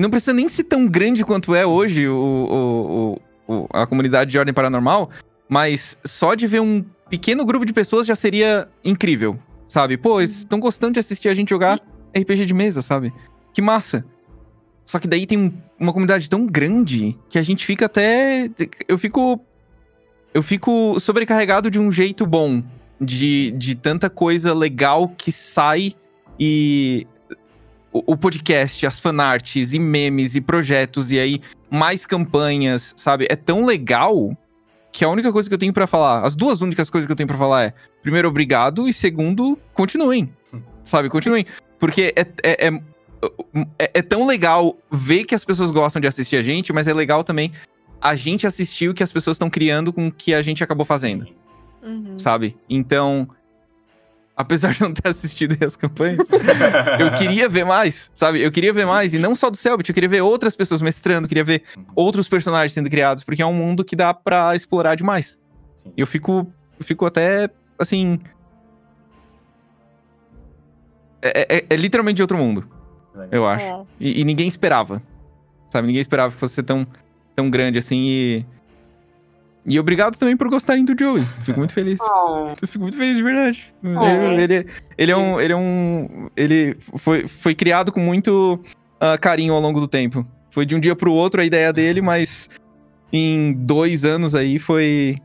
Não 0.00 0.10
precisa 0.10 0.32
nem 0.32 0.48
ser 0.48 0.64
tão 0.64 0.86
grande 0.86 1.24
quanto 1.24 1.54
é 1.54 1.64
hoje 1.66 2.08
o, 2.08 2.14
o- 2.16 3.20
o- 3.48 3.54
o- 3.64 3.68
a 3.72 3.86
comunidade 3.86 4.30
de 4.30 4.38
ordem 4.38 4.54
paranormal, 4.54 5.10
mas 5.48 5.98
só 6.04 6.34
de 6.34 6.46
ver 6.46 6.60
um 6.60 6.84
pequeno 7.08 7.44
grupo 7.44 7.66
de 7.66 7.72
pessoas 7.72 8.06
já 8.06 8.14
seria 8.16 8.68
incrível, 8.84 9.38
sabe? 9.68 9.96
Pô, 9.96 10.20
eles 10.20 10.38
estão 10.38 10.58
gostando 10.58 10.94
de 10.94 11.00
assistir 11.00 11.28
a 11.28 11.34
gente 11.34 11.50
jogar 11.50 11.80
RPG 12.16 12.46
de 12.46 12.54
mesa, 12.54 12.80
sabe? 12.82 13.12
Que 13.52 13.60
massa. 13.60 14.04
Só 14.84 14.98
que 14.98 15.06
daí 15.06 15.26
tem 15.26 15.38
um- 15.38 15.52
uma 15.78 15.92
comunidade 15.92 16.28
tão 16.30 16.46
grande 16.46 17.16
que 17.28 17.38
a 17.38 17.42
gente 17.42 17.66
fica 17.66 17.86
até. 17.86 18.50
Eu 18.88 18.96
fico. 18.98 19.38
Eu 20.32 20.42
fico 20.42 20.98
sobrecarregado 20.98 21.70
de 21.70 21.78
um 21.78 21.90
jeito 21.92 22.24
bom. 22.26 22.62
De, 23.00 23.50
de 23.52 23.74
tanta 23.74 24.08
coisa 24.10 24.52
legal 24.54 25.08
que 25.16 25.32
sai 25.32 25.94
e. 26.38 27.06
O, 27.92 28.12
o 28.12 28.16
podcast, 28.16 28.86
as 28.86 29.00
fanarts 29.00 29.72
e 29.72 29.78
memes 29.78 30.34
e 30.36 30.40
projetos, 30.40 31.10
e 31.10 31.18
aí 31.18 31.40
mais 31.70 32.06
campanhas, 32.06 32.94
sabe? 32.96 33.26
É 33.28 33.34
tão 33.36 33.64
legal 33.64 34.36
que 34.92 35.04
a 35.04 35.08
única 35.08 35.32
coisa 35.32 35.48
que 35.48 35.54
eu 35.54 35.58
tenho 35.58 35.72
pra 35.72 35.86
falar, 35.86 36.24
as 36.24 36.34
duas 36.36 36.60
únicas 36.62 36.88
coisas 36.90 37.06
que 37.06 37.12
eu 37.12 37.16
tenho 37.16 37.26
pra 37.26 37.38
falar 37.38 37.64
é: 37.64 37.74
primeiro, 38.02 38.28
obrigado, 38.28 38.88
e 38.88 38.92
segundo, 38.92 39.58
continuem. 39.74 40.32
Sabe? 40.84 41.08
Continuem. 41.08 41.44
Porque 41.78 42.12
é, 42.16 42.20
é, 42.42 42.66
é, 42.68 42.80
é- 43.78 43.90
é 43.94 44.02
tão 44.02 44.26
legal 44.26 44.76
ver 44.90 45.24
que 45.24 45.34
as 45.34 45.44
pessoas 45.44 45.70
gostam 45.70 46.00
de 46.00 46.06
assistir 46.08 46.36
a 46.36 46.42
gente, 46.42 46.72
mas 46.72 46.86
é 46.88 46.94
legal 46.94 47.22
também 47.24 47.52
a 48.00 48.14
gente 48.14 48.46
assistir 48.46 48.88
o 48.88 48.94
que 48.94 49.02
as 49.02 49.12
pessoas 49.12 49.34
estão 49.36 49.50
criando 49.50 49.92
com 49.92 50.06
o 50.08 50.12
que 50.12 50.32
a 50.32 50.40
gente 50.42 50.64
acabou 50.64 50.86
fazendo, 50.86 51.26
Uhum. 51.82 52.16
sabe? 52.16 52.56
Então, 52.68 53.28
apesar 54.40 54.72
de 54.72 54.80
não 54.80 54.92
ter 54.92 55.08
assistido 55.08 55.56
aí 55.60 55.66
as 55.66 55.76
campanhas, 55.76 56.26
eu 56.98 57.12
queria 57.14 57.48
ver 57.48 57.64
mais, 57.64 58.10
sabe? 58.14 58.40
Eu 58.42 58.50
queria 58.52 58.72
ver 58.72 58.86
mais, 58.86 59.14
e 59.14 59.18
não 59.18 59.34
só 59.34 59.50
do 59.50 59.56
Selbit, 59.56 59.88
eu 59.88 59.94
queria 59.94 60.08
ver 60.08 60.20
outras 60.22 60.54
pessoas 60.56 60.82
mestrando, 60.82 61.26
queria 61.28 61.44
ver 61.44 61.62
outros 61.94 62.28
personagens 62.28 62.72
sendo 62.72 62.90
criados, 62.90 63.22
porque 63.24 63.42
é 63.42 63.46
um 63.46 63.54
mundo 63.54 63.84
que 63.84 63.94
dá 63.96 64.12
pra 64.14 64.54
explorar 64.54 64.94
demais. 64.94 65.38
Sim. 65.76 65.92
E 65.96 66.00
eu 66.00 66.06
fico, 66.06 66.46
eu 66.78 66.84
fico 66.84 67.06
até, 67.06 67.48
assim... 67.78 68.18
É, 71.22 71.56
é- 71.58 71.64
é 71.68 71.76
literalmente 71.76 72.16
de 72.16 72.22
outro 72.22 72.38
mundo, 72.38 72.66
Legal. 73.14 73.28
eu 73.30 73.46
acho. 73.46 73.64
É. 73.66 73.82
E, 74.00 74.20
e 74.20 74.24
ninguém 74.24 74.48
esperava. 74.48 75.02
Sabe? 75.68 75.86
Ninguém 75.86 76.00
esperava 76.00 76.32
que 76.32 76.40
fosse 76.40 76.54
ser 76.54 76.62
tão, 76.62 76.86
tão 77.36 77.50
grande 77.50 77.78
assim 77.78 78.04
e. 78.08 78.46
E 79.66 79.78
obrigado 79.78 80.16
também 80.16 80.36
por 80.36 80.48
gostarem 80.48 80.84
do 80.84 80.94
Joey. 80.98 81.22
Fico 81.44 81.58
muito 81.58 81.72
feliz. 81.74 81.98
Oh, 82.02 82.52
Eu 82.60 82.66
fico 82.68 82.82
muito 82.82 82.96
feliz 82.96 83.16
de 83.16 83.22
verdade. 83.22 83.74
Oh. 83.84 84.06
Ele, 84.06 84.42
ele- 84.42 84.66
ele 84.96 85.12
é 85.12 85.16
um. 85.16 85.40
Ele 85.40 85.52
é 85.52 85.56
um. 85.56 86.30
Ele 86.36 86.76
foi, 86.96 87.28
foi 87.28 87.54
criado 87.54 87.92
com 87.92 88.00
muito 88.00 88.58
ah, 88.98 89.18
carinho 89.18 89.52
ao 89.52 89.60
longo 89.60 89.78
do 89.80 89.86
tempo. 89.88 90.26
Foi 90.50 90.64
de 90.66 90.74
um 90.74 90.80
dia 90.80 90.96
pro 90.96 91.12
outro 91.12 91.40
a 91.40 91.44
ideia 91.44 91.72
dele, 91.72 92.00
mas 92.00 92.48
em 93.12 93.52
dois 93.52 94.04
anos 94.04 94.34
aí 94.34 94.58
foi. 94.58 95.16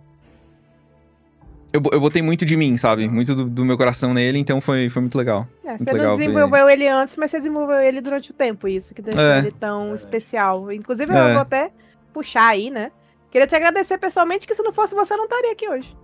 Eu, 1.74 1.82
eu 1.92 2.00
botei 2.00 2.22
muito 2.22 2.46
de 2.46 2.56
mim, 2.56 2.78
sabe? 2.78 3.08
Muito 3.08 3.36
do, 3.36 3.46
do 3.50 3.66
meu 3.66 3.76
coração 3.78 4.14
nele, 4.14 4.40
então 4.40 4.62
foi, 4.62 4.90
foi 4.90 5.02
muito 5.02 5.18
legal. 5.18 5.46
É, 5.64 5.70
Muito 5.72 5.84
você 5.84 5.92
não 5.92 6.00
legal 6.00 6.18
ver. 6.18 6.28
desenvolveu 6.28 6.70
ele 6.70 6.88
antes, 6.88 7.18
mas 7.18 7.32
você 7.32 7.38
desenvolveu 7.38 7.80
ele 7.82 8.00
durante 8.00 8.32
o 8.32 8.34
tempo, 8.34 8.66
isso 8.68 8.94
que 8.94 9.02
deixou 9.02 9.22
É. 9.22 9.40
ele 9.40 9.52
tão 9.52 9.92
É. 9.92 9.96
especial. 9.96 10.72
Inclusive, 10.72 11.12
É. 11.12 11.18
eu 11.30 11.34
vou 11.34 11.42
até 11.42 11.72
puxar 12.14 12.48
aí, 12.48 12.70
né? 12.70 12.92
Queria 13.32 13.48
te 13.48 13.56
agradecer 13.56 13.98
pessoalmente, 13.98 14.48
que 14.48 14.56
se 14.56 14.64
não 14.64 14.72
fosse 14.72 14.96
você, 14.96 15.14
eu 15.14 15.18
não 15.18 15.26
estaria 15.26 15.52
aqui 15.52 15.68
hoje. 15.70 15.96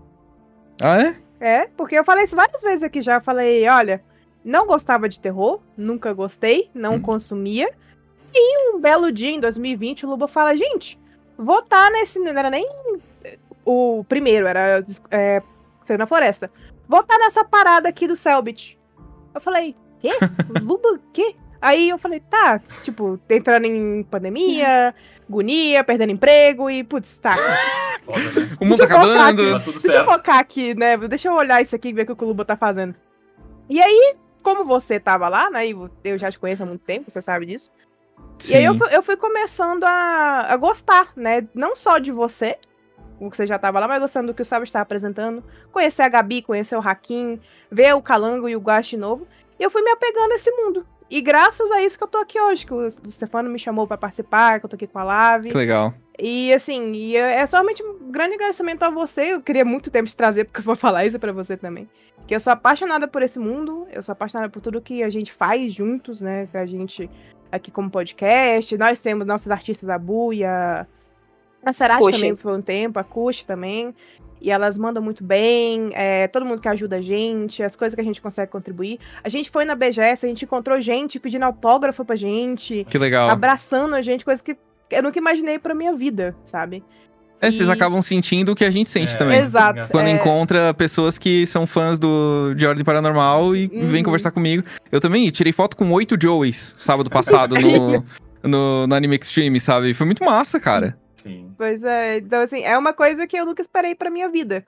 Ah, 0.81 1.01
é? 1.01 1.15
É, 1.39 1.67
porque 1.75 1.95
eu 1.95 2.03
falei 2.03 2.25
isso 2.25 2.35
várias 2.35 2.61
vezes 2.61 2.83
aqui 2.83 3.01
já. 3.01 3.15
Eu 3.15 3.21
falei, 3.21 3.67
olha, 3.67 4.03
não 4.43 4.65
gostava 4.67 5.07
de 5.09 5.19
terror, 5.19 5.59
nunca 5.77 6.13
gostei, 6.13 6.69
não 6.73 6.95
Hum. 6.95 7.01
consumia. 7.01 7.71
E 8.33 8.73
um 8.75 8.79
belo 8.79 9.11
dia, 9.11 9.31
em 9.31 9.39
2020, 9.39 10.05
o 10.05 10.09
Luba 10.09 10.27
fala, 10.27 10.55
gente, 10.55 10.99
vou 11.37 11.59
estar 11.59 11.89
nesse. 11.91 12.19
Não 12.19 12.29
era 12.29 12.49
nem 12.49 12.65
o 13.65 14.03
primeiro, 14.07 14.47
era 14.47 14.83
é, 15.09 15.41
na 15.97 16.05
Floresta. 16.05 16.51
Vou 16.87 17.01
estar 17.01 17.17
nessa 17.17 17.43
parada 17.43 17.89
aqui 17.89 18.07
do 18.07 18.15
Selbit. 18.15 18.77
Eu 19.33 19.41
falei, 19.41 19.75
quê? 19.99 20.11
Luba, 20.61 20.99
quê? 21.13 21.35
Aí 21.61 21.89
eu 21.89 21.97
falei, 21.99 22.19
tá, 22.19 22.59
tipo, 22.83 23.19
entrando 23.29 23.65
em 23.65 24.03
pandemia, 24.03 24.95
agonia, 25.29 25.83
perdendo 25.83 26.11
emprego 26.11 26.69
e, 26.69 26.83
putz, 26.83 27.19
tá. 27.19 27.35
Foda, 28.03 28.19
né? 28.31 28.57
O 28.59 28.65
mundo 28.65 28.79
tá 28.79 28.83
eu 28.83 28.87
acabando. 28.87 29.51
Tá 29.51 29.59
tudo 29.59 29.73
Deixa 29.73 29.87
eu 29.87 29.91
certo. 29.91 30.11
focar 30.11 30.39
aqui, 30.39 30.73
né? 30.73 30.97
Deixa 30.97 31.27
eu 31.27 31.33
olhar 31.33 31.61
isso 31.61 31.75
aqui 31.75 31.89
e 31.89 31.93
ver 31.93 32.09
o 32.09 32.15
que 32.15 32.23
o 32.23 32.27
Luba 32.27 32.43
tá 32.43 32.57
fazendo. 32.57 32.95
E 33.69 33.79
aí, 33.79 34.15
como 34.41 34.65
você 34.65 34.99
tava 34.99 35.29
lá, 35.29 35.51
né? 35.51 35.67
E 35.67 35.75
eu 36.03 36.17
já 36.17 36.31
te 36.31 36.39
conheço 36.39 36.63
há 36.63 36.65
muito 36.65 36.81
tempo, 36.81 37.11
você 37.11 37.21
sabe 37.21 37.45
disso. 37.45 37.71
E 38.49 38.55
aí 38.55 38.65
eu 38.65 38.73
Sim. 38.73 38.79
fui, 38.79 38.95
eu 38.95 39.03
fui 39.03 39.15
começando 39.15 39.83
a, 39.83 40.47
a 40.49 40.57
gostar, 40.57 41.13
né? 41.15 41.47
Não 41.53 41.75
só 41.75 41.99
de 41.99 42.11
você, 42.11 42.57
o 43.19 43.29
que 43.29 43.37
você 43.37 43.45
já 43.45 43.59
tava 43.59 43.79
lá, 43.79 43.87
mas 43.87 44.01
gostando 44.01 44.27
do 44.27 44.33
que 44.33 44.41
o 44.41 44.45
Sábio 44.45 44.63
estava 44.63 44.81
apresentando. 44.81 45.43
Conhecer 45.71 46.01
a 46.01 46.09
Gabi, 46.09 46.41
conhecer 46.41 46.75
o 46.75 46.79
Hakim, 46.79 47.39
ver 47.71 47.93
o 47.93 48.01
Calango 48.01 48.49
e 48.49 48.55
o 48.55 48.59
Guache 48.59 48.97
novo. 48.97 49.27
E 49.59 49.63
eu 49.63 49.69
fui 49.69 49.83
me 49.83 49.91
apegando 49.91 50.31
a 50.31 50.35
esse 50.35 50.49
mundo. 50.51 50.85
E 51.11 51.19
graças 51.19 51.69
a 51.71 51.83
isso 51.83 51.97
que 51.97 52.03
eu 52.05 52.07
tô 52.07 52.19
aqui 52.19 52.39
hoje, 52.39 52.65
que 52.65 52.73
o, 52.73 52.89
Stefano 53.11 53.49
me 53.49 53.59
chamou 53.59 53.85
pra 53.85 53.97
participar, 53.97 54.61
que 54.61 54.65
eu 54.65 54.69
tô 54.69 54.77
aqui 54.77 54.87
com 54.87 54.97
a 54.97 55.03
Lave. 55.03 55.49
Que 55.49 55.57
legal. 55.57 55.93
E 56.17 56.53
assim, 56.53 56.93
e 56.93 57.17
é 57.17 57.41
é 57.41 57.45
somente 57.45 57.83
um 57.83 58.09
grande 58.09 58.35
agradecimento 58.35 58.83
a 58.83 58.89
você. 58.89 59.33
Eu 59.33 59.41
queria 59.41 59.65
muito 59.65 59.91
tempo 59.91 60.07
te 60.07 60.15
trazer, 60.15 60.45
porque 60.45 60.61
eu 60.61 60.63
vou 60.63 60.75
falar 60.77 61.05
isso 61.05 61.19
pra 61.19 61.33
você 61.33 61.57
também. 61.57 61.89
Que 62.25 62.33
eu 62.33 62.39
sou 62.39 62.53
apaixonada 62.53 63.09
por 63.09 63.21
esse 63.21 63.37
mundo, 63.37 63.85
eu 63.91 64.01
sou 64.01 64.13
apaixonada 64.13 64.49
por 64.49 64.61
tudo 64.61 64.79
que 64.79 65.03
a 65.03 65.09
gente 65.09 65.33
faz 65.33 65.73
juntos, 65.73 66.21
né? 66.21 66.47
Que 66.49 66.57
a 66.57 66.65
gente 66.65 67.09
aqui 67.51 67.69
como 67.69 67.91
podcast. 67.91 68.77
Nós 68.77 69.01
temos 69.01 69.27
nossos 69.27 69.51
artistas, 69.51 69.89
a 69.89 69.97
Buia, 69.97 70.49
a 70.49 70.87
Sarati 71.73 72.01
Kushi. 72.01 72.13
também 72.17 72.35
por 72.35 72.51
um 72.53 72.61
tempo, 72.61 72.99
a 72.99 73.03
Kush 73.03 73.43
também. 73.43 73.93
E 74.43 74.49
elas 74.49 74.75
mandam 74.75 75.03
muito 75.03 75.23
bem, 75.23 75.91
é, 75.93 76.27
todo 76.27 76.43
mundo 76.43 76.59
que 76.59 76.67
ajuda 76.67 76.95
a 76.95 77.01
gente, 77.01 77.61
as 77.61 77.75
coisas 77.75 77.93
que 77.93 78.01
a 78.01 78.03
gente 78.03 78.19
consegue 78.19 78.51
contribuir. 78.51 78.99
A 79.23 79.29
gente 79.29 79.51
foi 79.51 79.65
na 79.65 79.75
BGS, 79.75 80.25
a 80.25 80.29
gente 80.29 80.45
encontrou 80.45 80.81
gente 80.81 81.19
pedindo 81.19 81.43
autógrafo 81.45 82.03
pra 82.03 82.15
gente, 82.15 82.83
Que 82.89 82.97
legal. 82.97 83.29
abraçando 83.29 83.93
a 83.93 84.01
gente, 84.01 84.25
coisa 84.25 84.41
que 84.43 84.57
eu 84.89 85.03
nunca 85.03 85.19
imaginei 85.19 85.59
pra 85.59 85.75
minha 85.75 85.93
vida, 85.95 86.35
sabe? 86.43 86.83
É, 87.39 87.51
vocês 87.51 87.69
E- 87.69 87.71
acabam 87.71 88.01
sentindo 88.01 88.51
o 88.51 88.55
que 88.55 88.65
a 88.65 88.71
gente 88.71 88.89
sente 88.89 89.13
É. 89.13 89.17
também. 89.17 89.39
Exato. 89.39 89.87
Quando 89.91 90.07
é, 90.07 90.11
encontra 90.11 90.73
pessoas 90.73 91.19
que 91.19 91.45
são 91.45 91.67
fãs 91.67 91.99
do, 91.99 92.53
de 92.55 92.65
Ordem 92.65 92.83
Paranormal 92.83 93.55
e 93.55 93.67
Uhum. 93.71 93.85
vêm 93.85 94.03
conversar 94.03 94.31
comigo. 94.31 94.63
Eu 94.91 94.99
também 94.99 95.29
tirei 95.29 95.53
foto 95.53 95.77
com 95.77 95.91
oito 95.91 96.15
Joeys 96.19 96.73
sábado 96.79 97.09
passado 97.11 97.53
no, 97.59 98.03
no, 98.43 98.87
no 98.87 98.95
Anime 98.95 99.17
Extreme, 99.17 99.59
sabe? 99.59 99.93
Foi 99.93 100.05
muito 100.07 100.23
massa, 100.25 100.59
cara. 100.59 100.97
Sim. 101.23 101.51
Pois 101.57 101.83
é, 101.83 102.17
então 102.17 102.41
assim, 102.41 102.61
é 102.63 102.77
uma 102.77 102.93
coisa 102.93 103.25
que 103.27 103.37
eu 103.37 103.45
nunca 103.45 103.61
esperei 103.61 103.95
pra 103.95 104.09
minha 104.09 104.29
vida. 104.29 104.65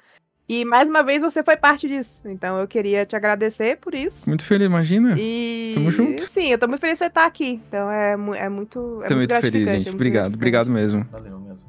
E 0.48 0.66
mais 0.66 0.90
uma 0.90 1.02
vez 1.02 1.22
você 1.22 1.42
foi 1.42 1.56
parte 1.56 1.88
disso. 1.88 2.28
Então 2.28 2.60
eu 2.60 2.68
queria 2.68 3.06
te 3.06 3.16
agradecer 3.16 3.78
por 3.78 3.96
isso. 3.96 4.28
Muito 4.28 4.44
feliz, 4.44 4.68
imagina. 4.68 5.16
E 5.18 5.72
Tamo 5.74 5.90
junto. 5.90 6.28
sim, 6.28 6.48
eu 6.48 6.58
tô 6.58 6.68
muito 6.68 6.82
feliz 6.82 6.98
de 6.98 7.00
você 7.00 7.08
estar 7.08 7.26
aqui. 7.26 7.62
Então 7.68 7.90
é, 7.90 8.12
é 8.12 8.50
muito. 8.50 9.02
É 9.04 9.08
Tô 9.08 9.16
muito 9.16 9.30
feliz, 9.30 9.30
gratificante, 9.30 9.70
é 9.70 9.74
gente. 9.76 9.86
muito 9.86 9.96
Obrigado, 9.96 10.34
obrigado 10.36 10.70
mesmo. 10.70 11.08
Valeu 11.12 11.40
mesmo. 11.40 11.68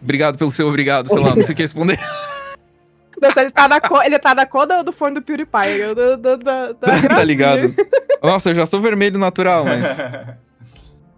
Obrigado 0.00 0.38
pelo 0.38 0.50
seu 0.50 0.68
obrigado, 0.68 1.08
sei 1.08 1.18
lá, 1.18 1.34
não 1.34 1.42
sei 1.42 1.52
o 1.52 1.56
que 1.56 1.62
responder. 1.62 1.98
Nossa, 3.20 3.40
ele 3.40 3.50
tá 3.50 3.68
na 3.68 3.80
cor, 3.80 4.04
ele 4.04 4.18
tá 4.18 4.34
na 4.34 4.46
cor 4.46 4.66
do, 4.66 4.82
do 4.84 4.92
fone 4.92 5.14
do 5.14 5.22
PewDiePie. 5.22 5.80
Eu, 5.80 5.94
do, 5.94 6.16
do, 6.16 6.36
do, 6.36 6.44
da 6.44 6.74
tá 6.74 7.24
ligado? 7.24 7.74
Nossa, 8.22 8.50
eu 8.50 8.54
já 8.54 8.66
sou 8.66 8.80
vermelho 8.80 9.18
natural, 9.18 9.64
mas. 9.64 9.86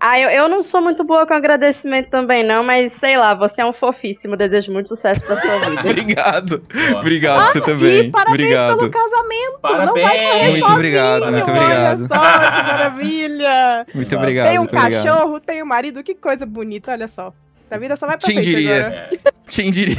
Ah, 0.00 0.20
eu, 0.20 0.30
eu 0.30 0.48
não 0.48 0.62
sou 0.62 0.80
muito 0.80 1.02
boa 1.02 1.26
com 1.26 1.34
agradecimento 1.34 2.08
também, 2.08 2.44
não, 2.46 2.62
mas 2.62 2.92
sei 2.94 3.16
lá, 3.16 3.34
você 3.34 3.60
é 3.62 3.66
um 3.66 3.72
fofíssimo. 3.72 4.36
Desejo 4.36 4.70
muito 4.72 4.88
sucesso 4.88 5.20
pra 5.24 5.36
sua 5.40 5.58
vida. 5.70 5.80
obrigado. 5.80 6.58
Boa. 6.90 7.00
Obrigado, 7.00 7.52
você 7.52 7.58
E 7.58 7.62
também. 7.62 8.10
parabéns 8.12 8.34
Obrigado. 8.48 8.78
pelo 8.78 8.90
casamento. 8.90 9.58
Parabéns! 9.60 9.86
Não 9.86 9.94
vai 9.94 10.18
correr 10.18 10.38
Muito 10.50 10.60
sozinho, 10.60 10.74
obrigado, 10.74 11.32
muito 11.32 11.50
olha 11.50 11.60
obrigado. 11.62 11.98
só, 11.98 12.06
que 12.06 12.72
maravilha. 12.72 13.86
Muito 13.94 14.16
obrigado. 14.16 14.46
tem 14.48 14.58
um 14.58 14.60
muito 14.62 14.76
obrigado. 14.76 15.04
cachorro, 15.04 15.40
tem 15.40 15.62
um 15.62 15.66
marido, 15.66 16.02
que 16.04 16.14
coisa 16.14 16.46
bonita, 16.46 16.92
olha 16.92 17.08
só. 17.08 17.32
A 17.70 17.76
vida 17.76 17.96
só 17.96 18.06
vai 18.06 18.16
pra 18.16 18.26
Quem 18.26 18.36
frente 18.36 18.50
diria? 18.50 18.78
agora. 18.86 19.08
É. 19.12 19.32
Quem 19.50 19.70
diria? 19.70 19.96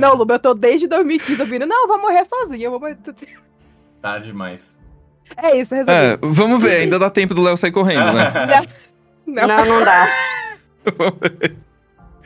Não, 0.00 0.14
Luba, 0.14 0.34
eu 0.34 0.38
tô 0.38 0.54
desde 0.54 0.86
2015 0.86 1.40
ouvindo. 1.40 1.66
Não, 1.66 1.82
eu 1.82 1.88
vou 1.88 1.98
morrer 2.00 2.24
sozinha. 2.24 2.66
Eu 2.66 2.70
vou 2.72 2.80
morrer... 2.80 2.98
Tarde 4.02 4.26
demais. 4.26 4.78
É 5.36 5.56
isso, 5.56 5.74
resolvi. 5.74 6.00
É, 6.00 6.18
vamos 6.20 6.62
ver, 6.62 6.76
ainda 6.82 6.98
dá 6.98 7.10
tempo 7.10 7.34
do 7.34 7.42
Léo 7.42 7.56
sair 7.56 7.72
correndo, 7.72 8.12
né? 8.12 8.32
Não. 9.26 9.46
Não, 9.46 9.64
não 9.64 9.84
dá. 9.84 10.08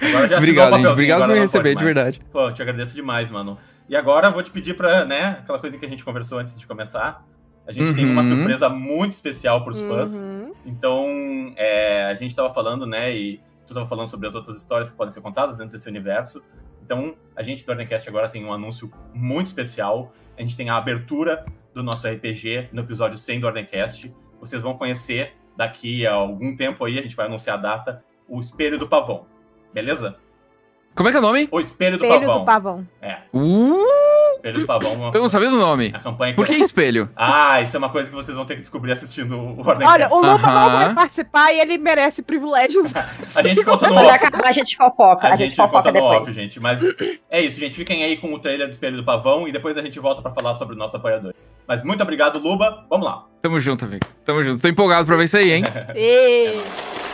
Agora 0.01 0.29
já 0.29 0.39
assinou 0.39 0.39
o 0.39 0.41
obrigado, 0.41 0.77
gente. 0.77 0.87
Obrigado 0.89 1.21
por 1.21 1.29
me 1.29 1.39
receber, 1.39 1.75
de 1.75 1.85
verdade. 1.85 2.21
Pô, 2.33 2.49
eu 2.49 2.55
te 2.55 2.63
agradeço 2.63 2.95
demais, 2.95 3.31
mano. 3.31 3.59
E 3.89 3.97
agora 3.97 4.29
eu 4.29 4.33
vou 4.33 4.43
te 4.43 4.51
pedir 4.51 4.77
pra, 4.77 5.05
né, 5.05 5.39
aquela 5.43 5.59
coisa 5.59 5.79
que 5.79 5.87
a 5.87 5.89
gente 5.89 6.05
conversou 6.05 6.39
antes 6.39 6.59
de 6.59 6.67
começar. 6.67 7.25
A 7.67 7.73
gente 7.73 7.95
tem 7.95 8.05
uma 8.05 8.23
Uhum. 8.23 8.29
surpresa 8.29 8.69
muito 8.69 9.13
especial 9.13 9.63
pros 9.65 9.81
fãs. 9.81 10.15
Uhum. 10.15 10.53
Então, 10.65 11.53
é, 11.57 12.05
a 12.07 12.15
gente 12.15 12.35
tava 12.35 12.53
falando, 12.53 12.87
né, 12.87 13.15
e 13.15 13.41
tu 13.67 13.75
tava 13.75 13.87
falando 13.87 14.09
sobre 14.09 14.27
as 14.27 14.35
outras 14.35 14.57
histórias 14.57 14.91
que 14.91 14.97
podem 14.97 15.13
ser 15.13 15.21
contadas 15.21 15.57
dentro 15.57 15.73
desse 15.73 15.89
universo. 15.89 16.43
Então, 16.85 17.15
a 17.35 17.43
gente 17.43 17.65
do 17.65 17.71
Ordencast 17.71 18.09
agora 18.09 18.29
tem 18.29 18.45
um 18.45 18.53
anúncio 18.53 18.91
muito 19.13 19.49
especial. 19.49 20.13
A 20.39 20.43
gente 20.43 20.57
tem 20.57 20.69
a 20.71 20.77
abertura 20.77 21.45
do 21.77 21.83
nosso 21.83 22.09
RPG 22.09 22.71
no 22.73 22.81
episódio 22.83 23.19
100 23.19 23.41
do 23.41 23.47
Ordencast. 23.47 24.13
Vocês 24.41 24.63
vão 24.63 24.75
conhecer 24.79 25.35
daqui 25.57 26.07
a 26.07 26.15
algum 26.15 26.57
tempo 26.57 26.85
aí, 26.85 26.99
a 26.99 27.03
gente 27.03 27.15
vai 27.15 27.27
anunciar 27.27 27.59
a 27.59 27.61
data, 27.61 28.03
o 28.27 28.41
Espelho 28.41 28.79
do 28.79 28.89
Pavão. 28.89 29.27
Beleza? 29.75 30.17
Como 30.95 31.07
é 31.09 31.13
que 31.13 31.17
é 31.19 31.21
o 31.21 31.23
nome? 31.23 31.47
O 31.53 31.61
Espelho 31.61 31.99
do 31.99 32.05
Espelho 32.07 32.27
Pavão. 32.27 32.39
do 32.41 32.45
pavão. 32.47 32.89
É, 33.03 33.19
Uh, 33.31 33.77
Espelho 34.37 34.61
do 34.61 34.67
Pavão. 34.67 34.95
uma- 34.95 35.11
eu 35.15 35.21
não 35.21 35.29
sabia 35.29 35.51
do 35.51 35.57
nome. 35.59 35.91
A 35.95 35.99
campanha 35.99 36.33
que 36.33 36.37
Por 36.37 36.47
que 36.47 36.55
espelho? 36.55 37.11
Ah, 37.15 37.61
isso 37.61 37.77
é 37.77 37.79
uma 37.79 37.91
coisa 37.91 38.09
que 38.09 38.17
vocês 38.17 38.35
vão 38.35 38.47
ter 38.47 38.55
que 38.55 38.63
descobrir 38.63 38.93
assistindo 38.93 39.37
o 39.39 39.59
Ordencast. 39.59 39.85
Olha, 39.93 40.09
o 40.11 40.17
Luba 40.17 40.39
não 40.47 40.71
vai 40.71 40.95
participar 40.95 41.53
e 41.53 41.61
ele 41.61 41.77
merece 41.77 42.23
privilégios. 42.23 42.87
A 43.37 43.43
gente 43.43 43.63
conta 43.65 43.87
no 43.89 43.97
off. 43.97 44.09
acabar, 44.11 44.47
a 44.49 44.53
gente 44.53 44.75
fofoca. 44.77 45.27
A, 45.27 45.33
A, 45.33 45.37
gente 45.37 45.49
gente 45.49 45.57
fofoca 45.57 45.77
conta 45.77 45.89
no 45.89 45.95
depois. 45.95 46.21
off, 46.23 46.33
gente. 46.33 46.59
Mas 46.61 46.81
é 47.29 47.41
isso, 47.43 47.61
gente. 47.61 47.75
Fiquem 47.75 48.03
aí 48.03 48.17
com 48.17 48.33
o 48.33 48.39
trailer 48.39 48.67
do 48.67 48.71
Espelho 48.73 48.97
do 48.97 49.05
Pavão 49.05 49.47
e 49.47 49.53
depois 49.53 49.77
a 49.77 49.83
gente 49.83 49.99
volta 50.01 50.23
pra 50.23 50.31
falar 50.33 50.55
sobre 50.55 50.75
o 50.75 50.79
nosso 50.79 50.97
apoiador. 50.97 51.35
Mas 51.67 51.83
muito 51.83 52.03
obrigado, 52.03 52.39
Luba. 52.39 52.85
Vamos 52.89 53.07
lá. 53.07 53.25
Tamo 53.43 53.61
junto, 53.61 53.85
amigo. 53.85 54.07
Tamo 54.25 54.43
junto. 54.43 54.61
Tô 54.61 54.69
empolgado 54.69 55.07
pra 55.07 55.17
ver 55.17 55.25
isso 55.25 55.37
aí, 55.37 55.53
hein? 55.53 55.65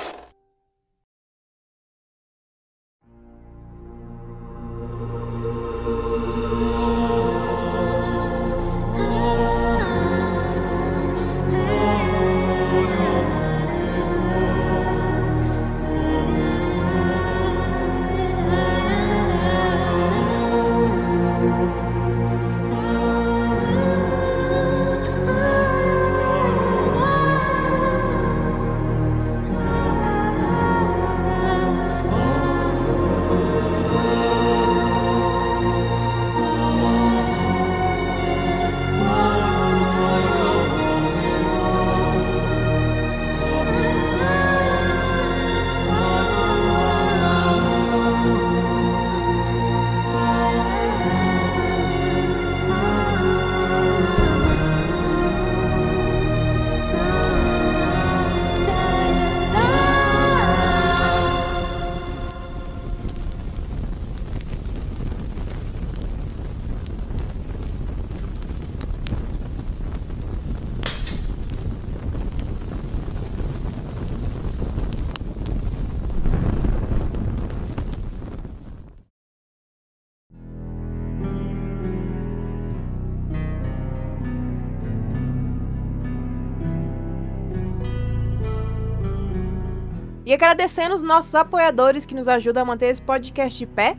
E 90.32 90.34
agradecendo 90.34 90.94
os 90.94 91.02
nossos 91.02 91.34
apoiadores 91.34 92.06
que 92.06 92.14
nos 92.14 92.26
ajudam 92.26 92.62
a 92.62 92.64
manter 92.64 92.86
esse 92.86 93.02
podcast 93.02 93.58
de 93.58 93.66
pé. 93.66 93.98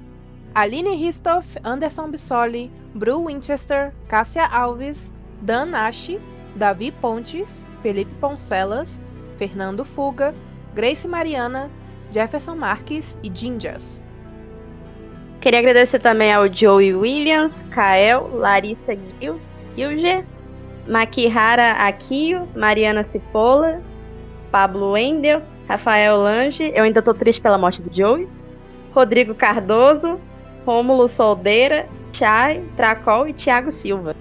Aline 0.55 0.95
Ristoff, 0.95 1.59
Anderson 1.63 2.09
Bissoli, 2.09 2.71
Bru 2.95 3.27
Winchester, 3.27 3.93
Cássia 4.07 4.47
Alves, 4.47 5.11
Dan 5.43 5.65
Nash, 5.67 6.17
Davi 6.55 6.91
Pontes, 6.91 7.63
Felipe 7.83 8.11
Poncelas, 8.19 8.99
Fernando 9.37 9.85
Fuga, 9.85 10.33
Grace 10.73 11.07
Mariana, 11.07 11.69
Jefferson 12.11 12.55
Marques 12.55 13.15
e 13.21 13.31
Jinjas. 13.31 14.01
Queria 15.39 15.59
agradecer 15.59 15.99
também 15.99 16.33
ao 16.33 16.51
Joey 16.51 16.95
Williams, 16.95 17.63
Kael, 17.69 18.27
Larissa 18.33 18.97
Gil, 19.19 19.39
Gilger, 19.75 20.25
Makihara 20.87 21.73
Akio, 21.73 22.49
Mariana 22.55 23.03
Cipolla, 23.03 23.83
Pablo 24.51 24.93
Wendel, 24.93 25.43
Rafael 25.67 26.17
Lange, 26.17 26.71
eu 26.75 26.83
ainda 26.83 27.01
tô 27.01 27.13
triste 27.13 27.41
pela 27.41 27.57
morte 27.57 27.81
do 27.81 27.95
Joey, 27.95 28.27
Rodrigo 28.93 29.33
Cardoso, 29.33 30.19
Rômulo 30.65 31.07
Soldeira, 31.07 31.87
Chay, 32.11 32.63
Tracol 32.75 33.27
e 33.27 33.33
Thiago 33.33 33.71
Silva. 33.71 34.15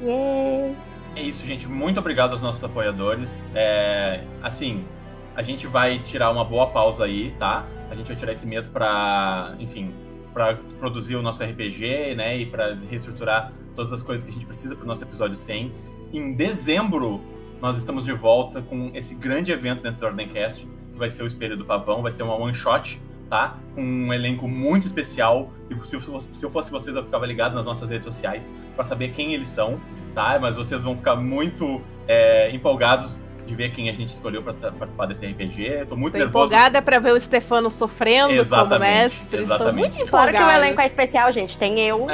Yeah. 0.00 0.74
É 1.16 1.22
isso, 1.22 1.46
gente. 1.46 1.68
Muito 1.68 1.98
obrigado 2.00 2.32
aos 2.32 2.42
nossos 2.42 2.62
apoiadores. 2.62 3.48
É, 3.54 4.24
assim, 4.42 4.84
a 5.36 5.42
gente 5.42 5.66
vai 5.66 6.00
tirar 6.00 6.30
uma 6.30 6.44
boa 6.44 6.66
pausa 6.68 7.04
aí, 7.04 7.32
tá? 7.38 7.64
A 7.90 7.94
gente 7.94 8.06
vai 8.08 8.16
tirar 8.16 8.32
esse 8.32 8.46
mês 8.46 8.66
para, 8.66 9.54
enfim, 9.58 9.94
para 10.32 10.56
produzir 10.78 11.16
o 11.16 11.22
nosso 11.22 11.42
RPG, 11.42 12.14
né? 12.16 12.38
E 12.38 12.46
para 12.46 12.76
reestruturar 12.90 13.52
todas 13.76 13.92
as 13.92 14.02
coisas 14.02 14.24
que 14.24 14.30
a 14.30 14.34
gente 14.34 14.46
precisa 14.46 14.74
para 14.74 14.84
o 14.84 14.86
nosso 14.86 15.04
episódio 15.04 15.36
100. 15.36 15.72
Em 16.12 16.32
dezembro, 16.32 17.20
nós 17.64 17.78
estamos 17.78 18.04
de 18.04 18.12
volta 18.12 18.60
com 18.60 18.90
esse 18.92 19.14
grande 19.14 19.50
evento 19.50 19.82
dentro 19.82 19.98
do 20.00 20.06
Ordencast, 20.06 20.66
que 20.92 20.98
vai 20.98 21.08
ser 21.08 21.22
o 21.22 21.26
Espelho 21.26 21.56
do 21.56 21.64
Pavão, 21.64 22.02
vai 22.02 22.10
ser 22.12 22.22
uma 22.22 22.34
one 22.36 22.52
shot, 22.52 23.00
tá? 23.30 23.56
Com 23.74 23.80
um 23.82 24.12
elenco 24.12 24.46
muito 24.46 24.86
especial. 24.86 25.50
E 25.70 25.86
se 25.86 25.96
eu 26.44 26.50
fosse 26.50 26.70
vocês, 26.70 26.94
eu 26.94 27.02
ficava 27.02 27.24
ligado 27.24 27.54
nas 27.54 27.64
nossas 27.64 27.88
redes 27.88 28.04
sociais 28.04 28.50
para 28.76 28.84
saber 28.84 29.12
quem 29.12 29.32
eles 29.32 29.46
são, 29.48 29.80
tá? 30.14 30.38
Mas 30.38 30.56
vocês 30.56 30.82
vão 30.82 30.94
ficar 30.94 31.16
muito 31.16 31.80
é, 32.06 32.50
empolgados 32.54 33.22
de 33.46 33.54
ver 33.54 33.70
quem 33.70 33.88
a 33.88 33.94
gente 33.94 34.10
escolheu 34.10 34.42
para 34.42 34.52
participar 34.72 35.06
desse 35.06 35.24
RPG. 35.24 35.86
Tô 35.88 35.96
muito 35.96 36.12
Tô 36.12 36.18
nervoso. 36.18 36.52
empolgada 36.52 36.82
pra 36.82 36.98
ver 36.98 37.14
o 37.14 37.20
Stefano 37.20 37.70
sofrendo 37.70 38.34
Exatamente, 38.34 38.68
como 38.68 38.80
mestre. 38.80 39.38
exatamente. 39.40 39.86
Estou 39.88 39.98
muito 40.04 40.10
Claro 40.10 40.30
empolgada. 40.32 40.52
que 40.52 40.58
o 40.60 40.64
elenco 40.64 40.80
é 40.82 40.86
especial, 40.86 41.32
gente. 41.32 41.58
Tem 41.58 41.80
eu. 41.80 42.06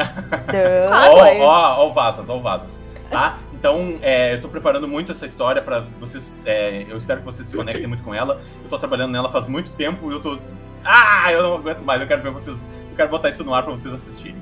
Ah, 0.92 1.08
Ó, 1.10 1.44
ó, 1.44 1.76
ó 1.84 1.88
o 1.88 1.92
Vazas, 1.92 2.28
ó 2.28 2.36
o 2.36 2.40
Vazas. 2.40 2.80
Tá? 3.10 3.36
Então, 3.60 3.98
é, 4.00 4.32
eu 4.32 4.40
tô 4.40 4.48
preparando 4.48 4.88
muito 4.88 5.12
essa 5.12 5.26
história 5.26 5.60
pra 5.60 5.80
vocês. 6.00 6.42
é, 6.46 6.86
eu 6.88 6.96
espero 6.96 7.20
que 7.20 7.26
vocês 7.26 7.46
se 7.46 7.54
conectem 7.54 7.86
muito 7.86 8.02
com 8.02 8.14
ela. 8.14 8.40
Eu 8.64 8.70
tô 8.70 8.78
trabalhando 8.78 9.12
nela 9.12 9.30
faz 9.30 9.46
muito 9.46 9.70
tempo 9.72 10.10
e 10.10 10.14
eu 10.14 10.20
tô. 10.20 10.38
Ah, 10.82 11.30
eu 11.30 11.42
não 11.42 11.54
aguento 11.56 11.82
mais. 11.82 12.00
Eu 12.00 12.06
quero 12.06 12.22
ver 12.22 12.30
vocês. 12.30 12.66
Eu 12.90 12.96
quero 12.96 13.10
botar 13.10 13.28
isso 13.28 13.44
no 13.44 13.54
ar 13.54 13.62
pra 13.62 13.72
vocês 13.72 13.92
assistirem. 13.92 14.40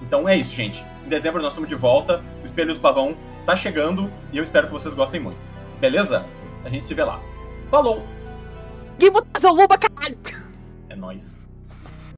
Então 0.00 0.26
é 0.26 0.34
isso, 0.34 0.54
gente. 0.54 0.82
Em 1.04 1.10
dezembro 1.10 1.42
nós 1.42 1.52
estamos 1.52 1.68
de 1.68 1.74
volta. 1.74 2.22
O 2.42 2.46
Espelho 2.46 2.72
do 2.72 2.80
Pavão 2.80 3.14
tá 3.44 3.54
chegando 3.54 4.10
e 4.32 4.38
eu 4.38 4.42
espero 4.42 4.68
que 4.68 4.72
vocês 4.72 4.94
gostem 4.94 5.20
muito. 5.20 5.38
Beleza? 5.78 6.24
A 6.64 6.70
gente 6.70 6.86
se 6.86 6.94
vê 6.94 7.04
lá. 7.04 7.20
Falou! 7.70 8.02
Gui, 8.98 9.10
botar 9.10 9.50
luba, 9.50 9.76
caralho! 9.76 10.16
É 10.88 10.96
nóis. 10.96 11.43